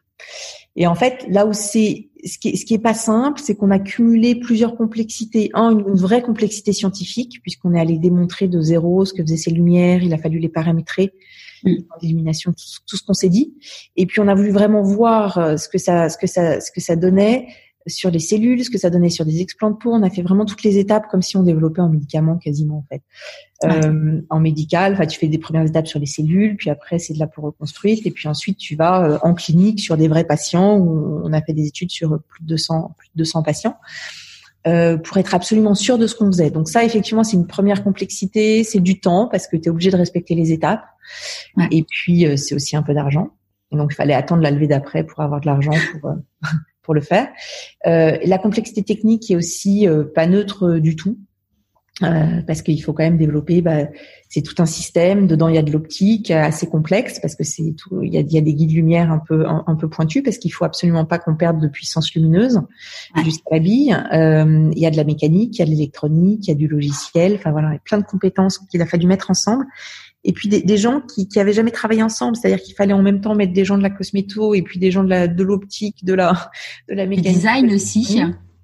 Et 0.76 0.86
en 0.86 0.94
fait, 0.94 1.26
là 1.28 1.46
où 1.46 1.52
c'est 1.52 2.08
ce 2.24 2.38
qui 2.38 2.50
est, 2.50 2.56
ce 2.56 2.64
qui 2.64 2.74
est 2.74 2.78
pas 2.78 2.94
simple, 2.94 3.40
c'est 3.42 3.54
qu'on 3.54 3.70
a 3.70 3.78
cumulé 3.78 4.34
plusieurs 4.34 4.76
complexités. 4.76 5.50
Un, 5.54 5.70
une, 5.70 5.94
vraie 5.94 6.22
complexité 6.22 6.72
scientifique, 6.72 7.40
puisqu'on 7.42 7.74
est 7.74 7.80
allé 7.80 7.98
démontrer 7.98 8.48
de 8.48 8.60
zéro 8.60 9.04
ce 9.04 9.12
que 9.12 9.22
faisaient 9.22 9.36
ces 9.36 9.50
lumières. 9.50 10.02
Il 10.02 10.12
a 10.14 10.18
fallu 10.18 10.38
les 10.38 10.48
paramétrer 10.48 11.12
l'élimination, 12.02 12.52
tout, 12.52 12.96
ce 12.96 13.02
qu'on 13.02 13.14
s'est 13.14 13.28
dit. 13.28 13.54
Et 13.96 14.06
puis 14.06 14.20
on 14.20 14.28
a 14.28 14.34
voulu 14.34 14.50
vraiment 14.50 14.82
voir 14.82 15.38
euh, 15.38 15.56
ce 15.56 15.68
que 15.68 15.78
ça, 15.78 16.08
ce 16.08 16.18
que 16.18 16.26
ça, 16.26 16.60
ce 16.60 16.70
que 16.70 16.80
ça 16.80 16.96
donnait 16.96 17.48
sur 17.88 18.10
les 18.10 18.18
cellules, 18.18 18.64
ce 18.64 18.70
que 18.70 18.78
ça 18.78 18.90
donnait 18.90 19.10
sur 19.10 19.24
des 19.24 19.40
explants 19.40 19.70
de 19.70 19.76
peau. 19.76 19.92
On 19.92 20.02
a 20.02 20.10
fait 20.10 20.22
vraiment 20.22 20.44
toutes 20.44 20.62
les 20.62 20.78
étapes 20.78 21.06
comme 21.10 21.22
si 21.22 21.36
on 21.36 21.42
développait 21.42 21.80
un 21.80 21.88
médicament 21.88 22.36
quasiment 22.36 22.78
en 22.78 22.86
fait. 22.88 23.02
Euh, 23.64 24.20
en 24.30 24.38
médical, 24.38 24.92
enfin 24.92 25.06
tu 25.06 25.18
fais 25.18 25.26
des 25.26 25.38
premières 25.38 25.66
étapes 25.66 25.88
sur 25.88 25.98
les 25.98 26.06
cellules, 26.06 26.56
puis 26.56 26.70
après 26.70 26.98
c'est 26.98 27.14
de 27.14 27.18
la 27.18 27.26
peau 27.26 27.42
reconstruite, 27.42 28.06
et 28.06 28.10
puis 28.12 28.28
ensuite 28.28 28.56
tu 28.58 28.76
vas 28.76 29.04
euh, 29.04 29.18
en 29.22 29.34
clinique 29.34 29.80
sur 29.80 29.96
des 29.96 30.06
vrais 30.06 30.24
patients 30.24 30.76
où 30.76 31.20
on 31.24 31.32
a 31.32 31.42
fait 31.42 31.54
des 31.54 31.66
études 31.66 31.90
sur 31.90 32.20
plus 32.28 32.42
de 32.42 32.48
200 32.48 32.94
plus 32.96 33.08
de 33.08 33.18
200 33.18 33.42
patients. 33.42 33.76
Euh, 34.66 34.98
pour 34.98 35.16
être 35.16 35.34
absolument 35.34 35.74
sûr 35.74 35.98
de 35.98 36.06
ce 36.06 36.14
qu'on 36.14 36.26
faisait. 36.26 36.50
Donc 36.50 36.68
ça, 36.68 36.84
effectivement, 36.84 37.22
c'est 37.22 37.36
une 37.36 37.46
première 37.46 37.84
complexité, 37.84 38.64
c'est 38.64 38.80
du 38.80 39.00
temps 39.00 39.28
parce 39.28 39.46
que 39.46 39.56
tu 39.56 39.66
es 39.66 39.68
obligé 39.70 39.90
de 39.90 39.96
respecter 39.96 40.34
les 40.34 40.52
étapes. 40.52 40.84
Et 41.70 41.84
puis, 41.84 42.26
euh, 42.26 42.36
c'est 42.36 42.54
aussi 42.54 42.76
un 42.76 42.82
peu 42.82 42.92
d'argent. 42.92 43.30
Donc, 43.70 43.90
il 43.92 43.94
fallait 43.94 44.14
attendre 44.14 44.42
la 44.42 44.50
levée 44.50 44.66
d'après 44.66 45.04
pour 45.04 45.20
avoir 45.20 45.40
de 45.40 45.46
l'argent 45.46 45.72
pour, 45.92 46.10
euh, 46.10 46.14
pour 46.88 46.94
le 46.94 47.02
faire. 47.02 47.28
la 47.84 48.38
complexité 48.38 48.82
technique 48.82 49.30
est 49.30 49.36
aussi 49.36 49.86
pas 50.14 50.26
neutre 50.26 50.78
du 50.78 50.96
tout. 50.96 51.18
Euh, 52.04 52.42
parce 52.46 52.62
qu'il 52.62 52.80
faut 52.80 52.92
quand 52.92 53.02
même 53.02 53.16
développer, 53.16 53.60
bah, 53.60 53.88
c'est 54.28 54.42
tout 54.42 54.54
un 54.58 54.66
système. 54.66 55.26
Dedans, 55.26 55.48
il 55.48 55.56
y 55.56 55.58
a 55.58 55.62
de 55.62 55.72
l'optique 55.72 56.30
assez 56.30 56.68
complexe 56.68 57.18
parce 57.18 57.34
que 57.34 57.42
c'est 57.42 57.74
tout. 57.76 58.02
Il 58.02 58.14
y 58.14 58.18
a, 58.18 58.20
il 58.20 58.32
y 58.32 58.38
a 58.38 58.40
des 58.40 58.54
guides 58.54 58.70
lumière 58.70 59.10
un 59.10 59.18
peu 59.18 59.46
un, 59.48 59.74
peu 59.74 59.88
pointus 59.88 60.22
parce 60.22 60.38
qu'il 60.38 60.52
faut 60.52 60.64
absolument 60.64 61.04
pas 61.04 61.18
qu'on 61.18 61.34
perde 61.34 61.60
de 61.60 61.66
puissance 61.66 62.14
lumineuse 62.14 62.60
jusqu'à 63.24 63.56
la 63.56 63.58
bille. 63.58 63.96
Euh, 64.12 64.70
il 64.72 64.78
y 64.78 64.86
a 64.86 64.90
de 64.90 64.96
la 64.96 65.04
mécanique, 65.04 65.56
il 65.56 65.58
y 65.58 65.62
a 65.62 65.64
de 65.64 65.70
l'électronique, 65.70 66.46
il 66.46 66.50
y 66.50 66.52
a 66.52 66.56
du 66.56 66.68
logiciel. 66.68 67.34
Enfin 67.34 67.50
voilà, 67.50 67.70
il 67.70 67.74
y 67.74 67.76
a 67.76 67.82
plein 67.84 67.98
de 67.98 68.06
compétences 68.06 68.58
qu'il 68.70 68.80
a 68.80 68.86
fallu 68.86 69.06
mettre 69.06 69.30
ensemble. 69.30 69.64
Et 70.28 70.32
puis 70.32 70.48
des, 70.48 70.60
des 70.60 70.76
gens 70.76 71.00
qui, 71.00 71.26
qui 71.26 71.40
avaient 71.40 71.54
jamais 71.54 71.70
travaillé 71.70 72.02
ensemble, 72.02 72.36
c'est-à-dire 72.36 72.62
qu'il 72.62 72.74
fallait 72.74 72.92
en 72.92 73.02
même 73.02 73.20
temps 73.20 73.34
mettre 73.34 73.54
des 73.54 73.64
gens 73.64 73.78
de 73.78 73.82
la 73.82 73.90
cosméto 73.90 74.54
et 74.54 74.62
puis 74.62 74.78
des 74.78 74.90
gens 74.90 75.02
de 75.02 75.08
la 75.08 75.26
de 75.26 75.42
l'optique, 75.42 76.04
de 76.04 76.12
la 76.12 76.50
de 76.88 76.94
la 76.94 77.06
mécanique, 77.06 77.32
design 77.32 77.72
aussi 77.72 78.20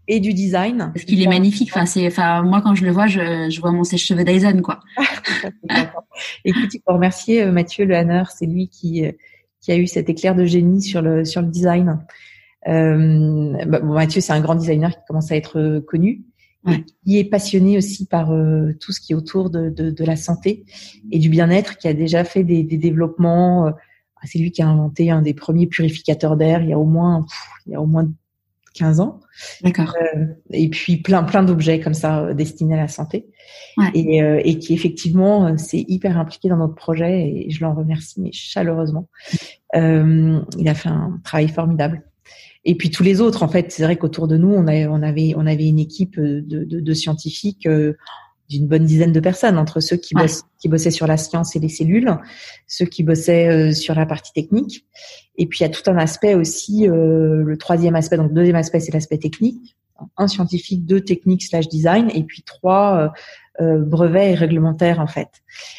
et 0.07 0.20
du 0.20 0.35
design. 0.35 0.91
Parce 0.95 1.05
qu'il 1.05 1.23
est 1.23 1.27
magnifique. 1.27 1.70
Enfin, 1.73 1.86
c'est, 1.86 2.07
enfin, 2.07 2.43
moi, 2.43 2.61
quand 2.62 2.74
je 2.74 2.85
le 2.85 2.91
vois, 2.91 3.07
je, 3.07 3.49
je 3.51 3.61
vois 3.61 3.73
mon 3.73 3.85
sèche-cheveux 3.85 4.24
Dyson, 4.24 4.61
quoi. 4.62 4.81
Écoute, 6.45 6.74
il 6.74 6.81
faut 6.86 6.93
remercier 6.93 7.43
euh, 7.43 7.53
Mathieu 7.53 7.85
Le 7.86 7.97
Hanner. 7.97 8.24
C'est 8.36 8.47
lui 8.47 8.69
qui, 8.69 9.07
euh, 9.07 9.12
qui 9.61 9.73
a 9.73 9.77
eu 9.77 9.86
cet 9.86 10.11
éclair 10.11 10.35
de 10.35 10.45
génie 10.45 10.82
sur 10.82 11.01
le, 11.01 11.24
sur 11.24 11.41
le 11.41 11.49
design. 11.49 11.99
Euh, 12.69 13.65
bah, 13.66 13.81
bon, 13.81 13.95
Mathieu, 13.95 14.20
c'est 14.20 14.32
un 14.32 14.41
grand 14.41 14.55
designer 14.55 14.91
qui 14.91 15.05
commence 15.07 15.31
à 15.32 15.36
être 15.36 15.59
euh, 15.59 15.81
connu. 15.81 16.23
Ouais. 16.66 16.85
qui 17.05 17.19
est 17.19 17.24
passionné 17.24 17.77
aussi 17.77 18.07
par 18.07 18.28
tout 18.81 18.93
ce 18.93 19.01
qui 19.01 19.12
est 19.12 19.15
autour 19.15 19.51
de, 19.51 19.69
de, 19.69 19.91
de 19.91 20.05
la 20.05 20.16
santé 20.16 20.65
et 21.12 21.19
du 21.19 21.28
bien-être, 21.28 21.77
qui 21.77 21.89
a 21.89 21.93
déjà 21.93 22.24
fait 22.24 22.43
des, 22.43 22.62
des 22.62 22.78
développements. 22.78 23.70
c'est 24.24 24.39
lui 24.39 24.51
qui 24.51 24.62
a 24.62 24.69
inventé 24.69 25.11
un 25.11 25.20
des 25.20 25.35
premiers 25.35 25.66
purificateurs 25.66 26.36
d'air 26.36 26.62
il 26.62 26.70
y 26.70 26.73
a 26.73 26.78
au 26.78 26.86
moins, 26.86 27.27
il 27.66 27.73
y 27.73 27.74
a 27.74 27.82
au 27.82 27.86
moins 27.86 28.09
15 28.74 29.01
ans. 29.01 29.20
D'accord. 29.62 29.95
Euh, 30.16 30.27
et 30.51 30.69
puis 30.69 30.99
plein 30.99 31.23
plein 31.23 31.43
d'objets 31.43 31.81
comme 31.81 31.95
ça 31.95 32.20
euh, 32.20 32.35
destinés 32.35 32.74
à 32.74 32.82
la 32.82 32.89
santé 32.89 33.27
ouais. 33.78 33.91
et, 33.95 34.23
euh, 34.23 34.41
et 34.45 34.59
qui 34.59 34.74
effectivement 34.74 35.47
euh, 35.47 35.57
s'est 35.57 35.85
hyper 35.89 36.19
impliqué 36.19 36.49
dans 36.49 36.57
notre 36.57 36.74
projet 36.74 37.28
et 37.28 37.51
je 37.51 37.65
l'en 37.65 37.74
remercie 37.74 38.20
mais 38.20 38.31
chaleureusement. 38.32 39.09
Euh, 39.74 40.41
il 40.59 40.69
a 40.69 40.74
fait 40.74 40.89
un 40.89 41.20
travail 41.24 41.49
formidable. 41.49 42.03
Et 42.65 42.77
puis 42.77 42.91
tous 42.91 43.03
les 43.03 43.20
autres, 43.20 43.43
en 43.43 43.49
fait, 43.49 43.70
c'est 43.73 43.82
vrai 43.82 43.97
qu'autour 43.97 44.27
de 44.27 44.36
nous, 44.36 44.53
on, 44.53 44.66
avait 44.66 44.86
on 44.86 45.03
avait 45.03 45.35
on 45.36 45.47
avait 45.47 45.66
une 45.66 45.78
équipe 45.78 46.19
de, 46.19 46.41
de, 46.65 46.81
de 46.81 46.95
scientifiques 46.95 47.69
d'une 48.49 48.66
bonne 48.66 48.85
dizaine 48.85 49.12
de 49.12 49.20
personnes, 49.20 49.59
entre 49.59 49.81
ceux 49.81 49.97
qui, 49.97 50.15
bossent, 50.15 50.45
qui 50.61 50.69
bossaient 50.69 50.91
sur 50.91 51.07
la 51.07 51.16
science 51.16 51.57
et 51.57 51.59
les 51.59 51.69
cellules, 51.69 52.15
ceux 52.66 52.85
qui 52.85 53.03
bossaient 53.03 53.49
euh, 53.49 53.73
sur 53.73 53.95
la 53.95 54.07
partie 54.07 54.32
technique. 54.32 54.86
Et 55.36 55.47
puis 55.47 55.61
il 55.61 55.62
y 55.62 55.66
a 55.66 55.70
tout 55.70 55.89
un 55.91 55.97
aspect 55.97 56.35
aussi, 56.35 56.89
euh, 56.89 57.43
le 57.43 57.57
troisième 57.57 57.97
aspect, 57.97 58.16
donc 58.16 58.28
le 58.28 58.35
deuxième 58.35 58.57
aspect, 58.57 58.81
c'est 58.81 58.93
l'aspect 58.93 59.19
technique. 59.19 59.77
Un 60.16 60.27
scientifique, 60.27 60.85
deux 60.85 61.01
techniques 61.01 61.45
slash 61.45 61.69
design, 61.69 62.11
et 62.12 62.24
puis 62.24 62.43
trois 62.43 63.12
euh, 63.60 63.78
brevets 63.78 64.32
et 64.32 64.35
réglementaires 64.35 64.98
en 64.98 65.06
fait. 65.06 65.28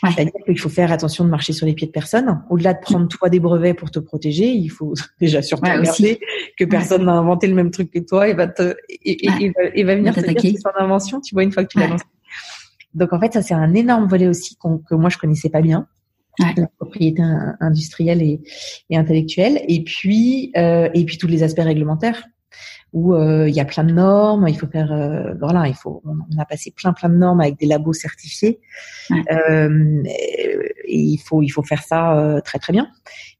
C'est-à-dire 0.01 0.31
qu'il 0.45 0.57
faut 0.57 0.69
faire 0.69 0.93
attention 0.93 1.25
de 1.25 1.29
marcher 1.29 1.51
sur 1.51 1.65
les 1.65 1.73
pieds 1.73 1.87
de 1.87 1.91
personne. 1.91 2.41
Au-delà 2.49 2.73
de 2.73 2.79
prendre 2.79 3.05
toi 3.09 3.27
des 3.27 3.41
brevets 3.41 3.73
pour 3.73 3.91
te 3.91 3.99
protéger, 3.99 4.47
il 4.49 4.69
faut 4.69 4.93
déjà 5.19 5.41
surtout 5.41 5.69
regarder 5.69 6.19
que 6.57 6.63
personne 6.63 7.03
n'a 7.03 7.11
inventé 7.11 7.47
le 7.47 7.53
même 7.53 7.71
truc 7.71 7.91
que 7.91 7.99
toi. 7.99 8.29
Et 8.29 8.33
va 8.33 8.47
te 8.47 8.75
et, 8.89 9.25
et, 9.25 9.83
va, 9.83 9.95
venir 9.95 10.15
te 10.15 10.21
dire 10.21 10.35
que 10.35 10.41
c'est 10.41 10.57
son 10.57 10.69
invention. 10.79 11.19
Tu 11.19 11.35
vois 11.35 11.43
une 11.43 11.51
fois 11.51 11.63
que 11.65 11.69
tu 11.69 11.79
l'as 11.79 11.87
lancé. 11.87 12.05
Donc 12.93 13.11
en 13.11 13.19
fait, 13.19 13.33
ça 13.33 13.41
c'est 13.41 13.53
un 13.53 13.73
énorme 13.73 14.07
volet 14.07 14.27
aussi 14.27 14.55
que 14.55 14.95
moi 14.95 15.09
je 15.09 15.17
connaissais 15.17 15.49
pas 15.49 15.61
bien. 15.61 15.85
la 16.39 16.67
propriété 16.79 17.21
industrielle 17.59 18.21
et, 18.21 18.39
et, 18.89 18.95
intellectuelle, 18.95 19.61
et 19.67 19.83
puis 19.83 20.53
euh, 20.55 20.89
et 20.93 21.03
puis 21.03 21.17
tous 21.17 21.27
les 21.27 21.43
aspects 21.43 21.59
réglementaires 21.59 22.23
où 22.95 23.13
euh, 23.13 23.49
il 23.49 23.53
y 23.53 23.59
a 23.59 23.65
plein 23.65 23.83
de 23.83 23.91
normes, 23.91 24.47
il 24.47 24.57
faut 24.57 24.67
faire 24.67 24.93
euh, 24.93 25.33
voilà, 25.37 25.67
il 25.67 25.75
faut 25.75 26.01
on, 26.05 26.39
a 26.39 26.45
passé 26.45 26.71
plein 26.71 26.93
plein 26.93 27.09
de 27.09 27.15
normes 27.15 27.41
avec 27.41 27.59
des 27.59 27.65
labos 27.65 27.91
certifiés, 27.91 28.61
euh, 29.11 30.01
et, 30.05 30.69
il 30.87 31.17
faut 31.17 31.41
il 31.41 31.49
faut 31.49 31.61
faire 31.61 31.83
ça 31.83 32.17
euh, 32.17 32.39
très 32.39 32.57
très 32.57 32.71
bien. 32.71 32.87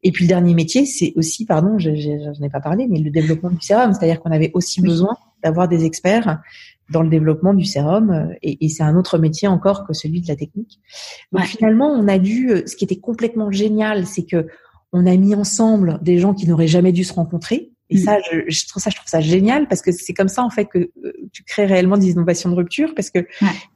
Et 0.03 0.11
puis 0.11 0.25
le 0.25 0.27
dernier 0.27 0.53
métier, 0.53 0.85
c'est 0.85 1.13
aussi 1.15 1.45
pardon, 1.45 1.79
je 1.79 1.89
n'en 1.89 2.45
ai 2.45 2.49
pas 2.49 2.59
parlé, 2.59 2.85
mais 2.89 2.99
le 2.99 3.09
développement 3.09 3.49
du 3.49 3.61
sérum, 3.61 3.93
c'est-à-dire 3.93 4.21
qu'on 4.21 4.31
avait 4.31 4.51
aussi 4.53 4.81
besoin 4.81 5.15
d'avoir 5.41 5.69
des 5.69 5.85
experts 5.85 6.41
dans 6.89 7.01
le 7.01 7.09
développement 7.09 7.53
du 7.53 7.63
sérum 7.63 8.35
et, 8.41 8.65
et 8.65 8.69
c'est 8.69 8.83
un 8.83 8.97
autre 8.97 9.17
métier 9.17 9.47
encore 9.47 9.87
que 9.87 9.93
celui 9.93 10.19
de 10.19 10.27
la 10.27 10.35
technique. 10.35 10.81
Donc 11.31 11.45
finalement, 11.45 11.87
on 11.87 12.09
a 12.09 12.19
dû, 12.19 12.51
euh, 12.51 12.63
ce 12.67 12.75
qui 12.75 12.83
était 12.83 12.99
complètement 12.99 13.51
génial, 13.51 14.05
c'est 14.05 14.25
que 14.25 14.47
on 14.91 15.05
a 15.05 15.15
mis 15.15 15.33
ensemble 15.33 15.99
des 16.01 16.19
gens 16.19 16.33
qui 16.33 16.45
n'auraient 16.45 16.67
jamais 16.67 16.91
dû 16.91 17.05
se 17.05 17.13
rencontrer. 17.13 17.71
Et 17.89 17.97
mm. 17.97 17.99
ça, 17.99 18.17
je, 18.47 18.67
trouve 18.67 18.81
ça, 18.81 18.89
je 18.89 18.95
trouve 18.95 19.07
ça 19.07 19.21
génial 19.21 19.67
parce 19.67 19.81
que 19.81 19.91
c'est 19.91 20.13
comme 20.13 20.27
ça 20.27 20.43
en 20.43 20.49
fait 20.49 20.65
que 20.65 20.79
euh, 20.79 21.13
tu 21.31 21.43
crées 21.43 21.65
réellement 21.65 21.97
des 21.97 22.09
innovations 22.09 22.49
de 22.49 22.55
rupture 22.55 22.95
parce 22.95 23.11
que 23.11 23.19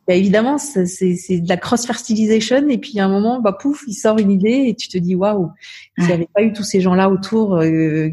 bah, 0.07 0.15
évidemment 0.15 0.57
c'est 0.57 0.83
de 0.83 1.47
la 1.47 1.57
cross 1.57 1.85
fertilisation 1.85 2.67
et 2.69 2.79
puis 2.79 2.99
à 2.99 3.05
un 3.05 3.09
moment 3.09 3.39
bah 3.39 3.53
pouf 3.53 3.83
il 3.87 3.93
sort 3.93 4.17
une 4.17 4.31
idée 4.31 4.65
et 4.67 4.75
tu 4.75 4.87
te 4.87 4.97
dis 4.97 5.13
waouh 5.13 5.51
s'il 5.97 6.07
n'y 6.07 6.13
avait 6.13 6.29
pas 6.33 6.41
eu 6.41 6.53
tous 6.53 6.63
ces 6.63 6.81
gens 6.81 6.95
là 6.95 7.09
autour 7.09 7.61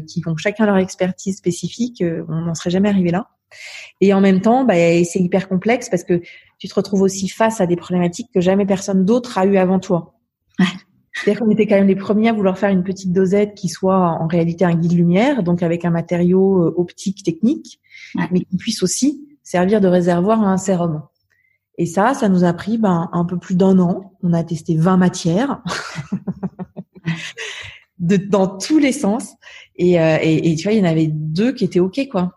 qui 0.07 0.21
ont 0.27 0.37
chacun 0.37 0.67
leur 0.67 0.77
expertise 0.77 1.37
spécifique 1.37 2.03
on 2.29 2.41
n'en 2.41 2.53
serait 2.53 2.69
jamais 2.69 2.89
arrivé 2.89 3.09
là. 3.09 3.29
Et 4.01 4.13
en 4.13 4.21
même 4.21 4.41
temps, 4.41 4.65
bah, 4.65 4.75
c'est 4.75 5.19
hyper 5.19 5.47
complexe 5.47 5.89
parce 5.89 6.03
que 6.03 6.21
tu 6.59 6.67
te 6.67 6.73
retrouves 6.73 7.01
aussi 7.01 7.29
face 7.29 7.61
à 7.61 7.65
des 7.65 7.75
problématiques 7.75 8.29
que 8.33 8.41
jamais 8.41 8.65
personne 8.65 9.05
d'autre 9.05 9.37
a 9.37 9.45
eu 9.45 9.57
avant 9.57 9.79
toi. 9.79 10.15
C'est-à-dire 11.23 11.41
qu'on 11.41 11.51
était 11.51 11.67
quand 11.67 11.75
même 11.75 11.87
les 11.87 11.95
premiers 11.95 12.29
à 12.29 12.33
vouloir 12.33 12.57
faire 12.57 12.69
une 12.69 12.83
petite 12.83 13.11
dosette 13.11 13.55
qui 13.55 13.69
soit 13.69 13.97
en 13.97 14.27
réalité 14.27 14.65
un 14.65 14.75
guide 14.75 14.93
lumière, 14.93 15.43
donc 15.43 15.63
avec 15.63 15.85
un 15.85 15.89
matériau 15.89 16.63
euh, 16.63 16.73
optique 16.77 17.23
technique, 17.23 17.79
mais 18.31 18.41
qui 18.41 18.57
puisse 18.57 18.83
aussi 18.83 19.27
servir 19.43 19.81
de 19.81 19.87
réservoir 19.87 20.41
à 20.41 20.47
un 20.47 20.57
sérum. 20.57 21.03
Et 21.77 21.85
ça, 21.85 22.13
ça 22.13 22.29
nous 22.29 22.43
a 22.43 22.53
pris 22.53 22.77
ben, 22.77 23.09
un 23.13 23.25
peu 23.25 23.37
plus 23.37 23.55
d'un 23.55 23.77
an. 23.79 24.13
On 24.23 24.33
a 24.33 24.43
testé 24.43 24.75
20 24.75 24.97
matières 24.97 25.61
de, 27.99 28.17
dans 28.17 28.47
tous 28.47 28.79
les 28.79 28.91
sens. 28.91 29.33
Et, 29.75 29.99
euh, 29.99 30.17
et, 30.21 30.51
et, 30.51 30.55
tu 30.55 30.63
vois, 30.63 30.73
il 30.73 30.79
y 30.79 30.81
en 30.81 30.89
avait 30.89 31.07
deux 31.07 31.53
qui 31.53 31.65
étaient 31.65 31.79
OK, 31.79 32.07
quoi. 32.11 32.33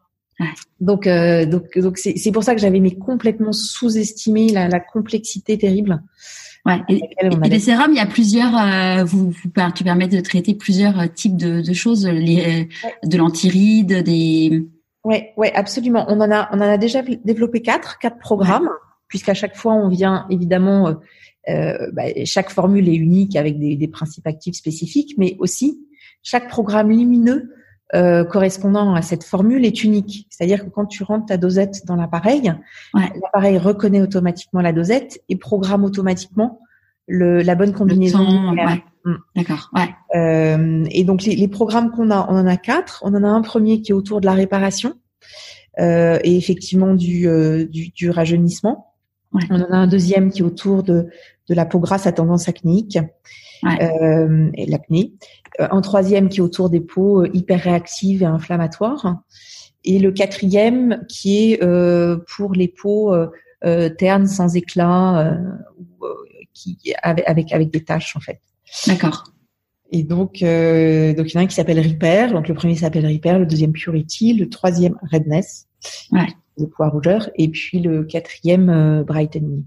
Donc, 0.81 1.07
euh, 1.07 1.45
donc, 1.45 1.79
donc 1.79 1.99
c'est 1.99 2.33
pour 2.33 2.45
ça 2.45 2.55
que 2.55 2.61
j'avais 2.61 2.81
mis 2.81 2.99
complètement 2.99 3.53
sous-estimé 3.53 4.49
la, 4.49 4.69
la, 4.69 4.81
complexité 4.81 5.59
terrible. 5.59 6.03
Ouais. 6.67 6.81
Et, 6.89 7.01
les 7.49 7.59
sérums, 7.59 7.93
il 7.93 7.97
y 7.97 8.01
a 8.01 8.07
plusieurs. 8.07 8.57
Euh, 8.57 9.05
vous, 9.05 9.31
vous, 9.31 9.51
tu 9.75 9.85
permets 9.85 10.09
de 10.09 10.21
traiter 10.21 10.55
plusieurs 10.55 11.01
euh, 11.01 11.07
types 11.07 11.37
de, 11.37 11.63
de 11.63 11.73
choses, 11.73 12.07
les, 12.07 12.69
de 13.05 13.17
l'antiride, 13.17 14.03
des. 14.03 14.67
Ouais, 15.05 15.33
ouais, 15.37 15.53
absolument. 15.55 16.05
On 16.09 16.21
en 16.21 16.31
a, 16.31 16.49
on 16.53 16.59
en 16.59 16.69
a 16.69 16.77
déjà 16.77 17.03
développé 17.25 17.63
quatre, 17.63 17.99
quatre 17.99 18.19
programmes, 18.19 18.69
puisqu'à 19.09 19.35
chaque 19.35 19.57
fois 19.57 19.75
on 19.75 19.89
vient 19.89 20.27
évidemment. 20.31 20.97
Euh, 21.49 21.91
bah, 21.93 22.03
chaque 22.27 22.51
formule 22.51 22.87
est 22.89 22.95
unique 22.95 23.35
avec 23.35 23.59
des, 23.59 23.75
des 23.75 23.89
principes 23.89 24.27
actifs 24.27 24.57
spécifiques, 24.57 25.15
mais 25.17 25.37
aussi 25.39 25.81
chaque 26.23 26.49
programme 26.49 26.91
lumineux 26.91 27.51
euh, 27.95 28.25
correspondant 28.25 28.95
à 28.95 29.03
cette 29.03 29.25
formule 29.25 29.65
est 29.65 29.83
unique. 29.83 30.27
C'est-à-dire 30.31 30.65
que 30.65 30.71
quand 30.71 30.87
tu 30.87 31.03
rentres 31.03 31.27
ta 31.27 31.37
dosette 31.37 31.85
dans 31.87 31.97
l'appareil, 31.97 32.53
l'appareil 32.95 33.59
reconnaît 33.59 34.01
automatiquement 34.01 34.61
la 34.61 34.73
dosette 34.73 35.21
et 35.29 35.37
programme 35.37 35.85
automatiquement 35.85 36.61
le, 37.09 37.43
la 37.43 37.55
bonne 37.55 37.73
combinaison. 37.73 38.25
Mm. 39.05 39.15
D'accord. 39.35 39.71
Ouais. 39.75 39.89
Euh, 40.15 40.85
et 40.91 41.05
donc 41.05 41.25
les, 41.25 41.35
les 41.35 41.49
programmes 41.49 41.91
qu'on 41.91 42.11
a, 42.11 42.27
on 42.29 42.37
en 42.37 42.47
a 42.47 42.57
quatre. 42.57 43.03
On 43.05 43.15
en 43.15 43.25
a 43.25 43.29
un 43.29 43.43
premier 43.43 43.81
qui 43.81 43.93
est 43.93 43.95
autour 43.95 44.21
de 44.21 44.27
la 44.27 44.35
réparation 44.35 44.95
euh, 45.79 46.19
et 46.23 46.37
effectivement 46.37 46.95
du, 46.95 47.27
euh, 47.27 47.67
du, 47.67 47.91
du 47.91 48.11
rajeunissement. 48.11 48.95
On 49.33 49.61
en 49.61 49.73
a 49.73 49.77
un 49.77 49.87
deuxième 49.87 50.31
qui 50.31 50.41
est 50.41 50.45
autour 50.45 50.83
de, 50.83 51.07
de 51.49 51.55
la 51.55 51.65
peau 51.65 51.79
grasse 51.79 52.07
à 52.07 52.13
tendance 52.13 52.49
acnéique 52.49 52.99
euh, 53.65 54.51
et 54.55 54.67
l'acné. 54.67 55.13
Euh, 55.61 55.69
un 55.71 55.81
troisième 55.81 56.29
qui 56.29 56.39
est 56.39 56.43
autour 56.43 56.71
des 56.71 56.81
peaux 56.81 57.23
euh, 57.23 57.31
hyper 57.33 57.61
réactives 57.61 58.23
et 58.23 58.27
inflammatoires. 58.27 59.23
Et 59.85 59.99
le 59.99 60.13
quatrième 60.13 61.05
qui 61.09 61.53
est 61.53 61.63
euh, 61.63 62.19
pour 62.37 62.53
les 62.53 62.69
peaux 62.69 63.15
ternes 63.99 64.27
sans 64.27 64.57
éclat, 64.57 65.39
qui 66.53 66.79
avec, 67.03 67.25
avec 67.27 67.53
avec 67.53 67.71
des 67.71 67.83
taches 67.83 68.17
en 68.17 68.21
fait. 68.21 68.41
D'accord. 68.87 69.25
Et 69.93 70.05
donc, 70.05 70.43
euh, 70.43 71.13
donc 71.15 71.31
il 71.31 71.35
y 71.35 71.37
en 71.37 71.41
a 71.41 71.45
un 71.45 71.47
qui 71.47 71.55
s'appelle 71.55 71.81
Repair. 71.81 72.33
Donc 72.33 72.49
le 72.49 72.55
premier 72.55 72.77
s'appelle 72.77 73.07
Repair, 73.07 73.39
le 73.39 73.47
deuxième 73.47 73.73
Purity, 73.73 74.35
le 74.35 74.49
troisième 74.49 74.97
Redness, 75.11 75.67
ouais. 76.13 76.29
le 76.59 76.69
poids 76.69 76.89
rougeur, 76.89 77.29
et 77.37 77.49
puis 77.49 77.81
le 77.81 78.05
quatrième 78.05 78.69
euh, 78.69 79.03
Brightening. 79.03 79.65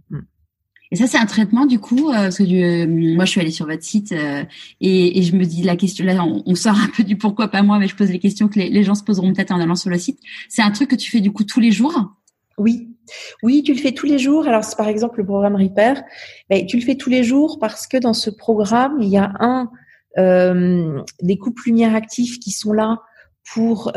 Et 0.93 0.95
ça, 0.95 1.07
c'est 1.07 1.17
un 1.17 1.25
traitement 1.25 1.65
du 1.65 1.79
coup, 1.79 2.09
euh, 2.09 2.13
parce 2.13 2.37
que 2.37 2.43
euh, 2.43 3.15
moi, 3.15 3.25
je 3.25 3.31
suis 3.31 3.41
allée 3.41 3.49
sur 3.49 3.65
votre 3.65 3.81
site 3.81 4.11
euh, 4.11 4.43
et, 4.79 5.23
je 5.23 5.35
me 5.35 5.43
dis 5.43 5.63
la 5.63 5.75
question. 5.75 6.05
Là, 6.05 6.23
on, 6.23 6.53
sort 6.53 6.75
un 6.75 6.87
peu 6.95 7.03
du 7.03 7.17
pourquoi 7.17 7.47
pas 7.47 7.63
moi, 7.63 7.79
mais 7.79 7.87
je 7.87 7.95
pose 7.95 8.11
les 8.11 8.19
questions 8.19 8.47
que 8.47 8.59
les, 8.59 8.83
gens 8.83 8.93
se 8.93 9.03
poseront 9.03 9.33
peut-être 9.33 9.49
en 9.49 9.59
allant 9.59 9.73
sur 9.73 9.89
le 9.89 9.97
site. 9.97 10.19
C'est 10.49 10.61
un 10.61 10.69
truc 10.69 10.91
que 10.91 10.95
tu 10.95 11.09
fais 11.09 11.19
du 11.19 11.31
coup 11.31 11.45
tous 11.45 11.59
les 11.59 11.71
jours? 11.71 12.13
Oui, 12.59 12.89
oui, 13.41 13.63
tu 13.63 13.73
le 13.73 13.79
fais 13.79 13.93
tous 13.93 14.05
les 14.05 14.19
jours. 14.19 14.47
Alors, 14.47 14.63
c'est 14.63 14.77
par 14.77 14.87
exemple 14.87 15.17
le 15.17 15.25
programme 15.25 15.55
Repair. 15.55 16.03
Tu 16.67 16.77
le 16.77 16.83
fais 16.83 16.93
tous 16.93 17.09
les 17.09 17.23
jours 17.23 17.57
parce 17.59 17.87
que 17.87 17.97
dans 17.97 18.13
ce 18.13 18.29
programme, 18.29 18.97
il 19.01 19.09
y 19.09 19.17
a 19.17 19.33
un 19.39 19.71
euh, 20.19 21.01
des 21.23 21.39
coupes 21.39 21.59
lumière 21.61 21.95
actifs 21.95 22.39
qui 22.39 22.51
sont 22.51 22.71
là 22.71 23.01
pour 23.51 23.91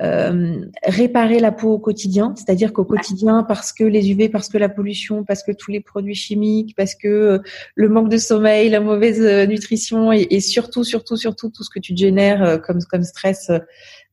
euh, 0.00 0.64
réparer 0.84 1.40
la 1.40 1.52
peau 1.52 1.72
au 1.72 1.78
quotidien, 1.78 2.34
c'est-à-dire 2.36 2.72
qu'au 2.72 2.84
quotidien, 2.84 3.42
parce 3.42 3.72
que 3.72 3.84
les 3.84 4.10
UV, 4.10 4.28
parce 4.28 4.48
que 4.48 4.58
la 4.58 4.68
pollution, 4.68 5.24
parce 5.24 5.42
que 5.42 5.52
tous 5.52 5.70
les 5.70 5.80
produits 5.80 6.14
chimiques, 6.14 6.74
parce 6.76 6.94
que 6.94 7.08
euh, 7.08 7.38
le 7.74 7.88
manque 7.88 8.08
de 8.08 8.16
sommeil, 8.16 8.70
la 8.70 8.80
mauvaise 8.80 9.20
euh, 9.20 9.46
nutrition 9.46 10.12
et, 10.12 10.26
et, 10.30 10.40
surtout, 10.40 10.84
surtout, 10.84 11.16
surtout 11.16 11.50
tout 11.50 11.64
ce 11.64 11.70
que 11.70 11.80
tu 11.80 11.96
génères 11.96 12.60
comme 12.62 12.80
comme 12.84 13.02
stress 13.02 13.50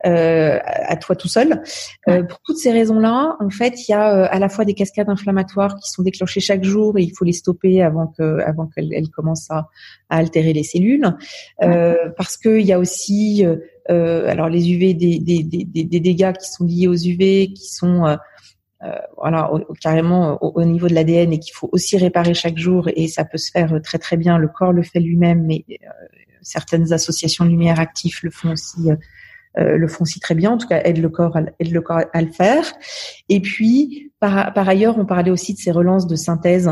euh, 0.05 0.59
à 0.63 0.97
toi 0.97 1.15
tout 1.15 1.27
seul. 1.27 1.63
Euh, 2.09 2.21
pour 2.21 2.39
toutes 2.41 2.57
ces 2.57 2.71
raisons-là, 2.71 3.37
en 3.39 3.49
fait, 3.49 3.87
il 3.87 3.91
y 3.91 3.95
a 3.95 4.25
à 4.25 4.37
la 4.37 4.49
fois 4.49 4.63
des 4.63 4.75
cascades 4.75 5.09
inflammatoires 5.09 5.77
qui 5.77 5.89
sont 5.89 6.03
déclenchées 6.03 6.41
chaque 6.41 6.63
jour 6.63 6.99
et 6.99 7.01
il 7.01 7.11
faut 7.15 7.25
les 7.25 7.33
stopper 7.33 7.81
avant 7.81 8.07
que 8.07 8.39
avant 8.41 8.67
qu'elles 8.67 9.09
commencent 9.09 9.49
à, 9.49 9.69
à, 10.09 10.17
altérer 10.17 10.53
les 10.53 10.63
cellules, 10.63 11.11
euh, 11.63 11.95
parce 12.17 12.37
qu'il 12.37 12.61
y 12.61 12.73
a 12.73 12.77
aussi 12.77 13.45
euh, 13.89 14.27
alors 14.29 14.49
les 14.49 14.71
UV, 14.71 14.93
des, 14.93 15.19
des, 15.19 15.43
des, 15.43 15.63
des, 15.63 15.99
dégâts 15.99 16.33
qui 16.33 16.49
sont 16.49 16.65
liés 16.65 16.87
aux 16.87 16.95
UV, 16.95 17.53
qui 17.53 17.67
sont 17.67 18.05
euh, 18.05 18.15
euh, 18.83 18.97
voilà 19.17 19.49
carrément 19.79 20.43
au, 20.43 20.63
niveau 20.63 20.87
de 20.87 20.93
l'ADN 20.93 21.33
et 21.33 21.39
qu'il 21.39 21.53
faut 21.53 21.69
aussi 21.71 21.97
réparer 21.97 22.33
chaque 22.33 22.57
jour 22.57 22.89
et 22.95 23.07
ça 23.07 23.25
peut 23.25 23.37
se 23.37 23.51
faire 23.51 23.79
très 23.83 23.99
très 23.99 24.17
bien. 24.17 24.37
Le 24.37 24.47
corps 24.47 24.73
le 24.73 24.83
fait 24.83 24.99
lui-même, 24.99 25.45
mais 25.45 25.65
certaines 26.41 26.93
associations 26.93 27.45
lumière 27.45 27.79
actifs 27.79 28.23
le 28.23 28.31
font 28.31 28.51
aussi. 28.51 28.89
le 29.55 29.87
font 29.87 30.03
aussi 30.03 30.19
très 30.19 30.35
bien, 30.35 30.51
en 30.51 30.57
tout 30.57 30.67
cas 30.67 30.81
aide 30.83 30.97
le 30.97 31.09
corps, 31.09 31.37
à, 31.37 31.41
aide 31.59 31.71
le 31.71 31.81
corps 31.81 32.01
à 32.11 32.21
le 32.21 32.31
faire. 32.31 32.65
Et 33.29 33.39
puis 33.39 34.11
par, 34.19 34.53
par 34.53 34.67
ailleurs, 34.67 34.97
on 34.97 35.05
parlait 35.05 35.31
aussi 35.31 35.53
de 35.53 35.59
ces 35.59 35.71
relances 35.71 36.07
de 36.07 36.15
synthèse 36.15 36.71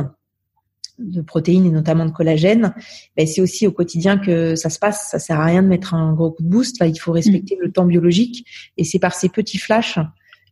de 1.00 1.22
protéines 1.22 1.66
et 1.66 1.72
notamment 1.72 2.06
de 2.06 2.12
collagène, 2.12 2.74
ben 3.18 3.26
c'est 3.28 3.42
aussi 3.42 3.68
au 3.68 3.72
quotidien 3.72 4.18
que 4.18 4.56
ça 4.56 4.70
se 4.70 4.80
passe. 4.80 5.10
Ça 5.12 5.20
sert 5.20 5.40
à 5.40 5.46
rien 5.46 5.64
de 5.64 5.68
mettre 5.68 5.94
un 5.94 6.14
gros 6.14 6.32
coup 6.32 6.44
de 6.44 6.50
boost. 6.50 6.78
il 6.86 7.00
faut 7.00 7.12
respecter 7.12 7.58
le 7.60 7.72
temps 7.72 7.86
biologique 7.86 8.46
et 8.78 8.84
c'est 8.84 9.00
par 9.00 9.14
ces 9.14 9.30
petits 9.30 9.58
flashs 9.58 10.00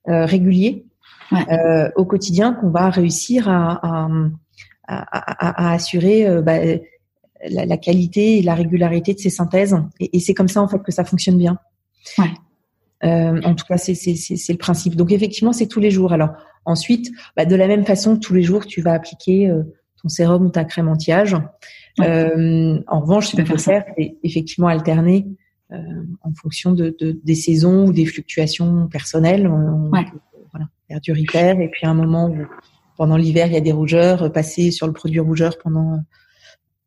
euh, 0.07 0.25
réguliers 0.25 0.85
euh, 1.33 1.89
au 1.95 2.05
quotidien 2.05 2.53
qu'on 2.53 2.69
va 2.69 2.89
réussir 2.89 3.47
à, 3.47 3.79
à, 3.83 4.09
à, 4.87 5.73
assurer 5.73 6.27
euh, 6.27 6.41
ben, 6.41 6.79
la, 7.49 7.65
la, 7.65 7.77
qualité 7.77 8.39
et 8.39 8.41
la 8.41 8.55
régularité 8.55 9.13
de 9.13 9.19
ces 9.19 9.29
synthèses. 9.29 9.75
Et, 9.99 10.17
et 10.17 10.19
c'est 10.19 10.33
comme 10.33 10.49
ça 10.49 10.61
en 10.61 10.67
fait 10.67 10.81
que 10.83 10.91
ça 10.91 11.05
fonctionne 11.05 11.37
bien. 11.37 11.57
Ouais. 12.17 12.31
Euh, 13.03 13.41
en 13.43 13.55
tout 13.55 13.65
cas, 13.65 13.77
c'est 13.77 13.93
le 13.93 14.57
principe. 14.57 14.95
Donc 14.95 15.11
effectivement, 15.11 15.53
c'est 15.53 15.67
tous 15.67 15.79
les 15.79 15.91
jours. 15.91 16.13
Alors 16.13 16.31
ensuite, 16.65 17.11
bah, 17.35 17.45
de 17.45 17.55
la 17.55 17.67
même 17.67 17.85
façon, 17.85 18.17
tous 18.17 18.33
les 18.33 18.43
jours, 18.43 18.65
tu 18.65 18.81
vas 18.81 18.93
appliquer 18.93 19.49
euh, 19.49 19.63
ton 20.01 20.09
sérum 20.09 20.45
ou 20.45 20.49
ta 20.49 20.63
crème 20.63 20.87
anti-âge. 20.87 21.35
Euh, 21.99 22.79
en 22.87 22.99
revanche, 23.01 23.27
ce 23.27 23.35
qu'on 23.35 23.43
peut 23.43 23.57
faire, 23.57 23.83
c'est 23.97 24.15
effectivement 24.23 24.67
alterner 24.67 25.27
euh, 25.71 25.77
en 26.21 26.33
fonction 26.33 26.71
de, 26.71 26.95
de, 26.99 27.19
des 27.23 27.35
saisons 27.35 27.87
ou 27.87 27.93
des 27.93 28.05
fluctuations 28.05 28.87
personnelles. 28.87 29.47
ouais. 29.47 30.05
voilà, 30.51 30.67
faire 30.87 31.01
du 31.01 31.11
repair 31.11 31.59
et 31.59 31.69
puis 31.69 31.85
à 31.85 31.89
un 31.89 31.93
moment 31.93 32.27
où 32.27 32.37
pendant 32.97 33.17
l'hiver 33.17 33.47
il 33.47 33.53
y 33.53 33.57
a 33.57 33.61
des 33.61 33.71
rougeurs, 33.71 34.31
passer 34.31 34.71
sur 34.71 34.87
le 34.87 34.93
produit 34.93 35.19
rougeur 35.19 35.57
pendant 35.61 35.99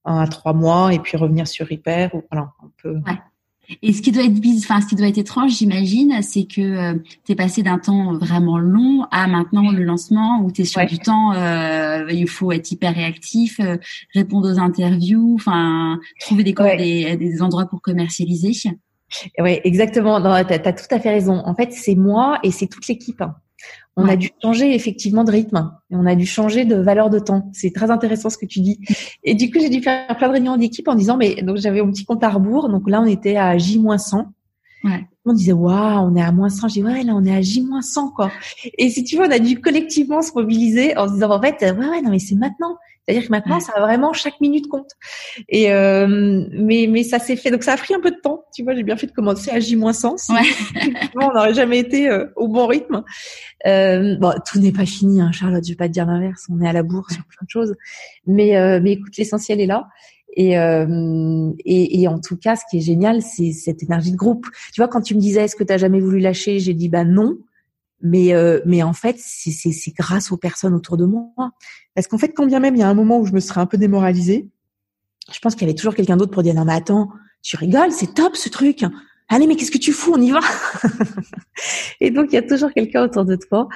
un 0.05 0.19
à 0.19 0.27
trois 0.27 0.53
mois 0.53 0.93
et 0.93 0.99
puis 0.99 1.17
revenir 1.17 1.49
sur 1.49 1.69
repair. 1.69 2.15
Ou, 2.15 2.23
voilà, 2.31 2.53
on 2.63 2.69
peut. 2.83 2.97
Ouais. 3.07 3.19
Et 3.83 3.93
ce 3.93 4.03
qui 4.03 4.13
doit 4.13 4.25
être 4.25 4.39
enfin 4.59 4.81
ce 4.81 4.87
qui 4.87 4.95
doit 4.95 5.09
être 5.09 5.19
étrange, 5.19 5.53
j'imagine, 5.53 6.21
c'est 6.23 6.45
que 6.45 6.61
euh, 6.61 6.95
tu 7.25 7.33
es 7.33 7.35
passé 7.35 7.63
d'un 7.63 7.79
temps 7.79 8.17
vraiment 8.19 8.59
long 8.59 9.07
à 9.11 9.27
maintenant 9.27 9.71
le 9.71 9.83
lancement 9.85 10.41
où 10.43 10.51
tu 10.51 10.63
es 10.63 10.65
sur 10.65 10.85
du 10.87 10.99
temps 10.99 11.33
euh, 11.33 12.07
il 12.11 12.29
faut 12.29 12.53
être 12.53 12.71
hyper 12.71 12.95
réactif, 12.95 13.61
euh, 13.61 13.77
répondre 14.15 14.53
aux 14.53 14.59
interviews, 14.59 15.35
enfin 15.37 15.99
trouver 16.21 16.45
des, 16.45 16.53
des, 16.53 17.17
des 17.17 17.43
endroits 17.43 17.67
pour 17.67 17.81
commercialiser. 17.81 18.53
Oui, 19.39 19.61
exactement. 19.65 20.21
Tu 20.21 20.27
as, 20.27 20.73
tout 20.73 20.95
à 20.95 20.99
fait 20.99 21.11
raison. 21.11 21.43
En 21.45 21.55
fait, 21.55 21.73
c'est 21.73 21.95
moi 21.95 22.39
et 22.43 22.51
c'est 22.51 22.67
toute 22.67 22.87
l'équipe. 22.89 23.21
Hein. 23.21 23.35
On 23.97 24.09
a 24.09 24.17
dû 24.17 24.31
changer 24.43 24.75
effectivement 24.75 25.23
de 25.23 25.31
rythme 25.31 25.71
et 25.91 25.97
on 25.97 26.05
a 26.05 26.17
dû 26.17 26.27
changer 26.27 26.65
de 26.65 26.75
valeur 26.75 27.11
de 27.11 27.21
temps. 27.21 27.49
C'est 27.53 27.73
très 27.73 27.91
intéressant 27.91 28.29
ce 28.29 28.37
que 28.37 28.47
tu 28.47 28.61
dis. 28.61 28.81
Et 29.23 29.35
du 29.35 29.51
coup, 29.53 29.61
j'ai 29.61 29.69
dû 29.69 29.83
faire 29.83 30.17
plein 30.17 30.29
de 30.29 30.33
réunions 30.33 30.57
d'équipe 30.57 30.89
en 30.89 30.97
disant, 30.97 31.17
mais 31.17 31.43
donc 31.43 31.59
j'avais 31.59 31.81
mon 31.81 31.93
petit 31.93 32.05
compte 32.05 32.25
à 32.25 32.31
rebours. 32.31 32.69
Donc 32.69 32.91
là, 32.91 33.01
on 33.01 33.07
était 33.07 33.37
à 33.37 33.57
J-100. 33.57 34.27
Ouais. 34.83 35.07
On 35.25 35.33
disait, 35.33 35.53
waouh, 35.53 36.11
on 36.11 36.17
est 36.17 36.23
à 36.23 36.33
moins 36.33 36.49
100. 36.51 36.69
J'ai 36.69 36.81
dit, 36.81 36.87
ouais, 36.87 37.05
là, 37.05 37.15
on 37.15 37.25
est 37.25 37.35
à 37.35 37.41
J-100, 37.41 38.13
quoi. 38.15 38.31
Et 38.79 38.91
si 38.91 39.05
tu 39.05 39.17
veux, 39.17 39.27
on 39.27 39.31
a 39.31 39.39
dû 39.39 39.61
collectivement 39.61 40.23
se 40.23 40.33
mobiliser 40.35 40.97
en 40.99 41.09
se 41.09 41.15
disant, 41.15 41.31
en 41.31 41.41
fait, 41.41 41.57
ouais, 41.61 41.89
ouais, 41.89 42.03
non, 42.03 42.11
mais 42.11 42.19
c'est 42.19 42.35
maintenant. 42.35 42.77
C'est-à-dire 43.07 43.27
que 43.27 43.33
maintenant, 43.33 43.61
ça 43.61 43.73
va 43.73 43.83
vraiment 43.83 44.13
chaque 44.13 44.41
minute 44.41 44.69
compte. 44.69 44.91
Et 45.49 45.73
euh, 45.73 46.47
mais 46.53 46.87
mais 46.89 47.03
ça 47.03 47.19
s'est 47.19 47.37
fait. 47.37 47.51
Donc 47.51 47.63
ça 47.63 47.75
a 47.75 47.77
pris 47.77 47.95
un 47.95 48.01
peu 48.01 48.11
de 48.11 48.21
temps. 48.23 48.45
Tu 48.55 48.63
vois, 48.63 48.75
j'ai 48.75 48.83
bien 48.83 48.97
fait 48.97 49.07
de 49.07 49.13
commencer 49.13 49.51
à 49.51 49.61
J-100. 49.61 50.33
ouais. 50.33 51.01
on 51.21 51.33
n'aurait 51.35 51.55
jamais 51.55 51.79
été 51.79 52.09
euh, 52.09 52.27
au 52.37 52.49
bon 52.49 52.67
rythme. 52.67 53.05
Euh, 53.67 54.17
bon, 54.17 54.33
tout 54.51 54.59
n'est 54.59 54.73
pas 54.73 54.87
fini, 54.87 55.21
hein, 55.21 55.33
Charlotte. 55.33 55.65
Je 55.65 55.71
vais 55.73 55.77
pas 55.77 55.89
te 55.89 55.93
dire 55.93 56.07
l'inverse. 56.07 56.47
On 56.51 56.61
est 56.63 56.69
à 56.69 56.73
la 56.73 56.83
bourre 56.83 57.11
sur 57.11 57.25
plein 57.25 57.45
de 57.45 57.51
choses. 57.51 57.75
Mais 58.27 58.57
euh, 58.57 58.81
mais 58.83 58.93
écoute, 58.93 59.17
l'essentiel 59.19 59.61
est 59.61 59.67
là. 59.67 59.89
Et, 60.37 60.59
euh, 60.59 61.53
et, 61.65 62.01
et, 62.01 62.09
en 62.09 62.19
tout 62.19 62.37
cas, 62.37 62.57
ce 62.57 62.65
qui 62.69 62.79
est 62.79 62.81
génial, 62.81 63.23
c'est 63.23 63.53
cette 63.53 63.83
énergie 63.85 64.11
de 64.11 64.17
groupe. 64.17 64.47
Tu 64.73 64.81
vois, 64.81 64.89
quand 64.89 65.01
tu 65.01 65.15
me 65.15 65.21
disais, 65.21 65.45
est-ce 65.45 65.55
que 65.55 65.63
tu 65.63 65.73
as 65.73 65.79
jamais 65.79 66.01
voulu 66.01 66.19
lâcher? 66.19 66.59
J'ai 66.59 66.75
dit, 66.75 66.89
bah 66.89 67.05
non. 67.05 67.39
Mais, 68.01 68.35
euh, 68.35 68.61
mais 68.67 68.83
en 68.83 68.93
fait, 68.93 69.17
c'est 69.19 69.95
grâce 69.97 70.31
aux 70.31 70.37
personnes 70.37 70.75
autour 70.75 70.97
de 70.97 71.07
moi. 71.07 71.31
Parce 71.95 72.07
qu'en 72.07 72.19
fait, 72.19 72.31
quand 72.31 72.47
bien 72.47 72.61
même 72.61 72.75
il 72.75 72.81
y 72.81 72.83
a 72.83 72.89
un 72.89 72.95
moment 72.95 73.19
où 73.19 73.27
je 73.27 73.33
me 73.33 73.41
serais 73.41 73.61
un 73.61 73.67
peu 73.67 73.79
démoralisée, 73.79 74.49
je 75.33 75.39
pense 75.39 75.55
qu'il 75.55 75.63
y 75.63 75.71
avait 75.71 75.77
toujours 75.77 75.95
quelqu'un 75.95 76.17
d'autre 76.17 76.33
pour 76.33 76.43
dire 76.43 76.55
non 76.55 76.65
mais 76.65 76.75
attends, 76.75 77.09
tu 77.43 77.57
rigoles, 77.57 77.93
c'est 77.93 78.15
top 78.15 78.37
ce 78.37 78.49
truc. 78.49 78.85
Allez 79.29 79.47
mais 79.47 79.57
qu'est-ce 79.57 79.71
que 79.71 79.79
tu 79.79 79.93
fous, 79.93 80.13
on 80.15 80.21
y 80.21 80.31
va. 80.31 80.41
et 82.01 82.11
donc 82.11 82.27
il 82.31 82.35
y 82.35 82.39
a 82.39 82.43
toujours 82.43 82.73
quelqu'un 82.73 83.05
autour 83.05 83.25
de 83.25 83.37
toi 83.37 83.69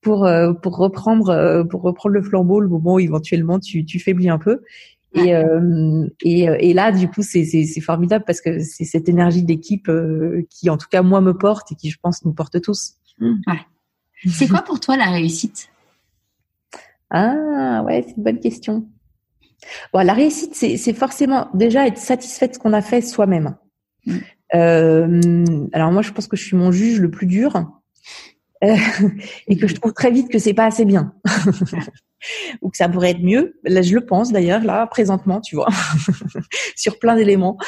pour 0.00 0.26
euh, 0.26 0.52
pour 0.52 0.76
reprendre 0.76 1.30
euh, 1.30 1.64
pour 1.64 1.82
reprendre 1.82 2.14
le 2.14 2.22
flambeau 2.22 2.60
le 2.60 2.68
moment 2.68 2.94
où 2.94 3.00
éventuellement 3.00 3.58
tu 3.58 3.84
tu 3.84 3.98
faiblis 3.98 4.28
un 4.28 4.38
peu. 4.38 4.60
Et, 5.14 5.34
euh, 5.34 6.06
et, 6.22 6.44
et, 6.44 6.72
là, 6.72 6.90
du 6.90 7.06
coup, 7.06 7.20
c'est 7.20 7.44
formidable 7.82 8.24
parce 8.26 8.40
que 8.40 8.60
c'est 8.60 8.86
cette 8.86 9.10
énergie 9.10 9.42
d'équipe 9.42 9.90
qui, 10.48 10.70
en 10.70 10.78
tout 10.78 10.86
cas, 10.90 11.02
moi, 11.02 11.20
me 11.20 11.36
porte 11.36 11.70
et 11.70 11.74
qui, 11.74 11.90
je 11.90 11.98
pense, 12.02 12.24
nous 12.24 12.32
porte 12.32 12.62
tous. 12.62 12.94
Ouais. 13.46 13.60
C'est 14.30 14.48
quoi 14.48 14.62
pour 14.62 14.80
toi 14.80 14.96
la 14.96 15.10
réussite? 15.10 15.68
Ah 17.10 17.82
ouais, 17.84 18.04
c'est 18.06 18.16
une 18.16 18.22
bonne 18.22 18.40
question. 18.40 18.88
Bon, 19.92 20.04
la 20.04 20.12
réussite, 20.12 20.54
c'est 20.54 20.92
forcément 20.94 21.48
déjà 21.54 21.86
être 21.86 21.98
satisfait 21.98 22.48
de 22.48 22.54
ce 22.54 22.58
qu'on 22.58 22.72
a 22.72 22.82
fait 22.82 23.00
soi-même. 23.00 23.56
Mm. 24.06 24.16
Euh, 24.54 25.66
alors 25.72 25.92
moi, 25.92 26.02
je 26.02 26.10
pense 26.12 26.26
que 26.26 26.36
je 26.36 26.44
suis 26.44 26.56
mon 26.56 26.72
juge 26.72 27.00
le 27.00 27.10
plus 27.10 27.26
dur 27.26 27.56
euh, 28.64 28.76
et 29.46 29.56
que 29.56 29.66
je 29.66 29.74
trouve 29.74 29.92
très 29.92 30.10
vite 30.10 30.28
que 30.28 30.38
c'est 30.38 30.54
pas 30.54 30.66
assez 30.66 30.84
bien. 30.84 31.14
Ou 32.60 32.70
que 32.70 32.76
ça 32.76 32.88
pourrait 32.88 33.10
être 33.10 33.22
mieux. 33.22 33.58
Là, 33.64 33.82
je 33.82 33.94
le 33.94 34.04
pense 34.04 34.32
d'ailleurs, 34.32 34.62
là, 34.62 34.86
présentement, 34.86 35.40
tu 35.40 35.56
vois, 35.56 35.68
sur 36.76 36.98
plein 36.98 37.16
d'éléments. 37.16 37.58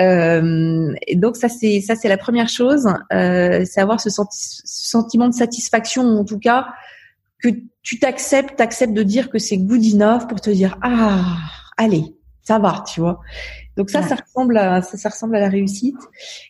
Euh, 0.00 0.92
et 1.06 1.16
donc 1.16 1.36
ça, 1.36 1.48
c'est 1.48 1.80
ça, 1.80 1.94
c'est 1.94 2.08
la 2.08 2.18
première 2.18 2.48
chose, 2.48 2.86
euh, 3.12 3.64
c'est 3.64 3.80
avoir 3.80 4.00
ce, 4.00 4.10
sentiment 4.10 5.28
de 5.28 5.34
satisfaction, 5.34 6.02
en 6.02 6.24
tout 6.24 6.38
cas, 6.38 6.68
que 7.42 7.48
tu 7.82 7.98
t'acceptes, 7.98 8.56
t'acceptes 8.56 8.94
de 8.94 9.02
dire 9.02 9.30
que 9.30 9.38
c'est 9.38 9.58
good 9.58 9.82
enough 9.94 10.28
pour 10.28 10.40
te 10.40 10.50
dire 10.50 10.78
ah, 10.82 11.36
allez, 11.76 12.04
ça 12.42 12.58
va, 12.58 12.84
tu 12.92 13.00
vois. 13.00 13.20
Donc 13.76 13.90
ça, 13.90 14.02
ça 14.02 14.16
ressemble 14.16 14.58
à 14.58 14.82
ça, 14.82 14.98
ça 14.98 15.08
ressemble 15.08 15.36
à 15.36 15.40
la 15.40 15.48
réussite. 15.48 15.96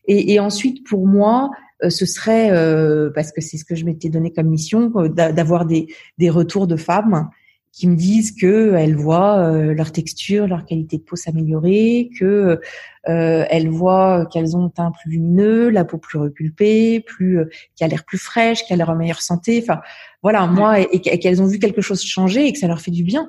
Et, 0.06 0.32
et 0.32 0.40
ensuite, 0.40 0.84
pour 0.86 1.06
moi, 1.06 1.50
euh, 1.84 1.90
ce 1.90 2.06
serait 2.06 2.50
euh, 2.50 3.10
parce 3.14 3.32
que 3.32 3.40
c'est 3.40 3.56
ce 3.56 3.64
que 3.64 3.74
je 3.74 3.84
m'étais 3.84 4.08
donné 4.08 4.32
comme 4.32 4.48
mission, 4.48 4.92
euh, 4.96 5.08
d'avoir 5.08 5.66
des, 5.66 5.86
des 6.18 6.30
retours 6.30 6.66
de 6.66 6.76
femmes 6.76 7.28
qui 7.72 7.88
me 7.88 7.96
disent 7.96 8.32
que 8.32 8.74
elles 8.74 8.94
voient 8.94 9.38
euh, 9.38 9.72
leur 9.72 9.92
texture, 9.92 10.46
leur 10.46 10.66
qualité 10.66 10.98
de 10.98 11.02
peau 11.02 11.16
s'améliorer, 11.16 12.10
que 12.18 12.60
euh, 13.08 13.44
elles 13.48 13.70
voient 13.70 14.26
qu'elles 14.26 14.56
ont 14.56 14.66
un 14.66 14.68
teint 14.68 14.92
plus 14.92 15.12
lumineux, 15.12 15.70
la 15.70 15.86
peau 15.86 15.96
plus 15.96 16.18
repulpée, 16.18 17.00
plus 17.00 17.38
euh, 17.38 17.48
qui 17.74 17.82
a 17.82 17.88
l'air 17.88 18.04
plus 18.04 18.18
fraîche, 18.18 18.64
qui 18.64 18.74
a 18.74 18.76
l'air 18.76 18.90
en 18.90 18.94
meilleure 18.94 19.22
santé. 19.22 19.58
Enfin, 19.62 19.80
voilà, 20.22 20.46
moi 20.46 20.80
et, 20.80 21.00
qu'elles 21.00 21.40
ont 21.40 21.46
vu 21.46 21.58
quelque 21.58 21.80
chose 21.80 22.02
changer 22.02 22.46
et 22.46 22.52
que 22.52 22.58
ça 22.58 22.68
leur 22.68 22.80
fait 22.82 22.90
du 22.90 23.04
bien 23.04 23.28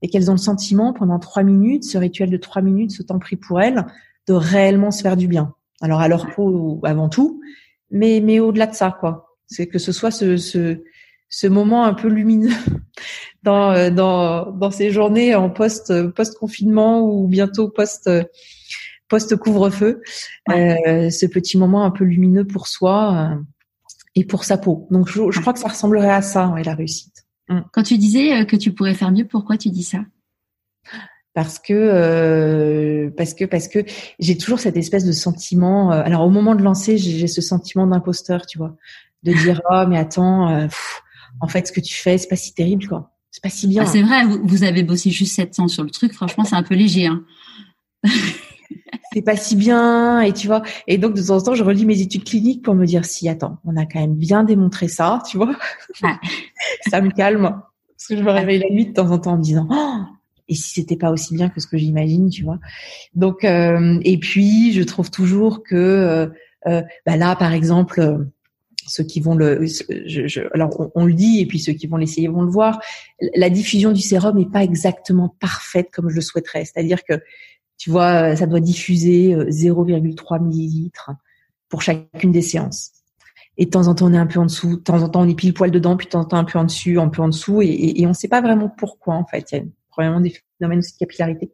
et 0.00 0.08
qu'elles 0.08 0.30
ont 0.30 0.34
le 0.34 0.38
sentiment 0.38 0.92
pendant 0.92 1.18
trois 1.18 1.42
minutes, 1.42 1.84
ce 1.84 1.98
rituel 1.98 2.30
de 2.30 2.36
trois 2.36 2.62
minutes, 2.62 2.92
ce 2.92 3.02
temps 3.02 3.18
pris 3.18 3.36
pour 3.36 3.60
elles, 3.60 3.84
de 4.28 4.32
réellement 4.32 4.92
se 4.92 5.02
faire 5.02 5.16
du 5.16 5.26
bien. 5.28 5.54
Alors 5.82 6.00
à 6.00 6.08
leur 6.08 6.30
peau 6.30 6.80
avant 6.84 7.08
tout, 7.08 7.42
mais 7.90 8.20
mais 8.24 8.40
au-delà 8.40 8.66
de 8.66 8.74
ça, 8.74 8.96
quoi. 8.98 9.36
C'est 9.46 9.66
que 9.66 9.78
ce 9.78 9.92
soit 9.92 10.10
ce, 10.10 10.36
ce 10.36 10.82
ce 11.28 11.46
moment 11.46 11.84
un 11.84 11.94
peu 11.94 12.08
lumineux 12.08 12.54
dans 13.42 13.72
euh, 13.72 13.90
dans 13.90 14.50
dans 14.52 14.70
ces 14.70 14.90
journées 14.90 15.34
en 15.34 15.50
post 15.50 15.92
post 16.10 16.38
confinement 16.38 17.02
ou 17.02 17.26
bientôt 17.28 17.68
post 17.68 18.08
post 19.08 19.36
couvre-feu, 19.36 20.02
euh, 20.50 21.10
ce 21.10 21.26
petit 21.26 21.58
moment 21.58 21.84
un 21.84 21.90
peu 21.90 22.04
lumineux 22.04 22.46
pour 22.46 22.68
soi 22.68 23.32
euh, 23.32 23.42
et 24.14 24.24
pour 24.24 24.44
sa 24.44 24.58
peau. 24.58 24.86
Donc 24.90 25.08
je, 25.08 25.30
je, 25.30 25.40
crois 25.40 25.52
que 25.52 25.58
ça 25.58 25.68
ressemblerait 25.68 26.10
à 26.10 26.22
ça, 26.22 26.54
et 26.58 26.62
la 26.62 26.74
réussite. 26.74 27.26
Mm. 27.48 27.60
Quand 27.72 27.82
tu 27.82 27.98
disais 27.98 28.46
que 28.46 28.56
tu 28.56 28.72
pourrais 28.72 28.94
faire 28.94 29.10
mieux, 29.10 29.26
pourquoi 29.26 29.56
tu 29.56 29.70
dis 29.70 29.82
ça? 29.82 30.00
Parce 31.34 31.58
que 31.58 31.72
euh, 31.72 33.10
parce 33.16 33.34
que 33.34 33.44
parce 33.44 33.68
que 33.68 33.80
j'ai 34.18 34.36
toujours 34.36 34.60
cette 34.60 34.76
espèce 34.76 35.04
de 35.04 35.12
sentiment. 35.12 35.90
alors 35.90 36.22
au 36.22 36.30
moment 36.30 36.54
de 36.54 36.62
lancer, 36.62 36.98
j'ai 36.98 37.28
ce 37.28 37.40
sentiment 37.40 37.86
d'imposteur, 37.86 38.46
tu 38.46 38.58
vois, 38.58 38.76
de 39.22 39.32
dire 39.32 39.62
oh 39.70 39.84
mais 39.88 39.98
attends, 39.98 40.68
en 41.40 41.48
fait 41.48 41.66
ce 41.66 41.72
que 41.72 41.80
tu 41.80 41.94
fais 41.94 42.18
c'est 42.18 42.28
pas 42.28 42.36
si 42.36 42.54
terrible 42.54 42.86
quoi. 42.86 43.12
C'est 43.30 43.42
pas 43.42 43.50
si 43.50 43.66
bien. 43.68 43.82
Ah, 43.82 43.86
c'est 43.86 44.02
vrai, 44.02 44.24
vous, 44.24 44.64
avez 44.64 44.82
bossé 44.82 45.10
juste 45.10 45.36
700 45.36 45.68
sur 45.68 45.84
le 45.84 45.90
truc. 45.90 46.14
Franchement, 46.14 46.44
c'est 46.44 46.56
un 46.56 46.62
peu 46.62 46.74
léger. 46.74 47.06
Hein. 47.06 47.24
c'est 49.12 49.22
pas 49.22 49.36
si 49.36 49.56
bien 49.56 50.20
et 50.20 50.32
tu 50.32 50.46
vois 50.46 50.62
et 50.86 50.98
donc 50.98 51.14
de 51.14 51.22
temps 51.22 51.36
en 51.36 51.40
temps 51.40 51.54
je 51.54 51.64
relis 51.64 51.86
mes 51.86 52.00
études 52.00 52.24
cliniques 52.24 52.62
pour 52.62 52.74
me 52.74 52.86
dire 52.86 53.04
si 53.04 53.28
attends 53.28 53.58
on 53.64 53.76
a 53.76 53.86
quand 53.86 54.00
même 54.00 54.14
bien 54.14 54.44
démontré 54.44 54.88
ça 54.88 55.22
tu 55.28 55.36
vois 55.36 55.56
ça 56.88 57.00
me 57.00 57.10
calme 57.10 57.42
parce 57.42 58.06
que 58.08 58.16
je 58.16 58.22
me 58.22 58.30
réveille 58.30 58.58
la 58.58 58.70
nuit 58.70 58.86
de 58.86 58.92
temps 58.92 59.10
en 59.10 59.18
temps 59.18 59.32
en 59.32 59.38
me 59.38 59.42
disant 59.42 59.66
oh, 59.70 60.02
et 60.48 60.54
si 60.54 60.70
c'était 60.70 60.96
pas 60.96 61.10
aussi 61.10 61.34
bien 61.34 61.48
que 61.48 61.60
ce 61.60 61.66
que 61.66 61.78
j'imagine 61.78 62.28
tu 62.28 62.44
vois 62.44 62.58
donc 63.14 63.44
euh, 63.44 63.98
et 64.02 64.18
puis 64.18 64.72
je 64.72 64.82
trouve 64.82 65.10
toujours 65.10 65.62
que 65.62 65.74
euh, 65.74 66.26
euh, 66.66 66.82
bah 67.06 67.16
là 67.16 67.34
par 67.34 67.52
exemple 67.52 68.26
ceux 68.90 69.04
qui 69.04 69.20
vont 69.20 69.34
le, 69.34 69.64
je, 69.66 70.26
je, 70.26 70.40
alors 70.54 70.90
on, 70.94 71.06
le 71.06 71.14
dit 71.14 71.40
et 71.40 71.46
puis 71.46 71.58
ceux 71.58 71.72
qui 71.72 71.86
vont 71.86 71.96
l'essayer 71.96 72.28
vont 72.28 72.42
le 72.42 72.50
voir. 72.50 72.80
La 73.34 73.50
diffusion 73.50 73.92
du 73.92 74.00
sérum 74.00 74.36
n'est 74.38 74.46
pas 74.46 74.62
exactement 74.62 75.34
parfaite 75.40 75.88
comme 75.92 76.08
je 76.10 76.16
le 76.16 76.20
souhaiterais. 76.20 76.64
C'est-à-dire 76.64 77.04
que 77.04 77.14
tu 77.76 77.90
vois, 77.90 78.34
ça 78.36 78.46
doit 78.46 78.60
diffuser 78.60 79.34
0,3 79.34 80.36
euh, 80.36 80.38
millilitres 80.40 81.10
pour 81.68 81.82
chacune 81.82 82.32
des 82.32 82.42
séances. 82.42 82.92
Et 83.56 83.64
de 83.66 83.70
temps 83.70 83.88
en 83.88 83.94
temps, 83.94 84.06
on 84.06 84.14
est 84.14 84.18
un 84.18 84.26
peu 84.26 84.38
en 84.38 84.46
dessous, 84.46 84.76
de 84.76 84.82
temps 84.82 85.02
en 85.02 85.08
temps, 85.08 85.22
on 85.22 85.28
est 85.28 85.34
pile 85.34 85.52
poil 85.52 85.70
dedans, 85.70 85.96
puis 85.96 86.06
de 86.06 86.10
temps 86.10 86.20
en 86.20 86.24
temps, 86.24 86.36
un 86.38 86.44
peu 86.44 86.58
en 86.58 86.64
dessus, 86.64 86.98
un 86.98 87.08
peu 87.08 87.22
en 87.22 87.28
dessous, 87.28 87.60
et, 87.60 88.04
on 88.06 88.10
ne 88.10 88.14
sait 88.14 88.28
pas 88.28 88.40
vraiment 88.40 88.68
pourquoi, 88.68 89.14
en 89.14 89.26
fait. 89.26 89.46
Il 89.50 89.58
y 89.58 89.60
a 89.60 89.64
probablement 89.90 90.20
des 90.20 90.34
phénomènes 90.58 90.80
de 90.80 90.86
capillarité. 90.98 91.50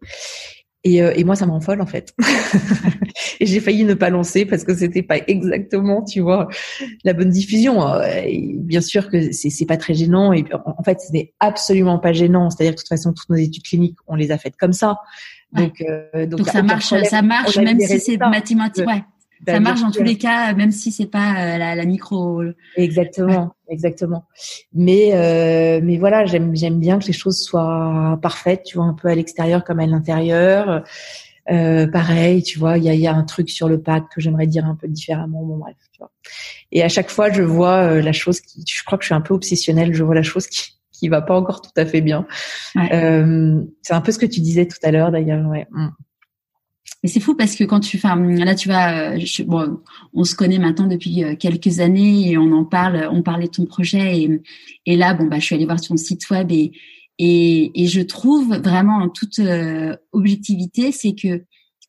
Et, 0.85 1.03
euh, 1.03 1.13
et 1.17 1.25
moi, 1.25 1.35
ça 1.35 1.47
m'enfole 1.47 1.81
en 1.81 1.87
fait. 1.87 2.15
et 3.41 3.47
j'ai 3.47 3.61
failli 3.61 3.85
ne 3.85 3.95
pas 3.95 4.11
lancer 4.11 4.45
parce 4.45 4.65
que 4.65 4.75
c'était 4.75 5.03
pas 5.03 5.17
exactement, 5.27 6.05
tu 6.05 6.21
vois, 6.21 6.49
la 7.05 7.15
bonne 7.15 7.31
diffusion. 7.31 7.83
Et 8.03 8.55
bien 8.55 8.83
sûr 8.83 9.11
que 9.11 9.33
c'est 9.33 9.67
pas 9.67 9.79
très 9.79 9.95
gênant. 9.95 10.33
Et 10.33 10.45
en 10.53 10.83
fait, 10.83 11.01
ce 11.01 11.13
n'est 11.13 11.33
absolument 11.41 11.99
pas 11.99 12.13
gênant. 12.13 12.51
C'est-à-dire 12.51 12.73
que 12.73 12.77
de 12.77 12.83
toute 12.83 12.89
façon, 12.89 13.13
toutes 13.15 13.31
nos 13.31 13.37
études 13.37 13.63
cliniques, 13.63 13.97
on 14.07 14.15
les 14.15 14.31
a 14.31 14.39
faites 14.39 14.57
comme 14.57 14.75
ça. 14.75 14.99
Donc, 15.53 15.81
euh, 15.81 16.27
donc, 16.27 16.49
ça 16.49 16.63
marche, 16.63 16.93
ça 17.05 17.23
marche, 17.23 17.57
même 17.59 17.81
si 17.81 18.01
c'est 18.01 18.19
mathématique. 18.19 18.87
Ouais. 18.87 19.05
Ça 19.47 19.61
marche 19.61 19.81
dans 19.83 19.91
tous 19.91 20.03
les 20.03 20.17
cas, 20.17 20.53
même 20.55 20.71
si 20.71 20.93
c'est 20.93 21.07
pas 21.07 21.33
euh, 21.33 21.59
la, 21.59 21.75
la, 21.75 21.85
micro. 21.85 22.43
Exactement, 22.77 23.55
exactement. 23.69 24.25
Mais 24.73 25.11
euh, 25.15 25.81
mais 25.83 25.97
voilà, 25.97 26.25
j'aime 26.27 26.55
j'aime 26.55 26.81
bien 26.81 26.99
que 26.99 27.07
les 27.07 27.13
choses 27.13 27.41
soient 27.41 28.19
parfaites, 28.23 28.63
tu 28.65 28.77
vois, 28.77 28.87
un 28.87 28.95
peu 28.95 29.09
à 29.09 29.15
l'extérieur 29.15 29.65
comme 29.65 29.81
à 29.81 29.87
l'intérieur. 29.87 30.85
Euh, 31.51 31.87
pareil, 31.87 32.43
tu 32.43 32.59
vois, 32.59 32.79
il 32.79 32.85
y 32.85 32.89
a, 32.89 32.95
y 32.95 33.07
a 33.07 33.15
un 33.15 33.25
truc 33.25 33.51
sur 33.51 33.69
le 33.69 33.81
pack 33.81 34.05
que 34.15 34.21
j'aimerais 34.21 34.47
dire 34.47 34.65
un 34.65 34.77
peu 34.77 34.89
différemment. 34.89 35.43
Bon 35.43 35.59
bref, 35.59 35.77
tu 35.93 35.99
vois. 35.99 36.11
Et 36.73 36.83
à 36.83 36.89
chaque 36.89 37.11
fois, 37.11 37.31
je 37.31 37.43
vois 37.43 37.83
euh, 37.83 38.03
la 38.03 38.13
chose 38.13 38.41
qui, 38.41 38.65
je 38.67 38.83
crois 38.85 38.97
que 38.97 39.05
je 39.05 39.09
suis 39.09 39.15
un 39.15 39.21
peu 39.21 39.35
obsessionnelle. 39.35 39.95
Je 39.95 40.03
vois 40.03 40.15
la 40.15 40.23
chose 40.23 40.47
qui 40.47 40.75
qui 40.95 41.09
va 41.09 41.21
pas 41.21 41.35
encore 41.35 41.61
tout 41.61 41.73
à 41.77 41.85
fait 41.85 42.01
bien. 42.01 42.25
Euh, 42.93 43.61
c'est 43.83 43.95
un 43.95 44.01
peu 44.01 44.13
ce 44.13 44.19
que 44.19 44.27
tu 44.27 44.41
disais 44.41 44.67
tout 44.67 44.79
à 44.85 44.93
l'heure 44.93 45.11
d'ailleurs. 45.11 45.45
Ouais. 45.49 45.67
Mais 47.03 47.11
c'est 47.11 47.21
fou 47.21 47.35
parce 47.35 47.55
que 47.55 47.65
quand 47.65 47.81
tu, 47.81 47.99
enfin, 47.99 48.17
là, 48.17 48.55
tu 48.55 48.69
vas, 48.69 49.15
bon, 49.47 49.81
on 50.15 50.25
se 50.25 50.35
connaît 50.35 50.59
maintenant 50.59 50.87
depuis 50.87 51.23
quelques 51.39 51.81
années 51.81 52.31
et 52.31 52.39
on 52.39 52.51
en 52.53 52.65
parle, 52.65 53.09
on 53.11 53.23
parlait 53.23 53.47
de 53.47 53.53
ton 53.53 53.67
projet 53.67 54.21
et, 54.21 54.43
et 54.87 54.97
là, 54.97 55.13
bon, 55.13 55.27
bah, 55.27 55.39
je 55.39 55.45
suis 55.45 55.55
allée 55.55 55.67
voir 55.67 55.81
ton 55.81 55.97
site 55.97 56.29
web 56.31 56.51
et, 56.51 56.73
et, 57.19 57.83
et 57.83 57.87
je 57.89 58.01
trouve 58.01 58.55
vraiment 58.57 58.97
en 58.97 59.09
toute 59.11 59.41
objectivité, 60.13 60.93
c'est 60.93 61.15
que 61.15 61.45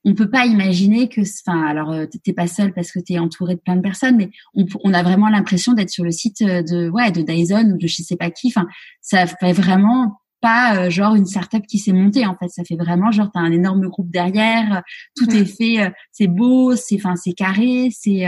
on 0.05 0.13
peut 0.13 0.29
pas 0.29 0.45
imaginer 0.45 1.09
que, 1.09 1.21
enfin, 1.21 1.65
alors 1.65 1.91
euh, 1.91 2.05
t'es 2.23 2.31
pas 2.31 2.45
seul 2.45 2.73
parce 2.73 2.91
que 2.91 2.99
tu 2.99 3.13
es 3.13 3.19
entouré 3.19 3.55
de 3.55 3.59
plein 3.59 3.75
de 3.75 3.81
personnes, 3.81 4.15
mais 4.15 4.29
on, 4.53 4.65
on 4.83 4.93
a 4.93 5.01
vraiment 5.01 5.29
l'impression 5.29 5.73
d'être 5.73 5.89
sur 5.89 6.03
le 6.03 6.11
site 6.11 6.41
euh, 6.43 6.61
de 6.61 6.89
ouais 6.89 7.11
de 7.11 7.23
Dyson 7.23 7.71
ou 7.73 7.77
de 7.77 7.87
je 7.87 8.03
sais 8.03 8.15
pas 8.15 8.29
qui. 8.29 8.49
Enfin, 8.49 8.67
ça 9.01 9.25
fait 9.25 9.51
vraiment 9.51 10.19
pas 10.45 10.75
euh, 10.77 10.89
genre 10.91 11.15
une 11.15 11.25
startup 11.25 11.65
qui 11.65 11.79
s'est 11.79 11.91
montée 11.91 12.25
en 12.27 12.35
fait. 12.37 12.49
Ça 12.49 12.63
fait 12.63 12.75
vraiment 12.75 13.09
genre 13.11 13.31
t'as 13.33 13.39
un 13.39 13.51
énorme 13.51 13.87
groupe 13.87 14.11
derrière, 14.11 14.83
tout 15.15 15.29
est 15.31 15.45
fait, 15.45 15.91
c'est 16.11 16.27
beau, 16.27 16.75
c'est 16.75 16.97
enfin 16.97 17.15
c'est 17.15 17.33
carré, 17.33 17.89
c'est. 17.91 18.25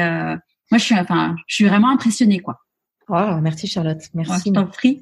moi 0.72 0.80
je 0.80 0.84
suis 0.84 0.96
enfin 0.96 1.36
je 1.46 1.56
suis 1.56 1.66
vraiment 1.66 1.92
impressionnée 1.92 2.40
quoi. 2.40 2.60
Oh, 3.10 3.40
merci 3.42 3.68
Charlotte, 3.68 4.02
merci. 4.16 4.50
je 4.50 4.54
t'en 4.54 4.66
prie. 4.66 5.00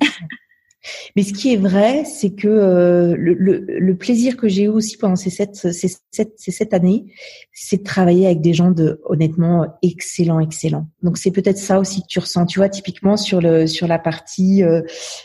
Mais 1.15 1.23
ce 1.23 1.33
qui 1.33 1.53
est 1.53 1.57
vrai, 1.57 2.05
c'est 2.05 2.31
que 2.31 2.47
euh, 2.47 3.15
le, 3.17 3.33
le, 3.33 3.65
le, 3.67 3.95
plaisir 3.95 4.37
que 4.37 4.47
j'ai 4.47 4.63
eu 4.63 4.67
aussi 4.67 4.97
pendant 4.97 5.15
ces 5.15 5.29
sept, 5.29 5.55
ces 5.55 5.87
sept, 6.11 6.33
ces 6.35 6.51
sept 6.51 6.73
années, 6.73 7.05
c'est 7.53 7.77
de 7.77 7.83
travailler 7.83 8.25
avec 8.25 8.41
des 8.41 8.53
gens 8.53 8.71
de 8.71 9.01
honnêtement 9.05 9.65
excellents, 9.81 10.39
excellents. 10.39 10.87
Donc 11.01 11.17
c'est 11.17 11.31
peut-être 11.31 11.57
ça 11.57 11.79
aussi 11.79 12.01
que 12.01 12.07
tu 12.07 12.19
ressens. 12.19 12.45
Tu 12.45 12.59
vois, 12.59 12.69
typiquement 12.69 13.17
sur 13.17 13.41
le 13.41 13.67
sur 13.67 13.87
la 13.87 13.99
partie 13.99 14.63
euh, 14.63 14.81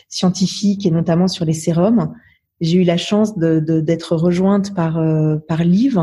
scientifique 0.09 0.85
et 0.85 0.91
notamment 0.91 1.27
sur 1.27 1.45
les 1.45 1.53
sérums, 1.53 2.13
j'ai 2.59 2.77
eu 2.77 2.83
la 2.83 2.97
chance 2.97 3.37
de 3.37 3.59
d'être 3.59 4.15
rejointe 4.15 4.73
par 4.73 4.97
euh, 4.97 5.37
par 5.47 5.63
Liv. 5.63 5.99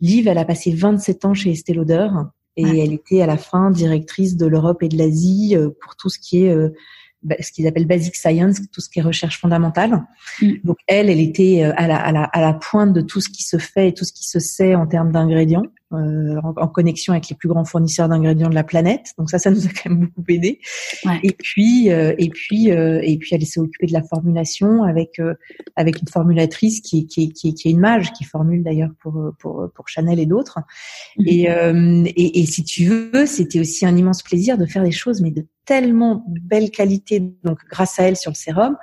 Liv, 0.00 0.26
elle 0.28 0.38
a 0.38 0.44
passé 0.44 0.72
27 0.72 1.24
ans 1.24 1.34
chez 1.34 1.50
Estée 1.50 1.74
Lauder 1.74 2.08
et 2.56 2.80
elle 2.80 2.92
était 2.92 3.22
à 3.22 3.26
la 3.26 3.38
fin 3.38 3.70
directrice 3.70 4.36
de 4.36 4.46
l'Europe 4.46 4.82
et 4.82 4.88
de 4.88 4.98
l'Asie 4.98 5.56
pour 5.80 5.96
tout 5.96 6.10
ce 6.10 6.18
qui 6.18 6.44
est 6.44 6.54
ce 7.40 7.52
qu'ils 7.52 7.66
appellent 7.66 7.86
basic 7.86 8.16
science, 8.16 8.60
tout 8.72 8.80
ce 8.80 8.88
qui 8.88 8.98
est 8.98 9.02
recherche 9.02 9.40
fondamentale. 9.40 10.02
Mm. 10.40 10.52
Donc 10.64 10.78
elle, 10.86 11.08
elle 11.08 11.20
était 11.20 11.64
euh, 11.64 11.72
à 11.76 11.86
la, 11.86 11.96
à, 11.96 12.12
la, 12.12 12.24
à 12.24 12.40
la 12.40 12.52
pointe 12.52 12.92
de 12.92 13.00
tout 13.00 13.20
ce 13.20 13.28
qui 13.28 13.42
se 13.42 13.58
fait 13.58 13.88
et 13.88 13.94
tout 13.94 14.04
ce 14.04 14.12
qui 14.12 14.26
se 14.26 14.38
sait 14.38 14.74
en 14.74 14.86
termes 14.86 15.12
d'ingrédients. 15.12 15.64
Euh, 15.94 16.40
en, 16.42 16.68
connexion 16.68 17.12
avec 17.12 17.28
les 17.28 17.36
plus 17.36 17.50
grands 17.50 17.66
fournisseurs 17.66 18.08
d'ingrédients 18.08 18.48
de 18.48 18.54
la 18.54 18.64
planète. 18.64 19.12
Donc 19.18 19.28
ça, 19.28 19.38
ça 19.38 19.50
nous 19.50 19.66
a 19.66 19.68
quand 19.68 19.90
même 19.90 20.06
beaucoup 20.06 20.24
aidé. 20.30 20.58
Et 21.22 21.32
puis, 21.32 21.90
euh, 21.90 22.14
et 22.16 22.30
puis, 22.30 22.68
et 22.68 23.18
puis, 23.18 23.34
elle 23.34 23.44
s'est 23.44 23.60
occupée 23.60 23.88
de 23.88 23.92
la 23.92 24.02
formulation 24.02 24.84
avec 24.84 25.20
avec 25.76 26.00
une 26.00 26.08
formulatrice 26.08 26.80
qui 26.80 27.06
qui 27.06 27.34
qui, 27.34 27.52
qui 27.52 27.68
est 27.68 27.70
une 27.72 27.80
mage, 27.80 28.10
qui 28.14 28.24
formule 28.24 28.62
d'ailleurs 28.62 28.88
pour 29.02 29.34
pour 29.38 29.68
pour 29.74 29.86
Chanel 29.86 30.18
et 30.18 30.24
d'autres. 30.24 30.60
Mm. 31.18 31.26
Et, 31.26 31.42
et, 31.42 32.40
et 32.40 32.46
si 32.46 32.64
tu 32.64 32.86
veux, 32.86 33.26
c'était 33.26 33.60
aussi 33.60 33.84
un 33.84 33.94
immense 33.94 34.22
plaisir 34.22 34.56
de 34.56 34.64
faire 34.64 34.84
des 34.84 34.92
choses, 34.92 35.20
mais 35.20 35.30
de 35.30 35.46
tellement 35.64 36.24
belle 36.26 36.70
qualité, 36.70 37.20
donc 37.44 37.58
grâce 37.70 37.98
à 38.00 38.04
elle 38.04 38.16
sur 38.16 38.30
le 38.30 38.36
sérum. 38.36 38.76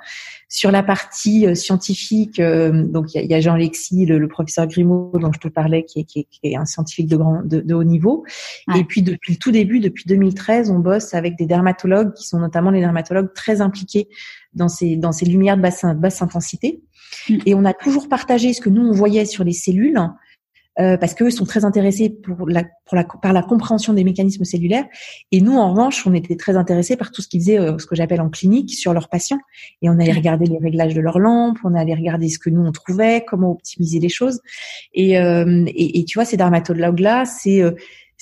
Sur 0.48 0.70
la 0.72 0.82
partie 0.82 1.46
euh, 1.46 1.54
scientifique, 1.54 2.40
euh, 2.40 2.84
donc 2.84 3.14
il 3.14 3.30
y 3.30 3.34
a, 3.34 3.40
Jean 3.40 3.54
Lexi, 3.54 4.06
le, 4.06 4.26
professeur 4.28 4.66
Grimaud 4.66 5.12
dont 5.14 5.30
je 5.32 5.38
te 5.38 5.48
parlais, 5.48 5.84
qui 5.84 6.00
est, 6.00 6.04
qui 6.04 6.26
est, 6.42 6.56
un 6.56 6.64
scientifique 6.64 7.06
de 7.06 7.16
grand 7.16 7.42
de, 7.44 7.74
haut 7.74 7.84
niveau. 7.84 8.24
Et 8.74 8.84
puis 8.84 9.02
depuis 9.02 9.34
le 9.34 9.38
tout 9.38 9.52
début, 9.52 9.80
depuis 9.80 10.04
2013, 10.06 10.70
on 10.70 10.78
bosse 10.78 11.14
avec 11.14 11.36
des 11.36 11.46
dermatologues 11.46 12.14
qui 12.14 12.26
sont 12.26 12.40
notamment 12.40 12.70
les 12.70 12.80
dermatologues 12.80 13.32
très 13.34 13.60
impliqués 13.60 14.08
dans 14.54 14.68
ces 14.68 14.96
dans 14.96 15.12
ces 15.12 15.26
lumières 15.26 15.56
de 15.56 15.62
basse, 15.62 15.84
basse 15.96 16.22
intensité. 16.22 16.82
Mm. 17.28 17.38
Et 17.46 17.54
on 17.54 17.64
a 17.64 17.74
toujours 17.74 18.08
partagé 18.08 18.52
ce 18.52 18.60
que 18.60 18.70
nous 18.70 18.82
on 18.82 18.92
voyait 18.92 19.26
sur 19.26 19.44
les 19.44 19.52
cellules 19.52 19.98
euh, 20.80 20.96
parce 20.96 21.14
qu'eux 21.14 21.30
sont 21.30 21.44
très 21.44 21.64
intéressés 21.64 22.08
pour 22.08 22.48
la, 22.48 22.64
pour 22.86 22.96
la, 22.96 23.04
par 23.04 23.32
la 23.32 23.42
compréhension 23.42 23.92
des 23.92 24.04
mécanismes 24.04 24.44
cellulaires. 24.44 24.86
Et 25.30 25.40
nous, 25.40 25.56
en 25.56 25.72
revanche, 25.72 26.06
on 26.06 26.14
était 26.14 26.36
très 26.36 26.56
intéressés 26.56 26.96
par 26.96 27.10
tout 27.10 27.22
ce 27.22 27.28
qu'ils 27.28 27.40
faisaient, 27.40 27.58
euh, 27.58 27.78
ce 27.78 27.86
que 27.86 27.94
j'appelle 27.94 28.20
en 28.20 28.30
clinique, 28.30 28.74
sur 28.74 28.92
leurs 28.94 29.08
patients. 29.08 29.40
Et 29.82 29.90
on 29.90 29.98
allait 29.98 30.12
regarder 30.12 30.46
les 30.46 30.58
réglages 30.58 30.94
de 30.94 31.00
leurs 31.00 31.18
lampes, 31.18 31.58
on 31.64 31.74
allait 31.74 31.94
regarder 31.94 32.28
ce 32.28 32.38
que 32.38 32.50
nous 32.50 32.62
on 32.62 32.72
trouvait, 32.72 33.24
comment 33.26 33.50
optimiser 33.50 34.00
les 34.00 34.08
choses. 34.08 34.40
Et, 34.94 35.18
euh, 35.18 35.64
et, 35.66 36.00
et 36.00 36.04
tu 36.04 36.18
vois, 36.18 36.24
ces 36.24 36.36
dermatologues-là, 36.36 37.24
c'est 37.24 37.62
euh, 37.62 37.72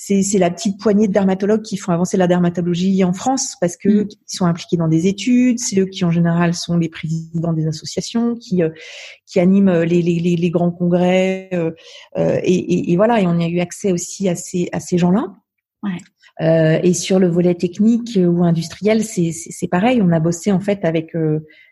c'est 0.01 0.39
la 0.39 0.51
petite 0.51 0.79
poignée 0.81 1.09
de 1.09 1.12
dermatologues 1.12 1.62
qui 1.62 1.77
font 1.77 1.91
avancer 1.91 2.16
la 2.16 2.29
dermatologie 2.29 3.03
en 3.03 3.12
France 3.12 3.57
parce 3.61 3.77
que 3.77 4.05
mm. 4.05 4.09
ils 4.11 4.37
sont 4.37 4.47
impliqués 4.47 4.77
dans 4.77 4.87
des 4.87 5.09
études, 5.09 5.59
c'est 5.59 5.81
eux 5.81 5.87
qui 5.87 6.05
en 6.05 6.12
général 6.12 6.55
sont 6.55 6.77
les 6.77 6.89
présidents 6.89 7.53
des 7.53 7.66
associations, 7.66 8.37
qui 8.37 8.62
euh, 8.62 8.70
qui 9.27 9.41
animent 9.41 9.69
euh, 9.69 9.85
les, 9.85 10.01
les, 10.01 10.20
les, 10.20 10.51
grands 10.51 10.70
congrès 10.70 11.51
euh, 11.53 11.73
et, 12.15 12.55
et, 12.55 12.93
et, 12.93 12.97
voilà 12.97 13.20
et 13.20 13.27
on 13.27 13.39
y 13.41 13.45
a 13.45 13.49
eu 13.49 13.59
accès 13.59 13.91
aussi 13.91 14.29
à 14.29 14.37
ces 14.37 14.69
à 14.73 14.79
ces 14.79 14.99
gens-là. 14.99 15.35
Ouais. 15.83 15.99
Euh, 16.41 16.79
et 16.85 16.95
sur 16.95 17.19
le 17.19 17.27
volet 17.27 17.57
technique 17.57 18.16
ou 18.16 18.45
industriel, 18.45 19.03
c'est 19.03 19.69
pareil. 19.69 20.01
On 20.01 20.12
a 20.12 20.20
bossé 20.20 20.53
en 20.53 20.61
fait 20.61 20.85
avec 20.85 21.12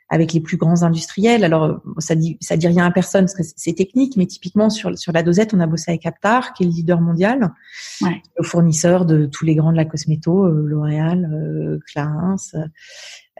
avec 0.09 0.33
les 0.33 0.41
plus 0.41 0.57
grands 0.57 0.83
industriels. 0.83 1.45
Alors 1.45 1.81
ça 1.99 2.15
dit 2.15 2.39
ça 2.41 2.57
dit 2.57 2.67
rien 2.67 2.87
à 2.87 2.91
personne 2.91 3.25
parce 3.25 3.35
que 3.35 3.43
c'est 3.57 3.73
technique, 3.73 4.17
mais 4.17 4.27
typiquement 4.27 4.71
sur 4.71 4.97
sur 4.99 5.13
la 5.13 5.23
dosette, 5.23 5.55
on 5.55 5.61
a 5.61 5.67
bossé 5.67 5.91
avec 5.91 6.07
Aptar, 6.07 6.53
qui 6.53 6.63
est 6.63 6.67
le 6.67 6.73
leader 6.73 7.01
mondial, 7.01 7.53
ouais. 8.03 8.23
le 8.39 8.45
fournisseur 8.45 9.05
de 9.05 9.27
tous 9.27 9.45
les 9.45 9.55
grands 9.55 9.73
de 9.73 9.77
la 9.77 9.85
cosméto, 9.85 10.47
euh, 10.47 10.65
L'Oréal, 10.67 11.31
euh, 11.33 11.79
Clarins, 11.87 12.37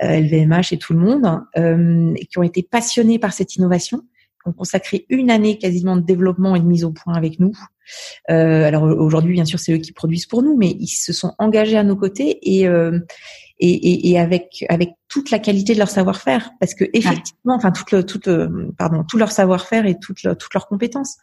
LVMH 0.01 0.53
euh, 0.53 0.63
et 0.73 0.79
tout 0.79 0.93
le 0.93 0.99
monde, 0.99 1.43
et 1.57 2.27
qui 2.27 2.39
ont 2.39 2.43
été 2.43 2.63
passionnés 2.63 3.19
par 3.19 3.33
cette 3.33 3.57
innovation 3.57 4.03
ont 4.47 4.53
consacré 4.53 5.07
une 5.09 5.31
année 5.31 5.59
quasiment 5.59 5.97
de 5.97 6.03
développement 6.03 6.57
et 6.57 6.61
de 6.61 6.65
mise 6.65 6.85
au 6.85 6.93
point 6.93 7.15
avec 7.15 7.41
nous. 7.41 7.53
Euh, 8.31 8.65
alors 8.65 8.85
aujourd'hui, 8.85 9.35
bien 9.35 9.45
sûr, 9.45 9.59
c'est 9.59 9.73
eux 9.73 9.79
qui 9.79 9.93
produisent 9.93 10.27
pour 10.27 10.43
nous, 10.43 10.57
mais 10.57 10.71
ils 10.71 10.87
se 10.87 11.13
sont 11.13 11.35
engagés 11.39 11.77
à 11.77 11.85
nos 11.85 11.97
côtés 11.97 12.39
et 12.43 12.67
euh, 12.69 12.99
et, 13.59 13.71
et, 13.71 14.11
et, 14.11 14.19
avec 14.19 14.65
avec 14.69 14.91
toute 15.09 15.31
la 15.31 15.39
qualité 15.39 15.73
de 15.75 15.79
leur 15.79 15.89
savoir-faire, 15.89 16.51
parce 16.61 16.75
que 16.75 16.85
effectivement, 16.93 17.55
enfin 17.55 17.73
toute 17.73 17.91
le, 17.93 18.05
toute 18.05 18.29
pardon, 18.77 19.05
tout 19.05 19.19
leur 19.19 19.31
savoir-faire 19.31 19.87
et 19.87 19.99
toutes 19.99 20.27
toutes 20.39 20.55
leurs 20.55 20.69
compétences. 20.69 21.17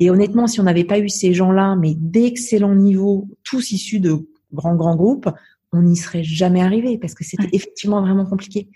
Et 0.00 0.10
honnêtement, 0.10 0.46
si 0.46 0.60
on 0.60 0.64
n'avait 0.64 0.84
pas 0.84 0.98
eu 0.98 1.08
ces 1.08 1.34
gens-là, 1.34 1.76
mais 1.76 1.94
d'excellents 1.96 2.74
niveaux, 2.74 3.28
tous 3.44 3.70
issus 3.70 4.00
de 4.00 4.28
grands 4.52 4.74
grands 4.74 4.96
groupes, 4.96 5.30
on 5.72 5.82
n'y 5.82 5.96
serait 5.96 6.24
jamais 6.24 6.62
arrivé 6.62 6.98
parce 6.98 7.14
que 7.14 7.24
c'était 7.24 7.48
effectivement 7.52 8.00
vraiment 8.00 8.24
compliqué. 8.24 8.68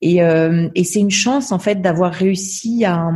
Et, 0.00 0.22
euh, 0.22 0.68
et 0.74 0.84
c'est 0.84 1.00
une 1.00 1.10
chance 1.10 1.52
en 1.52 1.58
fait 1.58 1.80
d'avoir 1.80 2.12
réussi 2.12 2.84
à, 2.84 3.10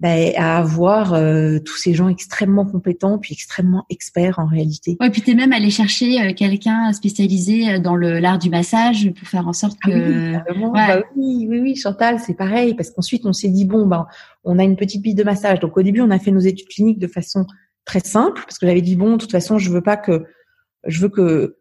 bah, 0.00 0.08
à 0.36 0.58
avoir 0.58 1.14
euh, 1.14 1.58
tous 1.60 1.76
ces 1.76 1.94
gens 1.94 2.08
extrêmement 2.08 2.66
compétents 2.66 3.18
puis 3.18 3.32
extrêmement 3.32 3.86
experts 3.90 4.40
en 4.40 4.46
réalité. 4.46 4.96
Ouais, 5.00 5.08
puis 5.08 5.22
tu 5.22 5.30
es 5.30 5.34
même 5.34 5.52
allé 5.52 5.70
chercher 5.70 6.20
euh, 6.20 6.32
quelqu'un 6.34 6.92
spécialisé 6.92 7.78
dans 7.78 7.94
le 7.94 8.18
l'art 8.18 8.38
du 8.38 8.50
massage 8.50 9.12
pour 9.12 9.28
faire 9.28 9.46
en 9.46 9.52
sorte 9.52 9.78
ah 9.84 9.88
que 9.88 10.32
oui, 10.34 10.70
bah 10.72 11.02
oui, 11.16 11.46
oui, 11.48 11.60
oui, 11.60 11.76
Chantal, 11.76 12.18
c'est 12.18 12.34
pareil 12.34 12.74
parce 12.74 12.90
qu'ensuite 12.90 13.24
on 13.24 13.32
s'est 13.32 13.48
dit 13.48 13.64
bon 13.64 13.86
ben 13.86 14.06
on 14.42 14.58
a 14.58 14.64
une 14.64 14.76
petite 14.76 15.02
piste 15.02 15.16
de 15.16 15.24
massage. 15.24 15.60
Donc 15.60 15.76
au 15.76 15.82
début 15.82 16.00
on 16.00 16.10
a 16.10 16.18
fait 16.18 16.32
nos 16.32 16.40
études 16.40 16.68
cliniques 16.68 16.98
de 16.98 17.06
façon 17.06 17.46
très 17.84 18.00
simple 18.00 18.42
parce 18.44 18.58
que 18.58 18.66
j'avais 18.66 18.82
dit 18.82 18.96
bon 18.96 19.12
de 19.12 19.18
toute 19.18 19.32
façon 19.32 19.58
je 19.58 19.70
veux 19.70 19.82
pas 19.82 19.96
que 19.96 20.24
je 20.86 21.00
veux 21.00 21.08
que 21.08 21.58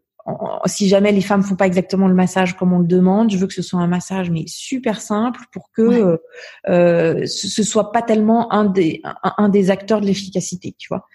si 0.65 0.87
jamais 0.87 1.11
les 1.11 1.21
femmes 1.21 1.43
font 1.43 1.55
pas 1.55 1.67
exactement 1.67 2.07
le 2.07 2.13
massage 2.13 2.55
comme 2.55 2.71
on 2.71 2.79
le 2.79 2.87
demande, 2.87 3.29
je 3.29 3.37
veux 3.37 3.47
que 3.47 3.53
ce 3.53 3.61
soit 3.61 3.81
un 3.81 3.87
massage 3.87 4.29
mais 4.29 4.45
super 4.47 5.01
simple 5.01 5.41
pour 5.51 5.69
que 5.71 5.81
euh, 5.81 6.17
euh 6.69 7.25
ce 7.25 7.63
soit 7.63 7.91
pas 7.91 8.01
tellement 8.01 8.51
un 8.53 8.65
des 8.65 9.01
un, 9.03 9.49
des 9.49 9.69
acteurs 9.69 9.99
de 9.99 10.05
l'efficacité, 10.05 10.75
tu 10.77 10.87
vois. 10.87 11.07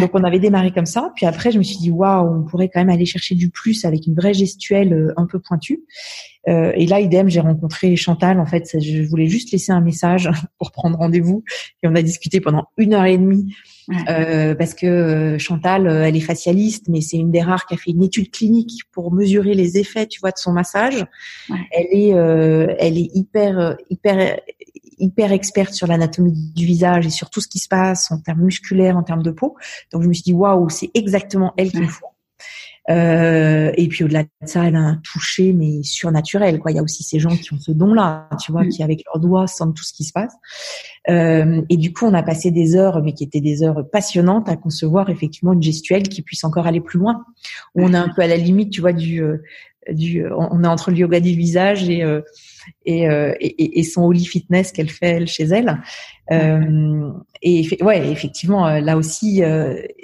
Donc 0.00 0.10
on 0.14 0.24
avait 0.24 0.38
démarré 0.38 0.72
comme 0.72 0.86
ça, 0.86 1.12
puis 1.14 1.26
après 1.26 1.50
je 1.50 1.58
me 1.58 1.62
suis 1.62 1.76
dit 1.76 1.90
waouh, 1.90 2.26
on 2.26 2.42
pourrait 2.44 2.70
quand 2.72 2.80
même 2.80 2.90
aller 2.90 3.06
chercher 3.06 3.34
du 3.34 3.50
plus 3.50 3.84
avec 3.84 4.06
une 4.06 4.14
vraie 4.14 4.34
gestuelle 4.34 4.92
euh, 4.94 5.12
un 5.18 5.26
peu 5.26 5.40
pointue. 5.40 5.84
Euh, 6.48 6.72
et 6.74 6.86
là, 6.86 7.00
idem, 7.00 7.28
j'ai 7.28 7.40
rencontré 7.40 7.96
Chantal. 7.96 8.40
En 8.40 8.46
fait, 8.46 8.76
je 8.80 9.02
voulais 9.02 9.28
juste 9.28 9.50
laisser 9.52 9.72
un 9.72 9.80
message 9.80 10.30
pour 10.58 10.72
prendre 10.72 10.98
rendez-vous. 10.98 11.44
Et 11.82 11.88
on 11.88 11.94
a 11.94 12.02
discuté 12.02 12.40
pendant 12.40 12.66
une 12.76 12.94
heure 12.94 13.04
et 13.06 13.18
demie 13.18 13.54
euh, 14.08 14.54
parce 14.54 14.74
que 14.74 14.86
euh, 14.86 15.38
Chantal, 15.38 15.86
euh, 15.86 16.06
elle 16.06 16.16
est 16.16 16.20
facialiste, 16.20 16.86
mais 16.88 17.00
c'est 17.00 17.16
une 17.16 17.30
des 17.30 17.42
rares 17.42 17.66
qui 17.66 17.74
a 17.74 17.76
fait 17.76 17.90
une 17.90 18.02
étude 18.02 18.30
clinique 18.30 18.82
pour 18.92 19.12
mesurer 19.12 19.54
les 19.54 19.78
effets, 19.78 20.06
tu 20.06 20.20
vois, 20.20 20.30
de 20.30 20.38
son 20.38 20.52
massage. 20.52 21.04
Elle 21.70 21.86
est, 21.92 22.08
elle 22.08 22.98
est 22.98 23.10
hyper, 23.14 23.76
hyper, 23.90 24.38
hyper 24.98 25.32
experte 25.32 25.74
sur 25.74 25.86
l'anatomie 25.86 26.52
du 26.54 26.64
visage 26.64 27.06
et 27.06 27.10
sur 27.10 27.30
tout 27.30 27.40
ce 27.40 27.48
qui 27.48 27.58
se 27.58 27.68
passe 27.68 28.10
en 28.10 28.18
termes 28.18 28.42
musculaires, 28.42 28.96
en 28.96 29.02
termes 29.02 29.22
de 29.22 29.30
peau. 29.30 29.56
Donc 29.92 30.02
je 30.02 30.08
me 30.08 30.12
suis 30.12 30.22
dit 30.22 30.32
waouh, 30.32 30.68
c'est 30.68 30.90
exactement 30.94 31.52
elle 31.56 31.70
qu'il 31.70 31.88
faut. 31.88 32.06
Euh, 32.90 33.72
et 33.76 33.88
puis 33.88 34.04
au-delà 34.04 34.24
de 34.24 34.28
ça, 34.44 34.64
elle 34.64 34.76
a 34.76 34.80
un 34.80 35.00
toucher 35.02 35.52
mais 35.52 35.82
surnaturel. 35.82 36.58
Quoi, 36.58 36.72
il 36.72 36.76
y 36.76 36.78
a 36.78 36.82
aussi 36.82 37.02
ces 37.02 37.18
gens 37.18 37.34
qui 37.36 37.52
ont 37.54 37.58
ce 37.58 37.72
don-là, 37.72 38.28
tu 38.42 38.52
vois, 38.52 38.64
mm. 38.64 38.68
qui 38.68 38.82
avec 38.82 39.02
leurs 39.06 39.20
doigts 39.20 39.46
sentent 39.46 39.74
tout 39.74 39.84
ce 39.84 39.92
qui 39.92 40.04
se 40.04 40.12
passe. 40.12 40.34
Euh, 41.08 41.62
et 41.68 41.76
du 41.76 41.92
coup, 41.92 42.06
on 42.06 42.14
a 42.14 42.22
passé 42.22 42.50
des 42.50 42.76
heures, 42.76 43.02
mais 43.02 43.12
qui 43.12 43.24
étaient 43.24 43.40
des 43.40 43.62
heures 43.62 43.88
passionnantes, 43.90 44.48
à 44.48 44.56
concevoir 44.56 45.08
effectivement 45.10 45.52
une 45.52 45.62
gestuelle 45.62 46.08
qui 46.08 46.22
puisse 46.22 46.44
encore 46.44 46.66
aller 46.66 46.80
plus 46.80 46.98
loin. 46.98 47.24
Où 47.74 47.84
on 47.84 47.94
est 47.94 47.98
un 47.98 48.10
peu 48.14 48.22
à 48.22 48.26
la 48.26 48.36
limite, 48.36 48.70
tu 48.70 48.80
vois, 48.80 48.92
du 48.92 49.22
euh, 49.22 49.38
du, 49.92 50.24
on 50.26 50.64
est 50.64 50.68
entre 50.68 50.90
le 50.90 50.98
yoga 50.98 51.20
du 51.20 51.34
visage 51.34 51.88
et 51.88 52.02
euh, 52.02 52.20
et, 52.86 53.08
euh, 53.08 53.34
et, 53.40 53.78
et, 53.78 53.82
son 53.82 54.04
holy 54.04 54.24
fitness 54.24 54.72
qu'elle 54.72 54.88
fait 54.88 55.08
elle 55.08 55.26
chez 55.26 55.44
elle. 55.44 55.82
Euh, 56.32 57.10
et 57.42 57.68
ouais, 57.82 58.10
effectivement, 58.10 58.80
là 58.80 58.96
aussi, 58.96 59.42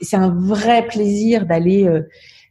c'est 0.02 0.16
un 0.16 0.28
vrai 0.28 0.86
plaisir 0.86 1.46
d'aller, 1.46 1.88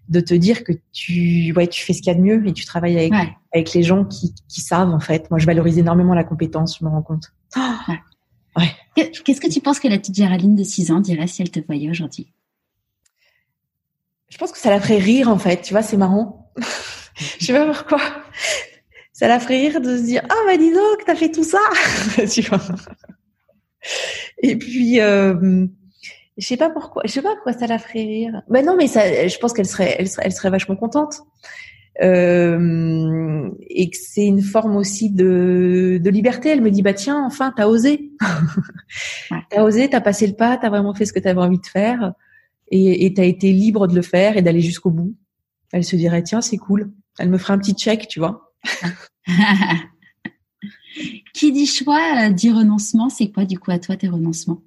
de 0.09 0.19
te 0.19 0.33
dire 0.33 0.63
que 0.63 0.73
tu, 0.91 1.53
ouais, 1.55 1.67
tu 1.67 1.83
fais 1.83 1.93
ce 1.93 2.01
qu'il 2.01 2.11
y 2.11 2.15
a 2.15 2.17
de 2.17 2.21
mieux 2.21 2.45
et 2.47 2.53
tu 2.53 2.65
travailles 2.65 2.97
avec, 2.97 3.13
avec 3.53 3.73
les 3.73 3.83
gens 3.83 4.05
qui, 4.05 4.33
qui 4.47 4.61
savent 4.61 4.89
en 4.89 4.99
fait. 4.99 5.29
Moi, 5.29 5.39
je 5.39 5.45
valorise 5.45 5.77
énormément 5.77 6.15
la 6.15 6.23
compétence, 6.23 6.77
je 6.79 6.83
me 6.83 6.89
rends 6.89 7.03
compte. 7.03 7.31
ouais. 7.55 8.71
Qu'est-ce 8.95 9.39
que 9.39 9.51
tu 9.51 9.61
penses 9.61 9.79
que 9.79 9.87
la 9.87 9.99
petite 9.99 10.15
Géraldine 10.15 10.55
de 10.55 10.63
6 10.63 10.91
ans 10.91 10.99
dirait 10.99 11.27
si 11.27 11.43
elle 11.43 11.51
te 11.51 11.59
voyait 11.59 11.89
aujourd'hui? 11.89 12.33
Je 14.29 14.37
pense 14.37 14.51
que 14.51 14.57
ça 14.57 14.69
la 14.69 14.79
ferait 14.79 14.97
rire 14.97 15.29
en 15.29 15.37
fait. 15.37 15.61
Tu 15.61 15.73
vois, 15.73 15.83
c'est 15.83 15.97
marrant. 15.97 16.51
je 17.39 17.45
sais 17.45 17.53
pas 17.53 17.71
pourquoi. 17.71 18.01
Ça 19.13 19.27
la 19.27 19.39
ferait 19.39 19.67
rire 19.67 19.81
de 19.81 19.97
se 19.97 20.03
dire 20.03 20.21
ah 20.29 20.35
bah 20.47 20.57
dis 20.57 20.71
donc 20.71 21.03
t'as 21.05 21.15
fait 21.15 21.31
tout 21.31 21.43
ça, 21.43 21.59
tu 22.31 22.41
vois. 22.41 22.61
Et 24.41 24.57
puis 24.57 25.01
euh, 25.01 25.67
je 26.39 26.47
sais 26.47 26.57
pas 26.57 26.69
pourquoi, 26.69 27.03
je 27.05 27.11
sais 27.11 27.21
pas 27.21 27.33
pourquoi 27.35 27.53
ça 27.53 27.67
la 27.67 27.77
ferait 27.77 28.03
rire. 28.03 28.41
Ben 28.49 28.65
non 28.65 28.75
mais 28.75 28.87
ça, 28.87 29.27
je 29.27 29.37
pense 29.37 29.53
qu'elle 29.53 29.67
serait, 29.67 29.95
elle 29.99 30.07
serait, 30.07 30.23
elle 30.25 30.31
serait 30.31 30.49
vachement 30.49 30.75
contente. 30.75 31.21
Euh, 32.01 33.49
et 33.67 33.89
que 33.89 33.97
c'est 33.97 34.25
une 34.25 34.41
forme 34.41 34.77
aussi 34.77 35.11
de, 35.11 35.99
de 36.01 36.09
liberté. 36.09 36.49
Elle 36.49 36.61
me 36.61 36.71
dit 36.71 36.81
bah 36.81 36.93
tiens 36.93 37.23
enfin 37.25 37.53
t'as 37.55 37.67
osé, 37.67 38.11
t'as 39.49 39.63
osé, 39.63 39.89
t'as 39.89 40.01
passé 40.01 40.25
le 40.25 40.33
pas, 40.33 40.57
t'as 40.57 40.69
vraiment 40.69 40.93
fait 40.93 41.05
ce 41.05 41.13
que 41.13 41.19
t'avais 41.19 41.41
envie 41.41 41.59
de 41.59 41.65
faire 41.65 42.13
et 42.71 43.11
t'as 43.15 43.25
été 43.25 43.51
libre 43.51 43.87
de 43.87 43.95
le 43.95 44.03
faire 44.03 44.37
et 44.37 44.41
d'aller 44.41 44.61
jusqu'au 44.61 44.91
bout. 44.91 45.15
Elle 45.73 45.83
se 45.83 45.95
dirait 45.95 46.23
tiens 46.23 46.41
c'est 46.41 46.57
cool. 46.57 46.91
Elle 47.17 47.29
me 47.29 47.37
ferait 47.37 47.53
un 47.53 47.59
petit 47.59 47.73
check, 47.73 48.07
tu 48.07 48.19
vois. 48.19 48.53
Qui 51.33 51.51
dit 51.51 51.65
choix 51.65 52.27
euh, 52.27 52.29
dit 52.31 52.51
renoncement. 52.51 53.09
C'est 53.09 53.31
quoi 53.31 53.45
du 53.45 53.59
coup 53.59 53.71
à 53.71 53.79
toi 53.79 53.95
tes 53.97 54.07
renoncements? 54.07 54.61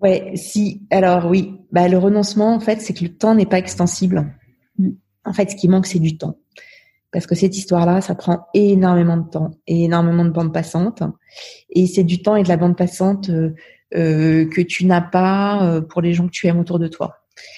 Ouais, 0.00 0.32
si. 0.36 0.82
Alors 0.90 1.26
oui, 1.26 1.54
bah 1.72 1.88
le 1.88 1.98
renoncement 1.98 2.54
en 2.54 2.60
fait, 2.60 2.80
c'est 2.80 2.94
que 2.94 3.04
le 3.04 3.14
temps 3.14 3.34
n'est 3.34 3.46
pas 3.46 3.58
extensible. 3.58 4.32
En 5.24 5.32
fait, 5.32 5.50
ce 5.50 5.56
qui 5.56 5.68
manque, 5.68 5.86
c'est 5.86 5.98
du 5.98 6.16
temps. 6.16 6.38
Parce 7.10 7.26
que 7.26 7.34
cette 7.34 7.56
histoire-là, 7.56 8.00
ça 8.00 8.14
prend 8.14 8.46
énormément 8.54 9.16
de 9.16 9.28
temps 9.28 9.50
et 9.66 9.84
énormément 9.84 10.24
de 10.24 10.30
bande 10.30 10.52
passante. 10.52 11.02
Et 11.70 11.86
c'est 11.86 12.04
du 12.04 12.22
temps 12.22 12.36
et 12.36 12.42
de 12.42 12.48
la 12.48 12.56
bande 12.56 12.76
passante 12.76 13.30
euh, 13.30 13.54
euh 13.94 14.46
que 14.46 14.60
tu 14.60 14.84
n'as 14.84 15.00
pas 15.00 15.64
euh, 15.64 15.80
pour 15.80 16.02
les 16.02 16.12
gens 16.12 16.26
que 16.26 16.32
tu 16.32 16.46
aimes 16.46 16.60
autour 16.60 16.78
de 16.78 16.88
toi. 16.88 17.16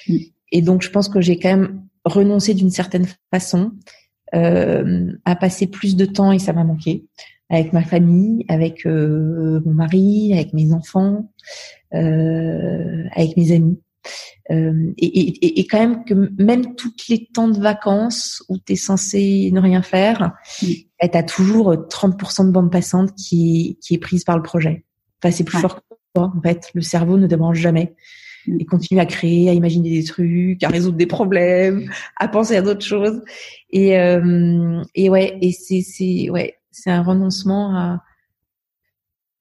Mm. 0.09 0.17
Et 0.53 0.63
donc, 0.63 0.83
je 0.83 0.91
pense 0.91 1.09
que 1.09 1.21
j'ai 1.21 1.39
quand 1.39 1.49
même 1.49 1.83
renoncer 2.05 2.55
d'une 2.55 2.71
certaine 2.71 3.07
façon 3.33 3.73
à 4.33 5.35
passer 5.35 5.67
plus 5.67 5.97
de 5.97 6.05
temps 6.05 6.31
et 6.31 6.39
ça 6.39 6.53
m'a 6.53 6.63
manqué 6.63 7.05
avec 7.51 7.73
ma 7.73 7.83
famille, 7.83 8.45
avec 8.49 8.87
euh, 8.87 9.61
mon 9.67 9.75
mari, 9.75 10.33
avec 10.33 10.53
mes 10.53 10.73
enfants, 10.73 11.33
euh, 11.95 13.05
avec 13.15 13.37
mes 13.37 13.53
amis. 13.53 13.81
Euh, 14.51 14.93
et, 14.97 15.07
et, 15.07 15.61
et, 15.61 15.67
quand 15.67 15.79
même 15.79 16.05
que 16.05 16.15
même 16.43 16.75
toutes 16.75 17.07
les 17.09 17.29
temps 17.33 17.49
de 17.49 17.61
vacances 17.61 18.43
où 18.49 18.59
tu 18.59 18.73
es 18.73 18.77
censé 18.77 19.51
ne 19.53 19.61
rien 19.61 19.83
faire, 19.83 20.33
bah, 21.01 21.09
tu 21.09 21.19
as 21.19 21.23
toujours 21.23 21.73
30% 21.73 22.47
de 22.47 22.51
bande 22.51 22.73
passante 22.73 23.15
qui, 23.15 23.79
qui 23.83 23.95
est 23.95 23.99
prise 23.99 24.25
par 24.25 24.37
le 24.37 24.43
projet. 24.43 24.85
Enfin, 25.23 25.31
c'est 25.31 25.45
plus 25.45 25.59
fort 25.59 25.77
que 25.77 25.95
toi, 26.15 26.33
en 26.35 26.41
fait. 26.41 26.69
Le 26.75 26.81
cerveau 26.81 27.19
ne 27.19 27.27
débranche 27.27 27.59
jamais 27.59 27.95
et 28.59 28.65
continuer 28.65 29.01
à 29.01 29.07
créer, 29.07 29.51
à 29.51 29.53
imaginer 29.53 29.91
des 29.91 30.05
trucs, 30.05 30.63
à 30.65 30.69
résoudre 30.69 30.97
des 30.97 31.07
problèmes, 31.07 31.91
à 32.17 32.27
penser 32.27 32.57
à 32.57 32.63
d'autres 32.63 32.85
choses. 32.85 33.21
Et, 33.71 33.99
euh, 33.99 34.83
et 34.95 35.11
ouais, 35.11 35.39
et 35.43 35.53
c'est 35.53 35.83
c'est 35.83 36.31
ouais, 36.31 36.55
c'est 36.83 36.91
un 36.91 37.03
renoncement 37.03 37.77
à, 37.77 38.05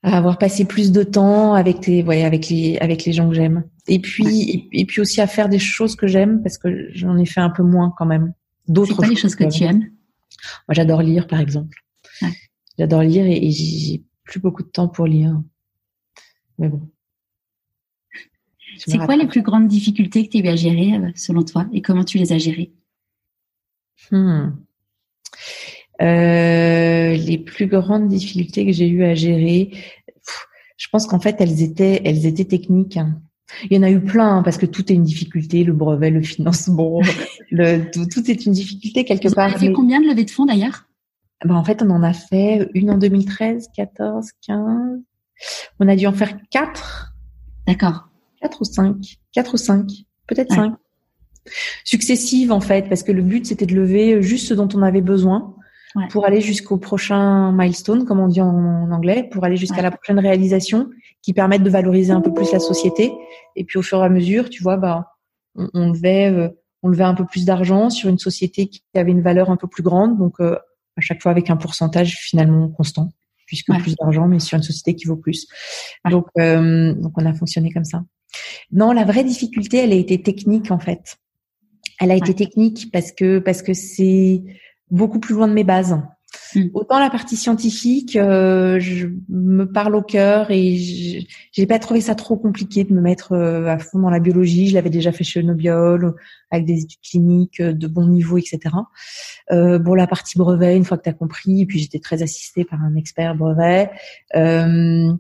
à 0.03 0.17
avoir 0.17 0.37
passé 0.37 0.65
plus 0.65 0.91
de 0.91 1.03
temps 1.03 1.53
avec 1.53 1.85
les 1.85 2.03
ouais, 2.03 2.23
avec 2.23 2.49
les 2.49 2.77
avec 2.79 3.05
les 3.05 3.13
gens 3.13 3.29
que 3.29 3.35
j'aime. 3.35 3.63
Et 3.87 3.99
puis 3.99 4.69
et, 4.71 4.85
puis 4.85 5.01
aussi 5.01 5.21
à 5.21 5.27
faire 5.27 5.49
des 5.49 5.59
choses 5.59 5.95
que 5.95 6.07
j'aime 6.07 6.41
parce 6.41 6.57
que 6.57 6.89
j'en 6.93 7.17
ai 7.17 7.25
fait 7.25 7.41
un 7.41 7.49
peu 7.49 7.63
moins 7.63 7.93
quand 7.97 8.05
même. 8.05 8.33
D'autres 8.67 8.95
choses. 8.95 9.09
les 9.09 9.15
choses 9.15 9.35
que, 9.35 9.45
tu 9.45 9.63
aimes? 9.63 9.79
Moi, 10.67 10.73
j'adore 10.73 11.01
lire 11.01 11.27
par 11.27 11.39
exemple. 11.39 11.83
J'adore 12.77 13.01
lire 13.01 13.25
et, 13.25 13.47
et 13.47 13.51
j'ai 13.51 14.03
plus 14.23 14.39
beaucoup 14.39 14.63
de 14.63 14.69
temps 14.69 14.87
pour 14.87 15.07
lire. 15.07 15.41
Mais 16.59 16.69
bon, 16.69 16.87
c'est 18.77 18.97
quoi 18.97 19.15
les 19.15 19.27
plus 19.27 19.41
grandes 19.41 19.67
difficultés 19.67 20.25
que 20.25 20.31
tu 20.31 20.37
as 20.37 20.45
eu 20.45 20.47
à 20.47 20.55
gérer 20.55 20.95
euh, 20.95 21.11
selon 21.15 21.43
toi? 21.43 21.67
Et 21.73 21.81
comment 21.81 22.03
tu 22.03 22.17
les 22.17 22.31
as 22.31 22.37
gérées? 22.37 22.71
Hmm. 24.11 24.51
Euh, 26.01 27.13
Les 27.13 27.37
plus 27.37 27.67
grandes 27.67 28.07
difficultés 28.07 28.65
que 28.65 28.71
j'ai 28.71 28.87
eu 28.87 29.03
à 29.03 29.13
gérer, 29.13 29.71
je 30.77 30.87
pense 30.91 31.07
qu'en 31.07 31.19
fait 31.19 31.35
elles 31.39 31.61
étaient, 31.61 32.01
elles 32.05 32.25
étaient 32.25 32.45
techniques. 32.45 32.97
Hein. 32.97 33.21
Il 33.69 33.75
y 33.75 33.79
en 33.79 33.83
a 33.83 33.89
eu 33.89 33.99
plein 33.99 34.37
hein, 34.37 34.43
parce 34.43 34.57
que 34.57 34.65
tout 34.65 34.91
est 34.91 34.95
une 34.95 35.03
difficulté, 35.03 35.63
le 35.63 35.73
brevet, 35.73 36.09
le 36.09 36.21
financement, 36.21 37.01
le, 37.51 37.89
tout, 37.91 38.31
est 38.31 38.45
une 38.45 38.53
difficulté 38.53 39.03
quelque 39.03 39.27
Vous 39.27 39.35
part. 39.35 39.49
Vous 39.49 39.55
avez 39.55 39.67
fait 39.67 39.73
combien 39.73 39.99
de 40.01 40.07
levées 40.07 40.23
de 40.23 40.31
fonds 40.31 40.45
d'ailleurs? 40.45 40.85
Ben, 41.43 41.55
En 41.55 41.63
fait, 41.63 41.81
on 41.81 41.89
en 41.89 42.03
a 42.03 42.13
fait 42.13 42.69
une 42.73 42.91
en 42.91 42.97
2013, 42.97 43.69
14, 43.75 44.27
15. 44.45 44.99
On 45.79 45.87
a 45.87 45.95
dû 45.95 46.07
en 46.07 46.13
faire 46.13 46.37
quatre. 46.49 47.13
D'accord. 47.67 48.09
Quatre 48.41 48.61
ou 48.61 48.65
cinq, 48.65 49.17
quatre 49.33 49.55
ou 49.55 49.57
cinq, 49.57 49.85
peut-être 50.27 50.53
cinq. 50.53 50.73
Successives 51.83 52.51
en 52.51 52.61
fait, 52.61 52.87
parce 52.87 53.03
que 53.03 53.11
le 53.11 53.21
but 53.21 53.45
c'était 53.45 53.65
de 53.65 53.75
lever 53.75 54.21
juste 54.21 54.47
ce 54.47 54.53
dont 54.53 54.69
on 54.73 54.81
avait 54.81 55.01
besoin 55.01 55.55
pour 56.09 56.25
aller 56.25 56.41
jusqu'au 56.41 56.77
prochain 56.77 57.51
milestone, 57.51 58.05
comme 58.05 58.19
on 58.19 58.27
dit 58.27 58.41
en, 58.41 58.91
anglais, 58.91 59.27
pour 59.31 59.43
aller 59.43 59.57
jusqu'à 59.57 59.81
la 59.81 59.91
prochaine 59.91 60.19
réalisation 60.19 60.89
qui 61.21 61.33
permette 61.33 61.63
de 61.63 61.69
valoriser 61.69 62.11
un 62.11 62.21
peu 62.21 62.33
plus 62.33 62.51
la 62.51 62.59
société. 62.59 63.11
Et 63.55 63.63
puis 63.63 63.79
au 63.79 63.81
fur 63.81 63.99
et 63.99 64.05
à 64.05 64.09
mesure, 64.09 64.49
tu 64.49 64.61
vois, 64.61 64.77
bah, 64.77 65.11
on, 65.55 65.67
on 65.73 65.91
levait, 65.91 66.31
euh, 66.31 66.49
on 66.83 66.89
levait 66.89 67.03
un 67.03 67.15
peu 67.15 67.25
plus 67.25 67.45
d'argent 67.45 67.89
sur 67.89 68.09
une 68.09 68.19
société 68.19 68.67
qui 68.67 68.81
avait 68.95 69.11
une 69.11 69.21
valeur 69.21 69.49
un 69.49 69.57
peu 69.57 69.67
plus 69.67 69.83
grande, 69.83 70.17
donc 70.17 70.39
euh, 70.39 70.55
à 70.97 71.01
chaque 71.01 71.21
fois 71.21 71.31
avec 71.31 71.49
un 71.49 71.57
pourcentage 71.57 72.17
finalement 72.17 72.69
constant 72.69 73.09
puisque 73.49 73.73
plus 73.79 73.95
d'argent, 73.95 74.27
mais 74.27 74.39
sur 74.39 74.57
une 74.57 74.63
société 74.63 74.93
qui 74.93 75.07
vaut 75.07 75.15
plus. 75.15 75.47
Donc, 76.07 76.27
euh, 76.37 76.93
donc 76.93 77.13
on 77.17 77.25
a 77.25 77.33
fonctionné 77.33 77.71
comme 77.71 77.83
ça. 77.83 78.03
Non, 78.71 78.91
la 78.91 79.05
vraie 79.05 79.23
difficulté, 79.23 79.77
elle 79.77 79.91
a 79.91 79.95
été 79.95 80.21
technique 80.21 80.69
en 80.69 80.77
fait. 80.77 81.17
Elle 81.99 82.11
a 82.11 82.15
été 82.15 82.35
technique 82.35 82.91
parce 82.93 83.11
que 83.11 83.39
parce 83.39 83.63
que 83.63 83.73
c'est 83.73 84.43
beaucoup 84.91 85.19
plus 85.19 85.35
loin 85.35 85.47
de 85.47 85.53
mes 85.53 85.63
bases. 85.63 85.97
Hmm. 86.53 86.67
Autant 86.73 86.99
la 86.99 87.09
partie 87.09 87.35
scientifique, 87.35 88.15
euh, 88.15 88.79
je 88.79 89.07
me 89.29 89.65
parle 89.65 89.95
au 89.95 90.01
cœur 90.01 90.51
et 90.51 90.77
j'ai 91.51 91.67
pas 91.67 91.79
trouvé 91.79 92.01
ça 92.01 92.15
trop 92.15 92.37
compliqué 92.37 92.83
de 92.83 92.93
me 92.93 93.01
mettre 93.01 93.33
euh, 93.33 93.65
à 93.67 93.79
fond 93.79 93.99
dans 93.99 94.09
la 94.09 94.19
biologie. 94.19 94.67
Je 94.67 94.73
l'avais 94.73 94.89
déjà 94.89 95.11
fait 95.11 95.23
chez 95.23 95.43
Nobiol 95.43 96.15
avec 96.51 96.65
des 96.65 96.81
études 96.81 97.01
cliniques 97.01 97.61
de 97.61 97.87
bon 97.87 98.07
niveau, 98.07 98.37
etc. 98.37 98.59
Euh, 99.51 99.79
bon, 99.79 99.93
la 99.93 100.07
partie 100.07 100.37
brevet, 100.37 100.75
une 100.75 100.85
fois 100.85 100.97
que 100.97 101.03
tu 101.03 101.09
as 101.09 101.13
compris, 101.13 101.61
et 101.61 101.65
puis 101.65 101.79
j'étais 101.79 101.99
très 101.99 102.21
assistée 102.21 102.65
par 102.65 102.81
un 102.83 102.95
expert 102.95 103.35
brevet. 103.35 103.89
Euh, 104.35 105.13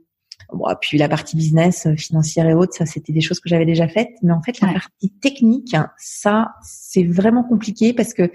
Bon, 0.51 0.65
puis 0.81 0.97
la 0.97 1.07
partie 1.07 1.35
business, 1.35 1.85
euh, 1.85 1.95
financière 1.95 2.47
et 2.47 2.53
autres, 2.53 2.73
ça 2.73 2.85
c'était 2.85 3.13
des 3.13 3.21
choses 3.21 3.39
que 3.39 3.49
j'avais 3.49 3.65
déjà 3.65 3.87
faites. 3.87 4.09
Mais 4.23 4.33
en 4.33 4.41
fait, 4.41 4.59
la 4.61 4.73
partie 4.73 5.11
technique, 5.21 5.75
ça 5.97 6.55
c'est 6.63 7.03
vraiment 7.03 7.43
compliqué 7.43 7.93
parce 7.93 8.13
que 8.13 8.31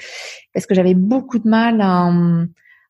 parce 0.53 0.67
que 0.67 0.75
j'avais 0.75 0.95
beaucoup 0.95 1.39
de 1.39 1.49
mal 1.49 1.81
à, 1.81 2.13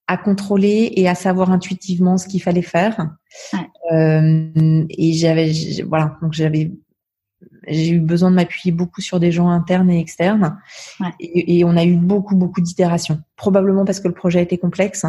à 0.07 0.17
contrôler 0.19 0.93
et 0.97 1.09
à 1.09 1.15
savoir 1.15 1.51
intuitivement 1.51 2.19
ce 2.19 2.29
qu'il 2.29 2.43
fallait 2.43 2.63
faire. 2.63 3.09
Euh, 3.93 4.85
et 4.91 5.13
j'avais 5.15 5.53
voilà, 5.87 6.19
donc 6.21 6.33
j'avais 6.33 6.73
j'ai 7.67 7.93
eu 7.93 8.01
besoin 8.01 8.31
de 8.31 8.37
m'appuyer 8.37 8.73
beaucoup 8.73 9.01
sur 9.01 9.21
des 9.21 9.33
gens 9.33 9.49
internes 9.49 9.91
et 9.91 9.99
externes. 9.99 10.59
Et, 11.19 11.59
et, 11.59 11.65
on 11.65 11.77
a 11.77 11.85
eu 11.85 11.97
beaucoup 11.97 12.37
beaucoup 12.37 12.61
d'itérations. 12.61 13.21
Probablement 13.37 13.87
parce 13.87 14.01
que 14.01 14.09
le 14.09 14.15
projet 14.15 14.43
était 14.43 14.59
complexe. 14.59 15.07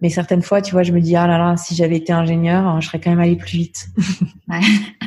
Mais 0.00 0.10
certaines 0.10 0.42
fois, 0.42 0.60
tu 0.60 0.72
vois, 0.72 0.82
je 0.82 0.92
me 0.92 1.00
dis, 1.00 1.16
ah 1.16 1.26
là 1.26 1.38
là, 1.38 1.56
si 1.56 1.74
j'avais 1.74 1.96
été 1.96 2.12
ingénieur, 2.12 2.80
je 2.80 2.86
serais 2.86 3.00
quand 3.00 3.10
même 3.10 3.20
allé 3.20 3.36
plus 3.36 3.56
vite. 3.58 3.86
ouais. 4.48 4.60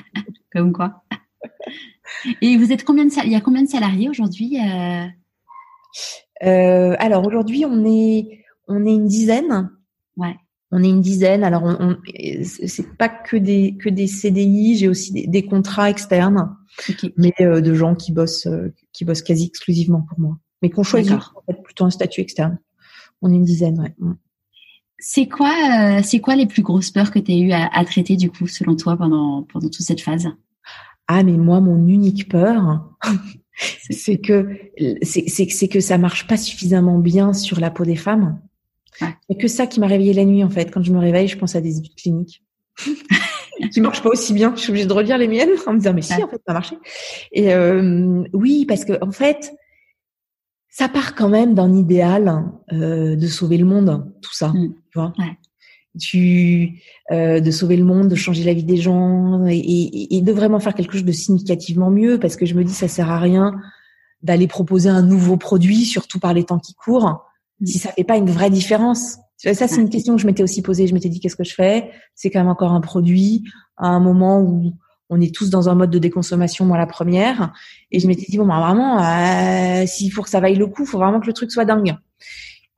Comme 0.52 0.74
quoi. 0.74 1.04
Et 2.42 2.58
vous 2.58 2.72
êtes 2.72 2.84
combien 2.84 3.06
de 3.06 3.12
il 3.26 3.32
y 3.32 3.36
a 3.36 3.42
combien 3.42 3.62
de 3.62 3.70
salariés 3.70 4.10
aujourd'hui 4.10 4.60
euh... 4.60 5.06
Euh, 6.44 6.96
Alors 7.00 7.26
aujourd'hui, 7.28 7.66
on 7.66 7.86
est 7.86 8.44
on 8.68 8.86
est 8.86 8.94
une 8.94 9.08
dizaine. 9.08 9.72
Ouais. 10.18 10.36
On 10.72 10.84
est 10.84 10.90
une 10.90 11.02
dizaine. 11.02 11.44
Alors, 11.44 11.64
on, 11.64 11.76
on 11.80 11.98
c'est 12.44 12.98
pas 12.98 13.10
que 13.10 13.38
des 13.38 13.76
que 13.78 13.90
des 13.90 14.08
CDI. 14.08 14.78
J'ai 14.78 14.88
aussi 14.88 15.28
des, 15.28 15.46
contrats 15.46 15.90
externes, 15.90 16.56
mais 17.18 17.34
euh, 17.42 17.62
de 17.62 17.74
gens 17.74 17.96
qui 17.96 18.12
bossent 18.12 18.46
euh, 18.48 18.74
qui 18.94 19.06
bossent 19.06 19.24
quasi 19.24 19.48
exclusivement 19.48 20.02
pour 20.02 20.20
moi, 20.20 20.38
mais 20.62 20.70
qu'on 20.70 20.84
choisit 20.84 21.14
en 21.14 21.42
fait 21.48 21.62
plutôt 21.64 21.86
un 21.86 21.90
statut 21.90 22.22
externe. 22.22 22.60
On 23.22 23.32
est 23.32 23.36
une 23.36 23.44
dizaine, 23.44 23.80
ouais. 23.80 23.96
C'est 25.00 25.28
quoi, 25.28 25.52
euh, 25.52 26.02
c'est 26.04 26.20
quoi 26.20 26.36
les 26.36 26.46
plus 26.46 26.62
grosses 26.62 26.92
peurs 26.92 27.12
que 27.12 27.20
tu 27.20 27.32
as 27.32 27.38
eu 27.38 27.52
à, 27.52 27.70
à, 27.72 27.86
traiter 27.86 28.18
du 28.18 28.30
coup, 28.30 28.48
selon 28.48 28.76
toi, 28.76 28.98
pendant 28.98 29.44
pendant 29.44 29.70
toute 29.70 29.86
cette 29.86 30.02
phase? 30.02 30.28
Ah, 31.08 31.24
mais 31.24 31.38
moi, 31.38 31.60
mon 31.60 31.88
unique 31.88 32.30
peur, 32.30 32.88
c'est 33.90 34.18
que 34.18 34.60
c'est 35.02 35.68
que 35.68 35.80
ça 35.80 35.98
marche 35.98 36.28
pas 36.28 36.38
suffisamment 36.38 37.00
bien 37.00 37.34
sur 37.34 37.60
la 37.60 37.72
peau 37.72 37.84
des 37.84 37.96
femmes. 37.96 38.40
Ouais. 39.02 39.16
Il 39.30 39.38
que 39.38 39.48
ça 39.48 39.68
qui 39.68 39.80
m'a 39.80 39.88
réveillée 39.88 40.14
la 40.14 40.26
nuit 40.26 40.44
en 40.44 40.50
fait. 40.50 40.72
Quand 40.72 40.84
je 40.84 40.92
me 40.92 41.00
réveille, 41.00 41.28
je 41.28 41.38
pense 41.38 41.56
à 41.56 41.62
des 41.62 41.78
études 41.78 41.96
cliniques 41.96 42.44
qui 43.74 43.82
marchent 43.82 44.04
pas 44.04 44.10
aussi 44.10 44.34
bien. 44.34 44.54
Je 44.56 44.62
suis 44.62 44.70
obligée 44.70 44.88
de 44.88 44.94
relire 44.94 45.18
les 45.18 45.28
miennes 45.28 45.50
en 45.66 45.74
me 45.74 45.80
disant 45.80 45.94
mais 45.94 46.02
si 46.02 46.14
en 46.22 46.28
fait 46.28 46.42
ça 46.46 46.52
a 46.52 46.54
marché. 46.54 46.78
Et 47.32 47.54
euh, 47.54 48.24
oui 48.34 48.66
parce 48.66 48.86
que 48.86 49.04
en 49.04 49.12
fait 49.12 49.54
ça 50.80 50.88
part 50.88 51.14
quand 51.14 51.28
même 51.28 51.56
d'un 51.56 51.74
idéal 51.74 52.46
euh, 52.72 53.18
de 53.18 53.28
sauver 53.28 53.58
le 53.58 53.66
monde, 53.66 54.10
tout 54.22 54.34
ça, 54.34 54.48
mm. 54.48 54.74
tu 54.90 54.98
vois. 54.98 55.12
Ouais. 55.20 55.38
Tu, 56.00 56.80
euh, 57.12 57.42
de 57.42 57.52
sauver 57.52 57.76
le 57.76 57.84
monde, 57.84 58.08
de 58.08 58.16
changer 58.16 58.46
la 58.46 58.54
vie 58.54 58.64
des 58.64 58.78
gens 58.78 59.46
et, 59.46 59.58
et, 59.58 60.16
et, 60.16 60.22
de 60.22 60.32
vraiment 60.32 60.62
faire 60.62 60.74
quelque 60.74 60.94
chose 60.94 61.04
de 61.04 61.12
significativement 61.12 61.90
mieux, 61.90 62.18
parce 62.18 62.38
que 62.38 62.46
je 62.46 62.54
me 62.54 62.64
dis 62.64 62.72
ça 62.72 62.88
sert 62.88 63.12
à 63.12 63.20
rien 63.20 63.60
d'aller 64.22 64.48
proposer 64.48 64.88
un 64.88 65.02
nouveau 65.02 65.36
produit, 65.36 65.84
surtout 65.84 66.18
par 66.18 66.34
les 66.34 66.46
temps 66.46 66.60
qui 66.60 66.76
courent, 66.76 67.26
si 67.62 67.78
ça 67.78 67.92
fait 67.92 68.06
pas 68.06 68.16
une 68.16 68.30
vraie 68.30 68.50
différence. 68.50 69.18
Ça, 69.36 69.68
c'est 69.68 69.82
une 69.82 69.90
question 69.90 70.16
que 70.16 70.22
je 70.22 70.28
m'étais 70.28 70.44
aussi 70.44 70.62
posée. 70.62 70.88
Je 70.88 70.94
m'étais 70.94 71.10
dit, 71.10 71.20
qu'est-ce 71.20 71.36
que 71.36 71.44
je 71.44 71.56
fais? 71.56 71.92
C'est 72.16 72.30
quand 72.30 72.40
même 72.40 72.48
encore 72.48 72.72
un 72.72 72.82
produit 72.82 73.44
à 73.76 73.90
un 73.90 74.00
moment 74.00 74.42
où 74.42 74.72
on 75.10 75.20
est 75.20 75.34
tous 75.34 75.50
dans 75.50 75.70
un 75.70 75.76
mode 75.76 75.90
de 75.90 76.00
déconsommation, 76.00 76.66
moi 76.66 76.78
la 76.78 76.86
première. 76.86 77.52
Et 77.92 78.00
je 78.00 78.08
m'étais 78.08 78.26
dit, 78.30 78.38
bon, 78.38 78.46
bah, 78.46 78.60
vraiment, 78.60 79.04
euh, 79.04 79.86
s'il 79.88 80.12
faut 80.12 80.22
que 80.22 80.30
ça 80.30 80.40
vaille 80.40 80.56
le 80.56 80.68
coup, 80.68 80.84
il 80.84 80.88
faut 80.88 81.00
vraiment 81.00 81.20
que 81.20 81.28
le 81.28 81.34
truc 81.34 81.52
soit 81.52 81.66
dingue. 81.66 81.96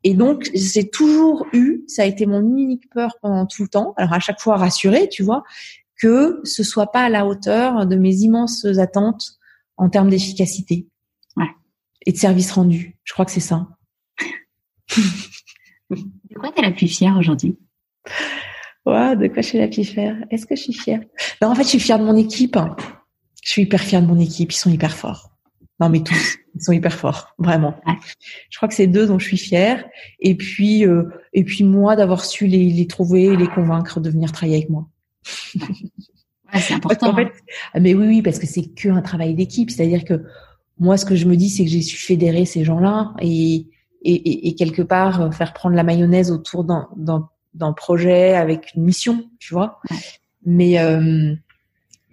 Et 0.04 0.16
donc, 0.16 0.50
j'ai 0.54 0.90
toujours 0.90 1.46
eu, 1.54 1.84
ça 1.88 2.04
a 2.04 2.06
été 2.06 2.26
mon 2.26 2.42
unique 2.42 2.90
peur 2.90 3.18
pendant 3.22 3.46
tout 3.46 3.64
le 3.64 3.68
temps. 3.68 3.94
Alors, 3.98 4.14
à 4.14 4.20
chaque 4.20 4.40
fois 4.40 4.56
rassurée, 4.56 5.10
tu 5.10 5.24
vois, 5.24 5.44
que 6.02 6.40
ce 6.44 6.64
soit 6.64 6.92
pas 6.92 7.04
à 7.04 7.10
la 7.10 7.28
hauteur 7.28 7.86
de 7.86 7.96
mes 7.96 8.16
immenses 8.16 8.66
attentes 8.80 9.34
en 9.78 9.90
termes 9.90 10.10
d'efficacité 10.10 10.88
ouais. 11.38 11.50
et 12.06 12.14
de 12.14 12.18
service 12.18 12.52
rendu. 12.52 12.98
Je 13.04 13.14
crois 13.14 13.26
que 13.26 13.32
c'est 13.32 13.40
ça. 13.40 13.68
de 15.90 16.40
quoi 16.40 16.52
tu 16.52 16.60
es 16.60 16.64
la 16.64 16.72
plus 16.72 16.88
fière 16.88 17.18
aujourd'hui? 17.18 17.60
Ouais, 18.86 19.16
de 19.16 19.28
quoi 19.28 19.42
je 19.42 19.48
suis 19.48 19.58
la 19.60 19.68
plus 19.68 19.84
fière 19.84 20.16
Est-ce 20.32 20.46
que 20.46 20.56
je 20.56 20.62
suis 20.64 20.74
fière? 20.74 21.02
Non, 21.42 21.50
en 21.50 21.56
fait, 21.56 21.64
je 21.64 21.70
suis 21.70 21.80
fière 21.80 22.00
de 22.00 22.04
mon 22.04 22.16
équipe. 22.16 22.58
Je 23.44 23.52
suis 23.52 23.62
hyper 23.64 23.82
fière 23.82 24.02
de 24.02 24.08
mon 24.08 24.20
équipe. 24.20 24.52
Ils 24.52 24.58
sont 24.58 24.72
hyper 24.72 24.96
forts. 24.96 25.32
Non, 25.80 25.90
mais 25.90 26.02
tous, 26.02 26.38
ils 26.56 26.62
sont 26.62 26.72
hyper 26.74 26.94
forts, 26.94 27.34
vraiment. 27.40 27.76
Je 28.50 28.58
crois 28.58 28.70
que 28.70 28.76
c'est 28.76 28.88
deux 28.88 29.08
dont 29.08 29.18
je 29.18 29.26
suis 29.26 29.38
fière. 29.38 29.84
Et 30.20 30.36
puis, 30.36 30.86
euh, 30.86 31.06
et 31.34 31.44
puis 31.44 31.64
moi, 31.64 31.96
d'avoir 31.96 32.24
su 32.24 32.46
les, 32.48 32.70
les 32.70 32.88
trouver 32.88 33.26
et 33.26 33.36
les 33.36 33.48
convaincre 33.48 34.00
de 34.00 34.10
venir 34.10 34.32
travailler 34.32 34.58
avec 34.58 34.70
moi. 34.70 34.88
Ouais, 36.54 36.60
c'est 36.60 36.74
important. 36.74 37.12
En 37.12 37.16
fait, 37.16 37.32
hein. 37.74 37.80
mais 37.80 37.94
oui, 37.94 38.08
oui, 38.08 38.22
parce 38.22 38.38
que 38.38 38.46
c'est 38.46 38.74
que 38.74 38.90
un 38.90 39.02
travail 39.02 39.34
d'équipe. 39.36 39.72
C'est-à-dire 39.72 40.04
que 40.04 40.26
moi, 40.80 40.98
ce 40.98 41.06
que 41.06 41.16
je 41.16 41.26
me 41.26 41.38
dis, 41.38 41.50
c'est 41.50 41.64
que 41.64 41.70
j'ai 41.70 41.82
su 41.82 41.96
fédérer 41.96 42.46
ces 42.46 42.64
gens-là 42.66 43.14
et, 43.22 43.68
et, 44.04 44.48
et, 44.50 44.56
quelque 44.56 44.82
part 44.82 45.22
euh, 45.22 45.32
faire 45.32 45.54
prendre 45.54 45.76
la 45.76 45.84
mayonnaise 45.84 46.32
autour 46.32 46.64
d'un 46.64 47.30
projet 47.76 48.36
avec 48.36 48.74
une 48.76 48.84
mission, 48.84 49.30
tu 49.40 49.54
vois. 49.54 49.80
Mais 50.46 50.80
euh, 50.80 51.36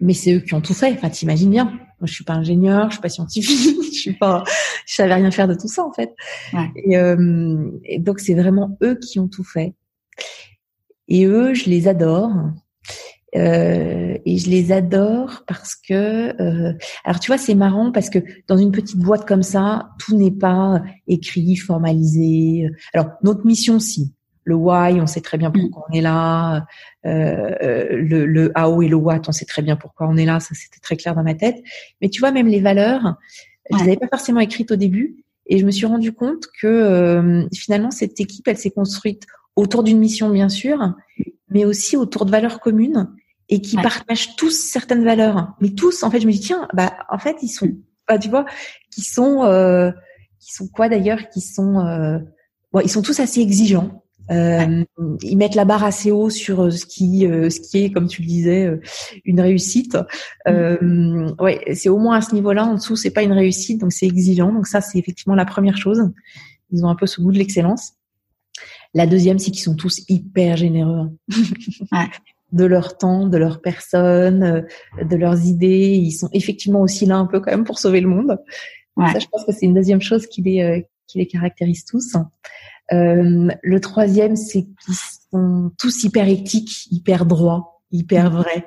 mais 0.00 0.14
c'est 0.14 0.34
eux 0.34 0.40
qui 0.40 0.54
ont 0.54 0.60
tout 0.60 0.74
fait. 0.74 0.92
Enfin, 0.92 1.10
t'imagines 1.10 1.50
bien. 1.50 1.64
Moi, 1.64 2.06
je 2.06 2.12
suis 2.12 2.24
pas 2.24 2.34
ingénieur, 2.34 2.86
je 2.90 2.94
suis 2.94 3.02
pas 3.02 3.08
scientifique, 3.08 3.78
je 3.92 3.98
suis 3.98 4.12
pas, 4.12 4.44
je 4.86 4.94
savais 4.94 5.14
rien 5.14 5.30
faire 5.30 5.48
de 5.48 5.54
tout 5.54 5.68
ça 5.68 5.84
en 5.84 5.92
fait. 5.92 6.14
Ouais. 6.52 6.70
Et, 6.76 6.96
euh, 6.96 7.70
et, 7.84 7.98
donc 7.98 8.20
c'est 8.20 8.34
vraiment 8.34 8.76
eux 8.82 8.98
qui 8.98 9.18
ont 9.18 9.28
tout 9.28 9.44
fait. 9.44 9.74
Et 11.08 11.24
eux, 11.24 11.54
je 11.54 11.68
les 11.68 11.88
adore. 11.88 12.30
Euh, 13.36 14.16
et 14.24 14.38
je 14.38 14.48
les 14.48 14.72
adore 14.72 15.42
parce 15.46 15.74
que, 15.74 16.40
euh, 16.40 16.72
alors 17.04 17.20
tu 17.20 17.26
vois, 17.26 17.36
c'est 17.36 17.54
marrant 17.54 17.92
parce 17.92 18.08
que 18.08 18.20
dans 18.46 18.56
une 18.56 18.72
petite 18.72 18.98
boîte 18.98 19.26
comme 19.26 19.42
ça, 19.42 19.90
tout 19.98 20.16
n'est 20.16 20.30
pas 20.30 20.80
écrit, 21.08 21.56
formalisé. 21.56 22.70
Alors 22.94 23.10
notre 23.22 23.44
mission, 23.44 23.80
si. 23.80 24.14
Le 24.48 24.54
why, 24.54 24.98
on 24.98 25.06
sait 25.06 25.20
très 25.20 25.36
bien 25.36 25.50
pourquoi 25.50 25.84
on 25.90 25.92
est 25.92 26.00
là. 26.00 26.66
Euh, 27.04 27.50
le, 27.90 28.24
le 28.24 28.50
how 28.56 28.80
et 28.80 28.88
le 28.88 28.96
what, 28.96 29.20
on 29.28 29.32
sait 29.32 29.44
très 29.44 29.60
bien 29.60 29.76
pourquoi 29.76 30.08
on 30.08 30.16
est 30.16 30.24
là. 30.24 30.40
Ça, 30.40 30.54
c'était 30.54 30.80
très 30.80 30.96
clair 30.96 31.14
dans 31.14 31.22
ma 31.22 31.34
tête. 31.34 31.56
Mais 32.00 32.08
tu 32.08 32.20
vois, 32.20 32.32
même 32.32 32.46
les 32.46 32.60
valeurs, 32.60 33.16
je 33.70 33.76
les 33.76 33.82
avais 33.82 33.96
pas 33.96 34.08
forcément 34.08 34.40
écrites 34.40 34.70
au 34.70 34.76
début. 34.76 35.24
Et 35.50 35.58
je 35.58 35.66
me 35.66 35.70
suis 35.70 35.84
rendu 35.84 36.12
compte 36.12 36.46
que 36.60 36.66
euh, 36.66 37.46
finalement, 37.54 37.90
cette 37.90 38.18
équipe, 38.20 38.48
elle 38.48 38.56
s'est 38.56 38.70
construite 38.70 39.24
autour 39.54 39.82
d'une 39.82 39.98
mission, 39.98 40.30
bien 40.30 40.48
sûr, 40.48 40.94
mais 41.50 41.66
aussi 41.66 41.96
autour 41.98 42.24
de 42.24 42.30
valeurs 42.30 42.60
communes 42.60 43.10
et 43.50 43.60
qui 43.60 43.76
partagent 43.76 44.34
tous 44.36 44.50
certaines 44.50 45.04
valeurs. 45.04 45.52
Mais 45.60 45.70
tous, 45.70 46.02
en 46.04 46.10
fait, 46.10 46.20
je 46.20 46.26
me 46.26 46.32
dis 46.32 46.40
tiens, 46.40 46.68
bah 46.72 46.94
en 47.10 47.18
fait, 47.18 47.36
ils 47.42 47.48
sont, 47.48 47.68
bah, 48.08 48.18
tu 48.18 48.30
vois, 48.30 48.46
qui 48.90 49.02
sont, 49.02 49.44
euh, 49.44 49.90
qui 50.40 50.54
sont 50.54 50.68
quoi 50.68 50.88
d'ailleurs, 50.88 51.28
qui 51.28 51.42
sont, 51.42 51.80
euh, 51.80 52.18
bon, 52.72 52.80
ils 52.80 52.90
sont 52.90 53.02
tous 53.02 53.20
assez 53.20 53.40
exigeants. 53.40 54.04
Euh, 54.30 54.84
Ils 55.22 55.36
mettent 55.36 55.54
la 55.54 55.64
barre 55.64 55.84
assez 55.84 56.10
haut 56.10 56.30
sur 56.30 56.64
euh, 56.64 56.70
ce 56.70 56.84
qui, 56.86 57.26
euh, 57.26 57.50
ce 57.50 57.60
qui 57.60 57.84
est, 57.84 57.90
comme 57.90 58.08
tu 58.08 58.22
le 58.22 58.28
disais, 58.28 58.66
euh, 58.66 58.80
une 59.24 59.40
réussite. 59.40 59.96
Euh, 60.46 61.30
ouais, 61.40 61.60
c'est 61.74 61.88
au 61.88 61.98
moins 61.98 62.16
à 62.16 62.20
ce 62.20 62.34
niveau-là. 62.34 62.66
En 62.66 62.74
dessous, 62.74 62.96
c'est 62.96 63.10
pas 63.10 63.22
une 63.22 63.32
réussite, 63.32 63.80
donc 63.80 63.92
c'est 63.92 64.06
exigeant. 64.06 64.52
Donc 64.52 64.66
ça, 64.66 64.80
c'est 64.80 64.98
effectivement 64.98 65.34
la 65.34 65.46
première 65.46 65.76
chose. 65.76 66.10
Ils 66.70 66.84
ont 66.84 66.88
un 66.88 66.94
peu 66.94 67.06
ce 67.06 67.20
goût 67.20 67.32
de 67.32 67.38
l'excellence. 67.38 67.92
La 68.94 69.06
deuxième, 69.06 69.38
c'est 69.38 69.50
qu'ils 69.50 69.62
sont 69.62 69.76
tous 69.76 70.02
hyper 70.08 70.56
généreux. 70.56 71.08
ouais. 71.28 72.08
de 72.52 72.64
leur 72.64 72.96
temps, 72.96 73.26
de 73.26 73.36
leur 73.36 73.60
personne, 73.60 74.66
de 75.02 75.16
leurs 75.16 75.44
idées. 75.44 75.90
Ils 76.02 76.12
sont 76.12 76.30
effectivement 76.32 76.80
aussi 76.80 77.04
là 77.04 77.16
un 77.16 77.26
peu 77.26 77.40
quand 77.40 77.50
même 77.50 77.64
pour 77.64 77.78
sauver 77.78 78.00
le 78.00 78.08
monde. 78.08 78.38
Ouais. 78.96 79.12
Ça, 79.12 79.18
je 79.18 79.26
pense 79.30 79.44
que 79.44 79.52
c'est 79.52 79.66
une 79.66 79.74
deuxième 79.74 80.00
chose 80.00 80.26
qui 80.26 80.40
les, 80.40 80.86
qui 81.06 81.18
les 81.18 81.26
caractérise 81.26 81.84
tous. 81.84 82.16
Euh, 82.92 83.48
le 83.62 83.80
troisième, 83.80 84.36
c'est 84.36 84.62
qu'ils 84.62 84.94
sont 85.30 85.70
tous 85.78 86.04
hyper 86.04 86.28
éthiques, 86.28 86.86
hyper 86.90 87.26
droits, 87.26 87.82
hyper 87.90 88.30
mm. 88.30 88.34
vrais. 88.34 88.66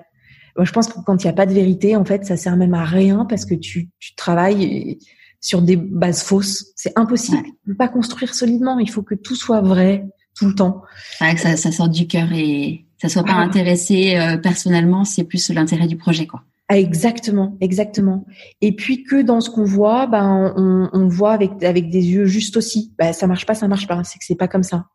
Moi, 0.57 0.65
je 0.65 0.71
pense 0.71 0.87
que 0.87 0.99
quand 1.05 1.23
il 1.23 1.27
n'y 1.27 1.31
a 1.31 1.33
pas 1.33 1.45
de 1.45 1.53
vérité, 1.53 1.95
en 1.95 2.05
fait, 2.05 2.25
ça 2.25 2.37
sert 2.37 2.57
même 2.57 2.73
à 2.73 2.83
rien 2.83 3.25
parce 3.25 3.45
que 3.45 3.55
tu, 3.55 3.89
tu 3.99 4.15
travailles 4.15 4.99
sur 5.39 5.61
des 5.61 5.75
bases 5.75 6.23
fausses. 6.23 6.67
C'est 6.75 6.97
impossible. 6.97 7.43
Tu 7.43 7.71
peux 7.71 7.75
pas 7.75 7.87
construire 7.87 8.33
solidement. 8.33 8.77
Il 8.79 8.89
faut 8.89 9.01
que 9.01 9.15
tout 9.15 9.35
soit 9.35 9.61
vrai 9.61 10.05
tout 10.37 10.47
le 10.47 10.55
temps. 10.55 10.81
Ouais, 11.19 11.33
que 11.35 11.41
ça, 11.41 11.57
ça 11.57 11.71
sorte 11.71 11.91
du 11.91 12.07
cœur 12.07 12.31
et 12.33 12.85
ça 13.01 13.09
soit 13.09 13.23
pas 13.23 13.33
intéressé 13.33 14.15
euh, 14.15 14.37
personnellement. 14.37 15.03
C'est 15.03 15.23
plus 15.23 15.49
l'intérêt 15.49 15.87
du 15.87 15.97
projet, 15.97 16.27
quoi. 16.27 16.43
Ah, 16.71 16.77
exactement, 16.77 17.57
exactement. 17.59 18.25
Et 18.61 18.73
puis 18.73 19.03
que 19.03 19.21
dans 19.21 19.41
ce 19.41 19.49
qu'on 19.49 19.65
voit, 19.65 20.07
ben 20.07 20.53
on, 20.55 20.89
on 20.93 21.07
voit 21.09 21.33
avec 21.33 21.61
avec 21.63 21.89
des 21.89 22.11
yeux 22.11 22.23
juste 22.23 22.55
aussi. 22.55 22.93
Ben 22.97 23.11
ça 23.11 23.27
marche 23.27 23.45
pas, 23.45 23.55
ça 23.55 23.67
marche 23.67 23.87
pas. 23.87 24.01
C'est 24.05 24.17
que 24.19 24.23
c'est 24.23 24.35
pas 24.37 24.47
comme 24.47 24.63
ça. 24.63 24.85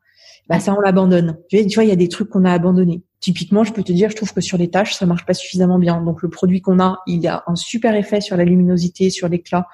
Ben 0.49 0.59
ça 0.59 0.75
on 0.75 0.81
l'abandonne. 0.81 1.37
Tu 1.51 1.63
vois, 1.75 1.85
il 1.85 1.91
y 1.91 1.93
a 1.93 1.97
des 1.97 2.09
trucs 2.09 2.31
qu'on 2.31 2.47
a 2.47 2.51
abandonnés. 2.51 3.03
Typiquement, 3.21 3.63
je 3.63 3.75
peux 3.75 3.83
te 3.83 3.93
dire, 3.93 4.09
je 4.09 4.17
trouve 4.17 4.33
que 4.33 4.41
sur 4.41 4.57
les 4.57 4.71
tâches, 4.71 4.95
ça 4.95 5.05
marche 5.05 5.27
pas 5.27 5.35
suffisamment 5.35 5.79
bien. 5.79 6.01
Donc 6.01 6.23
le 6.23 6.31
produit 6.31 6.63
qu'on 6.63 6.81
a, 6.81 6.97
il 7.07 7.29
a 7.29 7.45
un 7.47 7.57
super 7.57 7.95
effet 7.95 8.23
sur 8.23 8.39
la 8.39 8.45
luminosité, 8.45 9.11
sur 9.11 9.29
l'éclat 9.29 9.67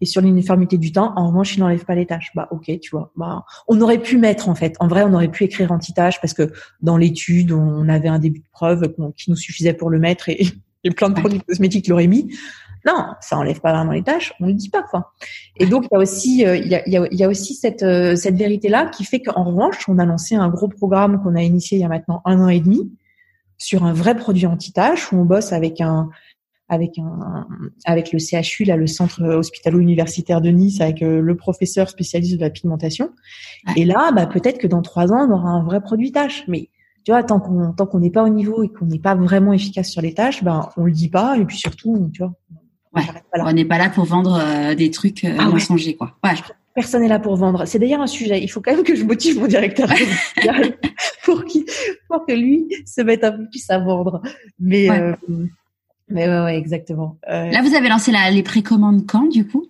et 0.00 0.06
sur 0.06 0.20
l'uniformité 0.20 0.78
du 0.78 0.92
temps. 0.92 1.12
En 1.16 1.26
revanche, 1.26 1.56
il 1.56 1.58
n'enlève 1.58 1.84
pas 1.84 1.96
les 1.96 2.06
tâches. 2.06 2.30
Bah 2.36 2.46
ok, 2.52 2.70
tu 2.80 2.90
vois. 2.92 3.10
Bah 3.16 3.44
on 3.66 3.80
aurait 3.80 3.98
pu 4.00 4.16
mettre 4.16 4.48
en 4.48 4.54
fait. 4.54 4.76
En 4.78 4.86
vrai, 4.86 5.02
on 5.02 5.12
aurait 5.12 5.26
pu 5.26 5.42
écrire 5.42 5.72
anti-tâches 5.72 6.20
parce 6.20 6.34
que 6.34 6.52
dans 6.82 6.96
l'étude, 6.96 7.50
on 7.50 7.88
avait 7.88 8.06
un 8.06 8.20
début 8.20 8.38
de 8.38 8.48
preuve 8.52 8.94
qui 9.16 9.28
nous 9.28 9.36
suffisait 9.36 9.74
pour 9.74 9.90
le 9.90 9.98
mettre 9.98 10.28
et 10.28 10.46
et 10.86 10.90
plein 10.90 11.10
de 11.10 11.18
produits 11.18 11.40
cosmétiques 11.40 11.88
l'auraient 11.88 12.06
mis. 12.06 12.28
Non, 12.86 13.04
ça 13.20 13.36
enlève 13.36 13.60
pas 13.60 13.72
vraiment 13.72 13.90
les 13.90 14.04
tâches, 14.04 14.32
on 14.38 14.46
le 14.46 14.52
dit 14.52 14.68
pas 14.68 14.82
quoi. 14.82 15.12
Et 15.56 15.66
donc 15.66 15.86
il 15.90 15.94
y 15.94 15.96
a 15.96 15.98
aussi 15.98 16.46
euh, 16.46 16.56
il, 16.56 16.68
y 16.68 16.76
a, 16.76 16.86
il 16.86 17.18
y 17.18 17.24
a 17.24 17.28
aussi 17.28 17.54
cette 17.54 17.82
euh, 17.82 18.14
cette 18.14 18.36
vérité 18.36 18.68
là 18.68 18.86
qui 18.86 19.04
fait 19.04 19.20
qu'en 19.20 19.42
revanche 19.42 19.88
on 19.88 19.98
a 19.98 20.04
lancé 20.04 20.36
un 20.36 20.48
gros 20.48 20.68
programme 20.68 21.20
qu'on 21.20 21.34
a 21.34 21.42
initié 21.42 21.78
il 21.78 21.80
y 21.80 21.84
a 21.84 21.88
maintenant 21.88 22.22
un 22.24 22.40
an 22.40 22.48
et 22.48 22.60
demi 22.60 22.92
sur 23.58 23.84
un 23.84 23.92
vrai 23.92 24.14
produit 24.14 24.46
anti-taches 24.46 25.12
où 25.12 25.16
on 25.16 25.24
bosse 25.24 25.52
avec 25.52 25.80
un 25.80 26.10
avec 26.68 26.96
un 26.98 27.48
avec 27.86 28.12
le 28.12 28.20
CHU 28.20 28.62
là 28.62 28.76
le 28.76 28.86
centre 28.86 29.20
hospitalo-universitaire 29.24 30.40
de 30.40 30.50
Nice 30.50 30.80
avec 30.80 31.02
euh, 31.02 31.20
le 31.20 31.36
professeur 31.36 31.88
spécialiste 31.88 32.36
de 32.36 32.40
la 32.40 32.50
pigmentation. 32.50 33.10
Et 33.74 33.84
là 33.84 34.12
bah 34.14 34.26
peut-être 34.26 34.58
que 34.58 34.68
dans 34.68 34.82
trois 34.82 35.12
ans 35.12 35.26
on 35.28 35.32
aura 35.32 35.48
un 35.48 35.64
vrai 35.64 35.80
produit 35.80 36.12
tâche 36.12 36.44
mais 36.46 36.68
tu 37.06 37.12
vois, 37.12 37.22
tant 37.22 37.38
qu'on 37.38 37.72
tant 37.72 37.86
qu'on 37.86 38.00
n'est 38.00 38.10
pas 38.10 38.24
au 38.24 38.28
niveau 38.28 38.64
et 38.64 38.68
qu'on 38.68 38.86
n'est 38.86 38.98
pas 38.98 39.14
vraiment 39.14 39.52
efficace 39.52 39.88
sur 39.88 40.02
les 40.02 40.12
tâches, 40.12 40.42
ben 40.42 40.68
on 40.76 40.82
le 40.82 40.90
dit 40.90 41.08
pas 41.08 41.38
et 41.38 41.44
puis 41.44 41.56
surtout, 41.56 42.10
tu 42.12 42.20
vois. 42.20 42.32
Ouais. 42.92 43.04
On 43.34 43.52
n'est 43.52 43.64
pas 43.64 43.78
là 43.78 43.90
pour 43.90 44.06
vendre 44.06 44.40
euh, 44.42 44.74
des 44.74 44.90
trucs 44.90 45.22
euh, 45.22 45.36
ah, 45.38 45.48
mensongers, 45.48 45.94
quoi. 45.94 46.16
Ouais. 46.24 46.32
personne 46.74 47.02
n'est 47.02 47.08
là 47.08 47.20
pour 47.20 47.36
vendre. 47.36 47.64
C'est 47.64 47.78
d'ailleurs 47.78 48.00
un 48.00 48.08
sujet. 48.08 48.42
Il 48.42 48.48
faut 48.48 48.60
quand 48.60 48.74
même 48.74 48.82
que 48.82 48.96
je 48.96 49.04
motive 49.04 49.38
mon 49.38 49.46
directeur 49.46 49.88
pour, 51.24 51.44
pour 52.08 52.26
que 52.26 52.32
lui 52.32 52.66
se 52.84 53.02
mette 53.02 53.22
un 53.22 53.32
peu 53.32 53.48
plus 53.50 53.70
à 53.70 53.78
vendre. 53.78 54.20
Mais, 54.58 54.90
euh, 54.90 55.14
mais 56.08 56.26
ouais, 56.26 56.56
exactement. 56.56 57.18
Euh, 57.30 57.52
là, 57.52 57.62
vous 57.62 57.76
avez 57.76 57.88
lancé 57.88 58.10
la, 58.10 58.32
les 58.32 58.42
précommandes 58.42 59.06
quand, 59.06 59.28
du 59.28 59.46
coup? 59.46 59.66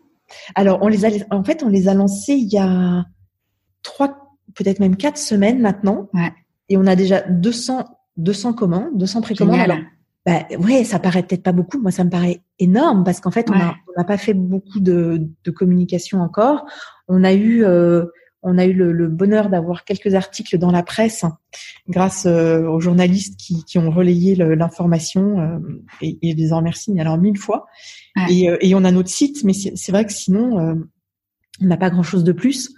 Alors, 0.54 0.78
on 0.80 0.88
les 0.88 1.04
a, 1.04 1.10
en 1.30 1.44
fait, 1.44 1.62
on 1.62 1.68
les 1.68 1.86
a 1.88 1.92
lancées 1.92 2.32
il 2.32 2.50
y 2.50 2.56
a 2.56 3.04
trois, 3.82 4.38
peut-être 4.54 4.80
même 4.80 4.96
quatre 4.96 5.18
semaines 5.18 5.60
maintenant. 5.60 6.08
Ouais. 6.14 6.32
Et 6.68 6.76
on 6.76 6.86
a 6.86 6.96
déjà 6.96 7.22
200, 7.22 7.84
200 8.16 8.52
commandes, 8.54 8.98
200 8.98 9.20
précommandes. 9.20 9.60
Alors, 9.60 9.78
bah, 10.26 10.44
ouais, 10.58 10.82
ça 10.82 10.98
paraît 10.98 11.22
peut-être 11.22 11.44
pas 11.44 11.52
beaucoup. 11.52 11.78
Moi, 11.78 11.92
ça 11.92 12.02
me 12.02 12.10
paraît 12.10 12.40
énorme 12.58 13.04
parce 13.04 13.20
qu'en 13.20 13.30
fait, 13.30 13.48
on 13.48 13.54
n'a 13.54 14.04
pas 14.04 14.18
fait 14.18 14.34
beaucoup 14.34 14.80
de, 14.80 15.22
de, 15.44 15.50
communication 15.52 16.20
encore. 16.20 16.66
On 17.06 17.22
a 17.22 17.32
eu, 17.32 17.64
euh, 17.64 18.06
on 18.42 18.58
a 18.58 18.66
eu 18.66 18.72
le, 18.72 19.06
bonheur 19.06 19.50
d'avoir 19.50 19.84
quelques 19.84 20.16
articles 20.16 20.58
dans 20.58 20.72
la 20.72 20.82
presse 20.82 21.24
grâce 21.88 22.26
euh, 22.26 22.66
aux 22.66 22.80
journalistes 22.80 23.38
qui, 23.38 23.64
qui 23.64 23.78
ont 23.78 23.92
relayé 23.92 24.34
l'information 24.34 25.38
euh, 25.38 25.58
et, 26.02 26.18
et, 26.22 26.32
je 26.32 26.36
les 26.36 26.52
en 26.52 26.56
remercie 26.56 26.92
mais 26.92 27.02
alors 27.02 27.18
mille 27.18 27.38
fois. 27.38 27.66
Et, 28.28 28.48
et, 28.60 28.74
on 28.74 28.82
a 28.82 28.90
notre 28.90 29.10
site, 29.10 29.44
mais 29.44 29.52
c'est 29.52 29.92
vrai 29.92 30.04
que 30.04 30.12
sinon, 30.12 30.76
on 31.60 31.64
n'a 31.64 31.76
pas 31.76 31.90
grand-chose 31.90 32.24
de 32.24 32.32
plus. 32.32 32.74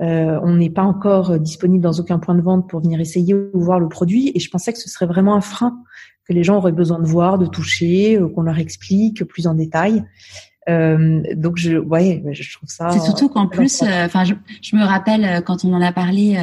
Euh, 0.00 0.38
on 0.42 0.56
n'est 0.56 0.70
pas 0.70 0.82
encore 0.82 1.38
disponible 1.38 1.82
dans 1.82 1.94
aucun 1.94 2.18
point 2.18 2.34
de 2.34 2.42
vente 2.42 2.68
pour 2.68 2.80
venir 2.80 3.00
essayer 3.00 3.34
ou 3.34 3.50
voir 3.54 3.80
le 3.80 3.88
produit. 3.88 4.32
Et 4.34 4.40
je 4.40 4.50
pensais 4.50 4.72
que 4.72 4.78
ce 4.78 4.88
serait 4.88 5.06
vraiment 5.06 5.34
un 5.34 5.40
frein 5.40 5.78
que 6.26 6.32
les 6.32 6.42
gens 6.42 6.56
auraient 6.56 6.72
besoin 6.72 6.98
de 6.98 7.06
voir, 7.06 7.38
de 7.38 7.46
toucher, 7.46 8.18
euh, 8.18 8.28
qu'on 8.28 8.42
leur 8.42 8.58
explique 8.58 9.24
plus 9.24 9.46
en 9.46 9.54
détail. 9.54 10.04
Euh, 10.68 11.22
donc 11.34 11.56
je, 11.56 11.76
ouais, 11.76 12.22
je 12.32 12.56
trouve 12.56 12.68
ça. 12.68 12.90
C'est 12.90 13.00
surtout 13.00 13.28
qu'en 13.28 13.46
plus, 13.46 13.82
euh, 13.82 14.06
enfin, 14.06 14.24
je, 14.24 14.34
je, 14.62 14.74
me 14.74 14.84
rappelle 14.84 15.24
euh, 15.24 15.40
quand 15.40 15.64
on 15.64 15.72
en 15.72 15.80
a 15.80 15.92
parlé, 15.92 16.36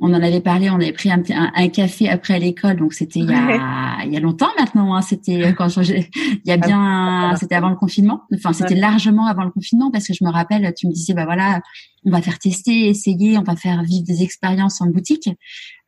on 0.00 0.14
en 0.14 0.22
avait 0.22 0.40
parlé, 0.40 0.70
on 0.70 0.76
avait 0.76 0.92
pris 0.92 1.10
un, 1.10 1.22
un, 1.30 1.52
un 1.54 1.68
café 1.68 2.08
après 2.08 2.38
l'école, 2.38 2.76
donc 2.76 2.94
c'était 2.94 3.20
il 3.20 3.30
y 3.30 3.34
a 3.34 3.98
il 4.06 4.12
y 4.12 4.16
a 4.16 4.20
longtemps 4.20 4.50
maintenant. 4.58 4.94
Hein, 4.94 5.02
c'était 5.02 5.52
quand 5.52 5.68
je, 5.68 5.92
il 5.92 6.40
y 6.46 6.52
a 6.52 6.54
ah 6.54 6.66
bien, 6.66 7.36
c'était 7.36 7.54
avant 7.54 7.68
le 7.68 7.76
confinement. 7.76 8.22
Enfin, 8.34 8.52
c'était 8.52 8.76
largement 8.76 9.26
avant 9.26 9.44
le 9.44 9.50
confinement 9.50 9.90
parce 9.90 10.06
que 10.06 10.14
je 10.14 10.24
me 10.24 10.30
rappelle, 10.30 10.72
tu 10.74 10.86
me 10.86 10.92
disais 10.92 11.12
bah 11.12 11.26
voilà, 11.26 11.60
on 12.04 12.10
va 12.10 12.22
faire 12.22 12.38
tester, 12.38 12.88
essayer, 12.88 13.36
on 13.36 13.42
va 13.42 13.56
faire 13.56 13.82
vivre 13.82 14.04
des 14.06 14.22
expériences 14.22 14.80
en 14.80 14.86
boutique. 14.86 15.28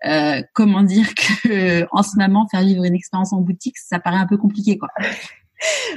Euh, 0.05 0.43
comment 0.53 0.83
dire 0.83 1.15
que 1.15 1.87
en 1.93 2.03
ce 2.03 2.19
moment 2.19 2.47
faire 2.51 2.63
vivre 2.63 2.85
une 2.85 2.95
expérience 2.95 3.33
en 3.33 3.41
boutique, 3.41 3.79
ça 3.79 3.99
paraît 3.99 4.19
un 4.19 4.27
peu 4.27 4.37
compliqué 4.37 4.77
quoi. 4.77 4.89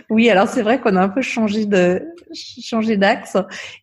Oui, 0.09 0.29
alors 0.29 0.47
c'est 0.47 0.61
vrai 0.61 0.79
qu'on 0.79 0.95
a 0.95 1.01
un 1.01 1.09
peu 1.09 1.21
changé 1.21 1.65
de 1.65 2.03
changé 2.33 2.97
d'axe. 2.97 3.37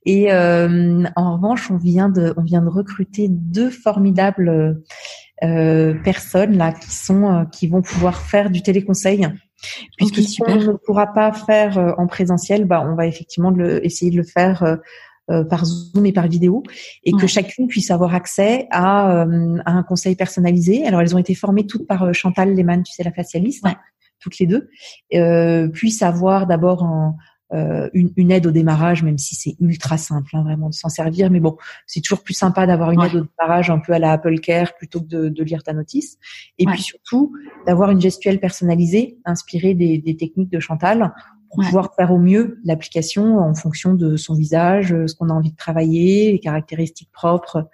Et 0.05 0.33
euh, 0.33 1.05
en 1.17 1.35
revanche, 1.37 1.71
on 1.71 1.77
vient 1.77 2.09
de 2.09 2.35
on 2.37 2.43
vient 2.43 2.63
de 2.63 2.69
recruter 2.69 3.27
deux 3.29 3.71
formidables 3.71 4.83
euh, 5.43 5.95
personnes 6.05 6.57
là 6.57 6.73
qui 6.73 6.91
sont 6.91 7.25
euh, 7.25 7.45
qui 7.47 7.67
vont 7.67 7.83
pouvoir 7.83 8.21
faire 8.21 8.51
du 8.51 8.63
téléconseil. 8.63 9.27
Puisque 9.97 10.23
si 10.23 10.43
on 10.47 10.57
ne 10.57 10.73
pourra 10.73 11.13
pas 11.13 11.33
faire 11.33 11.79
euh, 11.79 11.93
en 11.97 12.07
présentiel, 12.07 12.65
bah 12.65 12.85
on 12.85 12.97
va 12.97 13.07
effectivement 13.07 13.51
le, 13.51 13.85
essayer 13.85 14.11
de 14.11 14.17
le 14.17 14.25
faire 14.25 14.65
euh, 15.31 15.45
par 15.45 15.65
Zoom 15.65 16.05
et 16.05 16.13
par 16.13 16.27
vidéo, 16.27 16.65
et 17.05 17.13
que 17.13 17.29
chacune 17.29 17.69
puisse 17.69 17.93
avoir 17.93 18.13
accès 18.13 18.67
à, 18.73 19.23
à, 19.23 19.71
un 19.71 19.83
conseil 19.85 20.17
personnalisé. 20.17 20.85
Alors 20.85 21.01
elles 21.01 21.15
ont 21.15 21.19
été 21.19 21.35
formées 21.35 21.65
toutes 21.65 21.87
par 21.87 22.13
Chantal 22.13 22.55
Lehmann, 22.55 22.83
tu 22.83 22.93
sais 22.93 23.05
la 23.05 23.13
facialiste 23.13 23.65
toutes 24.23 24.39
les 24.39 24.47
deux, 24.47 24.69
euh, 25.15 25.69
puissent 25.69 26.03
avoir 26.03 26.47
d'abord 26.47 26.87
euh, 27.53 27.91
une, 27.93 28.31
aide 28.31 28.47
au 28.47 28.51
démarrage, 28.51 29.03
même 29.03 29.19
si 29.19 29.35
c'est 29.35 29.57
ultra 29.61 29.99
simple, 29.99 30.35
hein, 30.35 30.43
vraiment 30.43 30.71
de 30.71 30.75
s'en 30.75 30.89
servir. 30.89 31.31
Mais 31.31 31.41
bon, 31.41 31.57
c'est 31.87 32.01
toujours 32.01 32.23
plus 32.23 32.35
sympa 32.35 32.67
d'avoir 32.67 32.93
une 32.93 33.03
aide 33.03 33.15
au 33.15 33.27
démarrage 33.27 33.69
un 33.71 33.79
peu 33.79 33.93
à 33.93 33.99
la 33.99 34.13
Apple 34.13 34.39
Care 34.41 34.75
plutôt 34.75 35.01
que 35.01 35.07
de, 35.07 35.29
de 35.29 35.45
lire 35.45 35.63
ta 35.63 35.75
notice. 35.75 36.17
Et 36.59 36.65
puis 36.65 36.81
surtout 36.81 37.35
d'avoir 37.67 37.91
une 37.91 38.01
gestuelle 38.01 38.41
personnalisée, 38.41 39.19
inspirée 39.27 39.75
des, 39.75 39.99
des 39.99 40.17
techniques 40.17 40.51
de 40.51 40.61
Chantal, 40.61 41.13
pour 41.51 41.65
pouvoir 41.65 41.95
faire 41.95 42.11
au 42.11 42.19
mieux 42.19 42.59
l'application 42.65 43.39
en 43.39 43.55
fonction 43.55 43.95
de 43.95 44.17
son 44.17 44.35
visage, 44.35 44.95
ce 45.07 45.15
qu'on 45.15 45.29
a 45.29 45.35
envie 45.35 45.53
de 45.53 45.57
travailler, 45.57 46.33
les 46.33 46.41
caractéristiques 46.41 47.11
propres 47.13 47.69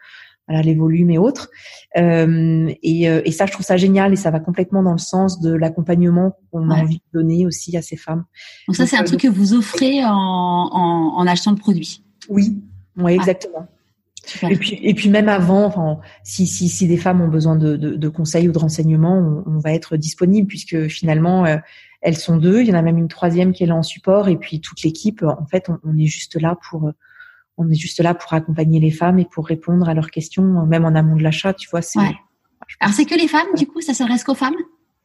voilà, 0.49 0.63
les 0.63 0.75
volumes 0.75 1.11
et 1.11 1.19
autres. 1.19 1.51
Euh, 1.97 2.73
et, 2.83 3.09
euh, 3.09 3.21
et, 3.25 3.33
ça, 3.33 3.47
je 3.47 3.53
trouve 3.53 3.65
ça 3.65 3.77
génial 3.77 4.13
et 4.13 4.17
ça 4.17 4.31
va 4.31 4.41
complètement 4.41 4.83
dans 4.83 4.93
le 4.93 4.99
sens 4.99 5.41
de 5.41 5.53
l'accompagnement 5.53 6.37
qu'on 6.51 6.71
a 6.71 6.75
envie 6.75 6.97
de 6.97 7.21
donner 7.21 7.47
aussi 7.47 7.77
à 7.77 7.83
ces 7.83 7.97
femmes. 7.97 8.25
Donc 8.67 8.77
ça, 8.77 8.87
c'est 8.87 8.97
un 8.97 9.03
euh, 9.03 9.07
truc 9.07 9.21
que 9.21 9.29
vous 9.29 9.55
offrez 9.55 10.05
en, 10.05 10.11
en, 10.11 11.15
en, 11.17 11.27
achetant 11.27 11.51
le 11.51 11.59
produit. 11.59 12.03
Oui, 12.29 12.63
oui, 12.97 13.13
exactement. 13.13 13.69
Et 14.43 14.57
puis, 14.57 14.79
et 14.83 14.95
puis 14.95 15.09
même 15.09 15.29
avant, 15.29 15.65
enfin, 15.65 16.01
si, 16.23 16.47
si, 16.47 16.69
si 16.69 16.87
des 16.87 16.99
femmes 16.99 17.23
ont 17.23 17.29
besoin 17.29 17.57
de, 17.57 17.77
de, 17.77 17.95
de 17.95 18.09
conseils 18.09 18.49
ou 18.49 18.53
de 18.53 18.59
renseignements, 18.59 19.19
on, 19.19 19.51
on, 19.51 19.59
va 19.59 19.73
être 19.73 19.97
disponible 19.97 20.47
puisque 20.47 20.89
finalement, 20.89 21.47
euh, 21.47 21.57
elles 22.03 22.17
sont 22.17 22.37
deux. 22.37 22.61
Il 22.61 22.69
y 22.69 22.73
en 22.73 22.79
a 22.79 22.83
même 22.83 22.99
une 22.99 23.09
troisième 23.09 23.53
qui 23.53 23.65
est 23.65 23.67
là 23.67 23.77
en 23.77 23.83
support 23.83 24.29
et 24.29 24.37
puis 24.37 24.61
toute 24.61 24.83
l'équipe. 24.83 25.23
En 25.23 25.47
fait, 25.47 25.71
on, 25.71 25.79
on 25.85 25.97
est 25.97 26.07
juste 26.07 26.39
là 26.41 26.59
pour 26.69 26.93
on 27.59 27.69
est 27.71 27.75
juste 27.75 28.01
là 28.01 28.15
pour 28.15 28.33
accompagner 28.33 28.81
les 28.81 28.91
femmes 28.91 29.19
et 29.19 29.25
pour 29.25 29.47
répondre 29.47 29.89
à 29.89 29.95
leurs 29.95 30.11
questions, 30.11 30.65
même 30.67 30.85
en 30.85 30.95
amont 30.95 31.17
de 31.17 31.23
l'achat, 31.23 31.53
tu 31.53 31.69
vois. 31.69 31.83
C'est, 31.83 31.99
Alors 31.99 32.95
c'est 32.95 33.05
que 33.05 33.15
les 33.15 33.29
femmes, 33.29 33.49
du 33.57 33.67
coup, 33.67 33.81
ça 33.81 33.93
s'adresse 33.93 34.25
qu'aux 34.25 34.35
femmes? 34.35 34.57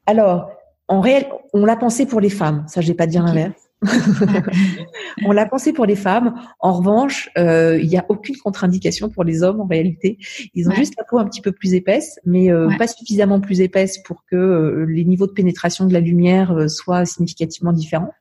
Alors, 0.05 0.49
en 0.87 1.01
réel, 1.01 1.27
on 1.53 1.65
l'a 1.65 1.75
pensé 1.75 2.05
pour 2.05 2.21
les 2.21 2.29
femmes. 2.29 2.63
Ça, 2.67 2.81
je 2.81 2.87
vais 2.87 2.93
pas 2.93 3.07
dire 3.07 3.23
l'inverse. 3.23 3.62
on 5.25 5.31
l'a 5.31 5.45
pensé 5.45 5.73
pour 5.73 5.85
les 5.85 5.95
femmes. 5.95 6.33
En 6.59 6.73
revanche, 6.73 7.29
euh, 7.37 7.79
il 7.81 7.87
n'y 7.87 7.97
a 7.97 8.05
aucune 8.09 8.35
contre-indication 8.37 9.09
pour 9.09 9.23
les 9.23 9.43
hommes 9.43 9.61
en 9.61 9.65
réalité. 9.65 10.17
Ils 10.53 10.69
ont 10.69 10.73
juste 10.73 10.93
la 10.97 11.03
peau 11.03 11.17
un 11.19 11.25
petit 11.25 11.41
peu 11.41 11.51
plus 11.51 11.73
épaisse, 11.73 12.19
mais 12.25 12.51
euh, 12.51 12.69
pas 12.77 12.87
suffisamment 12.87 13.39
plus 13.39 13.61
épaisse 13.61 13.99
pour 14.03 14.23
que 14.29 14.35
euh, 14.35 14.85
les 14.85 15.05
niveaux 15.05 15.27
de 15.27 15.31
pénétration 15.31 15.85
de 15.85 15.93
la 15.93 15.99
lumière 15.99 16.69
soient 16.69 17.05
significativement 17.05 17.73
différents. 17.73 18.13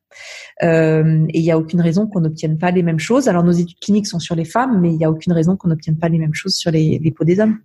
et 0.63 0.69
il 0.69 1.43
n'y 1.43 1.53
a 1.53 1.59
aucune 1.59 1.81
raison 1.81 2.07
qu'on 2.07 2.21
n'obtienne 2.21 2.59
pas 2.59 2.71
les 2.71 2.83
mêmes 2.83 2.99
choses. 2.99 3.29
Alors 3.29 3.45
nos 3.45 3.53
études 3.53 3.79
cliniques 3.81 4.07
sont 4.07 4.21
sur 4.21 4.35
les 4.35 4.45
femmes, 4.45 4.81
mais 4.81 4.91
il 4.91 4.97
n'y 4.97 5.05
a 5.05 5.11
aucune 5.11 5.33
raison 5.33 5.57
qu'on 5.57 5.69
n'obtienne 5.69 5.99
pas 5.99 6.09
les 6.09 6.19
mêmes 6.19 6.35
choses 6.35 6.55
sur 6.55 6.71
les, 6.71 6.99
les 7.03 7.11
peaux 7.11 7.25
des 7.25 7.41
hommes. 7.41 7.59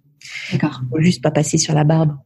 D'accord. 0.52 0.82
Faut 0.90 1.02
juste 1.02 1.24
pas 1.24 1.32
passer 1.32 1.58
sur 1.58 1.74
la 1.74 1.84
barbe. 1.84 2.18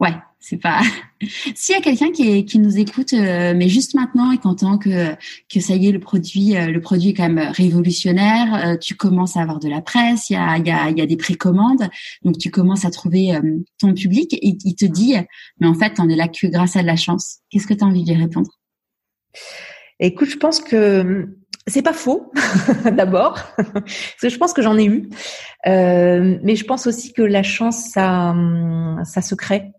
Ouais, 0.00 0.14
c'est 0.44 0.58
pas. 0.58 0.82
S'il 1.54 1.74
y 1.74 1.78
a 1.78 1.80
quelqu'un 1.80 2.12
qui, 2.12 2.44
qui 2.44 2.58
nous 2.58 2.78
écoute, 2.78 3.14
euh, 3.14 3.54
mais 3.56 3.68
juste 3.68 3.94
maintenant 3.94 4.30
et 4.30 4.38
qu'entend 4.38 4.76
que 4.76 5.14
que 5.48 5.60
ça 5.60 5.74
y 5.74 5.88
est, 5.88 5.92
le 5.92 6.00
produit, 6.00 6.56
euh, 6.56 6.66
le 6.66 6.80
produit 6.82 7.10
est 7.10 7.14
quand 7.14 7.28
même 7.30 7.50
révolutionnaire. 7.50 8.54
Euh, 8.54 8.76
tu 8.76 8.94
commences 8.94 9.36
à 9.36 9.40
avoir 9.40 9.58
de 9.58 9.68
la 9.68 9.80
presse, 9.80 10.28
il 10.28 10.34
y 10.34 10.36
a 10.36 10.58
il 10.58 10.66
y 10.66 10.70
a 10.70 10.90
il 10.90 10.98
y 10.98 11.00
a 11.00 11.06
des 11.06 11.16
précommandes, 11.16 11.88
donc 12.22 12.36
tu 12.36 12.50
commences 12.50 12.84
à 12.84 12.90
trouver 12.90 13.32
ton 13.78 13.94
public 13.94 14.34
et 14.34 14.56
il 14.64 14.74
te 14.74 14.84
dit, 14.84 15.14
mais 15.60 15.66
en 15.66 15.74
fait, 15.74 15.94
on 15.98 16.08
est 16.08 16.16
là 16.16 16.28
que 16.28 16.46
grâce 16.46 16.76
à 16.76 16.82
de 16.82 16.86
la 16.86 16.96
chance. 16.96 17.38
Qu'est-ce 17.50 17.66
que 17.66 17.74
tu 17.74 17.82
as 17.82 17.86
envie 17.86 18.04
de 18.04 18.12
lui 18.12 18.22
répondre? 18.22 18.50
Écoute, 19.98 20.28
je 20.28 20.36
pense 20.36 20.60
que 20.60 21.28
c'est 21.66 21.82
pas 21.82 21.94
faux, 21.94 22.30
d'abord, 22.92 23.38
parce 23.56 24.20
que 24.20 24.28
je 24.28 24.36
pense 24.36 24.52
que 24.52 24.60
j'en 24.60 24.76
ai 24.76 24.84
eu, 24.84 25.08
mais 25.64 26.56
je 26.56 26.64
pense 26.64 26.86
aussi 26.86 27.14
que 27.14 27.22
la 27.22 27.42
chance, 27.42 27.90
ça, 27.92 28.34
ça 29.04 29.22
se 29.22 29.34
crée. 29.34 29.72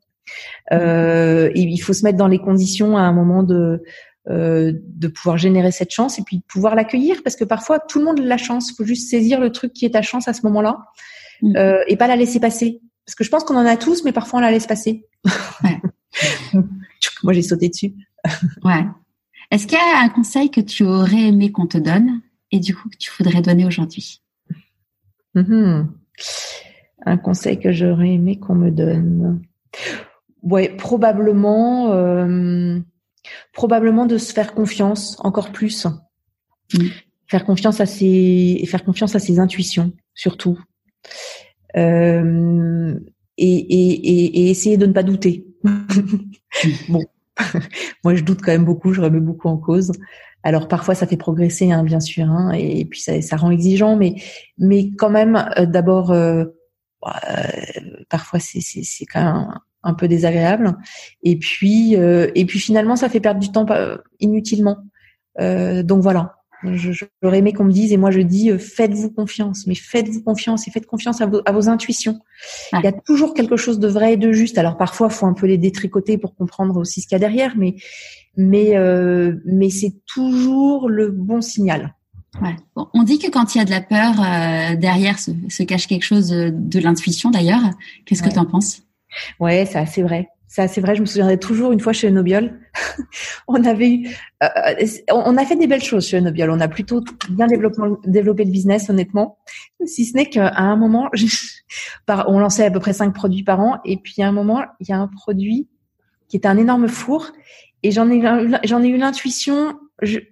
Euh, 0.71 1.51
il 1.55 1.77
faut 1.77 1.93
se 1.93 2.03
mettre 2.03 2.17
dans 2.17 2.27
les 2.27 2.39
conditions 2.39 2.97
à 2.97 3.01
un 3.01 3.11
moment 3.11 3.43
de 3.43 3.83
euh, 4.27 4.73
de 4.73 5.07
pouvoir 5.07 5.37
générer 5.37 5.69
cette 5.71 5.91
chance 5.91 6.17
et 6.17 6.23
puis 6.23 6.37
de 6.37 6.43
pouvoir 6.47 6.73
l'accueillir 6.73 7.21
parce 7.23 7.35
que 7.35 7.43
parfois 7.43 7.77
tout 7.77 7.99
le 7.99 8.05
monde 8.05 8.19
a 8.19 8.23
la 8.23 8.37
chance. 8.37 8.71
Il 8.71 8.75
faut 8.75 8.83
juste 8.83 9.07
saisir 9.07 9.39
le 9.39 9.51
truc 9.51 9.71
qui 9.71 9.85
est 9.85 9.91
ta 9.91 10.01
chance 10.01 10.27
à 10.27 10.33
ce 10.33 10.41
moment-là 10.47 10.79
mm. 11.43 11.55
euh, 11.55 11.83
et 11.87 11.95
pas 11.95 12.07
la 12.07 12.15
laisser 12.15 12.39
passer. 12.39 12.81
Parce 13.05 13.13
que 13.13 13.23
je 13.23 13.29
pense 13.29 13.43
qu'on 13.43 13.55
en 13.55 13.67
a 13.67 13.77
tous, 13.77 14.03
mais 14.03 14.11
parfois 14.11 14.39
on 14.39 14.41
la 14.41 14.49
laisse 14.49 14.65
passer. 14.65 15.05
Moi 17.23 17.33
j'ai 17.33 17.43
sauté 17.43 17.69
dessus. 17.69 17.93
ouais. 18.63 18.85
Est-ce 19.51 19.67
qu'il 19.67 19.77
y 19.77 19.81
a 19.81 20.03
un 20.03 20.09
conseil 20.09 20.49
que 20.49 20.61
tu 20.61 20.83
aurais 20.83 21.27
aimé 21.27 21.51
qu'on 21.51 21.67
te 21.67 21.77
donne 21.77 22.21
et 22.51 22.59
du 22.59 22.75
coup 22.75 22.89
que 22.89 22.97
tu 22.97 23.11
voudrais 23.19 23.43
donner 23.43 23.67
aujourd'hui? 23.67 24.23
Mm-hmm. 25.35 25.85
Un 27.05 27.17
conseil 27.17 27.59
que 27.59 27.71
j'aurais 27.71 28.13
aimé 28.13 28.39
qu'on 28.39 28.55
me 28.55 28.71
donne. 28.71 29.43
Ouais, 30.45 30.69
probablement, 30.69 31.91
euh, 31.91 32.79
probablement 33.51 34.05
de 34.05 34.17
se 34.17 34.31
faire 34.31 34.53
confiance 34.53 35.17
encore 35.19 35.51
plus, 35.51 35.87
mm. 36.73 36.85
faire 37.27 37.45
confiance 37.45 37.81
à 37.81 37.85
ses, 37.85 38.63
faire 38.67 38.83
confiance 38.83 39.15
à 39.15 39.19
ses 39.19 39.39
intuitions 39.39 39.91
surtout, 40.13 40.59
euh, 41.75 42.97
et, 43.37 43.57
et, 43.57 44.39
et, 44.39 44.49
essayer 44.49 44.77
de 44.77 44.85
ne 44.85 44.93
pas 44.93 45.03
douter. 45.03 45.45
bon, 46.89 47.03
moi 48.03 48.15
je 48.15 48.23
doute 48.23 48.41
quand 48.41 48.51
même 48.51 48.65
beaucoup, 48.65 48.93
je 48.93 49.01
remets 49.01 49.19
beaucoup 49.19 49.49
en 49.49 49.57
cause. 49.57 49.91
Alors 50.43 50.67
parfois 50.67 50.95
ça 50.95 51.07
fait 51.07 51.17
progresser, 51.17 51.71
hein, 51.71 51.83
bien 51.83 51.99
sûr, 51.99 52.25
hein, 52.25 52.51
et, 52.53 52.85
puis 52.85 53.01
ça, 53.01 53.21
ça 53.21 53.35
rend 53.35 53.51
exigeant, 53.51 53.95
mais 53.97 54.15
mais 54.57 54.91
quand 54.97 55.09
même 55.09 55.47
euh, 55.57 55.65
d'abord. 55.65 56.11
Euh, 56.11 56.45
parfois 58.09 58.39
c'est 58.39 58.61
c'est 58.61 59.05
quand 59.05 59.21
même 59.23 59.59
un 59.85 59.93
peu 59.93 60.07
désagréable. 60.07 60.75
Et 61.23 61.37
puis, 61.37 61.95
euh, 61.95 62.29
et 62.35 62.45
puis 62.45 62.59
finalement, 62.59 62.95
ça 62.95 63.09
fait 63.09 63.19
perdre 63.21 63.39
du 63.39 63.51
temps 63.51 63.65
inutilement. 64.19 64.77
Euh, 65.39 65.83
donc 65.83 66.01
voilà, 66.01 66.35
J'aurais 67.21 67.39
aimé 67.39 67.53
qu'on 67.53 67.65
me 67.65 67.71
dise, 67.71 67.91
et 67.91 67.97
moi 67.97 68.11
je 68.11 68.21
dis, 68.21 68.49
euh, 68.49 68.57
faites-vous 68.57 69.11
confiance, 69.11 69.67
mais 69.67 69.75
faites-vous 69.75 70.21
confiance 70.21 70.67
et 70.67 70.71
faites 70.71 70.85
confiance 70.85 71.21
à 71.21 71.25
vos, 71.25 71.41
à 71.45 71.51
vos 71.51 71.69
intuitions. 71.69 72.19
Il 72.73 72.83
y 72.83 72.87
a 72.87 72.91
toujours 72.91 73.33
quelque 73.33 73.57
chose 73.57 73.79
de 73.79 73.87
vrai 73.87 74.13
et 74.13 74.17
de 74.17 74.31
juste. 74.31 74.57
Alors 74.57 74.77
parfois, 74.77 75.09
faut 75.09 75.25
un 75.25 75.33
peu 75.33 75.47
les 75.47 75.57
détricoter 75.57 76.17
pour 76.17 76.35
comprendre 76.35 76.77
aussi 76.77 77.01
ce 77.01 77.07
qu'il 77.07 77.15
y 77.15 77.17
a 77.17 77.19
derrière, 77.19 77.55
mais 77.57 77.75
mais 78.37 78.75
euh, 78.75 79.35
mais 79.45 79.69
c'est 79.69 79.93
toujours 80.05 80.89
le 80.89 81.09
bon 81.09 81.41
signal. 81.41 81.95
Ouais. 82.41 82.55
on 82.75 83.03
dit 83.03 83.17
que 83.17 83.31
quand 83.31 83.55
il 83.55 83.59
y 83.59 83.61
a 83.61 83.65
de 83.65 83.71
la 83.71 83.79
peur 83.79 84.19
euh, 84.19 84.75
derrière 84.75 85.19
se, 85.19 85.31
se, 85.47 85.63
cache 85.63 85.87
quelque 85.87 86.03
chose 86.03 86.27
de, 86.27 86.51
de 86.53 86.79
l'intuition 86.79 87.31
d'ailleurs. 87.31 87.61
Qu'est-ce 88.05 88.21
que 88.21 88.29
tu 88.29 88.37
en 88.37 88.43
penses? 88.43 88.81
Ouais, 89.39 89.65
c'est 89.65 89.79
assez 89.79 90.03
vrai. 90.03 90.29
C'est 90.47 90.61
assez 90.61 90.79
vrai. 90.79 90.95
Je 90.95 91.01
me 91.01 91.05
souviendrai 91.05 91.37
toujours 91.37 91.71
une 91.71 91.79
fois 91.79 91.91
chez 91.91 92.09
Nobiol, 92.11 92.59
on 93.47 93.63
avait 93.65 93.89
eu, 93.89 94.17
euh, 94.43 94.47
on 95.11 95.35
a 95.37 95.45
fait 95.45 95.55
des 95.55 95.67
belles 95.67 95.83
choses 95.83 96.07
chez 96.07 96.21
Nobiol. 96.21 96.49
On 96.49 96.59
a 96.59 96.67
plutôt 96.67 97.03
bien 97.29 97.47
développé, 97.47 98.45
le 98.45 98.51
business, 98.51 98.89
honnêtement. 98.89 99.37
Si 99.85 100.05
ce 100.05 100.15
n'est 100.15 100.27
qu'à 100.27 100.53
un 100.55 100.75
moment, 100.75 101.09
on 102.27 102.39
lançait 102.39 102.65
à 102.65 102.71
peu 102.71 102.79
près 102.79 102.93
cinq 102.93 103.13
produits 103.13 103.43
par 103.43 103.59
an, 103.59 103.79
et 103.85 103.97
puis 103.97 104.21
à 104.21 104.27
un 104.27 104.31
moment, 104.31 104.63
il 104.79 104.87
y 104.87 104.93
a 104.93 104.97
un 104.97 105.07
produit 105.07 105.67
qui 106.27 106.37
était 106.37 106.47
un 106.47 106.57
énorme 106.57 106.87
four, 106.87 107.31
et 107.83 107.91
j'en 107.91 108.09
ai, 108.09 108.17
ai 108.17 108.87
eu 108.87 108.97
l'intuition 108.97 109.77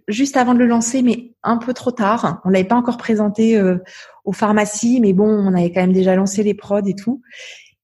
juste 0.07 0.38
avant 0.38 0.53
de 0.53 0.60
le 0.60 0.68
lancer, 0.68 1.01
mais 1.01 1.34
un 1.43 1.57
peu 1.57 1.73
trop 1.73 1.91
tard. 1.91 2.41
On 2.45 2.49
l'avait 2.49 2.68
pas 2.68 2.76
encore 2.76 2.97
présenté 2.97 3.57
euh, 3.57 3.77
aux 4.26 4.34
pharmacies, 4.34 4.99
mais 4.99 5.14
bon, 5.14 5.27
on 5.27 5.53
avait 5.53 5.72
quand 5.72 5.81
même 5.81 5.93
déjà 5.93 6.15
lancé 6.15 6.43
les 6.43 6.53
prods 6.53 6.85
et 6.85 6.95
tout. 6.95 7.22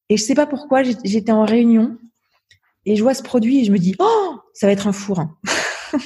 Et 0.09 0.17
je 0.17 0.23
sais 0.23 0.35
pas 0.35 0.47
pourquoi, 0.47 0.81
j'étais 0.83 1.31
en 1.31 1.45
réunion 1.45 1.97
et 2.85 2.95
je 2.95 3.03
vois 3.03 3.13
ce 3.13 3.21
produit 3.21 3.59
et 3.59 3.65
je 3.65 3.71
me 3.71 3.77
dis, 3.77 3.95
oh, 3.99 4.39
ça 4.53 4.67
va 4.67 4.73
être 4.73 4.87
un 4.87 4.91
four. 4.91 5.19
Hein. 5.19 5.37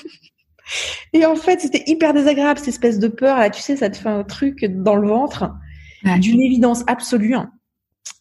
et 1.13 1.25
en 1.25 1.35
fait, 1.35 1.61
c'était 1.61 1.83
hyper 1.87 2.13
désagréable, 2.13 2.59
cette 2.59 2.67
espèce 2.67 2.99
de 2.99 3.07
peur. 3.07 3.37
Là, 3.37 3.49
tu 3.49 3.61
sais, 3.61 3.77
ça 3.77 3.89
te 3.89 3.97
fait 3.97 4.09
un 4.09 4.23
truc 4.23 4.65
dans 4.65 4.95
le 4.95 5.07
ventre, 5.07 5.51
d'une 6.19 6.41
évidence 6.41 6.83
absolue. 6.87 7.35
Hein. 7.35 7.51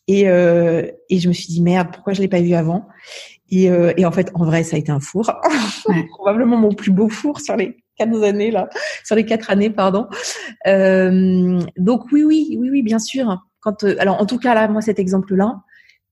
Et, 0.07 0.29
euh, 0.29 0.87
et 1.09 1.19
je 1.19 1.29
me 1.29 1.33
suis 1.33 1.49
dit, 1.49 1.63
merde, 1.63 1.89
pourquoi 1.93 2.13
je 2.13 2.21
l'ai 2.21 2.29
pas 2.29 2.41
vu 2.41 2.55
avant? 2.55 2.87
Et, 3.51 3.71
euh, 3.71 3.93
et 3.97 4.07
en 4.07 4.13
fait, 4.13 4.31
en 4.35 4.45
vrai, 4.45 4.63
ça 4.63 4.77
a 4.77 4.79
été 4.79 4.93
un 4.93 5.01
four. 5.01 5.31
Probablement 6.11 6.57
mon 6.57 6.73
plus 6.73 6.91
beau 6.91 7.09
four 7.09 7.41
sur 7.41 7.57
les 7.57 7.77
quatre 7.97 8.23
années 8.23 8.51
là, 8.51 8.69
sur 9.05 9.17
les 9.17 9.27
quatre 9.27 9.51
années, 9.51 9.71
pardon. 9.71 10.07
Euh, 10.67 11.61
donc 11.77 12.11
oui, 12.13 12.25
oui, 12.25 12.57
oui, 12.59 12.71
oui, 12.71 12.83
bien 12.83 12.99
sûr. 12.99 13.45
Quand, 13.61 13.85
alors 13.85 14.21
en 14.21 14.27
tout 14.27 14.39
cas 14.39 14.55
là, 14.55 14.69
moi 14.69 14.81
cet 14.81 14.99
exemple-là, 14.99 15.61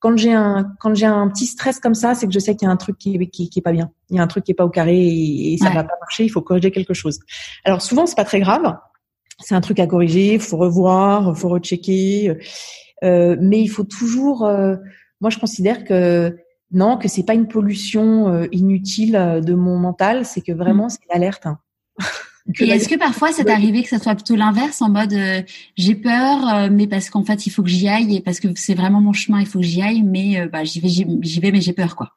quand 0.00 0.16
j'ai 0.16 0.32
un 0.32 0.72
quand 0.80 0.94
j'ai 0.94 1.06
un 1.06 1.28
petit 1.28 1.46
stress 1.46 1.78
comme 1.78 1.94
ça, 1.94 2.14
c'est 2.14 2.26
que 2.26 2.32
je 2.32 2.38
sais 2.38 2.56
qu'il 2.56 2.66
y 2.66 2.68
a 2.68 2.72
un 2.72 2.76
truc 2.76 2.98
qui, 2.98 3.18
qui, 3.28 3.48
qui 3.48 3.58
est 3.58 3.62
pas 3.62 3.72
bien. 3.72 3.90
Il 4.08 4.16
y 4.16 4.18
a 4.18 4.22
un 4.22 4.26
truc 4.26 4.44
qui 4.44 4.52
est 4.52 4.54
pas 4.54 4.64
au 4.64 4.70
carré 4.70 4.98
et, 4.98 5.56
ça 5.58 5.70
va 5.70 5.84
pas 5.84 5.94
marcher. 6.00 6.24
Il 6.24 6.30
faut 6.30 6.42
corriger 6.42 6.70
quelque 6.70 6.94
chose. 6.94 7.20
Alors 7.64 7.82
souvent 7.82 8.06
c'est 8.06 8.16
pas 8.16 8.24
très 8.24 8.40
grave. 8.40 8.76
C'est 9.38 9.54
un 9.54 9.60
truc 9.60 9.78
à 9.78 9.86
corriger. 9.86 10.34
Il 10.34 10.40
faut 10.40 10.56
revoir, 10.56 11.30
il 11.30 11.38
faut 11.38 11.48
rechecker. 11.48 12.36
Euh, 13.04 13.36
mais 13.40 13.60
il 13.60 13.68
faut 13.68 13.84
toujours. 13.84 14.44
Euh, 14.44 14.76
moi 15.20 15.30
je 15.30 15.38
considère 15.38 15.84
que 15.84 16.36
non, 16.72 16.98
que 16.98 17.08
c'est 17.08 17.24
pas 17.24 17.34
une 17.34 17.48
pollution 17.48 18.28
euh, 18.28 18.46
inutile 18.52 19.16
euh, 19.16 19.40
de 19.40 19.54
mon 19.54 19.76
mental. 19.78 20.24
C'est 20.24 20.40
que 20.40 20.52
vraiment 20.52 20.86
mm. 20.86 20.90
c'est 20.90 21.12
l'alerte. 21.12 21.46
Et 22.58 22.68
est-ce 22.68 22.88
que 22.88 22.96
parfois 22.96 23.32
c'est 23.32 23.48
arrivé 23.50 23.82
que 23.82 23.88
ça 23.88 23.98
soit 23.98 24.14
plutôt 24.14 24.36
l'inverse 24.36 24.82
en 24.82 24.88
mode 24.88 25.12
euh, 25.12 25.42
j'ai 25.76 25.94
peur 25.94 26.48
euh, 26.48 26.68
mais 26.70 26.86
parce 26.86 27.10
qu'en 27.10 27.24
fait 27.24 27.46
il 27.46 27.50
faut 27.50 27.62
que 27.62 27.68
j'y 27.68 27.88
aille 27.88 28.16
et 28.16 28.20
parce 28.20 28.40
que 28.40 28.48
c'est 28.56 28.74
vraiment 28.74 29.00
mon 29.00 29.12
chemin 29.12 29.40
il 29.40 29.46
faut 29.46 29.60
que 29.60 29.64
j'y 29.64 29.82
aille 29.82 30.02
mais 30.02 30.40
euh, 30.40 30.48
bah, 30.48 30.64
j'y 30.64 30.80
vais 30.80 30.88
j'y 30.88 31.40
vais 31.40 31.52
mais 31.52 31.60
j'ai 31.60 31.72
peur 31.72 31.96
quoi. 31.96 32.12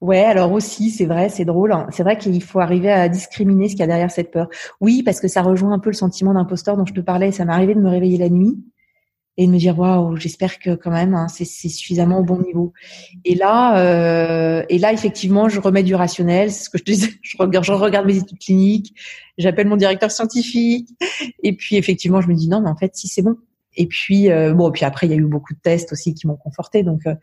Ouais, 0.00 0.24
alors 0.24 0.50
aussi, 0.50 0.90
c'est 0.90 1.04
vrai, 1.04 1.28
c'est 1.28 1.44
drôle. 1.44 1.70
Hein. 1.70 1.86
C'est 1.90 2.02
vrai 2.02 2.18
qu'il 2.18 2.42
faut 2.42 2.58
arriver 2.58 2.90
à 2.90 3.08
discriminer 3.08 3.68
ce 3.68 3.74
qu'il 3.74 3.80
y 3.80 3.84
a 3.84 3.86
derrière 3.86 4.10
cette 4.10 4.32
peur. 4.32 4.48
Oui, 4.80 5.04
parce 5.04 5.20
que 5.20 5.28
ça 5.28 5.42
rejoint 5.42 5.70
un 5.70 5.78
peu 5.78 5.90
le 5.90 5.94
sentiment 5.94 6.34
d'imposteur 6.34 6.76
dont 6.76 6.84
je 6.84 6.92
te 6.92 7.00
parlais. 7.00 7.30
Ça 7.30 7.44
m'est 7.44 7.52
arrivé 7.52 7.76
de 7.76 7.80
me 7.80 7.88
réveiller 7.88 8.18
la 8.18 8.28
nuit 8.28 8.56
et 9.36 9.46
de 9.46 9.52
me 9.52 9.58
dire 9.58 9.78
waouh 9.78 10.16
j'espère 10.16 10.58
que 10.58 10.74
quand 10.74 10.90
même 10.90 11.14
hein, 11.14 11.26
c'est 11.28 11.44
suffisamment 11.44 12.18
au 12.18 12.24
bon 12.24 12.40
niveau. 12.40 12.72
Et 13.24 13.34
là 13.34 13.78
euh, 13.78 14.62
et 14.68 14.78
là 14.78 14.92
effectivement 14.92 15.48
je 15.48 15.60
remets 15.60 15.82
du 15.82 15.94
rationnel 15.94 16.50
c'est 16.52 16.64
ce 16.64 16.70
que 16.70 16.78
je 16.78 16.84
disais 16.84 17.08
je 17.22 17.36
regarde 17.38 17.64
je 17.64 17.72
regarde 17.72 18.06
mes 18.06 18.16
études 18.16 18.38
cliniques 18.38 18.94
j'appelle 19.38 19.66
mon 19.66 19.76
directeur 19.76 20.10
scientifique 20.10 20.88
et 21.42 21.54
puis 21.54 21.76
effectivement 21.76 22.20
je 22.20 22.28
me 22.28 22.34
dis 22.34 22.48
non 22.48 22.60
mais 22.60 22.68
en 22.68 22.76
fait 22.76 22.94
si 22.94 23.08
c'est 23.08 23.22
bon. 23.22 23.36
Et 23.74 23.86
puis 23.86 24.30
euh, 24.30 24.52
bon 24.52 24.70
puis 24.70 24.84
après 24.84 25.06
il 25.06 25.10
y 25.10 25.14
a 25.14 25.16
eu 25.16 25.24
beaucoup 25.24 25.54
de 25.54 25.58
tests 25.58 25.92
aussi 25.92 26.12
qui 26.12 26.26
m'ont 26.26 26.36
conforté 26.36 26.82
donc 26.82 27.06
euh, 27.06 27.14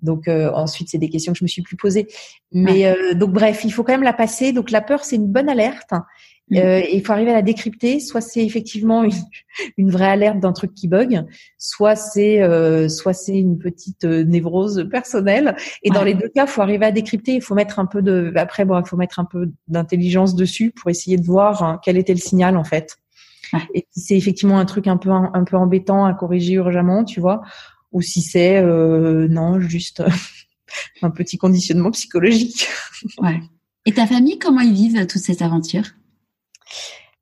donc 0.00 0.28
euh, 0.28 0.50
ensuite 0.54 0.88
c'est 0.88 0.98
des 0.98 1.10
questions 1.10 1.32
que 1.32 1.38
je 1.38 1.44
me 1.44 1.48
suis 1.48 1.62
plus 1.62 1.76
posées. 1.76 2.08
Mais 2.52 2.86
euh, 2.86 3.12
donc 3.12 3.32
bref 3.32 3.64
il 3.64 3.70
faut 3.70 3.84
quand 3.84 3.92
même 3.92 4.02
la 4.02 4.14
passer. 4.14 4.52
Donc 4.52 4.70
la 4.70 4.80
peur 4.80 5.04
c'est 5.04 5.16
une 5.16 5.26
bonne 5.26 5.50
alerte 5.50 5.92
Mm. 6.50 6.56
Euh, 6.56 6.80
il 6.92 7.04
faut 7.04 7.12
arriver 7.12 7.30
à 7.30 7.34
la 7.34 7.42
décrypter. 7.42 8.00
Soit 8.00 8.20
c'est 8.20 8.44
effectivement 8.44 9.04
une, 9.76 9.90
vraie 9.90 10.08
alerte 10.08 10.40
d'un 10.40 10.52
truc 10.52 10.74
qui 10.74 10.88
bug, 10.88 11.24
soit 11.58 11.96
c'est 11.96 12.42
euh, 12.42 12.88
soit 12.88 13.12
c'est 13.12 13.38
une 13.38 13.58
petite 13.58 14.04
euh, 14.04 14.24
névrose 14.24 14.88
personnelle. 14.90 15.56
Et 15.82 15.90
dans 15.90 16.04
les 16.04 16.14
deux 16.14 16.28
cas, 16.28 16.46
il 16.46 16.50
faut 16.50 16.62
arriver 16.62 16.86
à 16.86 16.92
décrypter. 16.92 17.34
Il 17.34 17.42
faut 17.42 17.54
mettre 17.54 17.78
un 17.78 17.86
peu 17.86 18.02
de 18.02 18.32
après 18.36 18.64
bon, 18.64 18.78
il 18.80 18.86
faut 18.86 18.96
mettre 18.96 19.18
un 19.18 19.24
peu 19.24 19.50
d'intelligence 19.68 20.34
dessus 20.34 20.70
pour 20.70 20.90
essayer 20.90 21.16
de 21.16 21.24
voir 21.24 21.62
hein, 21.62 21.80
quel 21.82 21.96
était 21.96 22.14
le 22.14 22.20
signal 22.20 22.56
en 22.56 22.64
fait. 22.64 22.96
Et 23.74 23.86
si 23.90 24.00
c'est 24.00 24.16
effectivement 24.16 24.58
un 24.58 24.64
truc 24.64 24.86
un 24.86 24.96
peu 24.96 25.10
un, 25.10 25.44
peu 25.44 25.56
embêtant 25.56 26.04
à 26.04 26.14
corriger 26.14 26.54
urgemment, 26.54 27.04
tu 27.04 27.20
vois, 27.20 27.42
ou 27.92 28.00
si 28.00 28.22
c'est 28.22 28.58
euh, 28.58 29.26
non 29.28 29.60
juste 29.60 30.02
un 31.02 31.10
petit 31.10 31.38
conditionnement 31.38 31.90
psychologique. 31.90 32.68
Ouais. 33.18 33.40
Et 33.86 33.92
ta 33.92 34.06
famille, 34.06 34.38
comment 34.38 34.60
ils 34.60 34.74
vivent 34.74 35.06
toute 35.06 35.22
cette 35.22 35.42
aventure 35.42 35.84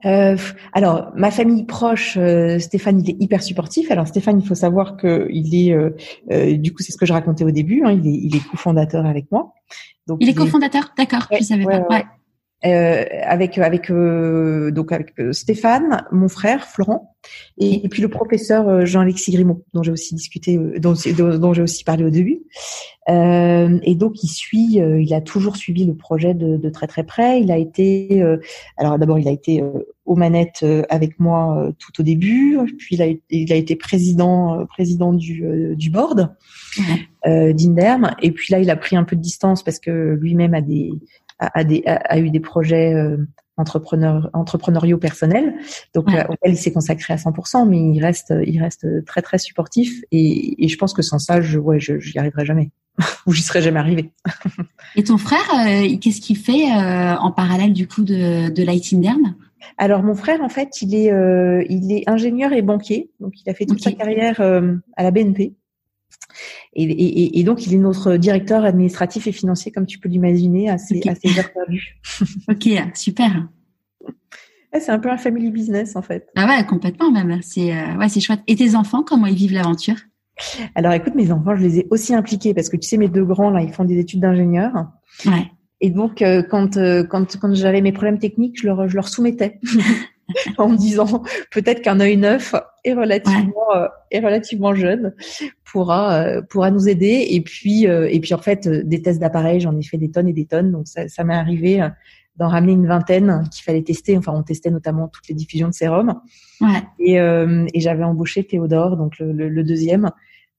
euh, 0.05 0.37
alors, 0.73 1.11
ma 1.17 1.31
famille 1.31 1.65
proche, 1.65 2.17
euh, 2.17 2.59
Stéphane, 2.59 3.01
il 3.01 3.11
est 3.11 3.17
hyper 3.21 3.43
supportif. 3.43 3.91
Alors, 3.91 4.07
Stéphane, 4.07 4.41
il 4.41 4.47
faut 4.47 4.55
savoir 4.55 4.97
que 4.97 5.27
il 5.31 5.55
est, 5.55 5.73
euh, 5.73 5.91
euh 6.31 6.57
du 6.57 6.73
coup, 6.73 6.83
c'est 6.83 6.93
ce 6.93 6.97
que 6.97 7.07
je 7.07 7.13
racontais 7.13 7.45
au 7.45 7.51
début. 7.51 7.83
Hein, 7.85 7.93
il 7.93 8.07
est, 8.07 8.19
il 8.23 8.37
est 8.37 8.49
cofondateur 8.49 9.07
avec 9.07 9.31
moi. 9.33 9.55
Donc, 10.07 10.19
il 10.21 10.29
est 10.29 10.35
cofondateur, 10.35 10.93
d'accord. 10.97 11.27
je 11.37 11.43
savais 11.43 11.65
pas. 11.65 11.81
Ouais. 11.91 12.05
Euh, 12.67 13.05
avec 13.23 13.57
avec 13.59 13.89
euh, 13.89 14.73
donc 14.73 14.91
avec 14.91 15.13
euh, 15.21 15.33
Stéphane, 15.33 16.05
mon 16.11 16.29
frère 16.29 16.67
Florent, 16.67 17.15
et, 17.57 17.85
et 17.85 17.89
puis 17.89 18.03
le 18.03 18.09
professeur 18.09 18.85
Jean-Alexis 18.85 19.31
Grimaud, 19.31 19.65
dont 19.75 19.85
j'ai 19.85 19.93
aussi 19.93 20.17
discuté, 20.17 20.59
dont, 20.81 20.95
dont 21.17 21.53
j'ai 21.55 21.63
aussi 21.63 21.85
parlé 21.85 22.05
au 22.05 22.11
début. 22.11 22.41
et 23.07 23.95
donc 23.95 24.25
il 24.25 24.29
suit, 24.29 24.81
il 24.81 25.15
a 25.15 25.21
toujours 25.21 25.57
suivi 25.57 25.85
le 25.85 25.95
projet 25.95 26.35
de, 26.35 26.57
de 26.57 26.69
très 26.69 26.89
très 26.89 27.05
près. 27.05 27.41
Il 27.41 27.53
a 27.53 27.59
été, 27.59 28.25
alors 28.77 28.99
d'abord 28.99 29.21
il 29.21 29.29
a 29.29 29.33
été 29.33 29.63
aux 30.05 30.17
manettes 30.17 30.67
avec 30.89 31.21
moi 31.21 31.71
tout 31.79 32.01
au 32.01 32.03
début, 32.03 32.59
puis 32.77 32.97
il 32.97 33.03
a, 33.03 33.07
il 33.31 33.53
a 33.53 33.57
été 33.57 33.77
président 33.77 34.67
président 34.67 35.13
du, 35.13 35.77
du 35.77 35.91
board 35.91 36.35
ouais. 37.25 37.55
d'Inderm, 37.55 38.17
et 38.21 38.33
puis 38.33 38.53
là 38.53 38.59
il 38.59 38.69
a 38.69 38.77
pris 38.77 38.97
un 38.97 39.05
peu 39.05 39.15
de 39.15 39.23
distance 39.23 39.63
parce 39.63 39.79
que 39.79 40.19
lui-même 40.21 40.55
a 40.55 40.61
des 40.61 40.91
a, 41.39 41.65
des, 41.65 41.83
a, 41.87 42.19
eu 42.19 42.31
des 42.31 42.41
projets 42.41 42.95
euh, 42.95 43.17
entrepreneurs, 43.57 44.31
entrepreneuriaux 44.33 44.99
personnels, 44.99 45.55
donc 45.95 46.09
ouais. 46.09 46.21
Euh, 46.21 46.25
auquel 46.29 46.53
il 46.53 46.57
s'est 46.57 46.73
consacré 46.73 47.15
à 47.15 47.17
100%, 47.17 47.69
mais 47.69 47.79
il 47.79 48.01
reste, 48.01 48.35
il 48.47 48.61
reste 48.61 48.87
très 49.05 49.23
très 49.23 49.39
supportif 49.39 50.03
et, 50.11 50.65
et 50.65 50.69
je 50.69 50.77
pense 50.77 50.93
que 50.93 51.03
sans 51.03 51.19
ça, 51.19 51.41
je, 51.41 51.59
ouais, 51.59 51.81
je, 51.81 51.99
j'y 51.99 52.19
arriverai 52.19 52.45
jamais 52.45 52.71
ou 53.27 53.33
j'y 53.33 53.43
serais 53.43 53.63
jamais 53.63 53.81
arrivé. 53.81 54.13
et 54.97 55.05
ton 55.05 55.19
frère, 55.19 55.39
euh, 55.55 55.97
qu'est-ce 56.01 56.21
qu'il 56.21 56.39
fait 56.39 56.71
euh, 56.71 57.17
en 57.17 57.33
parallèle 57.33 57.73
du 57.73 57.87
coup 57.87 58.03
de, 58.03 58.51
de 58.51 58.63
Light 58.63 58.85
alors 59.77 60.03
mon 60.03 60.15
frère 60.15 60.41
en 60.43 60.49
fait 60.49 60.83
il 60.83 60.95
est 60.95 61.13
euh, 61.13 61.65
il 61.69 61.93
est 61.93 62.09
ingénieur 62.09 62.53
et 62.53 62.63
banquier 62.63 63.11
donc 63.21 63.35
il 63.45 63.51
a 63.51 63.55
fait 63.55 63.67
toute 63.67 63.81
okay. 63.81 63.91
sa 63.91 63.93
carrière 63.93 64.41
euh, 64.41 64.75
à 64.97 65.03
la 65.03 65.11
BNP 65.11 65.55
et, 66.75 66.85
et, 66.85 67.41
et, 67.41 67.45
donc, 67.45 67.67
il 67.67 67.75
est 67.75 67.79
notre 67.79 68.17
directeur 68.17 68.65
administratif 68.65 69.27
et 69.27 69.33
financier, 69.33 69.73
comme 69.73 69.87
tu 69.87 69.99
peux 69.99 70.09
l'imaginer, 70.09 70.71
assez, 70.71 70.99
okay. 70.99 71.11
assez 71.11 71.39
heures 71.39 71.51
ok, 72.49 72.69
super. 72.95 73.49
c'est 74.73 74.91
un 74.91 74.99
peu 74.99 75.11
un 75.11 75.17
family 75.17 75.51
business, 75.51 75.97
en 75.97 76.03
fait. 76.03 76.29
Ah 76.37 76.47
ouais, 76.47 76.65
complètement 76.67 77.11
même. 77.11 77.41
C'est 77.43 77.73
euh, 77.73 77.97
ouais, 77.97 78.09
c'est 78.09 78.21
chouette. 78.21 78.41
Et 78.47 78.57
tes 78.57 78.75
enfants, 78.75 79.03
comment 79.03 79.27
ils 79.27 79.35
vivent 79.35 79.55
l'aventure? 79.55 79.97
Alors, 80.75 80.93
écoute, 80.93 81.15
mes 81.15 81.33
enfants, 81.33 81.57
je 81.57 81.63
les 81.63 81.79
ai 81.81 81.87
aussi 81.91 82.15
impliqués 82.15 82.55
parce 82.55 82.69
que 82.69 82.77
tu 82.77 82.89
sais, 82.89 82.97
mes 82.97 83.09
deux 83.09 83.25
grands 83.25 83.51
là, 83.51 83.63
ils 83.63 83.73
font 83.73 83.85
des 83.85 83.99
études 83.99 84.21
d'ingénieur. 84.21 84.73
Ouais. 85.27 85.51
Et 85.81 85.91
donc, 85.91 86.23
euh, 86.23 86.43
quand 86.43 86.77
euh, 86.77 87.03
quand 87.05 87.37
quand 87.39 87.55
j'avais 87.55 87.81
mes 87.81 87.93
problèmes 87.93 88.19
techniques, 88.19 88.61
je 88.61 88.67
leur 88.67 88.89
je 88.89 88.95
leur 88.95 89.09
soumettais. 89.09 89.61
en 90.59 90.69
me 90.69 90.77
disant 90.77 91.23
peut-être 91.51 91.83
qu'un 91.83 92.01
œil 92.01 92.17
neuf 92.17 92.55
est 92.85 92.95
relativement 92.95 93.69
ouais. 93.71 93.77
euh, 93.77 93.89
est 94.11 94.21
relativement 94.21 94.75
jeune 94.75 95.15
pourra 95.71 96.15
euh, 96.15 96.43
pourra 96.43 96.71
nous 96.71 96.89
aider. 96.89 97.27
Et 97.31 97.41
puis 97.41 97.87
euh, 97.87 98.09
et 98.11 98.21
puis 98.21 98.35
en 98.35 98.39
fait 98.39 98.67
euh, 98.67 98.83
des 98.85 99.03
tests 99.03 99.21
d'appareils 99.21 99.61
j'en 99.61 99.77
ai 99.77 99.83
fait 99.83 99.99
des 99.99 100.11
tonnes 100.11 100.29
et 100.29 100.33
des 100.33 100.47
tonnes. 100.47 100.73
Donc 100.73 100.89
ça, 100.89 101.09
ça 101.09 101.25
m'est 101.25 101.35
arrivé 101.35 101.87
d'en 102.37 102.49
ramener 102.49 102.73
une 102.73 102.87
vingtaine 102.87 103.49
qu'il 103.53 103.65
fallait 103.65 103.83
tester. 103.83 104.17
Enfin 104.17 104.33
on 104.35 104.43
testait 104.43 104.71
notamment 104.71 105.09
toutes 105.09 105.29
les 105.29 105.35
diffusions 105.35 105.69
de 105.69 105.75
sérum. 105.75 106.21
Ouais. 106.61 106.83
et 106.99 107.15
et 107.17 107.81
j'avais 107.81 108.05
embauché 108.05 108.45
Théodore 108.45 108.97
donc 108.97 109.19
le, 109.19 109.33
le, 109.33 109.49
le, 109.49 109.65
deuxième 109.65 110.11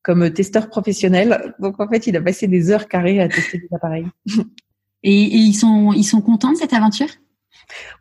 comme 0.01 0.31
testeur 0.31 0.69
professionnel. 0.69 1.53
Donc 1.59 1.79
en 1.79 1.87
fait 1.87 2.07
il 2.07 2.15
a 2.15 2.21
passé 2.21 2.47
des 2.47 2.71
heures 2.71 2.87
carrées 2.87 3.21
à 3.21 3.27
tester 3.27 3.57
des 3.57 3.67
appareils. 3.75 4.07
Et, 5.01 5.23
et 5.23 5.37
ils 5.37 5.53
sont 5.53 5.93
ils 5.93 6.03
sont 6.03 6.21
contents 6.21 6.51
de 6.51 6.57
cette 6.57 6.73
aventure? 6.73 7.07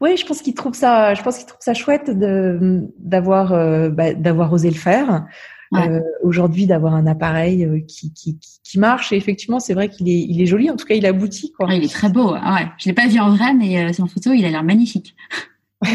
Oui, 0.01 0.16
je 0.16 0.24
pense 0.24 0.43
qu'il 0.43 0.55
trouve 0.55 0.74
ça, 0.74 1.15
je 1.15 1.23
pense 1.23 1.39
qu'il 1.39 1.47
trouve 1.47 1.61
ça 1.61 1.74
chouette 1.74 2.11
de 2.11 2.89
d'avoir 2.99 3.53
euh, 3.53 3.90
bah, 3.90 4.15
d'avoir 4.15 4.53
osé 4.53 4.70
le 4.70 4.77
faire. 4.77 5.27
Euh, 5.74 6.01
aujourd'hui, 6.23 6.66
d'avoir 6.66 6.95
un 6.95 7.07
appareil 7.07 7.62
euh, 7.66 7.81
qui, 7.86 8.11
qui, 8.15 8.39
qui 8.65 8.78
marche. 8.78 9.12
Et 9.12 9.16
effectivement, 9.16 9.61
c'est 9.61 9.74
vrai 9.74 9.90
qu'il 9.90 10.09
est 10.09 10.20
il 10.20 10.40
est 10.40 10.47
joli. 10.47 10.70
En 10.70 10.77
tout 10.77 10.86
cas, 10.86 10.95
il 10.95 11.05
aboutit 11.05 11.53
quoi. 11.53 11.73
il 11.74 11.85
est 11.85 11.93
très 11.93 12.09
beau. 12.09 12.32
Ah 12.35 12.55
ouais, 12.55 12.69
je 12.78 12.86
l'ai 12.86 12.95
pas 12.95 13.07
vu 13.07 13.19
en 13.20 13.35
vrai, 13.35 13.53
mais 13.53 13.93
sur 13.93 14.09
photo, 14.09 14.32
il 14.32 14.45
a 14.47 14.51
l'air 14.51 14.65
magnifique. 14.65 15.15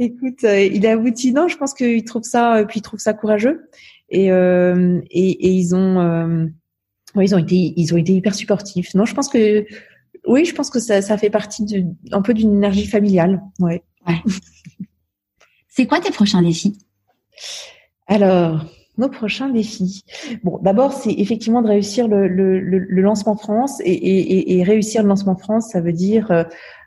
Écoute, 0.00 0.42
il 0.42 0.84
aboutit. 0.88 1.32
Non, 1.32 1.46
je 1.46 1.56
pense 1.56 1.72
qu'il 1.72 2.04
trouve 2.04 2.24
ça, 2.24 2.64
puis 2.68 2.80
il 2.80 2.82
trouve 2.82 2.98
ça 2.98 3.12
courageux. 3.12 3.68
Et 4.08 4.26
et, 4.26 4.30
et, 5.10 5.50
ils 5.50 5.74
ont 5.76 6.50
ils 7.20 7.34
ont 7.34 7.38
été 7.38 7.74
ils 7.76 7.94
ont 7.94 7.96
été 7.96 8.12
hyper 8.12 8.34
supportifs. 8.34 8.92
Non, 8.94 9.04
je 9.04 9.14
pense 9.14 9.28
que 9.28 9.64
oui, 10.26 10.44
je 10.44 10.54
pense 10.54 10.70
que 10.70 10.80
ça, 10.80 11.02
ça 11.02 11.18
fait 11.18 11.30
partie 11.30 11.64
de, 11.64 11.84
un 12.12 12.22
peu 12.22 12.34
d'une 12.34 12.54
énergie 12.54 12.86
familiale. 12.86 13.42
Ouais. 13.58 13.82
ouais. 14.06 14.22
C'est 15.68 15.86
quoi 15.86 16.00
tes 16.00 16.10
prochains 16.10 16.42
défis? 16.42 16.78
Alors, 18.06 18.64
nos 18.96 19.08
prochains 19.08 19.48
défis. 19.48 20.04
Bon, 20.44 20.60
d'abord, 20.62 20.92
c'est 20.92 21.12
effectivement 21.12 21.62
de 21.62 21.68
réussir 21.68 22.06
le, 22.06 22.28
le, 22.28 22.60
le, 22.60 23.02
lancement 23.02 23.36
France 23.36 23.80
et, 23.80 23.92
et, 23.92 24.56
et, 24.56 24.62
réussir 24.62 25.02
le 25.02 25.08
lancement 25.08 25.34
France, 25.34 25.70
ça 25.72 25.80
veut 25.80 25.92
dire 25.92 26.30
euh, 26.30 26.44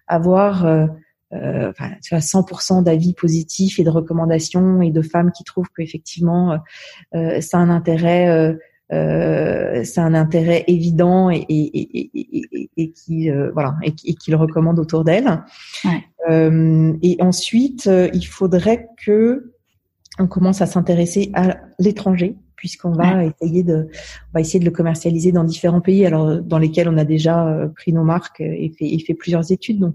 avoir 0.08 0.66
euh, 0.66 0.88
euh, 1.34 1.70
enfin, 1.70 1.92
tu 2.02 2.16
vois, 2.16 2.22
100% 2.22 2.84
d'avis 2.84 3.14
positifs 3.14 3.80
et 3.80 3.84
de 3.84 3.90
recommandations 3.90 4.82
et 4.82 4.92
de 4.92 5.02
femmes 5.02 5.32
qui 5.34 5.44
trouvent 5.44 5.68
qu'effectivement 5.76 6.58
euh, 7.14 7.42
ça 7.42 7.58
a 7.58 7.60
un 7.60 7.70
intérêt 7.70 8.56
euh, 8.94 9.84
c'est 9.84 10.00
un 10.00 10.14
intérêt 10.14 10.64
évident 10.68 11.30
et, 11.30 11.46
et, 11.50 12.10
et, 12.14 12.70
et 12.78 12.92
qui 12.92 13.30
euh, 13.30 13.52
voilà 13.54 13.76
et, 13.84 13.92
qui 13.92 14.32
le 14.32 14.38
recommande 14.38 14.80
autour 14.80 15.04
d'elle. 15.04 15.44
Ouais. 15.84 16.04
Euh, 16.30 16.94
et 17.02 17.18
ensuite, 17.20 17.88
euh, 17.88 18.10
il 18.14 18.26
faudrait 18.26 18.88
que 19.04 19.54
on 20.20 20.28
commence 20.28 20.62
à 20.62 20.66
s'intéresser 20.66 21.32
à 21.34 21.58
l'étranger 21.80 22.36
puisqu'on 22.56 22.92
va 22.92 23.26
essayer 23.26 23.64
de 23.64 23.88
on 24.30 24.34
va 24.34 24.42
essayer 24.42 24.60
de 24.60 24.66
le 24.66 24.72
commercialiser 24.72 25.32
dans 25.32 25.44
différents 25.44 25.82
pays 25.82 26.06
alors 26.06 26.42
dans 26.42 26.58
lesquels 26.58 26.90
on 26.90 26.98
a 26.98 27.06
déjà 27.06 27.70
pris 27.76 27.94
nos 27.94 28.04
marques 28.04 28.40
et 28.40 28.74
fait, 28.80 28.88
et 28.88 28.98
fait 28.98 29.14
plusieurs 29.14 29.52
études 29.52 29.78
donc 29.80 29.94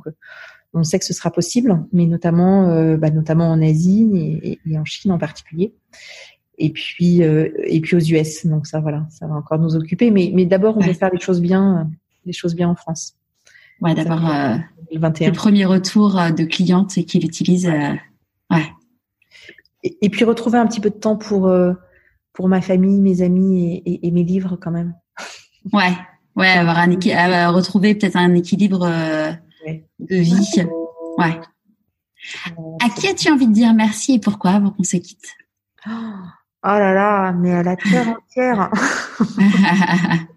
on 0.72 0.84
sait 0.84 1.00
que 1.00 1.04
ce 1.04 1.12
sera 1.12 1.32
possible 1.32 1.84
mais 1.92 2.06
notamment 2.06 2.94
bah, 2.98 3.10
notamment 3.10 3.50
en 3.50 3.60
Asie 3.60 4.08
et, 4.14 4.60
et, 4.64 4.78
en 4.78 4.84
Chine 4.84 5.10
en 5.10 5.18
particulier 5.18 5.74
et 6.62 6.70
puis 6.70 7.22
euh, 7.22 7.48
et 7.64 7.80
puis 7.80 7.96
aux 7.96 8.00
US. 8.00 8.46
Donc 8.46 8.66
ça 8.66 8.80
voilà, 8.80 9.06
ça 9.10 9.26
va 9.26 9.34
encore 9.34 9.58
nous 9.58 9.74
occuper. 9.74 10.10
Mais 10.10 10.30
mais 10.32 10.46
d'abord 10.46 10.76
on 10.76 10.80
veut 10.80 10.92
faire 10.92 11.10
les 11.12 11.20
choses 11.20 11.40
bien, 11.40 11.90
les 12.24 12.32
choses 12.32 12.54
bien 12.54 12.68
en 12.68 12.76
France. 12.76 13.16
Ouais, 13.80 13.94
d'abord 13.94 14.24
euh, 14.30 14.56
le 14.92 15.32
premier 15.32 15.64
retour 15.64 16.16
euh, 16.18 16.30
de 16.30 16.44
clientes 16.44 16.94
qui 17.04 17.18
l'utilisent. 17.18 17.66
Euh, 17.66 17.94
ouais. 18.50 18.66
Et, 19.82 19.98
et, 20.02 20.08
puis 20.08 20.24
retrouver 20.24 20.58
un 20.58 20.66
petit 20.68 20.80
peu 20.80 20.90
de 20.90 20.94
temps 20.94 21.16
pour 21.16 21.52
pour 22.32 22.48
ma 22.48 22.60
famille, 22.60 23.00
mes 23.00 23.22
amis 23.22 23.82
et, 23.84 24.06
et, 24.06 24.10
mes 24.12 24.22
livres 24.22 24.56
quand 24.56 24.70
même. 24.70 24.94
Ouais, 25.72 25.92
ouais, 26.36 26.48
avoir 26.48 26.78
un 26.78 27.50
retrouver 27.50 27.96
peut-être 27.96 28.16
un 28.16 28.34
équilibre 28.34 28.86
de 28.86 30.16
vie. 30.16 30.64
Ouais. 31.18 31.40
À 32.80 32.88
qui 32.88 33.08
as-tu 33.08 33.32
envie 33.32 33.48
de 33.48 33.52
dire 33.52 33.74
merci 33.74 34.14
et 34.14 34.18
pourquoi 34.20 34.52
avant 34.52 34.70
qu'on 34.70 34.84
se 34.84 34.96
quitte? 34.96 35.34
Oh. 35.88 35.90
Oh 36.64 36.68
là 36.68 36.94
là, 36.94 37.32
mais 37.32 37.52
à 37.52 37.62
la 37.62 37.76
terre 37.76 38.08
entière. 38.08 38.70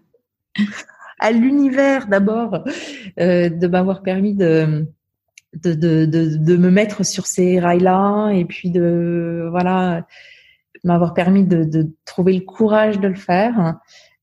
à 1.20 1.30
l'univers 1.30 2.08
d'abord, 2.08 2.64
euh, 3.20 3.48
de 3.48 3.66
m'avoir 3.68 4.02
permis 4.02 4.34
de, 4.34 4.86
de, 5.54 5.74
de, 5.74 6.04
de, 6.04 6.56
me 6.56 6.70
mettre 6.70 7.04
sur 7.04 7.26
ces 7.26 7.60
rails-là 7.60 8.30
et 8.30 8.44
puis 8.44 8.70
de 8.70 9.46
voilà 9.50 10.06
m'avoir 10.84 11.14
permis 11.14 11.44
de, 11.44 11.64
de, 11.64 11.94
trouver 12.04 12.32
le 12.34 12.40
courage 12.40 13.00
de 13.00 13.08
le 13.08 13.14
faire, 13.14 13.76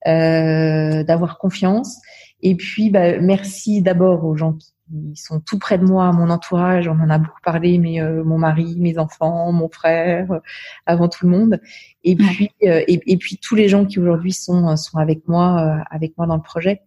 euh, 0.08 1.04
d'avoir 1.04 1.38
confiance. 1.38 2.00
Et 2.42 2.56
puis, 2.56 2.90
bah, 2.90 3.20
merci 3.20 3.82
d'abord 3.82 4.26
aux 4.26 4.36
gens 4.36 4.54
qui 4.54 4.74
ils 4.92 5.16
sont 5.16 5.40
tout 5.40 5.58
près 5.58 5.78
de 5.78 5.86
moi, 5.86 6.12
mon 6.12 6.30
entourage, 6.30 6.88
on 6.88 7.00
en 7.00 7.10
a 7.10 7.18
beaucoup 7.18 7.42
parlé, 7.44 7.78
mais 7.78 8.02
euh, 8.02 8.24
mon 8.24 8.38
mari, 8.38 8.76
mes 8.80 8.98
enfants, 8.98 9.52
mon 9.52 9.70
frère, 9.70 10.32
euh, 10.32 10.40
avant 10.86 11.08
tout 11.08 11.26
le 11.26 11.32
monde, 11.32 11.60
et 12.04 12.16
puis 12.16 12.52
euh, 12.64 12.84
et, 12.88 13.18
puis 13.18 13.38
tous 13.42 13.56
les 13.56 13.70
gens 13.70 13.86
qui 13.86 14.00
aujourd'hui 14.00 14.34
sont 14.34 14.76
sont 14.76 14.98
avec 14.98 15.28
moi, 15.28 15.84
avec 15.90 16.18
moi 16.18 16.28
dans 16.28 16.36
le 16.36 16.42
projet, 16.42 16.82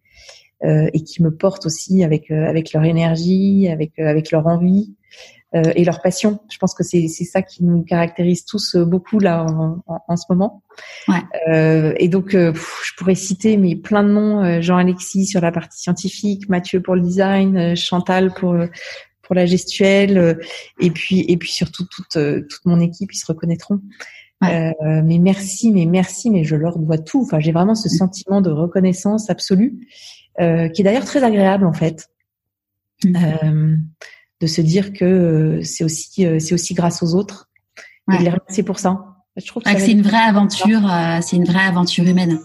et 0.63 1.03
qui 1.03 1.23
me 1.23 1.31
portent 1.31 1.67
aussi 1.67 2.05
avec 2.05 2.31
avec 2.31 2.73
leur 2.73 2.85
énergie, 2.85 3.69
avec 3.69 3.99
avec 3.99 4.31
leur 4.31 4.47
envie, 4.47 4.95
euh, 5.46 5.46
et 5.75 5.85
leur 5.85 6.03
passion. 6.03 6.41
Je 6.51 6.59
pense 6.59 6.75
que 6.75 6.83
c'est 6.83 7.09
ça 7.09 7.43
qui 7.43 7.65
nous 7.65 7.83
caractérise 7.83 8.45
tous 8.45 8.75
euh, 8.75 8.85
beaucoup 8.85 9.19
là 9.19 9.45
en, 9.45 9.83
en, 9.87 10.17
ce 10.17 10.25
moment. 10.31 10.63
Ouais. 11.09 11.23
Euh, 11.49 11.95
et 11.99 12.09
donc, 12.09 12.35
euh, 12.35 12.53
je 12.55 12.93
pourrais 12.97 13.15
citer 13.15 13.57
mais 13.57 13.77
plein 13.77 14.03
de 14.03 14.11
noms 14.11 14.61
Jean-Alexis 14.61 15.27
sur 15.27 15.41
la 15.41 15.53
partie 15.53 15.81
scientifique, 15.81 16.49
Mathieu 16.49 16.81
pour 16.81 16.95
le 16.95 17.03
design, 17.03 17.77
Chantal 17.77 18.33
pour 18.35 18.57
pour 19.23 19.35
la 19.35 19.45
gestuelle, 19.45 20.39
et 20.79 20.91
puis 20.91 21.25
et 21.29 21.37
puis 21.37 21.51
surtout 21.51 21.85
toute 21.85 22.19
toute 22.49 22.65
mon 22.65 22.81
équipe, 22.81 23.13
ils 23.13 23.19
se 23.19 23.27
reconnaîtront. 23.27 23.81
Ouais. 24.43 24.75
Euh, 24.83 25.03
mais 25.03 25.19
merci, 25.19 25.71
mais 25.71 25.87
merci, 25.87 26.31
mais 26.31 26.45
je 26.45 26.57
leur 26.57 26.79
dois 26.79 26.99
tout. 26.99 27.23
Enfin, 27.23 27.41
j'ai 27.41 27.53
vraiment 27.53 27.75
ce 27.75 27.89
mm. 27.89 27.97
sentiment 27.97 28.41
de 28.41 28.51
reconnaissance 28.51 29.31
absolue, 29.31 29.89
euh, 30.41 30.69
qui 30.69 30.83
est 30.83 30.85
d'ailleurs 30.85 31.05
très 31.05 31.23
agréable 31.23 31.65
en 31.65 31.73
fait. 31.73 32.09
Mm. 33.05 33.17
Euh, 33.17 33.77
de 34.41 34.47
se 34.47 34.61
dire 34.61 34.93
que 34.93 35.05
euh, 35.05 35.63
c'est 35.63 35.85
aussi 35.85 36.27
euh, 36.27 36.39
c'est 36.39 36.55
aussi 36.55 36.75
grâce 36.75 37.03
aux 37.03 37.15
autres 37.15 37.49
et 38.13 38.19
de 38.19 38.23
les 38.23 38.31
remercier 38.31 38.63
pour 38.63 38.79
ça. 38.79 39.17
Je 39.37 39.47
trouve 39.47 39.63
que 39.63 39.71
c'est 39.71 39.93
une 39.93 40.03
vraie 40.03 40.17
aventure, 40.17 40.81
euh, 40.91 41.19
c'est 41.23 41.37
une 41.37 41.45
vraie 41.45 41.65
aventure 41.65 42.07
humaine. 42.07 42.41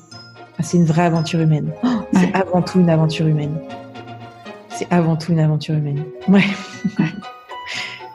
Ah, 0.57 0.63
c'est 0.63 0.77
une 0.77 0.85
vraie 0.85 1.03
aventure 1.03 1.39
humaine. 1.39 1.71
Oh, 1.83 1.87
c'est 2.13 2.33
avant 2.33 2.61
tout 2.61 2.79
une 2.79 2.89
aventure 2.89 3.27
humaine. 3.27 3.57
C'est 4.69 4.91
avant 4.91 5.15
tout 5.15 5.31
une 5.31 5.39
aventure 5.39 5.75
humaine. 5.75 6.03
Ouais. 6.27 6.43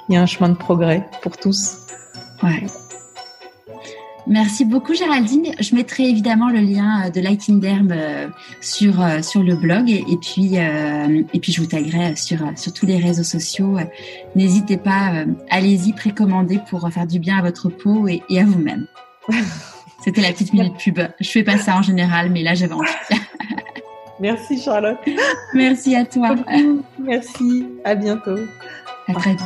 Il 0.09 0.15
y 0.15 0.17
a 0.17 0.23
un 0.23 0.27
chemin 0.27 0.51
de 0.51 0.55
progrès 0.55 1.09
pour 1.23 1.37
tous. 1.37 1.79
Ouais. 2.43 2.67
Merci 4.27 4.65
beaucoup 4.65 4.93
Géraldine. 4.93 5.53
Je 5.61 5.75
mettrai 5.75 6.05
évidemment 6.05 6.49
le 6.49 6.59
lien 6.59 7.07
euh, 7.07 7.11
de 7.11 7.21
Lighting 7.21 7.61
Derm 7.61 7.93
euh, 7.93 8.27
sur 8.61 9.01
euh, 9.01 9.23
sur 9.23 9.43
le 9.43 9.55
blog 9.55 9.89
et, 9.89 10.05
puis 10.21 10.57
et 10.57 11.41
puis 11.41 11.53
je 11.53 11.61
vous 11.61 11.69
taguerai 11.69 12.17
sur 12.17 12.39
sur 12.57 12.73
tous 12.73 12.87
les 12.87 12.99
réseaux 12.99 13.23
sociaux. 13.23 13.79
N'hésitez 14.35 14.77
pas, 14.77 15.25
allez-y 15.51 15.93
précommander 15.93 16.61
pour 16.69 16.89
faire 16.91 17.07
du 17.07 17.19
bien 17.19 17.39
à 17.39 17.43
votre 17.43 17.69
peau 17.69 18.09
et, 18.09 18.23
à 18.39 18.45
vous-même. 18.45 18.87
C'était 20.05 20.21
la 20.21 20.33
petite 20.33 20.53
minute 20.53 20.77
pub. 20.77 21.01
Je 21.21 21.31
fais 21.31 21.43
pas 21.43 21.59
ça 21.59 21.77
en 21.77 21.83
général, 21.83 22.31
mais 22.31 22.43
là 22.43 22.55
j'avais 22.55 22.75
envie. 22.75 22.91
Merci 24.21 24.61
Charlotte. 24.61 24.99
Merci 25.55 25.95
à 25.95 26.05
toi. 26.05 26.35
Merci. 26.99 27.67
À 27.85 27.95
bientôt. 27.95 28.39
À 29.09 29.15
très 29.15 29.33
vite. 29.33 29.41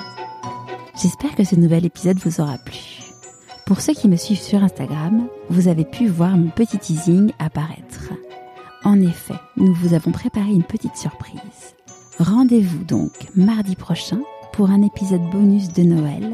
J'espère 1.02 1.34
que 1.34 1.44
ce 1.44 1.56
nouvel 1.56 1.84
épisode 1.84 2.18
vous 2.18 2.40
aura 2.40 2.56
plu. 2.58 2.99
Pour 3.70 3.82
ceux 3.82 3.92
qui 3.92 4.08
me 4.08 4.16
suivent 4.16 4.40
sur 4.40 4.64
Instagram, 4.64 5.28
vous 5.48 5.68
avez 5.68 5.84
pu 5.84 6.08
voir 6.08 6.36
mon 6.36 6.48
petit 6.48 6.76
teasing 6.76 7.30
apparaître. 7.38 8.10
En 8.82 9.00
effet, 9.00 9.36
nous 9.56 9.72
vous 9.72 9.94
avons 9.94 10.10
préparé 10.10 10.50
une 10.50 10.64
petite 10.64 10.96
surprise. 10.96 11.76
Rendez-vous 12.18 12.82
donc 12.82 13.12
mardi 13.36 13.76
prochain 13.76 14.18
pour 14.52 14.70
un 14.70 14.82
épisode 14.82 15.22
bonus 15.30 15.72
de 15.72 15.84
Noël 15.84 16.32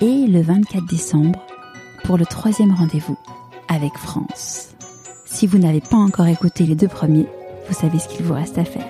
et 0.00 0.26
le 0.26 0.40
24 0.40 0.86
décembre 0.86 1.44
pour 2.04 2.16
le 2.16 2.24
troisième 2.24 2.72
rendez-vous 2.72 3.18
avec 3.68 3.92
France. 3.98 4.70
Si 5.26 5.46
vous 5.46 5.58
n'avez 5.58 5.82
pas 5.82 5.98
encore 5.98 6.28
écouté 6.28 6.64
les 6.64 6.74
deux 6.74 6.88
premiers, 6.88 7.28
vous 7.68 7.74
savez 7.74 7.98
ce 7.98 8.08
qu'il 8.08 8.24
vous 8.24 8.32
reste 8.32 8.56
à 8.56 8.64
faire. 8.64 8.88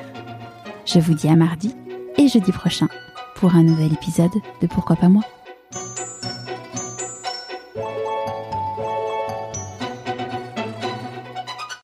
Je 0.87 1.01
vous 1.01 1.15
dis 1.15 1.27
à 1.27 1.35
mardi 1.35 1.75
et 2.17 2.29
jeudi 2.29 2.53
prochain 2.53 2.87
pour 3.35 3.57
un 3.57 3.65
nouvel 3.65 3.93
épisode 3.93 4.31
de 4.61 4.69
Pourquoi 4.69 4.95
pas 4.95 5.09
moi? 5.09 5.25